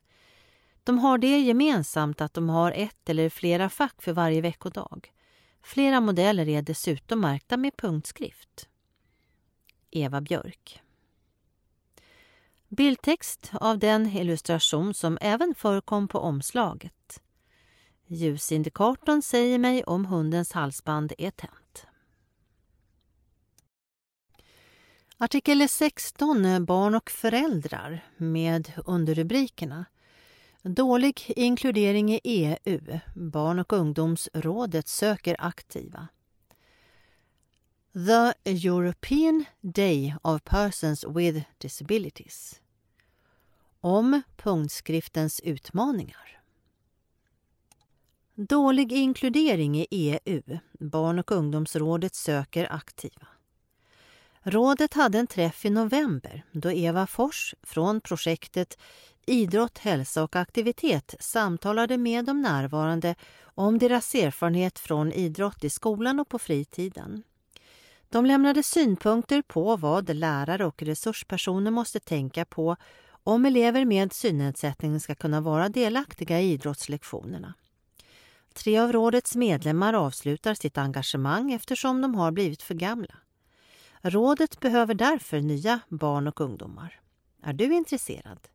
De 0.84 0.99
har 0.99 1.17
det 1.17 1.39
gemensamt 1.39 2.21
att 2.21 2.34
de 2.34 2.49
har 2.49 2.71
ett 2.71 3.09
eller 3.09 3.30
flera 3.30 3.69
fack 3.69 4.01
för 4.01 4.13
varje 4.13 4.41
veckodag. 4.41 5.11
Flera 5.63 6.01
modeller 6.01 6.49
är 6.49 6.61
dessutom 6.61 7.21
märkta 7.21 7.57
med 7.57 7.77
punktskrift. 7.77 8.69
Eva 9.91 10.21
Björk 10.21 10.81
Bildtext 12.67 13.51
av 13.53 13.80
den 13.80 14.07
illustration 14.07 14.93
som 14.93 15.17
även 15.21 15.55
förekom 15.55 16.07
på 16.07 16.19
omslaget. 16.19 17.02
Ljusindikatorn 18.14 19.22
säger 19.22 19.60
mig 19.60 19.84
om 19.84 20.06
hundens 20.06 20.52
halsband 20.52 21.14
är 21.18 21.31
tänt. 21.31 21.85
Artikel 25.18 25.69
16 25.69 26.65
Barn 26.65 26.95
och 26.95 27.10
föräldrar 27.10 28.06
med 28.18 28.72
underrubrikerna 28.85 29.85
Dålig 30.65 31.34
inkludering 31.35 32.14
i 32.14 32.19
EU. 32.23 32.99
Barn 33.15 33.60
och 33.60 33.73
ungdomsrådet 33.73 34.88
söker 34.88 35.35
aktiva. 35.40 36.07
The 37.94 38.52
European 38.68 39.45
Day 39.61 40.15
of 40.22 40.44
Persons 40.44 41.06
with 41.07 41.41
Disabilities. 41.57 42.61
Om 43.81 44.22
punktskriftens 44.35 45.40
utmaningar. 45.40 46.42
Dålig 48.35 48.91
inkludering 48.91 49.77
i 49.77 49.88
EU. 49.91 50.60
Barn 50.80 51.19
och 51.19 51.31
ungdomsrådet 51.31 52.15
söker 52.15 52.73
aktiva. 52.73 53.27
Rådet 54.41 54.93
hade 54.93 55.19
en 55.19 55.27
träff 55.27 55.65
i 55.65 55.69
november 55.69 56.45
då 56.51 56.72
Eva 56.72 57.07
Fors 57.07 57.55
från 57.64 58.01
projektet 58.01 58.77
Idrott, 59.26 59.77
hälsa 59.77 60.23
och 60.23 60.35
aktivitet 60.35 61.15
samtalade 61.19 61.97
med 61.97 62.26
de 62.26 62.41
närvarande 62.41 63.15
om 63.43 63.77
deras 63.77 64.15
erfarenhet 64.15 64.80
från 64.80 65.11
idrott 65.11 65.64
i 65.64 65.69
skolan 65.69 66.19
och 66.19 66.30
på 66.30 66.39
fritiden. 66.39 67.23
De 68.10 68.26
lämnade 68.26 68.64
synpunkter 68.64 69.41
på 69.41 69.76
vad 69.77 70.15
lärare 70.15 70.65
och 70.65 70.84
resurspersoner 70.84 71.72
måste 71.72 71.99
tänka 71.99 72.45
på 72.45 72.76
om 73.23 73.45
elever 73.45 73.85
med 73.85 74.14
synnedsättning 74.14 74.99
ska 74.99 75.15
kunna 75.15 75.41
vara 75.41 75.69
delaktiga 75.69 76.41
i 76.41 76.51
idrottslektionerna. 76.51 77.53
Tre 78.53 78.77
av 78.77 78.91
rådets 78.91 79.35
medlemmar 79.35 79.93
avslutar 79.93 80.53
sitt 80.53 80.77
engagemang 80.77 81.51
eftersom 81.51 82.01
de 82.01 82.15
har 82.15 82.31
blivit 82.31 82.63
för 82.63 82.73
gamla. 82.73 83.15
Rådet 84.01 84.59
behöver 84.59 84.93
därför 84.93 85.41
nya 85.41 85.80
barn 85.89 86.27
och 86.27 86.41
ungdomar. 86.41 87.01
Är 87.43 87.53
du 87.53 87.73
intresserad? 87.73 88.47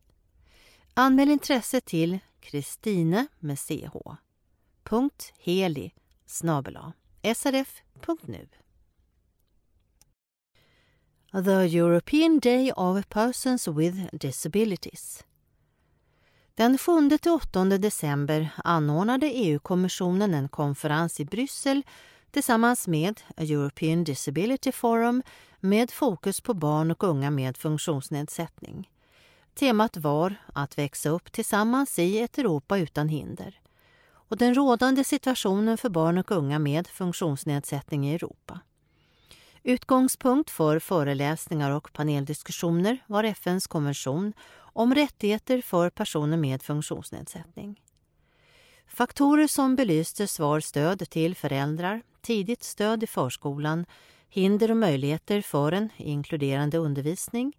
Anmäl 0.93 1.29
intresse 1.29 1.81
till 1.81 2.19
Kristine 2.39 3.27
med 3.39 3.59
ch. 3.59 3.71
Heli 5.39 5.93
srf.nu. 7.35 8.47
The 11.31 11.77
European 11.77 12.39
Day 12.39 12.71
of 12.71 13.09
Persons 13.09 13.67
with 13.67 14.15
Disabilities. 14.15 15.23
Den 16.59 16.77
7-8 16.77 17.77
december 17.77 18.49
anordnade 18.63 19.27
EU-kommissionen 19.27 20.33
en 20.33 20.49
konferens 20.49 21.19
i 21.19 21.25
Bryssel 21.25 21.83
tillsammans 22.31 22.87
med 22.87 23.21
European 23.37 24.03
Disability 24.03 24.71
Forum 24.71 25.23
med 25.59 25.91
fokus 25.91 26.41
på 26.41 26.53
barn 26.53 26.91
och 26.91 27.03
unga 27.03 27.31
med 27.31 27.57
funktionsnedsättning. 27.57 28.89
Temat 29.53 29.97
var 29.97 30.35
att 30.53 30.77
växa 30.77 31.09
upp 31.09 31.31
tillsammans 31.31 31.99
i 31.99 32.19
ett 32.19 32.37
Europa 32.37 32.77
utan 32.77 33.09
hinder 33.09 33.59
och 34.11 34.37
den 34.37 34.55
rådande 34.55 35.03
situationen 35.03 35.77
för 35.77 35.89
barn 35.89 36.17
och 36.17 36.31
unga 36.31 36.59
med 36.59 36.87
funktionsnedsättning 36.87 38.09
i 38.09 38.15
Europa. 38.15 38.59
Utgångspunkt 39.63 40.49
för 40.49 40.79
föreläsningar 40.79 41.71
och 41.71 41.93
paneldiskussioner 41.93 42.97
var 43.07 43.23
FNs 43.23 43.67
konvention 43.67 44.33
om 44.79 44.95
rättigheter 44.95 45.61
för 45.61 45.89
personer 45.89 46.37
med 46.37 46.61
funktionsnedsättning. 46.61 47.81
Faktorer 48.87 49.47
som 49.47 49.75
belystes 49.75 50.39
var 50.39 50.59
stöd 50.59 51.09
till 51.09 51.35
föräldrar, 51.35 52.01
tidigt 52.21 52.63
stöd 52.63 53.03
i 53.03 53.07
förskolan, 53.07 53.85
hinder 54.29 54.71
och 54.71 54.77
möjligheter 54.77 55.41
för 55.41 55.71
en 55.71 55.89
inkluderande 55.97 56.77
undervisning. 56.77 57.53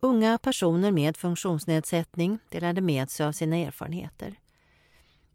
Unga 0.00 0.38
personer 0.38 0.92
med 0.92 1.16
funktionsnedsättning 1.16 2.38
delade 2.48 2.80
med 2.80 3.10
sig 3.10 3.26
av 3.26 3.32
sina 3.32 3.56
erfarenheter. 3.56 4.34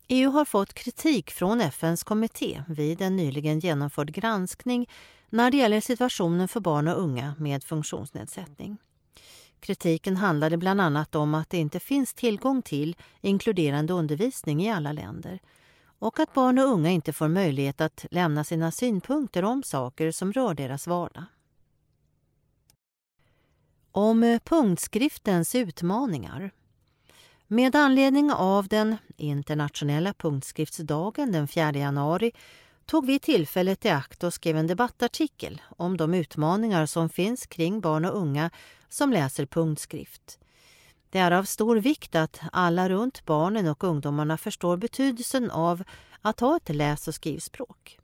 EU 0.07 0.31
har 0.31 0.45
fått 0.45 0.73
kritik 0.73 1.31
från 1.31 1.61
FNs 1.61 2.03
kommitté 2.03 2.63
vid 2.67 3.01
en 3.01 3.15
nyligen 3.15 3.59
genomförd 3.59 4.11
granskning 4.11 4.89
när 5.29 5.51
det 5.51 5.57
gäller 5.57 5.81
situationen 5.81 6.47
för 6.47 6.59
barn 6.59 6.87
och 6.87 7.01
unga 7.01 7.35
med 7.39 7.63
funktionsnedsättning. 7.63 8.77
Kritiken 9.63 10.17
handlade 10.17 10.57
bland 10.57 10.81
annat 10.81 11.15
om 11.15 11.35
att 11.35 11.49
det 11.49 11.57
inte 11.57 11.79
finns 11.79 12.13
tillgång 12.13 12.61
till 12.61 12.95
inkluderande 13.21 13.93
undervisning 13.93 14.63
i 14.63 14.71
alla 14.71 14.91
länder 14.91 15.39
och 15.99 16.19
att 16.19 16.33
barn 16.33 16.59
och 16.59 16.65
unga 16.65 16.89
inte 16.89 17.13
får 17.13 17.27
möjlighet 17.27 17.81
att 17.81 18.05
lämna 18.11 18.43
sina 18.43 18.71
synpunkter 18.71 19.43
om 19.43 19.63
saker 19.63 20.11
som 20.11 20.33
rör 20.33 20.53
deras 20.53 20.87
vardag. 20.87 21.23
Om 23.91 24.39
punktskriftens 24.43 25.55
utmaningar. 25.55 26.51
Med 27.47 27.75
anledning 27.75 28.31
av 28.31 28.67
den 28.67 28.97
internationella 29.17 30.13
punktskriftsdagen 30.13 31.31
den 31.31 31.47
4 31.47 31.71
januari 31.71 32.31
tog 32.85 33.05
vi 33.05 33.19
tillfället 33.19 33.85
i 33.85 33.89
akt 33.89 34.23
och 34.23 34.33
skrev 34.33 34.57
en 34.57 34.67
debattartikel 34.67 35.61
om 35.77 35.97
de 35.97 36.13
utmaningar 36.13 36.85
som 36.85 37.09
finns 37.09 37.45
kring 37.45 37.81
barn 37.81 38.05
och 38.05 38.17
unga 38.17 38.49
som 38.89 39.11
läser 39.11 39.45
punktskrift. 39.45 40.39
Det 41.09 41.19
är 41.19 41.31
av 41.31 41.43
stor 41.43 41.75
vikt 41.75 42.15
att 42.15 42.39
alla 42.51 42.89
runt 42.89 43.25
barnen 43.25 43.67
och 43.67 43.83
ungdomarna 43.83 44.37
förstår 44.37 44.77
betydelsen 44.77 45.51
av 45.51 45.83
att 46.21 46.39
ha 46.39 46.57
ett 46.57 46.75
läs 46.75 47.07
och 47.07 47.15
skrivspråk. 47.15 47.99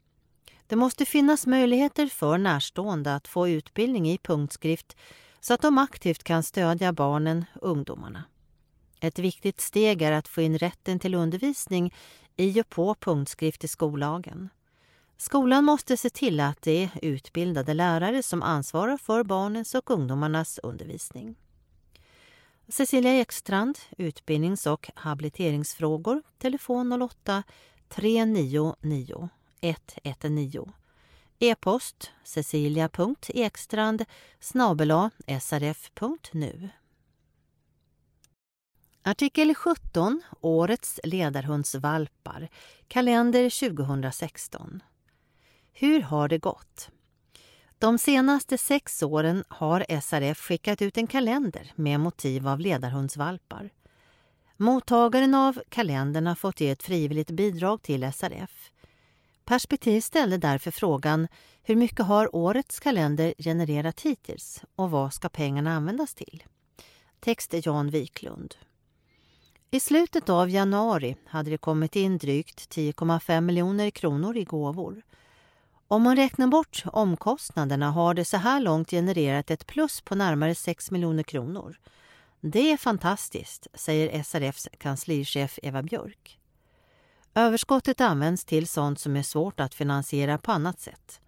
Det 0.68 0.76
måste 0.76 1.06
finnas 1.06 1.48
möjligheter 1.48 2.08
för 2.08 2.38
närstående 2.38 3.16
att 3.16 3.28
få 3.28 3.48
utbildning 3.48 4.10
i 4.10 4.18
punktskrift 4.18 4.96
så 5.40 5.54
att 5.54 5.62
de 5.62 5.78
aktivt 5.78 6.24
kan 6.24 6.44
stödja 6.44 6.94
barnen 6.94 7.46
och 7.62 7.70
ungdomarna. 7.70 8.24
Ett 9.00 9.20
viktigt 9.20 9.62
steg 9.62 10.02
är 10.02 10.12
att 10.12 10.28
få 10.28 10.42
in 10.42 10.58
rätten 10.58 11.00
till 11.00 11.16
undervisning 11.16 11.94
i 12.38 12.62
och 12.62 12.70
på 12.70 12.96
punktskrift 12.96 13.64
i 13.64 13.68
skollagen. 13.68 14.50
Skolan 15.22 15.66
måste 15.66 15.98
se 15.98 16.10
till 16.10 16.40
att 16.40 16.62
det 16.62 16.84
är 16.84 16.90
utbildade 17.02 17.74
lärare 17.74 18.24
som 18.24 18.44
ansvarar 18.44 18.98
för 18.98 19.24
barnens 19.24 19.76
och 19.76 19.92
ungdomarnas 19.92 20.60
undervisning. 20.64 21.36
Cecilia 22.68 23.14
Ekstrand, 23.14 23.80
utbildnings 23.98 24.66
och 24.66 24.90
habiliteringsfrågor, 24.96 26.24
telefon 26.38 27.02
08 27.02 27.44
399 27.90 29.30
119. 29.62 30.74
E-post 31.40 32.12
cecilia.ekstrand 32.24 34.06
srf.nu. 35.40 36.70
Artikel 39.04 39.56
17, 39.56 40.22
Årets 40.42 41.00
ledarhundsvalpar, 41.04 42.50
kalender 42.88 43.70
2016. 43.70 44.82
Hur 45.82 46.02
har 46.02 46.28
det 46.28 46.38
gått? 46.38 46.90
De 47.78 47.98
senaste 47.98 48.58
sex 48.58 49.04
åren 49.04 49.44
har 49.48 50.02
SRF 50.02 50.40
skickat 50.40 50.82
ut 50.82 50.98
en 50.98 51.08
kalender 51.08 51.72
med 51.76 52.00
motiv 52.00 52.48
av 52.48 52.60
ledarhundsvalpar. 52.60 53.70
Mottagaren 54.58 55.36
av 55.36 55.62
kalendern 55.70 56.28
har 56.28 56.36
fått 56.36 56.62
ge 56.62 56.70
ett 56.70 56.84
frivilligt 56.84 57.32
bidrag 57.32 57.82
till 57.82 58.14
SRF. 58.14 58.72
Perspektiv 59.46 60.02
ställde 60.02 60.38
därför 60.38 60.72
frågan 60.72 61.28
hur 61.64 61.76
mycket 61.76 62.06
har 62.06 62.36
årets 62.36 62.80
kalender 62.80 63.34
genererat 63.38 64.02
hittills 64.02 64.64
och 64.76 64.92
vad 64.92 65.14
ska 65.14 65.30
pengarna 65.30 65.74
användas 65.74 66.16
till? 66.16 66.44
Text 67.20 67.54
Jan 67.66 67.90
Wiklund. 67.90 68.56
I 69.72 69.80
slutet 69.80 70.30
av 70.30 70.50
januari 70.50 71.16
hade 71.26 71.52
det 71.52 71.58
kommit 71.58 71.96
in 71.96 72.18
drygt 72.18 72.76
10,5 72.76 73.42
miljoner 73.42 73.90
kronor 73.90 74.38
i 74.38 74.44
gåvor. 74.44 75.04
Om 75.92 76.04
man 76.04 76.16
räknar 76.16 76.48
bort 76.48 76.84
omkostnaderna 76.86 77.92
har 77.92 78.14
det 78.14 78.26
så 78.26 78.38
här 78.38 78.60
långt 78.60 78.92
genererat 78.92 79.52
ett 79.52 79.68
plus 79.68 80.02
på 80.02 80.16
närmare 80.16 80.56
6 80.56 80.92
miljoner 80.92 81.24
kronor. 81.24 81.80
Det 82.42 82.72
är 82.72 82.78
fantastiskt, 82.78 83.68
säger 83.74 84.24
SRFs 84.24 84.68
kanslichef 84.78 85.60
Eva 85.64 85.84
Björk. 85.84 86.40
Överskottet 87.36 88.02
används 88.02 88.46
till 88.46 88.68
sånt 88.68 89.00
som 89.00 89.16
är 89.16 89.24
svårt 89.24 89.60
att 89.60 89.74
finansiera 89.74 90.38
på 90.38 90.52
annat 90.52 90.80
sätt. 90.80 91.22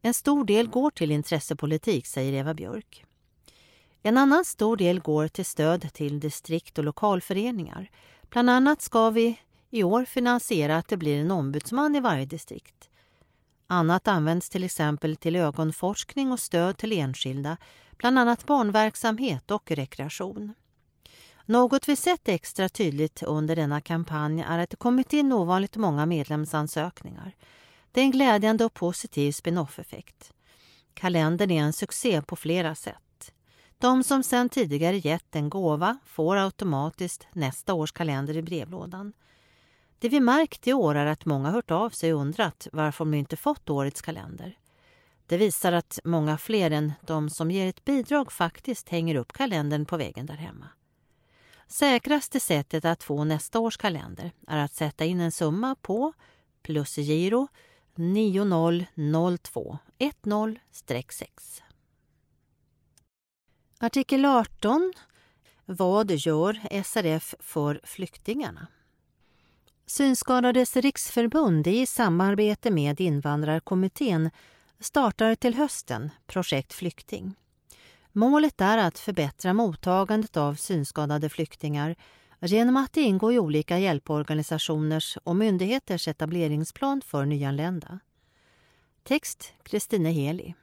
En 0.00 0.14
stor 0.14 0.44
del 0.44 0.68
går 0.68 0.90
till 0.90 1.10
intressepolitik, 1.10 2.06
säger 2.06 2.32
Eva 2.32 2.54
Björk. 2.54 3.04
En 4.02 4.18
annan 4.18 4.44
stor 4.44 4.76
del 4.76 5.00
går 5.00 5.28
till 5.28 5.44
stöd 5.44 5.92
till 5.92 6.20
distrikt 6.20 6.78
och 6.78 6.84
lokalföreningar. 6.84 7.90
Bland 8.30 8.50
annat 8.50 8.82
ska 8.82 9.10
vi 9.10 9.40
i 9.70 9.82
år 9.82 10.04
finansiera 10.04 10.76
att 10.76 10.88
det 10.88 10.96
blir 10.96 11.20
en 11.20 11.30
ombudsman 11.30 11.96
i 11.96 12.00
varje 12.00 12.26
distrikt. 12.26 12.88
Annat 13.72 14.08
används 14.08 14.48
till 14.48 14.64
exempel 14.64 15.16
till 15.16 15.36
ögonforskning 15.36 16.32
och 16.32 16.40
stöd 16.40 16.78
till 16.78 16.92
enskilda, 16.92 17.56
bland 17.96 18.18
annat 18.18 18.46
barnverksamhet 18.46 19.50
och 19.50 19.70
rekreation. 19.70 20.54
Något 21.46 21.88
vi 21.88 21.96
sett 21.96 22.28
extra 22.28 22.68
tydligt 22.68 23.22
under 23.22 23.56
denna 23.56 23.80
kampanj 23.80 24.44
är 24.48 24.58
att 24.58 24.70
det 24.70 24.76
kommit 24.76 25.12
in 25.12 25.32
ovanligt 25.32 25.76
många 25.76 26.06
medlemsansökningar. 26.06 27.34
Det 27.92 28.00
är 28.00 28.04
en 28.04 28.10
glädjande 28.10 28.64
och 28.64 28.74
positiv 28.74 29.32
spin-off-effekt. 29.32 30.32
Kalendern 30.94 31.50
är 31.50 31.62
en 31.62 31.72
succé 31.72 32.22
på 32.22 32.36
flera 32.36 32.74
sätt. 32.74 33.32
De 33.78 34.04
som 34.04 34.22
sedan 34.22 34.48
tidigare 34.48 34.98
gett 34.98 35.36
en 35.36 35.50
gåva 35.50 35.98
får 36.06 36.36
automatiskt 36.36 37.26
nästa 37.32 37.74
års 37.74 37.92
kalender 37.92 38.36
i 38.36 38.42
brevlådan. 38.42 39.12
Det 40.02 40.08
vi 40.08 40.20
märkt 40.20 40.66
i 40.68 40.72
år 40.72 40.94
är 40.94 41.06
att 41.06 41.24
många 41.24 41.50
hört 41.50 41.70
av 41.70 41.90
sig 41.90 42.14
och 42.14 42.20
undrat 42.20 42.68
varför 42.72 43.04
de 43.04 43.14
inte 43.14 43.36
fått 43.36 43.70
årets 43.70 44.02
kalender. 44.02 44.58
Det 45.26 45.36
visar 45.36 45.72
att 45.72 45.98
många 46.04 46.38
fler 46.38 46.70
än 46.70 46.92
de 47.06 47.30
som 47.30 47.50
ger 47.50 47.66
ett 47.66 47.84
bidrag 47.84 48.32
faktiskt 48.32 48.88
hänger 48.88 49.14
upp 49.14 49.32
kalendern 49.32 49.84
på 49.84 49.96
väggen 49.96 50.26
där 50.26 50.34
hemma. 50.34 50.68
Säkraste 51.66 52.40
sättet 52.40 52.84
att 52.84 53.02
få 53.02 53.24
nästa 53.24 53.60
års 53.60 53.76
kalender 53.76 54.32
är 54.48 54.58
att 54.58 54.74
sätta 54.74 55.04
in 55.04 55.20
en 55.20 55.32
summa 55.32 55.74
på 55.74 56.12
plusgiro 56.62 57.48
9002 57.94 59.78
10-6. 59.98 61.62
Artikel 63.78 64.24
18. 64.24 64.92
Vad 65.64 66.10
gör 66.10 66.82
SRF 66.82 67.34
för 67.40 67.80
flyktingarna? 67.84 68.66
Synskadades 69.92 70.76
riksförbund 70.76 71.66
i 71.66 71.86
samarbete 71.86 72.70
med 72.70 73.00
Invandrarkommittén 73.00 74.30
startar 74.80 75.34
till 75.34 75.54
hösten 75.54 76.10
projekt 76.26 76.72
Flykting. 76.72 77.34
Målet 78.12 78.60
är 78.60 78.78
att 78.78 78.98
förbättra 78.98 79.52
mottagandet 79.52 80.36
av 80.36 80.54
synskadade 80.54 81.28
flyktingar 81.28 81.96
genom 82.40 82.76
att 82.76 82.96
ingå 82.96 83.32
i 83.32 83.38
olika 83.38 83.78
hjälporganisationers 83.78 85.18
och 85.24 85.36
myndigheters 85.36 86.08
etableringsplan 86.08 87.00
för 87.00 87.24
nyanlända. 87.24 87.98
Text 89.02 89.52
Kristine 89.62 90.10
Heli. 90.10 90.54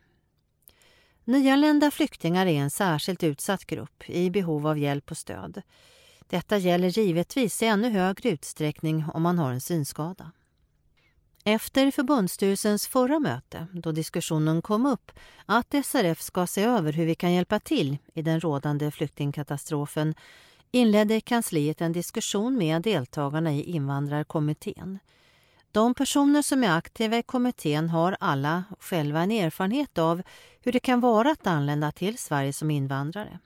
Nyanlända 1.23 1.91
flyktingar 1.91 2.45
är 2.45 2.59
en 2.61 2.69
särskilt 2.69 3.23
utsatt 3.23 3.65
grupp 3.65 4.09
i 4.09 4.29
behov 4.29 4.67
av 4.67 4.77
hjälp 4.77 5.11
och 5.11 5.17
stöd. 5.17 5.61
Detta 6.29 6.57
gäller 6.57 6.89
givetvis 6.89 7.61
i 7.61 7.65
ännu 7.65 7.89
högre 7.89 8.29
utsträckning 8.29 9.05
om 9.13 9.21
man 9.21 9.39
har 9.39 9.51
en 9.51 9.61
synskada. 9.61 10.31
Efter 11.43 11.91
förbundsstyrelsens 11.91 12.87
förra 12.87 13.19
möte, 13.19 13.67
då 13.73 13.91
diskussionen 13.91 14.61
kom 14.61 14.85
upp 14.85 15.11
att 15.45 15.75
SRF 15.85 16.21
ska 16.21 16.47
se 16.47 16.63
över 16.63 16.93
hur 16.93 17.05
vi 17.05 17.15
kan 17.15 17.33
hjälpa 17.33 17.59
till 17.59 17.97
i 18.13 18.21
den 18.21 18.39
rådande 18.39 18.91
flyktingkatastrofen 18.91 20.15
inledde 20.71 21.21
kansliet 21.21 21.81
en 21.81 21.91
diskussion 21.91 22.57
med 22.57 22.81
deltagarna 22.81 23.53
i 23.53 23.63
invandrarkommittén. 23.63 24.99
De 25.71 25.93
personer 25.93 26.41
som 26.41 26.63
är 26.63 26.77
aktiva 26.77 27.17
i 27.17 27.23
kommittén 27.23 27.89
har 27.89 28.17
alla 28.19 28.63
själva 28.79 29.21
en 29.21 29.31
erfarenhet 29.31 29.97
av 29.97 30.21
hur 30.61 30.71
det 30.71 30.79
kan 30.79 30.99
vara 30.99 31.31
att 31.31 31.47
anlända 31.47 31.91
till 31.91 32.17
Sverige 32.17 32.53
som 32.53 32.71
invandrare. 32.71 33.39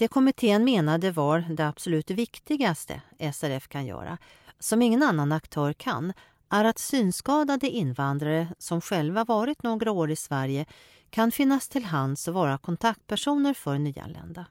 Det 0.00 0.08
kommittén 0.08 0.64
menade 0.64 1.10
var 1.10 1.44
det 1.50 1.66
absolut 1.66 2.10
viktigaste 2.10 3.02
SRF 3.34 3.68
kan 3.68 3.86
göra, 3.86 4.18
som 4.58 4.82
ingen 4.82 5.02
annan 5.02 5.32
aktör 5.32 5.72
kan, 5.72 6.12
är 6.48 6.64
att 6.64 6.78
synskadade 6.78 7.70
invandrare 7.70 8.48
som 8.58 8.80
själva 8.80 9.24
varit 9.24 9.62
några 9.62 9.92
år 9.92 10.10
i 10.10 10.16
Sverige 10.16 10.66
kan 11.10 11.32
finnas 11.32 11.68
till 11.68 11.84
hands 11.84 12.28
och 12.28 12.34
vara 12.34 12.58
kontaktpersoner 12.58 13.54
för 13.54 13.78
nyanlända. 13.78 14.46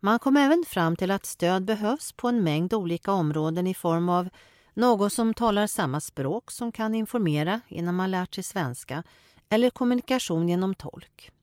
Man 0.00 0.18
kom 0.18 0.36
även 0.36 0.64
fram 0.66 0.96
till 0.96 1.10
att 1.10 1.26
stöd 1.26 1.64
behövs 1.64 2.12
på 2.12 2.28
en 2.28 2.42
mängd 2.42 2.74
olika 2.74 3.12
områden 3.12 3.66
i 3.66 3.74
form 3.74 4.08
av 4.08 4.28
någon 4.74 5.10
som 5.10 5.34
talar 5.34 5.66
samma 5.66 6.00
språk 6.00 6.50
som 6.50 6.72
kan 6.72 6.94
informera 6.94 7.60
innan 7.68 7.94
man 7.94 8.10
lärt 8.10 8.34
sig 8.34 8.44
svenska 8.44 9.02
eller 9.48 9.70
kommunikation 9.70 10.48
genom 10.48 10.74
tolk. 10.74 11.33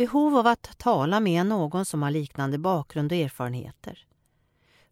Behov 0.00 0.36
av 0.36 0.46
att 0.46 0.78
tala 0.78 1.20
med 1.20 1.46
någon 1.46 1.84
som 1.84 2.02
har 2.02 2.10
liknande 2.10 2.58
bakgrund 2.58 3.12
och 3.12 3.18
erfarenheter. 3.18 4.06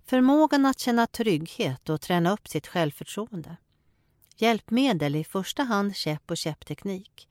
Förmågan 0.06 0.66
att 0.66 0.78
känna 0.78 1.06
trygghet 1.06 1.88
och 1.88 2.00
träna 2.00 2.32
upp 2.32 2.48
sitt 2.48 2.66
självförtroende. 2.66 3.56
Hjälpmedel, 4.36 5.16
i 5.16 5.24
första 5.24 5.62
hand 5.62 5.96
käpp 5.96 6.30
och 6.30 6.36
käppteknik. 6.36 7.28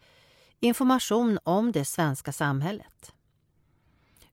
Information 0.60 1.40
om 1.44 1.72
det 1.72 1.86
svenska 1.86 2.32
samhället. 2.32 3.14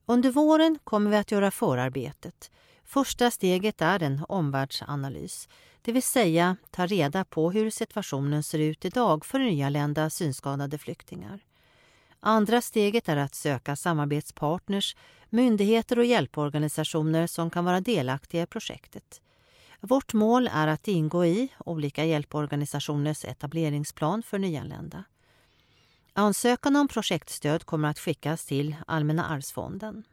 Under 0.07 0.31
våren 0.31 0.79
kommer 0.85 1.11
vi 1.11 1.17
att 1.17 1.33
göra 1.33 1.51
förarbetet. 1.51 2.51
Första 2.85 3.31
steget 3.31 3.83
är 3.83 4.03
en 4.03 4.25
omvärldsanalys, 4.29 5.49
det 5.83 5.93
vill 5.93 6.03
säga 6.03 6.57
ta 6.71 6.87
reda 6.87 7.25
på 7.25 7.51
hur 7.51 7.71
situationen 7.71 8.43
ser 8.43 8.59
ut 8.59 8.85
idag 8.85 9.25
för 9.25 9.39
nyanlända 9.39 10.11
synskadade 10.11 10.79
flyktingar. 10.79 11.41
Andra 12.27 12.61
steget 12.61 13.09
är 13.09 13.17
att 13.17 13.35
söka 13.35 13.77
samarbetspartners, 13.77 14.97
myndigheter 15.31 15.99
och 15.99 16.05
hjälporganisationer 16.05 17.27
som 17.27 17.51
kan 17.51 17.65
vara 17.65 17.81
delaktiga 17.81 18.43
i 18.43 18.47
projektet. 18.47 19.21
Vårt 19.81 20.13
mål 20.13 20.51
är 20.53 20.67
att 20.67 20.89
ingå 20.89 21.25
i 21.25 21.49
olika 21.59 22.05
hjälporganisationers 22.05 23.25
etableringsplan 23.25 24.23
för 24.23 24.39
nyanlända. 24.39 25.05
Ansökan 26.13 26.77
om 26.77 26.89
projektstöd 26.89 27.65
kommer 27.65 27.89
att 27.89 27.99
skickas 27.99 28.47
till 28.47 28.77
Allmänna 28.87 29.27
arvsfonden. 29.27 30.05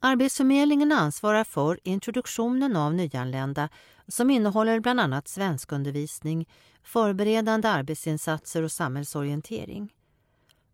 Arbetsförmedlingen 0.00 0.92
ansvarar 0.92 1.44
för 1.44 1.80
introduktionen 1.82 2.76
av 2.76 2.94
nyanlända 2.94 3.68
som 4.08 4.30
innehåller 4.30 4.80
bland 4.80 5.00
annat 5.00 5.28
svenskundervisning, 5.28 6.48
förberedande 6.82 7.68
arbetsinsatser 7.68 8.62
och 8.62 8.72
samhällsorientering. 8.72 9.92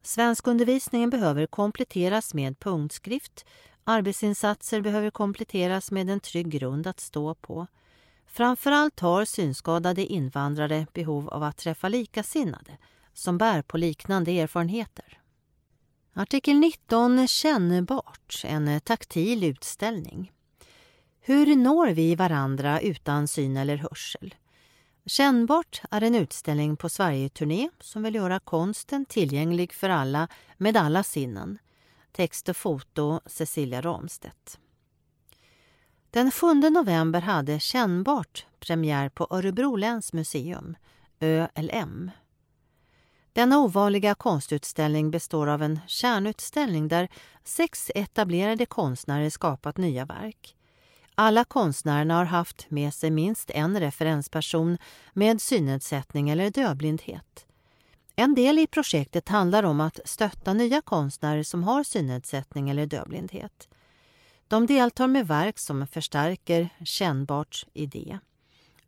Svenskundervisningen 0.06 1.10
behöver 1.10 1.46
kompletteras 1.46 2.34
med 2.34 2.60
punktskrift, 2.60 3.44
arbetsinsatser 3.84 4.80
behöver 4.80 5.10
kompletteras 5.10 5.90
med 5.90 6.10
en 6.10 6.20
trygg 6.20 6.48
grund 6.48 6.86
att 6.86 7.00
stå 7.00 7.34
på. 7.34 7.66
Framförallt 8.26 9.00
har 9.00 9.24
synskadade 9.24 10.06
invandrare 10.06 10.86
behov 10.92 11.28
av 11.28 11.42
att 11.42 11.56
träffa 11.56 11.88
likasinnade 11.88 12.78
som 13.12 13.38
bär 13.38 13.62
på 13.62 13.78
liknande 13.78 14.40
erfarenheter. 14.40 15.20
Artikel 16.14 16.56
19 16.58 17.28
Kännbart, 17.28 18.42
en 18.44 18.80
taktil 18.80 19.44
utställning. 19.44 20.32
Hur 21.20 21.56
når 21.56 21.86
vi 21.88 22.14
varandra 22.14 22.80
utan 22.80 23.28
syn 23.28 23.56
eller 23.56 23.76
hörsel? 23.76 24.34
Kännbart 25.06 25.82
är 25.90 26.02
en 26.02 26.14
utställning 26.14 26.76
på 26.76 26.88
Sverigeturné 26.88 27.70
som 27.80 28.02
vill 28.02 28.14
göra 28.14 28.40
konsten 28.40 29.04
tillgänglig 29.04 29.72
för 29.72 29.88
alla 29.88 30.28
med 30.56 30.76
alla 30.76 31.02
sinnen. 31.02 31.58
Text 32.12 32.48
och 32.48 32.56
foto 32.56 33.20
Cecilia 33.26 33.80
Ramstedt. 33.80 34.58
Den 36.10 36.30
7 36.30 36.54
november 36.54 37.20
hade 37.20 37.60
Kännbart 37.60 38.46
premiär 38.60 39.08
på 39.08 39.26
Örebro 39.30 39.76
läns 39.76 40.12
museum, 40.12 40.76
ÖLM. 41.20 42.10
Denna 43.32 43.58
ovanliga 43.58 44.14
konstutställning 44.14 45.10
består 45.10 45.46
av 45.46 45.62
en 45.62 45.80
kärnutställning 45.86 46.88
där 46.88 47.08
sex 47.44 47.90
etablerade 47.94 48.66
konstnärer 48.66 49.30
skapat 49.30 49.76
nya 49.76 50.04
verk. 50.04 50.56
Alla 51.14 51.44
konstnärerna 51.44 52.14
har 52.14 52.24
haft 52.24 52.70
med 52.70 52.94
sig 52.94 53.10
minst 53.10 53.50
en 53.50 53.80
referensperson 53.80 54.78
med 55.12 55.40
synnedsättning 55.40 56.30
eller 56.30 56.50
dövblindhet. 56.50 57.46
En 58.16 58.34
del 58.34 58.58
i 58.58 58.66
projektet 58.66 59.28
handlar 59.28 59.62
om 59.62 59.80
att 59.80 60.00
stötta 60.04 60.52
nya 60.52 60.80
konstnärer 60.80 61.42
som 61.42 61.64
har 61.64 61.84
synnedsättning 61.84 62.70
eller 62.70 62.86
dövblindhet. 62.86 63.68
De 64.48 64.66
deltar 64.66 65.06
med 65.06 65.26
verk 65.26 65.58
som 65.58 65.86
förstärker 65.86 66.68
kännbart 66.84 67.66
idé. 67.72 68.18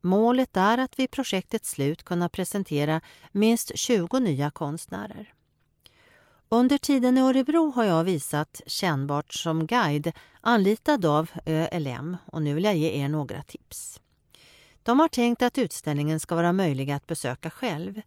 Målet 0.00 0.56
är 0.56 0.78
att 0.78 0.98
vid 0.98 1.10
projektets 1.10 1.70
slut 1.70 2.02
kunna 2.02 2.28
presentera 2.28 3.00
minst 3.32 3.78
20 3.78 4.18
nya 4.18 4.50
konstnärer. 4.50 5.32
Under 6.48 6.78
tiden 6.78 7.18
i 7.18 7.20
Örebro 7.20 7.70
har 7.70 7.84
jag 7.84 8.04
visat 8.04 8.60
Kännbart 8.66 9.32
som 9.32 9.66
guide 9.66 10.12
anlitad 10.40 11.04
av 11.04 11.30
ÖLM 11.46 12.16
och 12.26 12.42
nu 12.42 12.54
vill 12.54 12.64
jag 12.64 12.76
ge 12.76 12.90
er 12.90 13.08
några 13.08 13.42
tips. 13.42 14.00
De 14.82 15.00
har 15.00 15.08
tänkt 15.08 15.42
att 15.42 15.58
utställningen 15.58 16.20
ska 16.20 16.34
vara 16.34 16.52
möjlig 16.52 16.90
att 16.90 17.06
besöka 17.06 17.50
själv. 17.50 18.02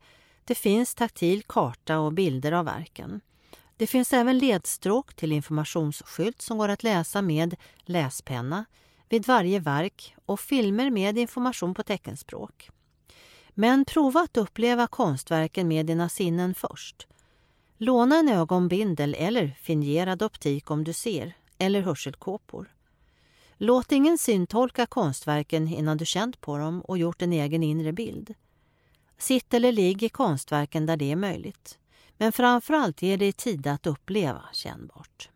Det 0.45 0.55
finns 0.55 0.95
taktil 0.95 1.43
karta 1.43 1.99
och 1.99 2.13
bilder 2.13 2.51
av 2.51 2.65
verken. 2.65 3.21
Det 3.77 3.87
finns 3.87 4.13
även 4.13 4.37
ledstråk 4.37 5.13
till 5.13 5.31
informationsskylt 5.31 6.41
som 6.41 6.57
går 6.57 6.69
att 6.69 6.83
läsa 6.83 7.21
med 7.21 7.55
läspenna 7.83 8.65
vid 9.09 9.27
varje 9.27 9.59
verk 9.59 10.15
och 10.25 10.39
filmer 10.39 10.89
med 10.89 11.17
information 11.17 11.73
på 11.73 11.83
teckenspråk. 11.83 12.69
Men 13.49 13.85
prova 13.85 14.19
att 14.19 14.37
uppleva 14.37 14.87
konstverken 14.87 15.67
med 15.67 15.85
dina 15.85 16.09
sinnen 16.09 16.55
först. 16.55 17.07
Låna 17.81 18.15
en 18.15 18.29
ögonbindel 18.29 19.15
eller 19.19 19.47
fingerad 19.61 20.23
optik 20.23 20.71
om 20.71 20.83
du 20.83 20.93
ser, 20.93 21.33
eller 21.57 21.81
hörselkåpor. 21.81 22.73
Låt 23.57 23.91
ingen 23.91 24.17
syntolka 24.17 24.85
konstverken 24.85 25.67
innan 25.67 25.97
du 25.97 26.05
känt 26.05 26.41
på 26.41 26.57
dem 26.57 26.81
och 26.81 26.97
gjort 26.97 27.21
en 27.21 27.33
egen 27.33 27.63
inre 27.63 27.93
bild. 27.93 28.33
Sitt 29.17 29.53
eller 29.53 29.71
ligg 29.71 30.03
i 30.03 30.09
konstverken 30.09 30.85
där 30.85 30.97
det 30.97 31.11
är 31.11 31.15
möjligt. 31.15 31.77
Men 32.17 32.31
framförallt 32.31 33.01
ge 33.01 33.17
dig 33.17 33.33
tid 33.33 33.67
att 33.67 33.87
uppleva 33.87 34.43
kännbart. 34.53 35.29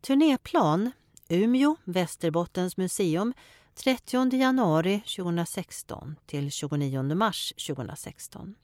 Turnéplan 0.00 0.90
Umeå, 1.28 1.76
Västerbottens 1.84 2.76
museum 2.76 3.34
30 3.74 4.36
januari 4.36 5.02
2016 5.16 6.16
till 6.26 6.50
29 6.50 7.14
mars 7.14 7.52
2016. 7.66 8.54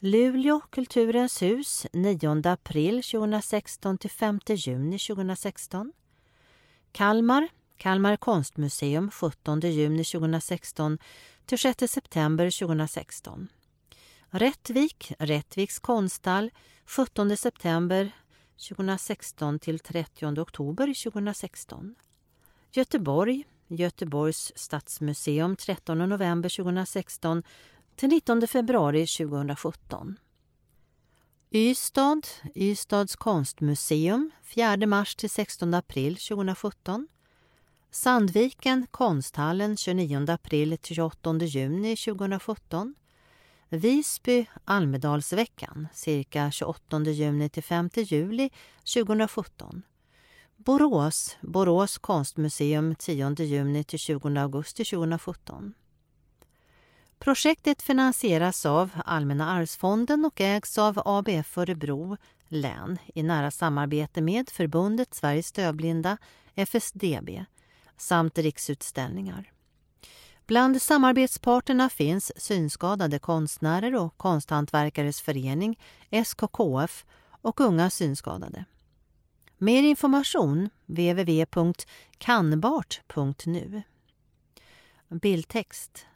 Luleå, 0.00 0.60
Kulturens 0.70 1.42
hus 1.42 1.86
9 1.92 2.42
april 2.44 3.02
2016 3.02 3.98
till 3.98 4.10
5 4.10 4.40
juni 4.48 4.98
2016. 4.98 5.92
Kalmar, 6.92 7.48
Kalmar 7.76 8.16
konstmuseum 8.16 9.10
17 9.10 9.60
juni 9.60 10.04
2016 10.04 10.98
till 11.46 11.58
6 11.58 11.92
september 11.92 12.50
2016. 12.50 13.48
Rättvik, 14.30 15.12
Rättviks 15.18 15.78
konsthall 15.78 16.50
17 16.86 17.36
september 17.36 18.10
2016 18.68 19.58
till 19.58 19.78
30 19.78 20.40
oktober 20.40 21.10
2016. 21.10 21.94
Göteborg, 22.72 23.44
Göteborgs 23.68 24.52
stadsmuseum 24.56 25.56
13 25.56 25.98
november 25.98 26.48
2016 26.48 27.42
till 27.98 28.08
19 28.08 28.46
februari 28.48 29.06
2017. 29.06 30.18
Ystad, 31.50 32.26
Ystads 32.54 33.16
konstmuseum 33.16 34.30
4 34.42 34.86
mars 34.86 35.16
till 35.16 35.30
16 35.30 35.74
april 35.74 36.16
2017. 36.16 37.08
Sandviken, 37.90 38.86
Konsthallen 38.90 39.76
29 39.76 40.30
april 40.30 40.78
till 40.78 40.96
28 40.96 41.38
juni 41.44 41.96
2017. 41.96 42.94
Visby, 43.68 44.46
Almedalsveckan 44.64 45.88
cirka 45.92 46.50
28 46.50 47.00
juni 47.00 47.48
till 47.48 47.62
5 47.62 47.90
juli 47.94 48.50
2017. 48.94 49.82
Borås, 50.56 51.36
Borås 51.40 51.98
konstmuseum 51.98 52.94
10 52.94 53.34
juni 53.38 53.84
till 53.84 53.98
20 53.98 54.38
augusti 54.38 54.84
2017. 54.84 55.74
Projektet 57.18 57.82
finansieras 57.82 58.66
av 58.66 58.90
Allmänna 59.04 59.50
arvsfonden 59.50 60.24
och 60.24 60.40
ägs 60.40 60.78
av 60.78 61.02
ABF 61.04 61.58
Örebro 61.58 62.16
län 62.48 62.98
i 63.14 63.22
nära 63.22 63.50
samarbete 63.50 64.20
med 64.20 64.50
Förbundet 64.50 65.14
Sveriges 65.14 65.52
dövblinda, 65.52 66.16
FSDB, 66.54 67.44
samt 67.96 68.38
Riksutställningar. 68.38 69.52
Bland 70.46 70.82
samarbetsparterna 70.82 71.88
finns 71.88 72.32
Synskadade 72.36 73.18
konstnärer 73.18 73.94
och 73.94 74.16
Konsthantverkares 74.16 75.20
förening, 75.20 75.78
SKKF, 76.10 77.04
och 77.40 77.60
Unga 77.60 77.90
synskadade. 77.90 78.64
Mer 79.58 79.82
information 79.82 80.70
www.kannbart.nu 80.86 83.82
Bildtext 85.08 86.06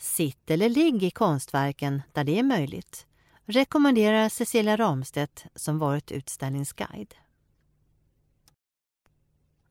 Sitt 0.00 0.50
eller 0.50 0.68
ligg 0.68 1.02
i 1.02 1.10
konstverken 1.10 2.02
där 2.12 2.24
det 2.24 2.38
är 2.38 2.42
möjligt 2.42 3.06
rekommenderar 3.46 4.28
Cecilia 4.28 4.76
Ramstedt 4.76 5.44
som 5.54 5.78
varit 5.78 6.12
utställningsguide. 6.12 7.14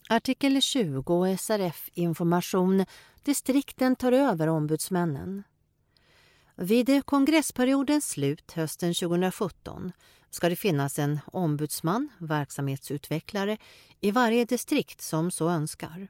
Artikel 0.09 0.61
20 0.61 1.37
SRF 1.37 1.89
Information 1.93 2.85
Distrikten 3.23 3.95
tar 3.95 4.11
över 4.11 4.47
ombudsmännen. 4.47 5.43
Vid 6.55 7.05
kongressperiodens 7.05 8.09
slut 8.09 8.51
hösten 8.51 8.93
2017 8.93 9.91
ska 10.29 10.49
det 10.49 10.55
finnas 10.55 10.99
en 10.99 11.19
ombudsman, 11.25 12.09
verksamhetsutvecklare, 12.17 13.57
i 14.01 14.11
varje 14.11 14.45
distrikt 14.45 15.01
som 15.01 15.31
så 15.31 15.49
önskar. 15.49 16.07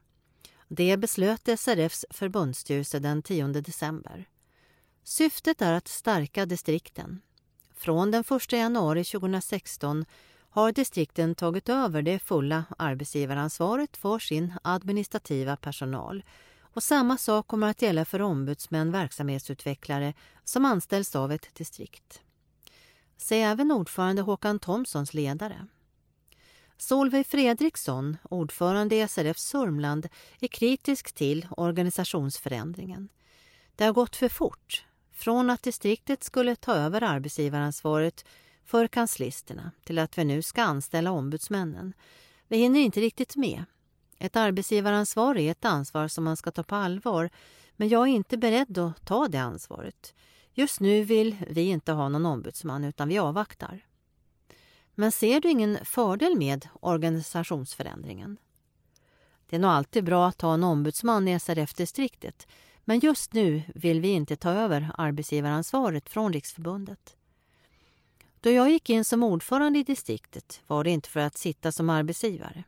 Det 0.72 0.96
beslöt 0.96 1.60
SRFs 1.60 2.04
förbundsstyrelse 2.10 2.98
den 2.98 3.22
10 3.22 3.46
december. 3.46 4.28
Syftet 5.02 5.62
är 5.62 5.72
att 5.72 5.88
stärka 5.88 6.46
distrikten. 6.46 7.20
Från 7.74 8.10
den 8.10 8.24
1 8.30 8.52
januari 8.52 9.04
2016 9.04 10.04
har 10.50 10.72
distrikten 10.72 11.34
tagit 11.34 11.68
över 11.68 12.02
det 12.02 12.18
fulla 12.18 12.64
arbetsgivaransvaret 12.78 13.96
för 13.96 14.18
sin 14.18 14.52
administrativa 14.62 15.56
personal 15.56 16.24
och 16.60 16.82
samma 16.82 17.16
sak 17.16 17.46
kommer 17.46 17.70
att 17.70 17.82
gälla 17.82 18.04
för 18.04 18.22
ombudsmän, 18.22 18.92
verksamhetsutvecklare 18.92 20.14
som 20.44 20.64
anställs 20.64 21.16
av 21.16 21.32
ett 21.32 21.54
distrikt. 21.54 22.20
Se 23.16 23.42
även 23.42 23.72
ordförande 23.72 24.22
Håkan 24.22 24.58
Thomssons 24.58 25.14
ledare. 25.14 25.66
Solveig 26.80 27.26
Fredriksson, 27.26 28.16
ordförande 28.30 28.96
i 28.96 29.08
SRF 29.08 29.38
Sörmland, 29.38 30.08
är 30.40 30.48
kritisk 30.48 31.12
till 31.12 31.46
organisationsförändringen. 31.56 33.08
Det 33.76 33.84
har 33.84 33.92
gått 33.92 34.16
för 34.16 34.28
fort. 34.28 34.84
Från 35.12 35.50
att 35.50 35.62
distriktet 35.62 36.24
skulle 36.24 36.56
ta 36.56 36.74
över 36.74 37.02
arbetsgivaransvaret 37.02 38.24
för 38.64 38.86
kanslisterna 38.86 39.70
till 39.84 39.98
att 39.98 40.18
vi 40.18 40.24
nu 40.24 40.42
ska 40.42 40.62
anställa 40.62 41.10
ombudsmännen. 41.10 41.92
Vi 42.48 42.56
hinner 42.56 42.80
inte 42.80 43.00
riktigt 43.00 43.36
med. 43.36 43.64
Ett 44.18 44.36
arbetsgivaransvar 44.36 45.38
är 45.38 45.50
ett 45.50 45.64
ansvar 45.64 46.08
som 46.08 46.24
man 46.24 46.36
ska 46.36 46.50
ta 46.50 46.62
på 46.62 46.74
allvar 46.74 47.30
men 47.76 47.88
jag 47.88 48.02
är 48.02 48.12
inte 48.12 48.36
beredd 48.36 48.78
att 48.78 49.06
ta 49.06 49.28
det 49.28 49.38
ansvaret. 49.38 50.14
Just 50.52 50.80
nu 50.80 51.02
vill 51.02 51.36
vi 51.50 51.62
inte 51.62 51.92
ha 51.92 52.08
någon 52.08 52.26
ombudsman 52.26 52.84
utan 52.84 53.08
vi 53.08 53.18
avvaktar. 53.18 53.84
Men 54.94 55.12
ser 55.12 55.40
du 55.40 55.50
ingen 55.50 55.84
fördel 55.84 56.36
med 56.36 56.68
organisationsförändringen? 56.80 58.36
Det 59.46 59.56
är 59.56 59.60
nog 59.60 59.70
alltid 59.70 60.04
bra 60.04 60.28
att 60.28 60.42
ha 60.42 60.54
en 60.54 60.64
ombudsman 60.64 61.28
i 61.28 61.40
SRF-distriktet 61.40 62.46
men 62.84 62.98
just 62.98 63.32
nu 63.32 63.62
vill 63.74 64.00
vi 64.00 64.08
inte 64.08 64.36
ta 64.36 64.50
över 64.50 64.90
arbetsgivaransvaret 64.98 66.08
från 66.08 66.32
Riksförbundet. 66.32 67.16
Då 68.40 68.50
jag 68.50 68.70
gick 68.70 68.90
in 68.90 69.04
som 69.04 69.22
ordförande 69.22 69.78
i 69.78 69.82
distriktet 69.82 70.62
var 70.66 70.84
det 70.84 70.90
inte 70.90 71.08
för 71.08 71.20
att 71.20 71.38
sitta 71.38 71.72
som 71.72 71.90
arbetsgivare. 71.90 72.64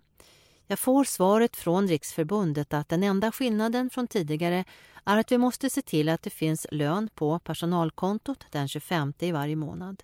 Jag 0.67 0.79
får 0.79 1.05
svaret 1.05 1.57
från 1.57 1.89
Riksförbundet 1.89 2.75
att 2.75 2.89
den 2.89 3.03
enda 3.03 3.33
skillnaden 3.33 3.91
från 3.91 4.07
tidigare 4.07 4.65
är 5.05 5.17
att 5.17 5.33
vi 5.33 5.39
måste 5.39 5.71
se 5.71 5.83
till 5.83 6.09
att 6.09 6.23
det 6.23 6.31
finns 6.31 6.67
lön 6.71 7.09
på 7.15 7.39
personalkontot 7.39 8.47
den 8.51 8.69
25 8.69 9.13
i 9.19 9.33
varje 9.33 9.57
månad. 9.57 10.03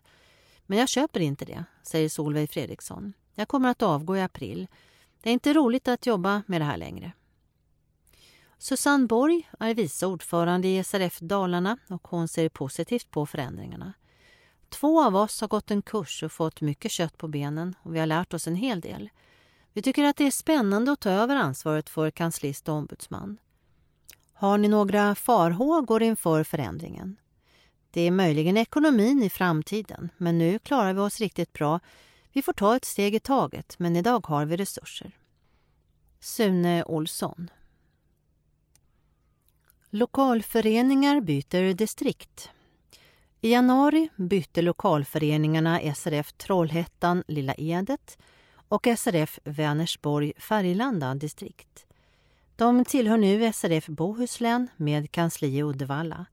Men 0.70 0.78
jag 0.78 0.88
köper 0.88 1.20
inte 1.20 1.44
det, 1.44 1.64
säger 1.82 2.08
Solveig 2.08 2.50
Fredriksson. 2.50 3.12
Jag 3.34 3.48
kommer 3.48 3.68
att 3.68 3.82
avgå 3.82 4.16
i 4.16 4.22
april. 4.22 4.66
Det 5.22 5.30
är 5.30 5.32
inte 5.32 5.52
roligt 5.52 5.88
att 5.88 6.06
jobba 6.06 6.42
med 6.46 6.60
det 6.60 6.64
här 6.64 6.76
längre. 6.76 7.12
Susanne 8.58 9.06
Borg 9.06 9.48
är 9.58 9.74
vice 9.74 10.06
ordförande 10.06 10.68
i 10.68 10.84
SRF 10.84 11.18
Dalarna 11.18 11.78
och 11.88 12.08
hon 12.08 12.28
ser 12.28 12.48
positivt 12.48 13.10
på 13.10 13.26
förändringarna. 13.26 13.92
Två 14.68 15.04
av 15.04 15.16
oss 15.16 15.40
har 15.40 15.48
gått 15.48 15.70
en 15.70 15.82
kurs 15.82 16.22
och 16.22 16.32
fått 16.32 16.60
mycket 16.60 16.90
kött 16.90 17.18
på 17.18 17.28
benen 17.28 17.74
och 17.82 17.94
vi 17.94 17.98
har 17.98 18.06
lärt 18.06 18.34
oss 18.34 18.46
en 18.46 18.56
hel 18.56 18.80
del. 18.80 19.10
Vi 19.72 19.82
tycker 19.82 20.04
att 20.04 20.16
det 20.16 20.26
är 20.26 20.30
spännande 20.30 20.92
att 20.92 21.00
ta 21.00 21.10
över 21.10 21.36
ansvaret 21.36 21.88
för 21.88 22.10
kanslist 22.10 22.68
och 22.68 22.74
ombudsman. 22.74 23.38
Har 24.32 24.58
ni 24.58 24.68
några 24.68 25.14
farhågor 25.14 26.02
inför 26.02 26.44
förändringen? 26.44 27.16
Det 27.98 28.02
är 28.06 28.10
möjligen 28.10 28.56
ekonomin 28.56 29.22
i 29.22 29.30
framtiden, 29.30 30.10
men 30.16 30.38
nu 30.38 30.58
klarar 30.58 30.92
vi 30.92 31.00
oss 31.00 31.20
riktigt 31.20 31.52
bra. 31.52 31.80
Vi 32.32 32.42
får 32.42 32.52
ta 32.52 32.76
ett 32.76 32.84
steg 32.84 33.14
i 33.14 33.20
taget, 33.20 33.78
men 33.78 33.96
idag 33.96 34.26
har 34.26 34.44
vi 34.44 34.56
resurser. 34.56 35.10
Sune 36.20 36.84
Olsson 36.84 37.50
Lokalföreningar 39.90 41.20
byter 41.20 41.74
distrikt. 41.74 42.50
I 43.40 43.52
januari 43.52 44.08
bytte 44.16 44.62
lokalföreningarna 44.62 45.94
SRF 45.94 46.32
Trollhättan 46.32 47.24
Lilla 47.28 47.54
Edet 47.58 48.18
och 48.68 48.88
SRF 48.96 49.38
Vänersborg 49.44 50.32
Färgelanda 50.38 51.14
distrikt. 51.14 51.86
De 52.56 52.84
tillhör 52.84 53.16
nu 53.16 53.52
SRF 53.52 53.86
Bohuslän 53.86 54.68
med 54.76 55.10
kansli 55.10 55.48
i 55.48 55.62
Uddevalla. 55.62 56.26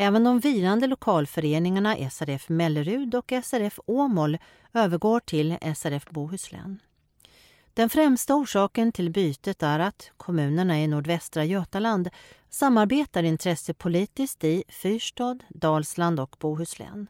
Även 0.00 0.24
de 0.24 0.40
vilande 0.40 0.86
lokalföreningarna 0.86 2.10
SRF 2.10 2.48
Mellerud 2.48 3.14
och 3.14 3.32
SRF 3.44 3.78
Åmål 3.86 4.38
övergår 4.72 5.20
till 5.20 5.58
SRF 5.76 6.10
Bohuslän. 6.10 6.82
Den 7.74 7.88
främsta 7.88 8.34
orsaken 8.34 8.92
till 8.92 9.10
bytet 9.10 9.62
är 9.62 9.78
att 9.78 10.10
kommunerna 10.16 10.80
i 10.80 10.86
nordvästra 10.86 11.44
Götaland 11.44 12.08
samarbetar 12.48 13.22
intressepolitiskt 13.22 14.44
i 14.44 14.64
Fyrstad, 14.68 15.38
Dalsland 15.48 16.20
och 16.20 16.36
Bohuslän. 16.40 17.06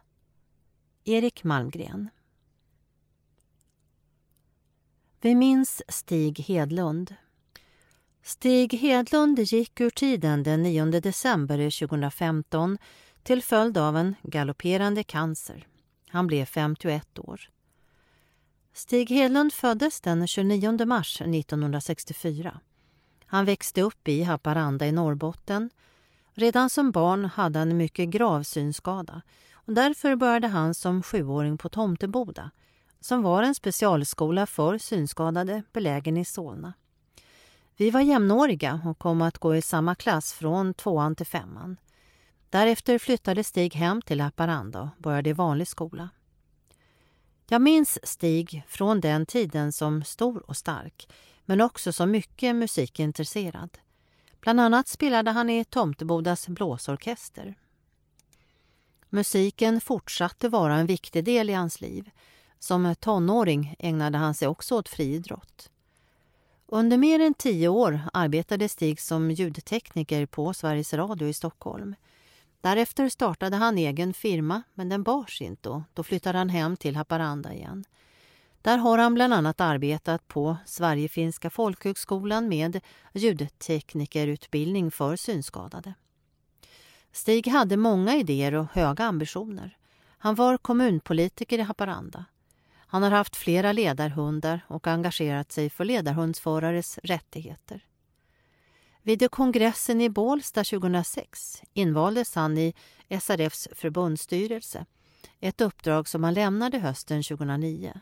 Erik 1.05 1.45
Malmgren 1.45 2.11
Vi 5.21 5.35
minns 5.35 5.83
Stig 5.89 6.41
Hedlund. 6.41 7.15
Stig 8.29 8.75
Hedlund 8.75 9.39
gick 9.39 9.81
ur 9.81 9.91
tiden 9.91 10.43
den 10.43 10.63
9 10.63 10.85
december 10.85 11.71
2015 11.71 12.79
till 13.23 13.43
följd 13.43 13.79
av 13.79 13.97
en 13.97 14.15
galopperande 14.23 15.05
cancer. 15.05 15.67
Han 16.09 16.27
blev 16.27 16.45
51 16.45 17.19
år. 17.19 17.41
Stig 18.73 19.11
Hedlund 19.11 19.53
föddes 19.53 20.01
den 20.01 20.27
29 20.27 20.87
mars 20.87 21.21
1964. 21.21 22.61
Han 23.27 23.45
växte 23.45 23.83
upp 23.83 24.09
i 24.09 24.23
Haparanda 24.23 24.87
i 24.87 24.93
Norrbotten. 24.93 25.71
Redan 26.35 26.71
som 26.71 26.91
barn 26.91 27.25
hade 27.25 27.59
han 27.59 27.71
en 27.71 27.77
mycket 27.77 28.09
grav 28.09 28.43
synskada 28.43 29.23
och 29.53 29.73
därför 29.73 30.17
började 30.17 30.49
han 30.49 30.75
som 30.75 31.03
sjuåring 31.03 31.59
på 31.59 31.69
Tomteboda 31.69 32.51
som 33.01 33.23
var 33.23 33.43
en 33.43 33.55
specialskola 33.55 34.47
för 34.47 34.79
synskadade 34.79 35.63
belägen 35.73 36.17
i 36.17 36.25
Solna. 36.25 36.73
Vi 37.81 37.91
var 37.91 38.01
jämnåriga 38.01 38.81
och 38.85 38.99
kom 38.99 39.23
att 39.23 39.39
gå 39.39 39.57
i 39.57 39.63
samma 39.63 39.95
klass 39.95 40.33
från 40.33 40.75
tvåan 40.75 41.17
till 41.17 41.27
femman. 41.27 41.77
Därefter 42.51 42.99
flyttade 42.99 43.45
Stig 43.45 43.75
hem 43.75 44.03
till 44.03 44.21
Haparanda 44.21 44.81
och 44.81 45.03
började 45.03 45.31
i 45.31 45.33
vanlig 45.33 45.69
skola. 45.69 46.09
Jag 47.49 47.63
minns 47.63 47.99
Stig 48.03 48.63
från 48.69 49.01
den 49.01 49.27
tiden 49.27 49.73
som 49.73 50.05
stor 50.05 50.51
och 50.51 50.57
stark, 50.57 51.09
men 51.45 51.61
också 51.61 51.93
som 51.93 52.11
mycket 52.11 52.57
musikintresserad. 52.57 53.79
Bland 54.41 54.61
annat 54.61 54.89
spelade 54.89 55.31
han 55.31 55.51
i 55.51 55.65
Tomtebodas 55.65 56.49
blåsorkester. 56.49 57.55
Musiken 59.09 59.81
fortsatte 59.81 60.49
vara 60.49 60.75
en 60.75 60.87
viktig 60.87 61.25
del 61.25 61.51
i 61.51 61.55
hans 61.55 61.81
liv. 61.81 62.11
Som 62.59 62.95
tonåring 63.01 63.77
ägnade 63.79 64.19
han 64.19 64.35
sig 64.35 64.49
också 64.49 64.75
åt 64.75 64.89
friidrott. 64.89 65.71
Under 66.71 66.97
mer 66.97 67.21
än 67.21 67.35
tio 67.35 67.69
år 67.69 68.01
arbetade 68.13 68.69
Stig 68.69 69.01
som 69.01 69.31
ljudtekniker 69.31 70.27
på 70.27 70.55
Sveriges 70.55 70.95
Radio 70.95 71.29
i 71.29 71.33
Stockholm. 71.33 71.95
Därefter 72.61 73.09
startade 73.09 73.57
han 73.57 73.79
egen 73.79 74.15
firma, 74.15 74.63
men 74.75 74.89
den 74.89 75.03
bars 75.03 75.43
inte 75.43 75.69
och 75.69 75.83
då 75.95 76.03
flyttade 76.03 76.39
han 76.39 76.49
hem 76.49 76.77
till 76.77 76.97
Haparanda 76.97 77.55
igen. 77.55 77.85
Där 78.63 78.79
har 78.79 78.99
han 78.99 79.15
bland 79.15 79.35
annat 79.35 79.61
arbetat 79.61 80.29
på 80.29 80.57
Sverigefinska 80.67 81.51
folkhögskolan 81.51 82.49
med 82.49 82.81
ljudteknikerutbildning 83.13 84.91
för 84.91 85.17
synskadade. 85.17 85.95
Stig 87.13 87.47
hade 87.47 87.77
många 87.77 88.17
idéer 88.17 88.55
och 88.55 88.67
höga 88.73 89.05
ambitioner. 89.05 89.77
Han 90.19 90.35
var 90.35 90.57
kommunpolitiker 90.57 91.59
i 91.59 91.63
Haparanda. 91.63 92.25
Han 92.91 93.03
har 93.03 93.11
haft 93.11 93.37
flera 93.37 93.73
ledarhundar 93.73 94.61
och 94.69 94.87
engagerat 94.87 95.53
sig 95.53 95.71
för 95.71 95.85
ledarhundsförares 95.85 96.99
rättigheter. 97.03 97.85
Vid 99.03 99.31
kongressen 99.31 100.01
i 100.01 100.09
Bålsta 100.09 100.65
2006 100.65 101.63
invaldes 101.73 102.35
han 102.35 102.59
i 102.59 102.75
SRFs 103.21 103.69
förbundsstyrelse, 103.73 104.87
ett 105.41 105.61
uppdrag 105.61 106.09
som 106.09 106.25
han 106.25 106.35
lämnade 106.35 106.79
hösten 106.79 107.23
2009. 107.23 108.01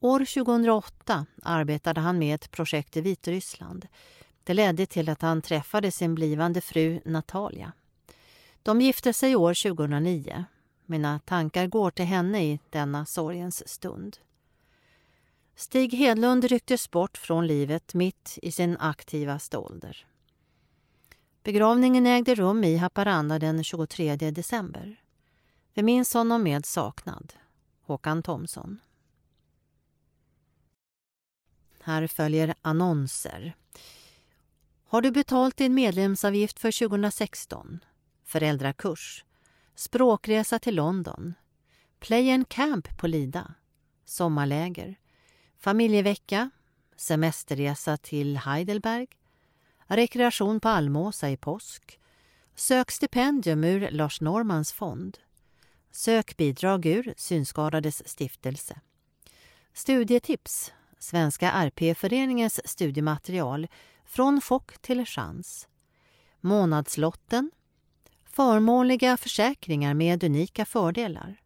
År 0.00 0.18
2008 0.18 1.26
arbetade 1.42 2.00
han 2.00 2.18
med 2.18 2.34
ett 2.34 2.50
projekt 2.50 2.96
i 2.96 3.00
Vitryssland. 3.00 3.88
Det 4.44 4.54
ledde 4.54 4.86
till 4.86 5.08
att 5.08 5.22
han 5.22 5.42
träffade 5.42 5.90
sin 5.90 6.14
blivande 6.14 6.60
fru 6.60 7.00
Natalia. 7.04 7.72
De 8.62 8.80
gifte 8.80 9.12
sig 9.12 9.36
år 9.36 9.70
2009. 9.74 10.44
Mina 10.90 11.18
tankar 11.18 11.66
går 11.66 11.90
till 11.90 12.04
henne 12.04 12.44
i 12.44 12.58
denna 12.70 13.06
sorgens 13.06 13.68
stund. 13.68 14.18
Stig 15.54 15.94
Hedlund 15.94 16.44
rycktes 16.44 16.90
bort 16.90 17.18
från 17.18 17.46
livet 17.46 17.94
mitt 17.94 18.38
i 18.42 18.52
sin 18.52 18.76
aktivaste 18.76 19.58
ålder. 19.58 20.06
Begravningen 21.42 22.06
ägde 22.06 22.34
rum 22.34 22.64
i 22.64 22.76
Haparanda 22.76 23.38
den 23.38 23.64
23 23.64 24.16
december. 24.16 25.02
Vi 25.74 25.82
minns 25.82 26.14
honom 26.14 26.42
med 26.42 26.66
saknad. 26.66 27.32
Håkan 27.82 28.22
Thomsson. 28.22 28.80
Här 31.80 32.06
följer 32.06 32.54
annonser. 32.62 33.56
Har 34.84 35.02
du 35.02 35.10
betalt 35.10 35.56
din 35.56 35.74
medlemsavgift 35.74 36.58
för 36.58 36.88
2016? 36.88 37.84
Föräldrakurs. 38.24 39.24
Språkresa 39.80 40.58
till 40.58 40.74
London. 40.74 41.34
Play 41.98 42.30
and 42.30 42.48
camp 42.48 42.98
på 42.98 43.06
Lida. 43.06 43.54
Sommarläger. 44.04 44.98
Familjevecka. 45.58 46.50
Semesterresa 46.96 47.96
till 47.96 48.36
Heidelberg. 48.36 49.06
Rekreation 49.86 50.60
på 50.60 50.68
Almåsa 50.68 51.30
i 51.30 51.36
påsk. 51.36 52.00
Sök 52.54 52.90
stipendium 52.90 53.64
ur 53.64 53.90
Lars 53.90 54.20
Normans 54.20 54.72
fond. 54.72 55.18
Sök 55.90 56.36
bidrag 56.36 56.86
ur 56.86 57.14
Synskadades 57.16 58.08
stiftelse. 58.08 58.80
Studietips. 59.72 60.72
Svenska 60.98 61.52
RP-föreningens 61.52 62.60
studiematerial 62.64 63.68
Från 64.04 64.40
chock 64.40 64.78
till 64.78 65.06
chans. 65.06 65.68
Månadslotten 66.40 67.50
förmånliga 68.32 69.16
försäkringar 69.16 69.94
med 69.94 70.24
unika 70.24 70.64
fördelar. 70.64 71.40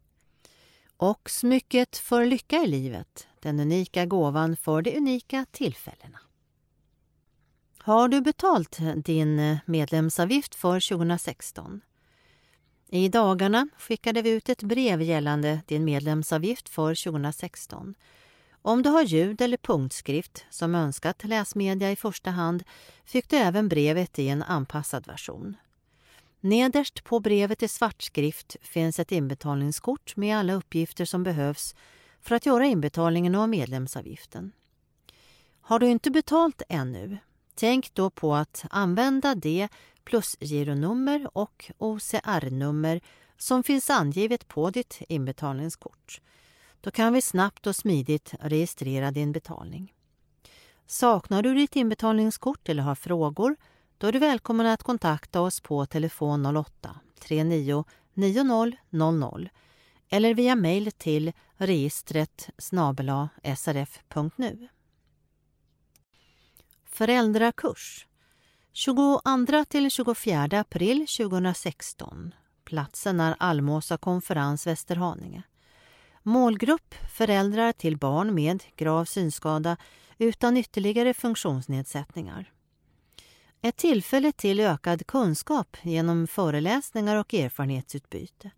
Och 0.97 1.29
smycket 1.29 1.97
för 1.97 2.25
lycka 2.25 2.57
i 2.57 2.67
livet, 2.67 3.27
den 3.39 3.59
unika 3.59 4.05
gåvan 4.05 4.57
för 4.57 4.81
de 4.81 4.97
unika 4.97 5.45
tillfällena. 5.51 6.19
Har 7.77 8.07
du 8.07 8.21
betalt 8.21 8.77
din 8.95 9.57
medlemsavgift 9.65 10.55
för 10.55 10.89
2016? 10.89 11.81
I 12.89 13.09
dagarna 13.09 13.67
skickade 13.77 14.21
vi 14.21 14.29
ut 14.29 14.49
ett 14.49 14.63
brev 14.63 15.01
gällande 15.01 15.61
din 15.65 15.85
medlemsavgift 15.85 16.69
för 16.69 17.03
2016. 17.03 17.95
Om 18.61 18.81
du 18.81 18.89
har 18.89 19.03
ljud 19.03 19.41
eller 19.41 19.57
punktskrift 19.57 20.45
som 20.49 20.75
önskat 20.75 21.23
läsmedia 21.23 21.91
i 21.91 21.95
första 21.95 22.31
hand 22.31 22.63
fick 23.05 23.29
du 23.29 23.37
även 23.37 23.69
brevet 23.69 24.19
i 24.19 24.27
en 24.27 24.43
anpassad 24.43 25.07
version. 25.07 25.55
Nederst 26.45 27.03
på 27.03 27.19
brevet 27.19 27.63
i 27.63 27.67
svartskrift 27.67 28.55
finns 28.61 28.99
ett 28.99 29.11
inbetalningskort 29.11 30.15
med 30.15 30.37
alla 30.37 30.53
uppgifter 30.53 31.05
som 31.05 31.23
behövs 31.23 31.75
för 32.21 32.35
att 32.35 32.45
göra 32.45 32.65
inbetalningen 32.65 33.35
av 33.35 33.49
medlemsavgiften. 33.49 34.51
Har 35.61 35.79
du 35.79 35.87
inte 35.87 36.11
betalt 36.11 36.61
ännu? 36.69 37.17
Tänk 37.55 37.93
då 37.93 38.09
på 38.09 38.35
att 38.35 38.65
använda 38.69 39.35
det 39.35 39.67
plusgironummer 40.03 41.27
och 41.33 41.71
OCR-nummer 41.77 43.01
som 43.37 43.63
finns 43.63 43.89
angivet 43.89 44.47
på 44.47 44.69
ditt 44.69 45.01
inbetalningskort. 45.09 46.21
Då 46.81 46.91
kan 46.91 47.13
vi 47.13 47.21
snabbt 47.21 47.67
och 47.67 47.75
smidigt 47.75 48.33
registrera 48.39 49.11
din 49.11 49.31
betalning. 49.31 49.93
Saknar 50.85 51.41
du 51.41 51.53
ditt 51.53 51.75
inbetalningskort 51.75 52.69
eller 52.69 52.83
har 52.83 52.95
frågor 52.95 53.55
då 53.97 54.07
är 54.07 54.11
du 54.11 54.19
välkommen 54.19 54.65
att 54.65 54.83
kontakta 54.83 55.41
oss 55.41 55.59
på 55.59 55.85
telefon 55.85 56.45
08-39 56.45 57.83
90 58.13 58.77
00 58.89 59.49
eller 60.09 60.33
via 60.33 60.55
mejl 60.55 60.91
till 60.91 61.31
registret 61.57 62.49
srf.nu. 63.55 64.67
Föräldrakurs 66.85 68.07
22-24 68.73 70.59
april 70.59 71.07
2016. 71.07 72.33
Platsen 72.63 73.19
är 73.19 73.35
Almåsa 73.39 73.97
konferens 73.97 74.67
Västerhaninge. 74.67 75.43
Målgrupp 76.23 76.95
föräldrar 77.17 77.71
till 77.71 77.97
barn 77.97 78.33
med 78.33 78.63
grav 78.75 79.05
synskada 79.05 79.77
utan 80.17 80.57
ytterligare 80.57 81.13
funktionsnedsättningar. 81.13 82.54
Ett 83.65 83.77
tillfälle 83.77 84.31
till 84.31 84.59
ökad 84.59 85.07
kunskap 85.07 85.77
genom 85.81 86.27
föreläsningar 86.27 87.15
och 87.15 87.33
erfarenhetsutbyte. 87.33 88.51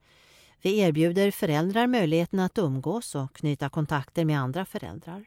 Vi 0.61 0.79
erbjuder 0.79 1.31
föräldrar 1.31 1.87
möjligheten 1.87 2.39
att 2.39 2.57
umgås 2.57 3.15
och 3.15 3.35
knyta 3.35 3.69
kontakter 3.69 4.25
med 4.25 4.39
andra 4.39 4.65
föräldrar. 4.65 5.25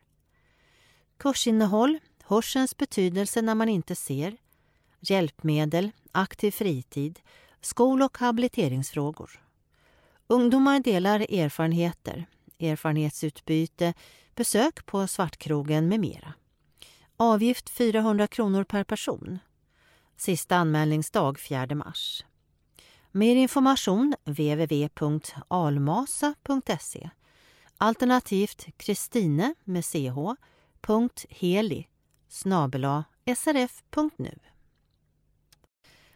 Kursinnehåll, 1.17 1.99
hörselns 2.23 2.77
betydelse 2.77 3.43
när 3.43 3.55
man 3.55 3.69
inte 3.69 3.95
ser, 3.95 4.37
hjälpmedel, 5.01 5.91
aktiv 6.13 6.51
fritid, 6.51 7.21
skol 7.61 8.03
och 8.03 8.19
habiliteringsfrågor. 8.19 9.43
Ungdomar 10.27 10.81
delar 10.81 11.21
erfarenheter, 11.21 12.27
erfarenhetsutbyte, 12.59 13.95
besök 14.35 14.87
på 14.87 15.07
Svartkrogen 15.07 15.89
med 15.89 16.01
mera. 16.01 16.35
Avgift 17.17 17.71
400 17.71 18.27
kronor 18.27 18.65
per 18.65 18.85
person. 18.85 19.39
Sista 20.21 20.57
anmälningsdag 20.57 21.39
4 21.39 21.75
mars. 21.75 22.25
Mer 23.11 23.37
information 23.37 24.15
www.almasa.se 24.25 27.11
alternativt 27.77 28.67
kristine 28.77 29.55
med 29.65 29.85
ch 29.85 30.37
heli 31.29 31.89
srf.nu. 33.37 34.39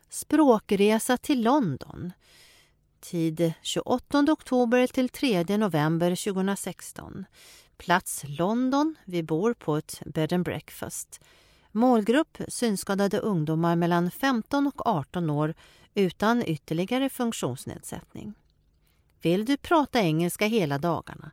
Språkresa 0.09 1.16
till 1.16 1.43
London. 1.43 2.12
Tid 3.01 3.52
28 3.62 4.18
oktober 4.18 4.86
till 4.86 5.09
3 5.09 5.56
november 5.56 6.32
2016. 6.32 7.24
Plats 7.76 8.24
London. 8.28 8.97
Vi 9.05 9.22
bor 9.22 9.55
på 9.55 9.76
ett 9.76 10.02
bed 10.06 10.32
and 10.32 10.44
breakfast. 10.44 11.20
Målgrupp 11.76 12.38
synskadade 12.48 13.18
ungdomar 13.18 13.76
mellan 13.76 14.10
15 14.10 14.66
och 14.66 14.86
18 14.86 15.30
år 15.30 15.55
utan 15.94 16.42
ytterligare 16.42 17.09
funktionsnedsättning. 17.09 18.34
Vill 19.22 19.44
du 19.44 19.56
prata 19.56 20.01
engelska 20.01 20.46
hela 20.46 20.78
dagarna, 20.78 21.30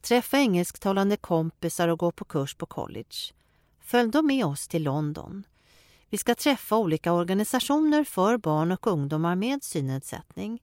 träffa 0.00 0.38
engelsktalande 0.38 1.16
kompisar 1.16 1.88
och 1.88 1.98
gå 1.98 2.12
på 2.12 2.24
kurs 2.24 2.54
på 2.54 2.66
college? 2.66 3.32
Följ 3.80 4.10
då 4.10 4.22
med 4.22 4.46
oss 4.46 4.68
till 4.68 4.82
London. 4.82 5.44
Vi 6.10 6.18
ska 6.18 6.34
träffa 6.34 6.76
olika 6.76 7.12
organisationer 7.12 8.04
för 8.04 8.36
barn 8.36 8.72
och 8.72 8.86
ungdomar 8.86 9.34
med 9.34 9.62
synnedsättning. 9.62 10.62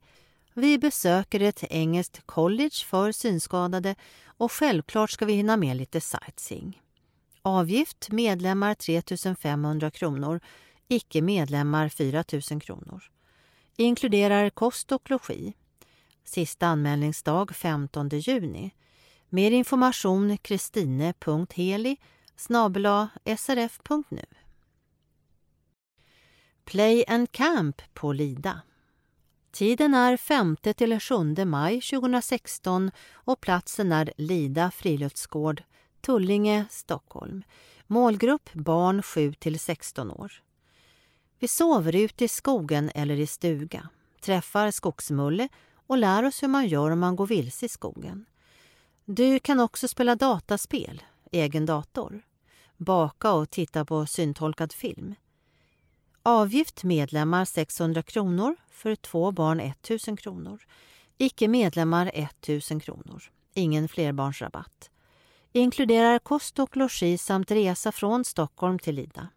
Vi 0.53 0.77
besöker 0.77 1.39
ett 1.39 1.63
engelskt 1.69 2.21
college 2.25 2.85
för 2.85 3.11
synskadade 3.11 3.95
och 4.25 4.51
självklart 4.51 5.11
ska 5.11 5.25
vi 5.25 5.33
hinna 5.33 5.57
med 5.57 5.77
lite 5.77 6.01
sightseeing. 6.01 6.81
Avgift 7.41 8.11
medlemmar 8.11 8.73
3 8.73 9.01
500 9.35 9.91
kronor, 9.91 10.39
icke 10.87 11.21
medlemmar 11.21 11.89
4 11.89 12.23
000 12.51 12.61
kronor. 12.61 13.03
Inkluderar 13.77 14.49
kost 14.49 14.91
och 14.91 15.09
logi. 15.09 15.53
Sista 16.23 16.67
anmälningsdag 16.67 17.55
15 17.55 18.09
juni. 18.09 18.71
Mer 19.29 19.51
information 19.51 20.37
kristine.heli 20.37 21.97
srf.nu. 23.37 24.25
Play 26.65 27.05
and 27.07 27.31
Camp 27.31 27.81
på 27.93 28.13
Lida. 28.13 28.61
Tiden 29.51 29.93
är 29.93 30.17
5 30.17 30.57
till 30.57 30.99
7 30.99 31.45
maj 31.45 31.81
2016 31.81 32.91
och 33.11 33.41
platsen 33.41 33.91
är 33.91 34.13
Lida 34.17 34.71
friluftsgård, 34.71 35.63
Tullinge, 36.01 36.65
Stockholm. 36.69 37.43
Målgrupp 37.87 38.53
barn 38.53 39.03
7 39.03 39.33
till 39.33 39.59
16 39.59 40.11
år. 40.11 40.31
Vi 41.39 41.47
sover 41.47 41.95
ute 41.95 42.25
i 42.25 42.27
skogen 42.27 42.91
eller 42.95 43.19
i 43.19 43.27
stuga, 43.27 43.89
träffar 44.21 44.71
skogsmulle 44.71 45.49
och 45.87 45.97
lär 45.97 46.25
oss 46.25 46.43
hur 46.43 46.47
man 46.47 46.67
gör 46.67 46.91
om 46.91 46.99
man 46.99 47.15
går 47.15 47.27
vilse 47.27 47.65
i 47.65 47.69
skogen. 47.69 48.25
Du 49.05 49.39
kan 49.39 49.59
också 49.59 49.87
spela 49.87 50.15
dataspel, 50.15 51.01
egen 51.31 51.65
dator, 51.65 52.21
baka 52.77 53.31
och 53.31 53.49
titta 53.49 53.85
på 53.85 54.05
syntolkad 54.05 54.73
film. 54.73 55.15
Avgift 56.23 56.83
medlemmar 56.83 57.45
600 57.45 58.03
kronor, 58.03 58.55
för 58.69 58.95
två 58.95 59.31
barn 59.31 59.59
1000 59.59 60.17
kronor. 60.17 60.65
Icke 61.17 61.47
medlemmar 61.47 62.11
1000 62.13 62.79
kronor. 62.79 63.23
Ingen 63.53 63.87
flerbarnsrabatt. 63.87 64.89
Inkluderar 65.53 66.19
kost 66.19 66.59
och 66.59 66.77
logi 66.77 67.17
samt 67.17 67.51
resa 67.51 67.91
från 67.91 68.25
Stockholm 68.25 68.79
till 68.79 68.95
Lida. 68.95 69.27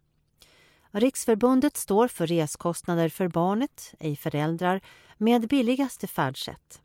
Riksförbundet 0.90 1.76
står 1.76 2.08
för 2.08 2.26
reskostnader 2.26 3.08
för 3.08 3.28
barnet, 3.28 3.94
ej 4.00 4.16
föräldrar, 4.16 4.80
med 5.18 5.48
billigaste 5.48 6.06
färdsätt. 6.06 6.80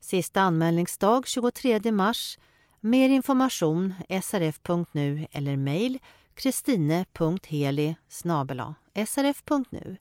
Sista 0.00 0.40
anmälningsdag 0.40 1.26
23 1.26 1.92
mars. 1.92 2.38
Mer 2.80 3.08
information 3.08 3.94
srf.nu 4.22 5.26
eller 5.30 5.56
mejl 5.56 5.98
kristine.heli 6.34 7.96
srf.nu. 9.06 9.96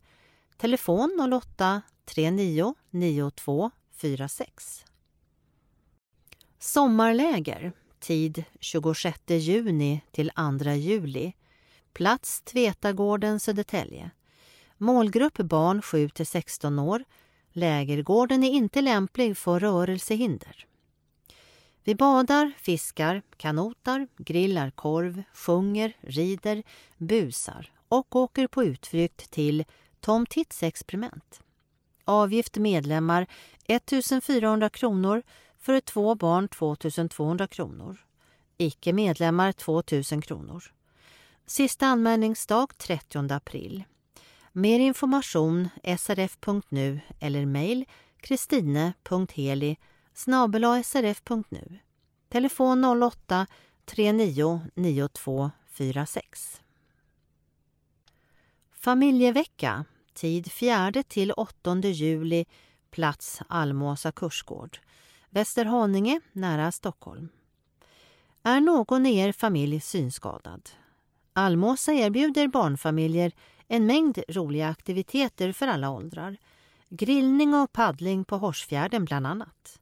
Telefon 0.58 1.42
08 1.44 1.82
39 2.06 2.76
92 2.90 3.72
46. 3.92 4.86
Sommarläger. 6.60 7.74
Tid 8.04 8.44
26 8.60 9.20
juni 9.28 10.02
till 10.12 10.32
2 10.62 10.72
juli. 10.72 11.34
Plats 11.94 12.42
Tvetagården, 12.42 13.40
Södertälje. 13.40 14.12
Målgrupp 14.78 15.38
barn 15.38 15.82
7 15.82 16.10
till 16.10 16.26
16 16.26 16.80
år. 16.80 17.04
Lägergården 17.52 18.44
är 18.44 18.50
inte 18.50 18.82
lämplig 18.82 19.38
för 19.38 19.60
rörelsehinder. 19.60 20.66
Vi 21.84 21.96
badar, 21.96 22.52
fiskar, 22.58 23.22
kanotar, 23.38 24.08
grillar 24.18 24.72
korv, 24.72 25.24
sjunger, 25.34 25.98
rider, 26.02 26.64
busar 26.98 27.72
och 27.88 28.16
åker 28.16 28.48
på 28.48 28.64
utflykt 28.64 29.32
till 29.32 29.66
Tom 30.00 30.26
Tits 30.26 30.64
experiment. 30.64 31.42
Avgift 32.06 32.58
medlemmar 32.58 33.28
1 33.68 33.94
400 34.24 34.70
kronor, 34.70 35.24
för 35.64 35.80
två 35.80 36.16
barn 36.16 36.48
2 36.48 36.76
200 37.10 37.48
kronor. 37.48 38.06
Icke 38.58 38.94
medlemmar 38.94 39.52
2 39.52 39.84
000 40.12 40.22
kronor. 40.22 40.64
Sista 41.46 41.88
anmälningsdag 41.88 42.78
30 42.78 43.34
april. 43.34 43.84
Mer 44.52 44.80
information 44.80 45.70
srf.nu 45.98 47.00
eller 47.20 47.46
mejl 47.46 47.86
kristine.heli 48.18 49.78
srf.nu. 50.84 51.80
Telefon 52.30 52.86
08 53.04 53.48
39 53.86 54.62
92 54.76 55.52
46. 55.68 56.62
Familjevecka. 58.72 59.86
Tid 60.14 60.52
4 60.52 61.04
till 61.08 61.32
8 61.32 61.78
juli. 61.78 62.46
Plats 62.92 63.42
Almåsa 63.48 64.12
kursgård. 64.12 64.80
Västerhaninge, 65.34 66.22
nära 66.34 66.72
Stockholm. 66.72 67.30
Är 68.44 68.62
någon 68.62 69.06
i 69.06 69.18
er 69.18 69.32
familj 69.32 69.80
synskadad? 69.80 70.70
Almåsa 71.34 71.94
erbjuder 71.94 72.48
barnfamiljer 72.48 73.32
en 73.68 73.86
mängd 73.86 74.24
roliga 74.28 74.70
aktiviteter 74.70 75.52
för 75.52 75.68
alla 75.68 75.90
åldrar. 75.90 76.38
Grillning 76.90 77.54
och 77.54 77.72
paddling 77.72 78.26
på 78.26 78.38
Horsfjärden 78.38 79.06
bland 79.06 79.28
annat. 79.28 79.80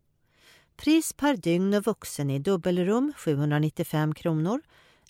Pris 0.75 1.13
per 1.13 1.37
dygn 1.37 1.73
och 1.73 1.83
vuxen 1.83 2.29
i 2.29 2.39
dubbelrum 2.39 3.13
795 3.17 4.13
kronor, 4.13 4.61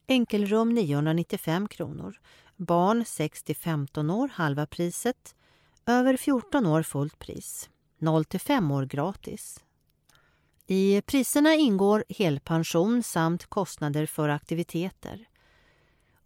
enkelrum 0.07 0.73
995 0.73 1.67
kronor, 1.67 2.19
barn 2.55 3.03
6-15 3.03 4.13
år 4.13 4.27
halva 4.33 4.65
priset, 4.65 5.35
över 5.85 6.17
14 6.17 6.65
år 6.65 6.83
fullt 6.83 7.19
pris, 7.19 7.69
0-5 7.99 8.73
år 8.73 8.85
gratis. 8.85 9.59
I 10.73 11.01
priserna 11.01 11.55
ingår 11.55 12.03
helpension 12.09 13.03
samt 13.03 13.45
kostnader 13.45 14.05
för 14.05 14.29
aktiviteter. 14.29 15.25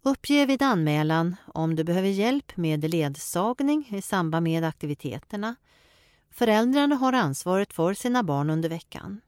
Uppge 0.02 0.46
vid 0.46 0.62
anmälan 0.62 1.36
om 1.54 1.76
du 1.76 1.84
behöver 1.84 2.08
hjälp 2.08 2.56
med 2.56 2.90
ledsagning 2.90 3.88
i 3.92 4.02
samband 4.02 4.44
med 4.44 4.64
aktiviteterna. 4.64 5.56
Föräldrarna 6.30 6.96
har 6.96 7.12
ansvaret 7.12 7.72
för 7.72 7.94
sina 7.94 8.22
barn 8.22 8.50
under 8.50 8.68
veckan. 8.68 9.20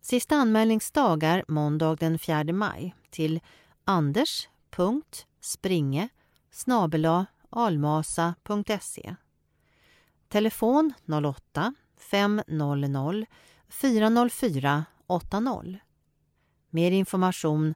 Sista 0.00 0.36
anmälningsdag 0.36 1.22
är 1.22 1.44
måndag 1.48 1.96
den 1.96 2.18
4 2.18 2.44
maj 2.44 2.94
till 3.10 3.40
anders.springe 3.84 6.08
almasa.se 7.50 9.14
Telefon 10.28 10.92
08 11.24 11.74
500 11.98 13.26
404 13.74 14.84
80. 15.06 15.78
Mer 16.70 16.90
information 16.90 17.74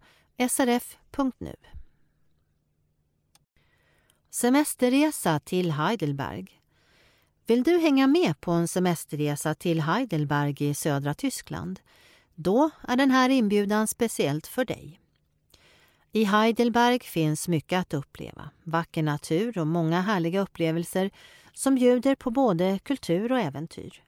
srf.nu. 0.50 1.54
Semesterresa 4.30 5.40
till 5.40 5.70
Heidelberg. 5.70 6.60
Vill 7.46 7.62
du 7.62 7.78
hänga 7.78 8.06
med 8.06 8.40
på 8.40 8.50
en 8.50 8.68
semesterresa 8.68 9.54
till 9.54 9.80
Heidelberg 9.80 10.54
i 10.58 10.74
södra 10.74 11.14
Tyskland? 11.14 11.80
Då 12.34 12.70
är 12.88 12.96
den 12.96 13.10
här 13.10 13.28
inbjudan 13.28 13.86
speciellt 13.86 14.46
för 14.46 14.64
dig. 14.64 15.00
I 16.12 16.24
Heidelberg 16.24 17.00
finns 17.00 17.48
mycket 17.48 17.80
att 17.80 17.94
uppleva. 17.94 18.50
Vacker 18.64 19.02
natur 19.02 19.58
och 19.58 19.66
många 19.66 20.00
härliga 20.00 20.40
upplevelser 20.40 21.10
som 21.52 21.74
bjuder 21.74 22.14
på 22.14 22.30
både 22.30 22.78
kultur 22.78 23.32
och 23.32 23.40
äventyr. 23.40 24.04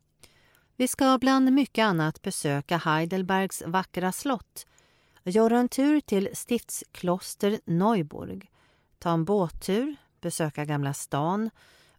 Vi 0.81 0.89
ska 0.89 1.19
bland 1.19 1.52
mycket 1.52 1.82
annat 1.82 2.23
besöka 2.23 2.77
Heidelbergs 2.77 3.62
vackra 3.66 4.12
slott, 4.12 4.66
göra 5.24 5.59
en 5.59 5.69
tur 5.69 6.01
till 6.01 6.28
stiftskloster 6.32 7.61
Neuburg, 7.65 8.51
ta 8.98 9.11
en 9.11 9.24
båttur, 9.24 9.97
besöka 10.20 10.65
Gamla 10.65 10.94
stan, 10.94 11.51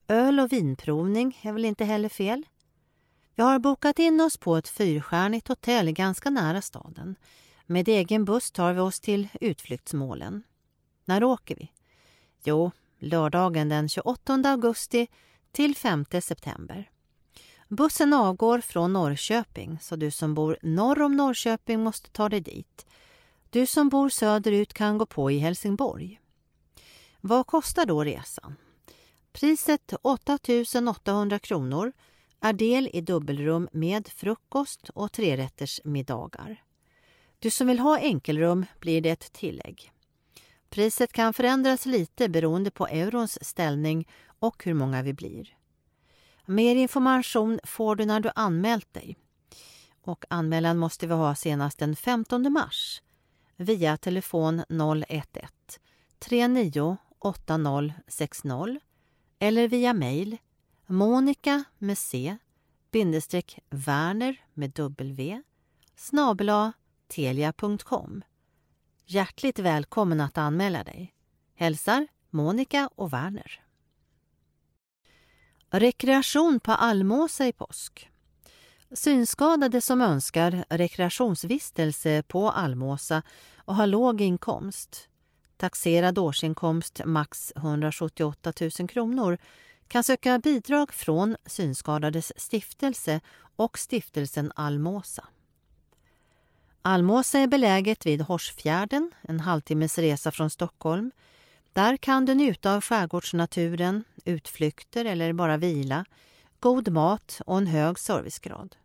öl 0.08 0.40
och 0.40 0.52
vinprovning 0.52 1.40
är 1.42 1.52
väl 1.54 1.66
inte 1.66 1.86
heller 1.86 2.10
fel. 2.10 2.46
Vi 3.36 3.44
har 3.44 3.60
bokat 3.60 4.00
in 4.00 4.22
oss 4.22 4.38
på 4.38 4.58
ett 4.58 4.70
fyrstjärnigt 4.70 5.48
hotell 5.48 5.92
ganska 5.92 6.30
nära 6.30 6.62
staden. 6.62 7.16
Med 7.66 7.88
egen 7.88 8.26
buss 8.26 8.52
tar 8.52 8.74
vi 8.74 8.80
oss 8.80 9.00
till 9.00 9.28
utflyktsmålen. 9.42 10.44
När 11.06 11.24
åker 11.24 11.56
vi? 11.56 11.72
Jo, 12.44 12.72
lördagen 13.00 13.70
den 13.70 13.90
28 13.90 14.34
augusti 14.46 15.08
till 15.52 15.76
5 15.76 16.06
september. 16.22 16.90
Bussen 17.72 18.14
avgår 18.14 18.62
från 18.62 18.94
Norrköping, 18.94 19.80
så 19.82 19.96
du 19.96 20.12
som 20.12 20.34
bor 20.34 20.58
norr 20.62 21.02
om 21.02 21.16
Norrköping 21.16 21.84
måste 21.84 22.10
ta 22.10 22.30
dig 22.30 22.42
dit. 22.42 22.86
Du 23.50 23.66
som 23.66 23.90
bor 23.90 24.10
söderut 24.10 24.74
kan 24.74 24.98
gå 24.98 25.06
på 25.06 25.32
i 25.32 25.38
Helsingborg. 25.38 26.20
Vad 27.22 27.48
kostar 27.48 27.86
då 27.86 28.04
resan? 28.04 28.56
Priset 29.32 29.94
8 30.02 30.40
800 30.90 31.40
kronor 31.40 31.92
är 32.40 32.54
del 32.54 32.90
i 32.94 33.02
dubbelrum 33.02 33.70
med 33.72 34.08
frukost 34.08 34.90
och 34.90 35.12
trerättersmiddagar. 35.12 36.64
Du 37.40 37.50
som 37.50 37.68
vill 37.68 37.80
ha 37.80 38.00
enkelrum 38.00 38.66
blir 38.80 39.02
det 39.02 39.10
ett 39.10 39.34
tillägg. 39.34 39.92
Priset 40.70 41.14
kan 41.14 41.34
förändras 41.34 41.86
lite 41.86 42.30
beroende 42.30 42.72
på 42.72 42.88
eurons 42.88 43.46
ställning 43.46 44.08
och 44.40 44.66
hur 44.66 44.74
många 44.74 45.02
vi 45.02 45.14
blir. 45.14 45.61
Mer 46.52 46.76
information 46.76 47.60
får 47.64 47.96
du 47.96 48.06
när 48.06 48.20
du 48.20 48.32
anmält 48.36 48.94
dig. 48.94 49.18
Och 50.02 50.26
anmälan 50.30 50.78
måste 50.78 51.08
vi 51.08 51.14
ha 51.14 51.36
senast 51.36 51.80
den 51.80 51.96
15 51.96 52.54
mars 52.54 53.02
via 53.56 53.98
telefon 53.98 54.64
011 54.70 55.24
39 56.20 56.98
8060 57.20 58.80
eller 59.40 59.68
via 59.68 59.94
mejl 59.94 60.38
monica 60.86 61.64
med 61.78 61.98
c 61.98 62.38
bindestreck 62.92 63.60
Werner 63.70 64.46
med 64.54 64.80
w 64.98 65.42
snabela 65.96 66.74
telia.com. 67.08 68.24
Hjärtligt 69.06 69.60
välkommen 69.60 70.22
att 70.22 70.38
anmäla 70.38 70.84
dig. 70.84 71.14
Hälsar 71.56 72.08
Monica 72.30 72.90
och 72.96 73.14
Werner. 73.14 73.71
Rekreation 75.74 76.60
på 76.60 76.72
Almåsa 76.72 77.48
i 77.48 77.54
påsk. 77.54 78.10
Synskadade 78.92 79.82
som 79.82 80.02
önskar 80.02 80.66
rekreationsvistelse 80.70 82.24
på 82.28 82.50
Almåsa 82.50 83.22
och 83.58 83.76
har 83.76 83.88
låg 83.88 84.22
inkomst, 84.22 85.10
taxerad 85.58 86.18
årsinkomst 86.18 87.02
max 87.06 87.54
178 87.56 88.54
000 88.80 88.90
kronor, 88.90 89.38
kan 89.88 90.04
söka 90.04 90.40
bidrag 90.40 90.94
från 90.94 91.36
Synskadades 91.46 92.34
stiftelse 92.36 93.22
och 93.56 93.80
stiftelsen 93.80 94.52
Almåsa. 94.56 95.28
Almåsa 96.82 97.40
är 97.40 97.48
beläget 97.48 98.06
vid 98.06 98.22
Horsfjärden, 98.22 99.12
en 99.22 99.40
halvtimmes 99.40 99.98
resa 99.98 100.32
från 100.32 100.50
Stockholm. 100.50 101.12
Där 101.74 101.98
kan 101.98 102.26
du 102.26 102.34
njuta 102.34 102.76
av 102.76 102.82
skärgårdsnaturen, 102.82 104.04
utflykter 104.26 105.06
eller 105.06 105.34
bara 105.34 105.58
vila, 105.58 106.06
god 106.60 106.92
mat 106.92 107.42
och 107.46 107.58
en 107.58 107.68
hög 107.68 108.00
servicegrad. 108.00 108.76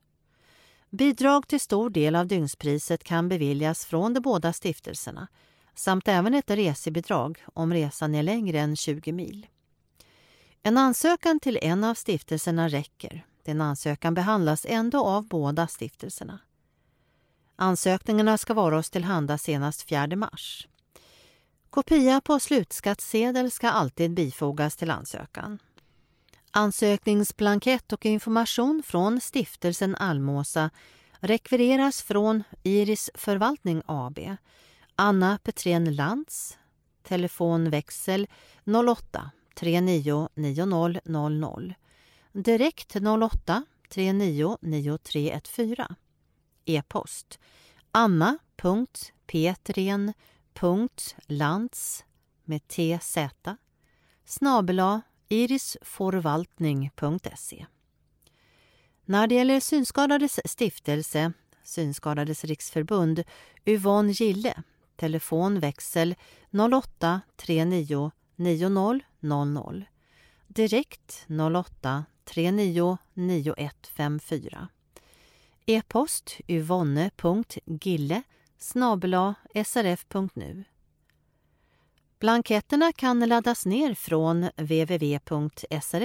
Bidrag 0.90 1.48
till 1.48 1.60
stor 1.60 1.90
del 1.90 2.16
av 2.16 2.26
dygnspriset 2.26 3.04
kan 3.04 3.28
beviljas 3.28 3.86
från 3.86 4.14
de 4.14 4.20
båda 4.20 4.52
stiftelserna 4.52 5.28
samt 5.74 6.08
även 6.08 6.34
ett 6.34 6.50
resebidrag 6.50 7.44
om 7.54 7.72
resan 7.72 8.14
är 8.14 8.22
längre 8.22 8.60
än 8.60 8.76
20 8.76 9.12
mil. 9.12 9.46
En 10.62 10.76
ansökan 10.76 11.40
till 11.40 11.58
en 11.62 11.84
av 11.84 11.94
stiftelserna 11.94 12.68
räcker. 12.68 13.26
Den 13.44 13.60
ansökan 13.60 14.14
behandlas 14.14 14.66
ändå 14.68 15.06
av 15.06 15.28
båda 15.28 15.66
stiftelserna. 15.66 16.38
Ansökningarna 17.56 18.38
ska 18.38 18.54
vara 18.54 18.78
oss 18.78 18.90
tillhanda 18.90 19.38
senast 19.38 19.82
4 19.88 20.16
mars. 20.16 20.68
Kopia 21.76 22.20
på 22.20 22.40
slutskattsedel 22.40 23.50
ska 23.50 23.68
alltid 23.70 24.14
bifogas 24.14 24.76
till 24.76 24.90
ansökan. 24.90 25.58
Ansökningsblankett 26.50 27.92
och 27.92 28.06
information 28.06 28.82
från 28.86 29.20
stiftelsen 29.20 29.94
Almåsa 29.94 30.70
rekvireras 31.20 32.02
från 32.02 32.42
Iris 32.62 33.10
Förvaltning 33.14 33.82
AB, 33.86 34.18
Anna 34.94 35.38
Petrén 35.42 35.94
Lantz, 35.94 36.58
telefonväxel 37.02 38.26
08 38.86 39.30
39 39.54 40.28
90 40.34 41.00
00 41.04 41.74
direkt 42.32 42.96
08 42.96 43.64
39 43.88 44.58
9314 44.60 45.94
e-post 46.64 47.38
anna.petren.lantz 50.62 52.04
med 52.44 52.68
tz 52.68 53.18
snabela 54.24 55.02
irisforvaltning.se. 55.28 57.66
När 59.04 59.26
det 59.26 59.34
gäller 59.34 59.60
Synskadades 59.60 60.40
stiftelse, 60.44 61.32
Synskadades 61.62 62.44
riksförbund, 62.44 63.24
Yvonne 63.64 64.12
Gille, 64.12 64.62
telefon 64.96 65.60
växel 65.60 66.14
08 66.72 67.20
39 67.36 68.10
90 68.36 69.00
00 69.20 69.84
direkt 70.48 71.26
08 71.28 72.04
39 72.24 72.98
9154 73.14 74.68
e-post 75.66 76.40
yvonne.gille 76.48 78.22
srf.nu 79.64 80.64
Blanketterna 82.18 82.92
kan 82.92 83.28
laddas 83.28 83.66
ner 83.66 83.94
från 83.94 84.42
www.srf.nu. 84.56 85.98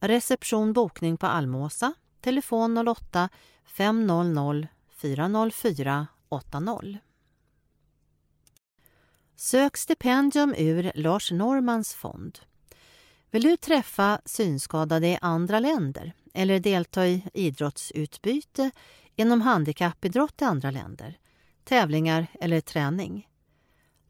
Reception 0.00 0.72
bokning 0.72 1.16
på 1.16 1.26
Almåsa, 1.26 1.92
telefon 2.20 2.88
08 2.88 3.28
500 3.64 4.68
404 4.96 6.06
80. 6.28 6.98
Sök 9.36 9.76
stipendium 9.76 10.54
ur 10.58 10.92
Lars 10.94 11.32
Normans 11.32 11.94
fond. 11.94 12.38
Vill 13.30 13.42
du 13.42 13.56
träffa 13.56 14.20
synskadade 14.24 15.06
i 15.06 15.18
andra 15.20 15.60
länder 15.60 16.12
eller 16.34 16.60
delta 16.60 17.06
i 17.06 17.22
idrottsutbyte 17.34 18.70
inom 19.16 19.40
handikappidrott 19.40 20.42
i 20.42 20.44
andra 20.44 20.70
länder, 20.70 21.18
tävlingar 21.64 22.26
eller 22.40 22.60
träning? 22.60 23.28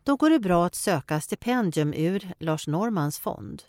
Då 0.03 0.17
går 0.17 0.31
det 0.31 0.41
bra 0.41 0.67
att 0.67 0.75
söka 0.75 1.21
stipendium 1.21 1.95
ur 1.95 2.33
Lars 2.39 2.67
Normans 2.67 3.19
fond. 3.19 3.63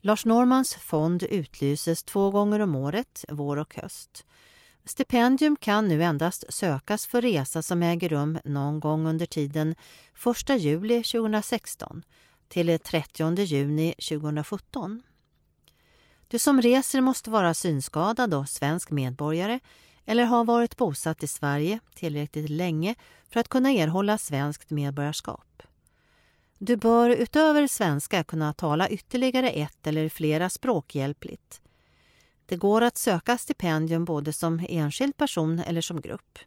Lars 0.00 0.24
Normans 0.24 0.74
fond 0.74 1.22
utlyses 1.22 2.02
två 2.02 2.30
gånger 2.30 2.60
om 2.60 2.76
året, 2.76 3.24
vår 3.28 3.56
och 3.56 3.74
höst. 3.74 4.26
Stipendium 4.84 5.56
kan 5.56 5.88
nu 5.88 6.02
endast 6.02 6.44
sökas 6.48 7.06
för 7.06 7.22
resa 7.22 7.62
som 7.62 7.82
äger 7.82 8.08
rum 8.08 8.38
någon 8.44 8.80
gång 8.80 9.06
under 9.06 9.26
tiden 9.26 9.74
1 10.48 10.60
juli 10.60 11.02
2016 11.02 12.02
till 12.48 12.78
30 12.78 13.42
juni 13.42 13.94
2017. 14.08 15.02
Du 16.28 16.38
som 16.38 16.62
reser 16.62 17.00
måste 17.00 17.30
vara 17.30 17.54
synskadad 17.54 18.34
och 18.34 18.48
svensk 18.48 18.90
medborgare 18.90 19.60
eller 20.10 20.24
har 20.24 20.44
varit 20.44 20.76
bosatt 20.76 21.22
i 21.22 21.26
Sverige 21.26 21.80
tillräckligt 21.94 22.50
länge 22.50 22.94
för 23.28 23.40
att 23.40 23.48
kunna 23.48 23.70
erhålla 23.70 24.18
svenskt 24.18 24.70
medborgarskap. 24.70 25.62
Du 26.58 26.76
bör 26.76 27.10
utöver 27.10 27.66
svenska 27.66 28.24
kunna 28.24 28.52
tala 28.52 28.88
ytterligare 28.88 29.50
ett 29.50 29.86
eller 29.86 30.08
flera 30.08 30.50
språk 30.50 30.94
hjälpligt. 30.94 31.60
Det 32.46 32.56
går 32.56 32.82
att 32.82 32.96
söka 32.96 33.38
stipendium 33.38 34.04
både 34.04 34.32
som 34.32 34.66
enskild 34.68 35.16
person 35.16 35.58
eller 35.58 35.80
som 35.80 36.00
grupp. 36.00 36.38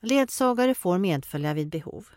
Ledsagare 0.00 0.74
får 0.74 0.98
medfölja 0.98 1.54
vid 1.54 1.68
behov. 1.68 2.08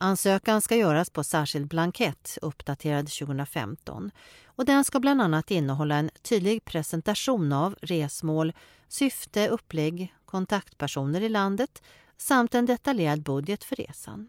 Ansökan 0.00 0.62
ska 0.62 0.76
göras 0.76 1.10
på 1.10 1.24
särskild 1.24 1.68
blankett 1.68 2.38
uppdaterad 2.42 3.08
2015 3.08 4.10
och 4.46 4.64
den 4.64 4.84
ska 4.84 5.00
bland 5.00 5.22
annat 5.22 5.50
innehålla 5.50 5.94
en 5.94 6.10
tydlig 6.22 6.64
presentation 6.64 7.52
av 7.52 7.76
resmål, 7.82 8.52
syfte, 8.88 9.48
upplägg, 9.48 10.14
kontaktpersoner 10.24 11.20
i 11.20 11.28
landet 11.28 11.82
samt 12.16 12.54
en 12.54 12.66
detaljerad 12.66 13.22
budget 13.22 13.64
för 13.64 13.76
resan. 13.76 14.28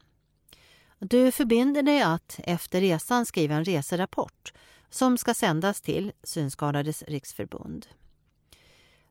Du 1.00 1.32
förbinder 1.32 1.84
dig 1.84 2.02
att 2.02 2.40
efter 2.44 2.82
resan 2.82 3.26
skriva 3.26 3.56
en 3.56 3.66
reserapport 3.66 4.54
som 4.90 5.18
ska 5.18 5.34
sändas 5.34 5.82
till 5.82 6.12
Synskadades 6.24 7.04
riksförbund. 7.04 7.88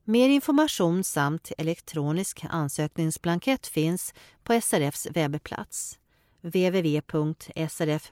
Mer 0.04 0.28
information 0.28 1.04
samt 1.04 1.52
elektronisk 1.58 2.44
ansökningsblankett 2.50 3.66
finns 3.66 4.14
på 4.42 4.60
SRFs 4.60 5.06
webbplats 5.10 5.98
www.srf.nu 6.40 8.02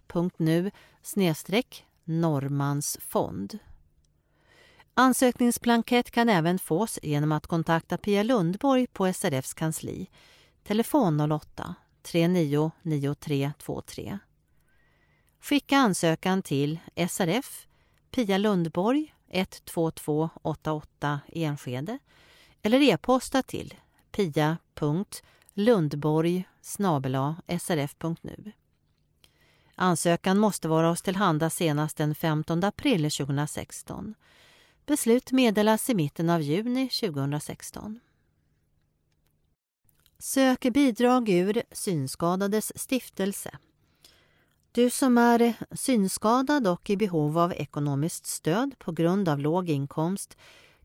Norrmansfond. 2.05 3.59
Ansökningsblankett 4.95 6.11
kan 6.11 6.29
även 6.29 6.59
fås 6.59 6.99
genom 7.03 7.33
att 7.33 7.47
kontakta 7.47 7.99
Pia 7.99 8.23
Lundborg 8.23 8.87
på 8.87 9.13
SRFs 9.13 9.55
kansli. 9.55 10.11
Telefon 10.65 11.33
08 11.33 11.75
39 12.03 12.71
9323. 12.83 14.19
Skicka 15.41 15.77
ansökan 15.77 16.43
till 16.43 16.79
SRF, 17.09 17.67
Pia 18.11 18.39
Lundborg 18.39 19.15
12288 19.65 21.21
Enskede 21.29 21.99
eller 22.63 22.83
e-posta 22.83 23.43
till 23.43 23.75
pia.lundborg 24.13 25.23
lundborg 25.59 26.45
srf.nu. 27.61 28.53
Ansökan 29.75 30.39
måste 30.39 30.69
vara 30.69 30.91
oss 30.91 31.03
tillhanda 31.03 31.51
senast 31.51 31.97
den 31.97 32.15
15 32.15 32.65
april 32.65 33.11
2016. 33.11 34.15
Beslut 34.87 35.33
meddelas 35.33 35.91
i 35.91 35.95
mitten 35.95 36.31
av 36.31 36.43
juni 36.43 36.89
2016. 36.89 38.01
Sök 40.19 40.61
bidrag 40.61 41.29
ur 41.29 41.63
Synskadades 41.73 42.79
stiftelse. 42.79 43.59
Du 44.73 44.91
som 44.91 45.19
är 45.19 45.55
synskadad 45.71 46.67
och 46.67 46.91
i 46.91 46.97
behov 46.97 47.39
av 47.39 47.53
ekonomiskt 47.53 48.27
stöd 48.27 48.79
på 48.79 48.93
grund 48.93 49.29
av 49.29 49.39
låg 49.39 49.71
inkomst 49.71 50.37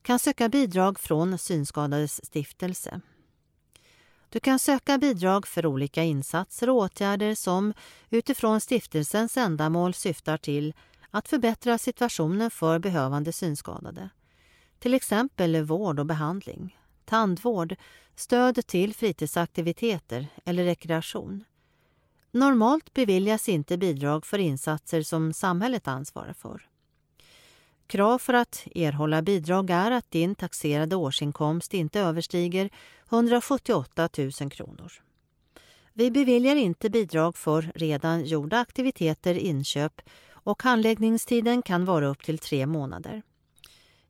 kan 0.02 0.19
söka 0.19 0.49
bidrag 0.49 0.99
från 0.99 1.38
Synskadades 1.38 2.26
stiftelse. 2.26 3.02
Du 4.31 4.39
kan 4.39 4.59
söka 4.59 4.97
bidrag 4.97 5.47
för 5.47 5.65
olika 5.65 6.03
insatser 6.03 6.69
och 6.69 6.75
åtgärder 6.75 7.35
som 7.35 7.73
utifrån 8.09 8.61
stiftelsens 8.61 9.37
ändamål 9.37 9.93
syftar 9.93 10.37
till 10.37 10.73
att 11.09 11.27
förbättra 11.27 11.77
situationen 11.77 12.51
för 12.51 12.79
behövande 12.79 13.33
synskadade. 13.33 14.09
Till 14.79 14.93
exempel 14.93 15.63
vård 15.63 15.99
och 15.99 16.05
behandling, 16.05 16.77
tandvård, 17.05 17.75
stöd 18.15 18.67
till 18.67 18.93
fritidsaktiviteter 18.95 20.27
eller 20.45 20.63
rekreation. 20.63 21.43
Normalt 22.31 22.93
beviljas 22.93 23.49
inte 23.49 23.77
bidrag 23.77 24.25
för 24.25 24.37
insatser 24.37 25.01
som 25.01 25.33
samhället 25.33 25.87
ansvarar 25.87 26.33
för. 26.33 26.70
Krav 27.87 28.19
för 28.19 28.33
att 28.33 28.67
erhålla 28.75 29.21
bidrag 29.21 29.69
är 29.69 29.91
att 29.91 30.11
din 30.11 30.35
taxerade 30.35 30.95
årsinkomst 30.95 31.73
inte 31.73 31.99
överstiger 31.99 32.69
178 33.09 34.09
000 34.17 34.31
kronor. 34.31 34.91
Vi 35.93 36.11
beviljar 36.11 36.55
inte 36.55 36.89
bidrag 36.89 37.37
för 37.37 37.71
redan 37.75 38.25
gjorda 38.25 38.59
aktiviteter, 38.59 39.35
inköp 39.35 40.01
och 40.31 40.63
handläggningstiden 40.63 41.61
kan 41.61 41.85
vara 41.85 42.07
upp 42.07 42.23
till 42.23 42.39
tre 42.39 42.65
månader. 42.65 43.21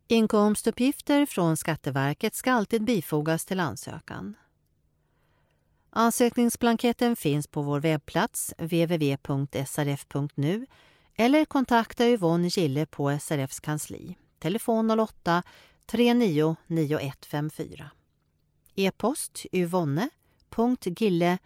Inkomstuppgifter 0.07 1.25
från 1.25 1.57
Skatteverket 1.57 2.35
ska 2.35 2.51
alltid 2.51 2.83
bifogas 2.83 3.45
till 3.45 3.59
ansökan. 3.59 4.35
Ansökningsblanketten 5.89 7.15
finns 7.15 7.47
på 7.47 7.61
vår 7.61 7.79
webbplats 7.79 8.53
www.srf.nu 8.57 9.05
eller 11.15 11.45
kontakta 11.45 12.07
Yvonne 12.07 12.47
Gille 12.47 12.85
på 12.85 13.19
SRFs 13.19 13.59
kansli. 13.59 14.17
Telefon 14.39 14.99
08 14.99 15.43
39 15.85 16.55
9154. 16.67 17.89
E-post 18.75 19.45
yvonne.gille 19.51 21.37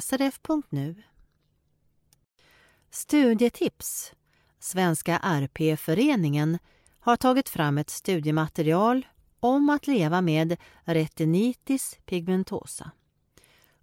srf.nu. 0.00 1.02
Studietips. 2.90 4.12
Svenska 4.58 5.18
RP-föreningen 5.18 6.58
har 7.00 7.16
tagit 7.16 7.48
fram 7.48 7.78
ett 7.78 7.90
studiematerial 7.90 9.06
om 9.40 9.70
att 9.70 9.86
leva 9.86 10.20
med 10.20 10.56
retinitis 10.84 11.98
pigmentosa, 12.04 12.90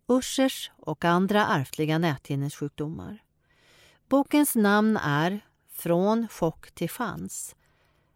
Uschers 0.08 0.72
och 0.78 1.06
andra 1.06 1.48
ärftliga 1.48 1.98
näthinnessjukdomar. 1.98 3.24
Bokens 4.10 4.56
namn 4.56 4.98
är 4.98 5.42
Från 5.72 6.28
chock 6.28 6.72
till 6.72 6.90
chans. 6.90 7.56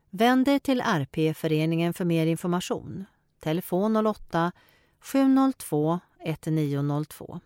Vänd 0.09 0.45
dig 0.45 0.59
till 0.59 0.81
RP-föreningen 0.81 1.93
för 1.93 2.05
mer 2.05 2.25
information. 2.25 3.05
Telefon 3.39 4.07
08 4.07 4.51
702 4.99 5.99
1902. 6.25 7.39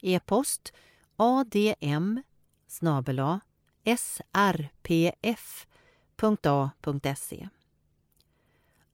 E-post 0.00 0.72
adm 1.16 2.22
snabela 2.66 3.40
srpf.a.se. 3.84 5.08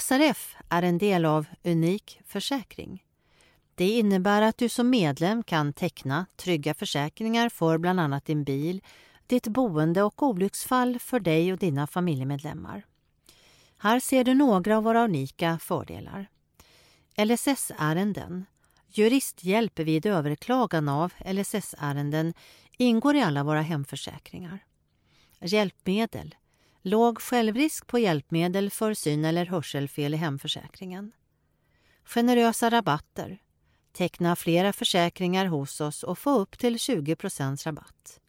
SRF 0.00 0.56
är 0.68 0.82
en 0.82 0.98
del 0.98 1.24
av 1.24 1.46
Unik 1.64 2.20
försäkring. 2.26 3.04
Det 3.74 3.88
innebär 3.88 4.42
att 4.42 4.58
du 4.58 4.68
som 4.68 4.90
medlem 4.90 5.42
kan 5.42 5.72
teckna 5.72 6.26
trygga 6.36 6.74
försäkringar 6.74 7.48
för 7.48 7.78
bland 7.78 8.00
annat 8.00 8.24
din 8.24 8.44
bil, 8.44 8.82
ditt 9.26 9.46
boende 9.46 10.02
och 10.02 10.22
olycksfall 10.22 10.98
för 10.98 11.20
dig 11.20 11.52
och 11.52 11.58
dina 11.58 11.86
familjemedlemmar. 11.86 12.86
Här 13.78 14.00
ser 14.00 14.24
du 14.24 14.34
några 14.34 14.76
av 14.76 14.84
våra 14.84 15.04
unika 15.04 15.58
fördelar. 15.58 16.26
LSS-ärenden. 17.16 18.44
Juristhjälp 18.86 19.78
vid 19.78 20.06
överklagan 20.06 20.88
av 20.88 21.12
LSS-ärenden 21.26 22.34
ingår 22.76 23.16
i 23.16 23.22
alla 23.22 23.44
våra 23.44 23.62
hemförsäkringar. 23.62 24.58
Hjälpmedel. 25.40 26.34
Låg 26.82 27.20
självrisk 27.20 27.86
på 27.86 27.98
hjälpmedel 27.98 28.70
för 28.70 28.94
syn 28.94 29.24
eller 29.24 29.46
hörselfel 29.46 30.14
i 30.14 30.16
hemförsäkringen. 30.16 31.12
Generösa 32.04 32.70
rabatter. 32.70 33.38
Teckna 33.92 34.36
flera 34.36 34.72
försäkringar 34.72 35.46
hos 35.46 35.80
oss 35.80 36.02
och 36.02 36.18
få 36.18 36.38
upp 36.38 36.58
till 36.58 36.76
20% 36.76 37.64
rabatt. 37.66 38.20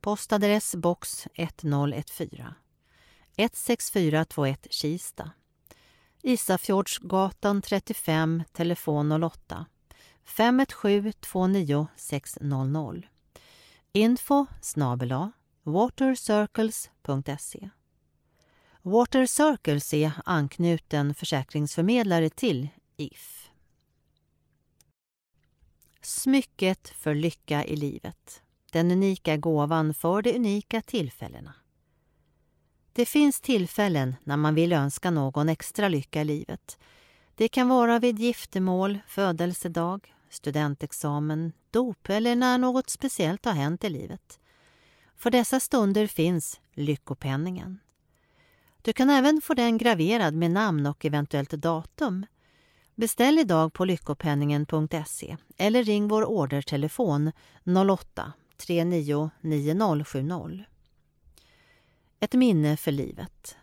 Postadress 0.00 0.74
box 0.74 1.26
1014 1.34 2.65
16421 3.36 4.66
Kista. 4.70 5.30
Isafjordsgatan 6.22 7.62
35, 7.62 8.44
telefon 8.52 9.22
08 9.22 9.66
517 10.24 11.12
29 11.22 11.86
600. 11.96 13.02
Info 13.92 14.46
snabela 14.60 15.32
watercircles.se 15.62 17.70
Water 18.82 19.26
Circles 19.26 19.94
är 19.94 20.12
anknuten 20.24 21.14
försäkringsförmedlare 21.14 22.30
till 22.30 22.68
If. 22.96 23.50
Smycket 26.00 26.88
för 26.88 27.14
lycka 27.14 27.64
i 27.64 27.76
livet. 27.76 28.42
Den 28.72 28.90
unika 28.90 29.36
gåvan 29.36 29.94
för 29.94 30.22
de 30.22 30.36
unika 30.36 30.82
tillfällena. 30.82 31.54
Det 32.96 33.06
finns 33.06 33.40
tillfällen 33.40 34.16
när 34.24 34.36
man 34.36 34.54
vill 34.54 34.72
önska 34.72 35.10
någon 35.10 35.48
extra 35.48 35.88
lycka 35.88 36.20
i 36.20 36.24
livet. 36.24 36.78
Det 37.34 37.48
kan 37.48 37.68
vara 37.68 37.98
vid 37.98 38.18
giftermål, 38.18 38.98
födelsedag, 39.08 40.14
studentexamen, 40.30 41.52
dop 41.70 42.08
eller 42.08 42.36
när 42.36 42.58
något 42.58 42.90
speciellt 42.90 43.44
har 43.44 43.52
hänt 43.52 43.84
i 43.84 43.88
livet. 43.88 44.40
För 45.16 45.30
dessa 45.30 45.60
stunder 45.60 46.06
finns 46.06 46.60
Lyckopenningen. 46.72 47.80
Du 48.82 48.92
kan 48.92 49.10
även 49.10 49.40
få 49.40 49.54
den 49.54 49.78
graverad 49.78 50.34
med 50.34 50.50
namn 50.50 50.86
och 50.86 51.04
eventuellt 51.04 51.50
datum. 51.50 52.26
Beställ 52.94 53.38
idag 53.38 53.72
på 53.72 53.84
lyckopenningen.se 53.84 55.36
eller 55.56 55.84
ring 55.84 56.08
vår 56.08 56.30
ordertelefon 56.30 57.32
08 57.90 58.32
39 58.56 59.30
9070. 59.40 60.75
Ett 62.20 62.34
minne 62.34 62.76
för 62.76 62.92
livet. 62.92 63.56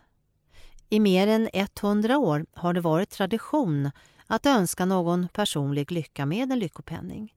I 0.88 1.00
mer 1.00 1.26
än 1.26 1.48
100 1.52 2.18
år 2.18 2.46
har 2.52 2.72
det 2.72 2.80
varit 2.80 3.10
tradition 3.10 3.90
att 4.26 4.46
önska 4.46 4.84
någon 4.84 5.28
personlig 5.28 5.92
lycka 5.92 6.26
med 6.26 6.52
en 6.52 6.58
lyckopenning. 6.58 7.34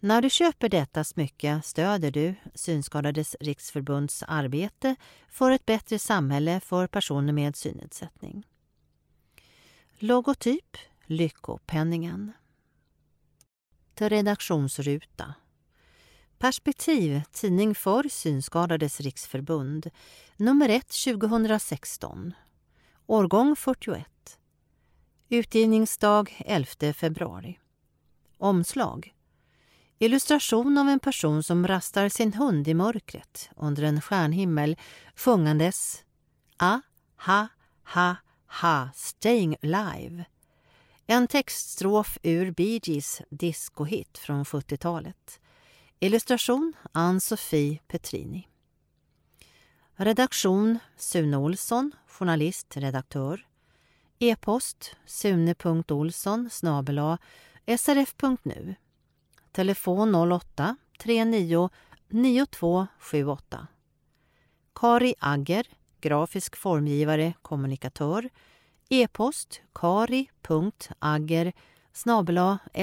När 0.00 0.22
du 0.22 0.30
köper 0.30 0.68
detta 0.68 1.04
smycke 1.04 1.60
stöder 1.64 2.10
du 2.10 2.34
Synskadades 2.54 3.36
riksförbunds 3.40 4.22
arbete 4.22 4.96
för 5.28 5.50
ett 5.50 5.66
bättre 5.66 5.98
samhälle 5.98 6.60
för 6.60 6.86
personer 6.86 7.32
med 7.32 7.56
synnedsättning. 7.56 8.46
Logotyp 9.98 10.76
Lyckopenningen. 11.06 12.32
Till 13.94 14.08
redaktionsruta. 14.08 15.34
Perspektiv, 16.42 17.22
tidning 17.32 17.74
för 17.74 18.08
Synskadades 18.08 19.00
riksförbund. 19.00 19.90
Nummer 20.36 20.68
1 20.68 20.88
2016. 20.88 22.34
Årgång 23.06 23.56
41. 23.56 24.06
Utgivningsdag 25.28 26.42
11 26.46 26.92
februari. 26.92 27.58
Omslag. 28.38 29.14
Illustration 29.98 30.78
av 30.78 30.88
en 30.88 30.98
person 30.98 31.42
som 31.42 31.66
rastar 31.66 32.08
sin 32.08 32.34
hund 32.34 32.68
i 32.68 32.74
mörkret 32.74 33.50
under 33.56 33.82
en 33.82 34.00
stjärnhimmel 34.00 34.76
sjungandes 35.16 36.04
A, 36.56 36.80
ha, 37.16 37.48
ha, 37.84 38.16
ha, 38.46 38.88
staying 38.94 39.56
live. 39.60 40.24
En 41.06 41.28
textstrof 41.28 42.18
ur 42.22 42.50
Bee 42.50 42.80
Gees 42.82 43.22
discohit 43.30 44.18
från 44.18 44.44
70-talet. 44.44 45.38
Illustration 46.02 46.72
Ann-Sofie 46.92 47.80
Petrini. 47.86 48.48
Redaktion 49.94 50.78
Sune 50.96 51.36
Olsson, 51.36 51.92
journalist, 52.18 52.76
redaktör. 52.76 53.46
E-post 54.18 54.96
sune.olsson 55.06 56.50
srf.nu 57.78 58.74
Telefon 59.52 60.14
08 60.14 60.76
39 60.98 61.70
9278. 62.08 63.66
Kari 64.74 65.14
Agger, 65.18 65.66
grafisk 66.00 66.56
formgivare, 66.56 67.34
kommunikatör. 67.42 68.28
E-post 68.88 69.62
kari.agger 69.72 71.52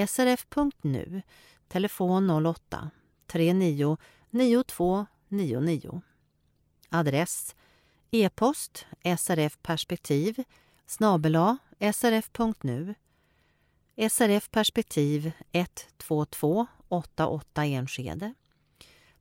srf.nu. 0.06 1.22
Telefon 1.68 2.30
08 2.46 2.90
39 3.30 3.96
9299. 4.30 6.02
Adress 6.88 7.54
E-post 8.10 8.86
SRF 9.18 9.58
Perspektiv 9.62 10.44
snabela 10.86 11.58
srf.nu 11.92 12.94
SRF 14.10 14.50
Perspektiv 14.50 15.32
122 15.52 16.66
88 16.88 17.64
Enskede. 17.64 18.34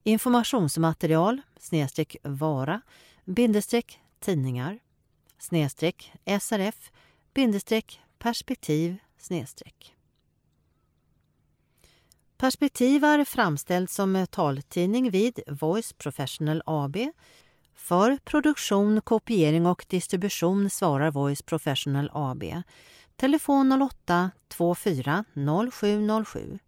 informationsmaterial 0.03 1.41
vara 2.23 2.81
tidningar 4.19 4.79
srf 6.39 6.91
perspektiv. 8.19 8.97
Perspektiv 12.37 13.03
är 13.03 13.25
framställd 13.25 13.89
som 13.89 14.15
taltidning 14.25 15.11
vid 15.11 15.39
Voice 15.47 15.93
Professional 15.93 16.61
AB. 16.65 16.97
För 17.75 18.17
produktion, 18.17 19.01
kopiering 19.01 19.65
och 19.65 19.85
distribution 19.89 20.69
svarar 20.69 21.11
Voice 21.11 21.41
Professional 21.41 22.09
AB. 22.13 22.43
Telefon 23.17 23.71
08 23.71 24.31
24 24.57 25.23
0707. 25.71 26.59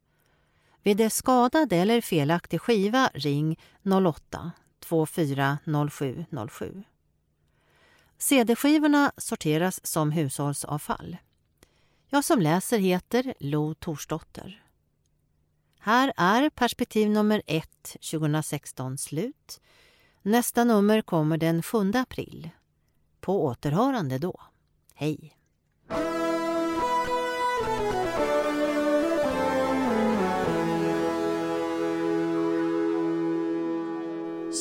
Vid 0.84 1.11
skadad 1.11 1.73
eller 1.73 2.01
felaktig 2.01 2.61
skiva 2.61 3.09
ring 3.13 3.59
08 3.84 4.51
24 4.89 5.57
0707. 5.91 6.84
CD-skivorna 8.17 9.11
sorteras 9.17 9.85
som 9.85 10.11
hushållsavfall. 10.11 11.17
Jag 12.07 12.26
som 12.26 12.39
läser 12.39 12.80
heter 12.80 13.34
Lo 13.39 13.73
Torsdotter. 13.73 14.63
Här 15.80 16.13
är 16.17 16.49
perspektiv 16.49 17.09
nummer 17.09 17.41
1 17.45 17.69
2016 18.11 18.97
slut. 18.97 19.61
Nästa 20.21 20.63
nummer 20.63 21.01
kommer 21.01 21.38
den 21.38 21.63
7 21.63 21.91
april. 21.95 22.49
På 23.19 23.45
återhörande 23.45 24.17
då. 24.17 24.41
Hej! 24.93 25.35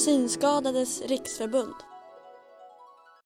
Synskadades 0.05 1.03
riksförbund. 1.03 1.88